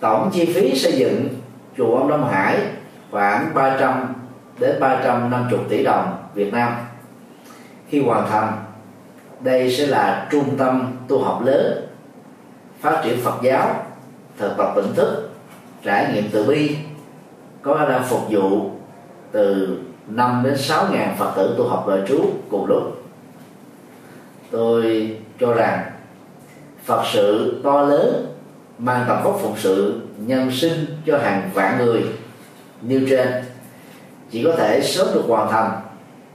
tổng 0.00 0.30
chi 0.32 0.44
phí 0.54 0.78
xây 0.78 0.92
dựng 0.92 1.28
chùa 1.76 1.96
ông 1.96 2.08
Đông 2.08 2.28
Hải 2.28 2.58
khoảng 3.10 3.54
300 3.54 4.14
đến 4.58 4.80
350 4.80 5.60
tỷ 5.68 5.84
đồng 5.84 6.16
Việt 6.34 6.52
Nam. 6.52 6.74
Khi 7.88 8.02
hoàn 8.02 8.28
thành, 8.30 8.52
đây 9.40 9.72
sẽ 9.72 9.86
là 9.86 10.28
trung 10.30 10.56
tâm 10.58 10.96
tu 11.08 11.24
học 11.24 11.42
lớn, 11.44 11.86
phát 12.80 13.00
triển 13.04 13.20
Phật 13.24 13.38
giáo, 13.42 13.86
thực 14.38 14.56
tập 14.56 14.72
tỉnh 14.76 14.94
thức, 14.94 15.30
trải 15.82 16.12
nghiệm 16.12 16.24
từ 16.32 16.44
bi, 16.44 16.76
có 17.62 17.74
khả 17.74 17.88
năng 17.88 18.04
phục 18.04 18.20
vụ 18.30 18.70
từ 19.32 19.78
5 20.06 20.42
đến 20.44 20.58
6 20.58 20.86
ngàn 20.92 21.16
Phật 21.18 21.32
tử 21.36 21.54
tu 21.58 21.68
học 21.68 21.84
đời 21.88 22.02
trú 22.08 22.30
cùng 22.50 22.66
lúc 22.66 23.05
tôi 24.50 25.16
cho 25.40 25.54
rằng 25.54 25.84
Phật 26.84 27.02
sự 27.12 27.60
to 27.64 27.82
lớn 27.82 28.26
mang 28.78 29.04
tầm 29.08 29.22
vóc 29.24 29.38
phụng 29.42 29.56
sự 29.56 30.00
nhân 30.18 30.50
sinh 30.52 30.86
cho 31.06 31.18
hàng 31.18 31.50
vạn 31.54 31.78
người. 31.78 32.02
Như 32.80 33.06
trên, 33.10 33.28
chỉ 34.30 34.44
có 34.44 34.52
thể 34.56 34.80
sớm 34.82 35.08
được 35.14 35.24
hoàn 35.28 35.50
thành 35.50 35.70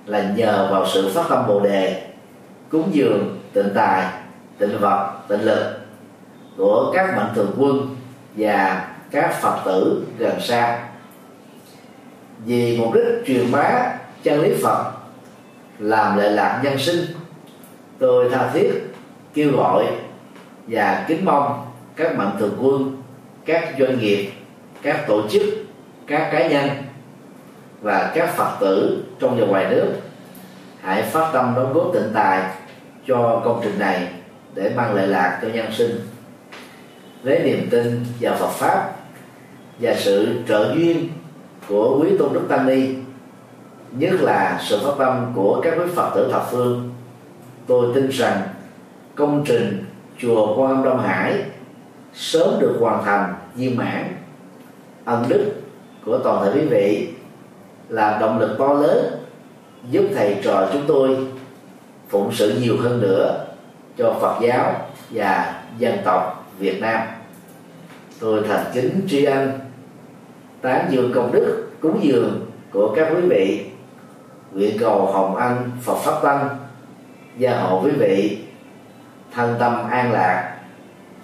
là 0.06 0.24
nhờ 0.36 0.68
vào 0.72 0.88
sự 0.94 1.12
phát 1.14 1.24
tâm 1.30 1.48
bồ 1.48 1.60
đề, 1.60 2.08
cúng 2.70 2.90
dường 2.92 3.40
tịnh 3.54 3.70
tài, 3.76 4.06
tịnh 4.58 4.78
vật, 4.80 5.12
tịnh 5.28 5.42
lực 5.42 5.78
của 6.58 6.92
các 6.96 7.18
mạnh 7.18 7.32
thường 7.36 7.56
quân 7.58 7.96
và 8.36 8.88
các 9.12 9.42
phật 9.42 9.58
tử 9.66 10.04
gần 10.18 10.42
xa. 10.42 10.84
Vì 12.46 12.78
mục 12.78 12.94
đích 12.94 13.26
truyền 13.26 13.52
bá 13.52 13.98
chân 14.24 14.42
lý 14.42 14.54
phật, 14.64 14.92
làm 15.80 16.18
lệ 16.18 16.30
lạc 16.30 16.62
nhân 16.64 16.80
sinh 16.80 17.06
tôi 18.02 18.30
tha 18.30 18.50
thiết 18.54 18.72
kêu 19.34 19.52
gọi 19.58 19.86
và 20.68 21.06
kính 21.08 21.26
mong 21.26 21.66
các 21.96 22.18
mạnh 22.18 22.36
thường 22.40 22.58
quân, 22.62 23.02
các 23.46 23.76
doanh 23.80 24.00
nghiệp, 24.00 24.32
các 24.82 25.08
tổ 25.08 25.28
chức, 25.30 25.42
các 26.08 26.30
cá 26.32 26.48
nhân 26.48 26.70
và 27.82 28.12
các 28.16 28.36
phật 28.36 28.58
tử 28.60 29.04
trong 29.20 29.40
và 29.40 29.46
ngoài 29.46 29.66
nước 29.70 29.94
hãy 30.82 31.02
phát 31.02 31.30
tâm 31.34 31.54
đóng 31.56 31.74
góp 31.74 31.92
tịnh 31.94 32.12
tài 32.14 32.52
cho 33.08 33.42
công 33.46 33.62
trình 33.64 33.80
này 33.80 34.08
để 34.56 34.72
mang 34.76 34.96
lợi 34.96 35.08
lạc 35.08 35.40
cho 35.42 35.48
nhân 35.48 35.72
sinh. 35.72 36.00
Lấy 37.24 37.40
niềm 37.40 37.68
tin 37.72 38.06
vào 38.20 38.36
Phật 38.36 38.50
pháp 38.50 38.92
và 39.80 39.96
sự 39.96 40.42
trợ 40.48 40.74
duyên 40.76 41.10
của 41.68 42.00
quý 42.02 42.10
tôn 42.20 42.34
đức 42.34 42.46
tăng 42.50 42.68
ni, 42.68 42.88
nhất 43.92 44.14
là 44.22 44.60
sự 44.64 44.80
phát 44.86 44.94
tâm 44.98 45.32
của 45.36 45.62
các 45.64 45.74
quý 45.78 45.86
phật 45.96 46.12
tử 46.16 46.30
thập 46.32 46.52
phương 46.52 46.91
tôi 47.68 47.92
tin 47.96 48.10
rằng 48.10 48.42
công 49.16 49.44
trình 49.46 49.86
chùa 50.18 50.56
quan 50.56 50.72
âm 50.72 50.84
đông 50.84 51.00
hải 51.00 51.44
sớm 52.14 52.60
được 52.60 52.78
hoàn 52.80 53.04
thành 53.04 53.34
viên 53.56 53.78
mãn. 53.78 54.16
Ân 55.06 55.26
đức 55.30 55.52
của 56.06 56.18
toàn 56.18 56.46
thể 56.46 56.52
quý 56.60 56.68
vị 56.68 57.10
là 57.90 58.18
động 58.18 58.40
lực 58.40 58.56
to 58.60 58.74
lớn 58.74 59.06
giúp 59.92 60.04
thầy 60.16 60.38
trò 60.44 60.70
chúng 60.74 60.84
tôi 60.88 61.18
phụng 62.10 62.32
sự 62.32 62.60
nhiều 62.62 62.78
hơn 62.82 63.02
nữa 63.02 63.46
cho 63.98 64.16
Phật 64.22 64.40
giáo 64.42 64.74
và 65.10 65.62
dân 65.78 65.98
tộc 66.06 66.52
Việt 66.60 66.82
Nam. 66.82 67.08
Tôi 68.20 68.44
thành 68.48 68.66
kính 68.74 69.02
tri 69.10 69.24
ân, 69.24 69.52
tán 70.62 70.88
dương 70.90 71.12
công 71.16 71.32
đức, 71.32 71.70
cúng 71.82 72.00
dường 72.02 72.46
của 72.72 72.94
các 72.96 73.08
quý 73.16 73.22
vị. 73.30 73.66
Nguyện 74.52 74.78
cầu 74.80 75.06
hồng 75.06 75.36
ân 75.36 75.72
Phật 75.82 75.96
pháp 75.96 76.22
tăng 76.24 76.50
gia 77.38 77.60
hộ 77.60 77.82
quý 77.84 77.92
vị, 77.92 78.38
thân 79.34 79.56
tâm 79.60 79.90
an 79.90 80.12
lạc, 80.12 80.56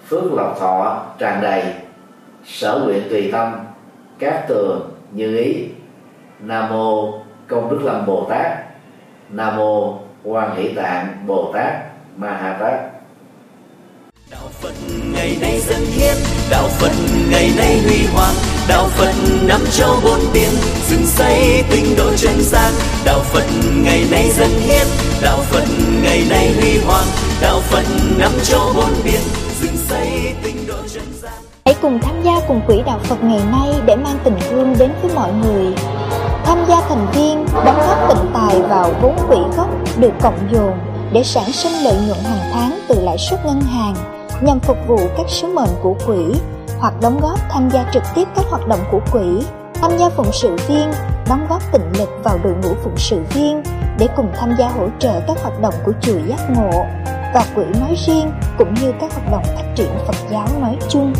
phước 0.08 0.32
lộc 0.32 0.60
thọ 0.60 1.06
tràn 1.18 1.40
đầy, 1.42 1.64
sở 2.46 2.80
nguyện 2.84 3.02
tùy 3.10 3.28
tâm, 3.32 3.52
các 4.18 4.44
tường 4.48 4.90
như 5.12 5.36
ý. 5.36 5.68
Nam 6.40 6.68
mô 6.70 7.12
công 7.48 7.70
đức 7.70 7.80
lâm 7.84 8.06
bồ 8.06 8.26
tát. 8.30 8.58
Nam 9.30 9.56
mô 9.56 9.98
quan 10.24 10.56
hỷ 10.56 10.68
tạng 10.68 11.24
bồ 11.26 11.52
tát 11.54 11.74
ma 12.16 12.32
ha 12.32 12.56
tát. 12.60 12.80
Đạo 14.30 14.48
phật 14.60 14.72
ngày 15.12 15.36
nay 15.40 15.60
dân 15.60 15.80
hiến, 15.80 16.16
đạo 16.50 16.68
phật 16.68 16.92
ngày 17.30 17.50
nay 17.56 17.80
huy 17.86 18.06
hoàng, 18.14 18.34
đạo 18.68 18.88
phật 18.88 19.12
năm 19.48 19.60
châu 19.70 19.96
bốn 20.04 20.18
biển 20.34 20.50
dựng 20.88 21.06
xây 21.06 21.64
tinh 21.70 21.94
độ 21.98 22.10
chân 22.16 22.34
gian. 22.40 22.72
Đạo 23.04 23.20
phật 23.20 23.44
ngày 23.84 24.04
nay 24.10 24.30
dân 24.30 24.50
hiến 24.50 24.86
đạo 25.22 25.38
phật 25.42 25.64
ngày 26.02 26.24
nay 26.30 26.54
huy 26.60 26.78
hoàng, 26.86 27.06
đạo 27.40 27.60
phật 27.60 27.82
năm 28.18 28.30
châu 28.42 28.60
bốn 28.76 28.90
biển 29.04 29.20
dựng 29.60 29.76
xây 29.76 30.34
tinh 30.42 30.66
độ 30.68 30.74
chân 30.94 31.02
gian. 31.22 31.32
Hãy 31.64 31.74
cùng 31.82 31.98
tham 32.02 32.22
gia 32.22 32.40
cùng 32.48 32.60
quỹ 32.66 32.82
đạo 32.86 32.98
phật 33.02 33.24
ngày 33.24 33.40
nay 33.50 33.80
để 33.86 33.96
mang 33.96 34.18
tình 34.24 34.36
thương 34.50 34.74
đến 34.78 34.90
với 35.02 35.10
mọi 35.14 35.32
người. 35.32 35.74
Tham 36.44 36.58
gia 36.68 36.80
thành 36.80 37.06
viên, 37.12 37.46
đóng 37.64 37.78
góp 37.86 38.08
tịnh 38.08 38.30
tài 38.34 38.62
vào 38.62 38.94
vốn 39.02 39.16
quỹ 39.28 39.36
gốc 39.56 39.68
được 39.98 40.12
cộng 40.22 40.48
dồn 40.52 40.78
để 41.12 41.22
sản 41.24 41.52
sinh 41.52 41.72
lợi 41.84 41.96
nhuận 42.06 42.18
hàng 42.24 42.50
tháng 42.52 42.78
từ 42.88 43.00
lãi 43.00 43.18
suất 43.18 43.46
ngân 43.46 43.60
hàng 43.60 43.94
nhằm 44.40 44.60
phục 44.60 44.78
vụ 44.86 44.98
các 45.16 45.26
sứ 45.28 45.46
mệnh 45.46 45.70
của 45.82 45.94
quỹ 46.06 46.24
hoặc 46.78 46.94
đóng 47.00 47.20
góp 47.20 47.38
tham 47.50 47.70
gia 47.70 47.90
trực 47.92 48.02
tiếp 48.14 48.28
các 48.36 48.44
hoạt 48.50 48.68
động 48.68 48.80
của 48.90 49.00
quỹ. 49.12 49.44
Tham 49.74 49.98
gia 49.98 50.08
phụng 50.08 50.32
sự 50.32 50.56
viên, 50.68 50.90
đóng 51.28 51.46
góp 51.48 51.72
tịnh 51.72 51.92
lực 51.98 52.08
vào 52.24 52.38
đội 52.44 52.54
ngũ 52.62 52.74
phụng 52.84 52.96
sự 52.96 53.20
viên 53.34 53.62
để 53.98 54.08
cùng 54.16 54.32
tham 54.36 54.54
gia 54.58 54.68
hỗ 54.68 54.88
trợ 54.98 55.20
các 55.26 55.36
hoạt 55.42 55.60
động 55.60 55.74
của 55.84 55.92
chùa 56.00 56.18
giác 56.26 56.50
ngộ. 56.50 56.86
Và 57.34 57.44
quỹ 57.54 57.64
nói 57.80 57.94
riêng 58.06 58.32
cũng 58.58 58.74
như 58.74 58.92
các 59.00 59.12
hoạt 59.12 59.30
động 59.32 59.44
phát 59.44 59.64
triển 59.74 59.90
phật 60.06 60.16
giáo 60.30 60.48
nói 60.60 60.76
chung. 60.88 61.12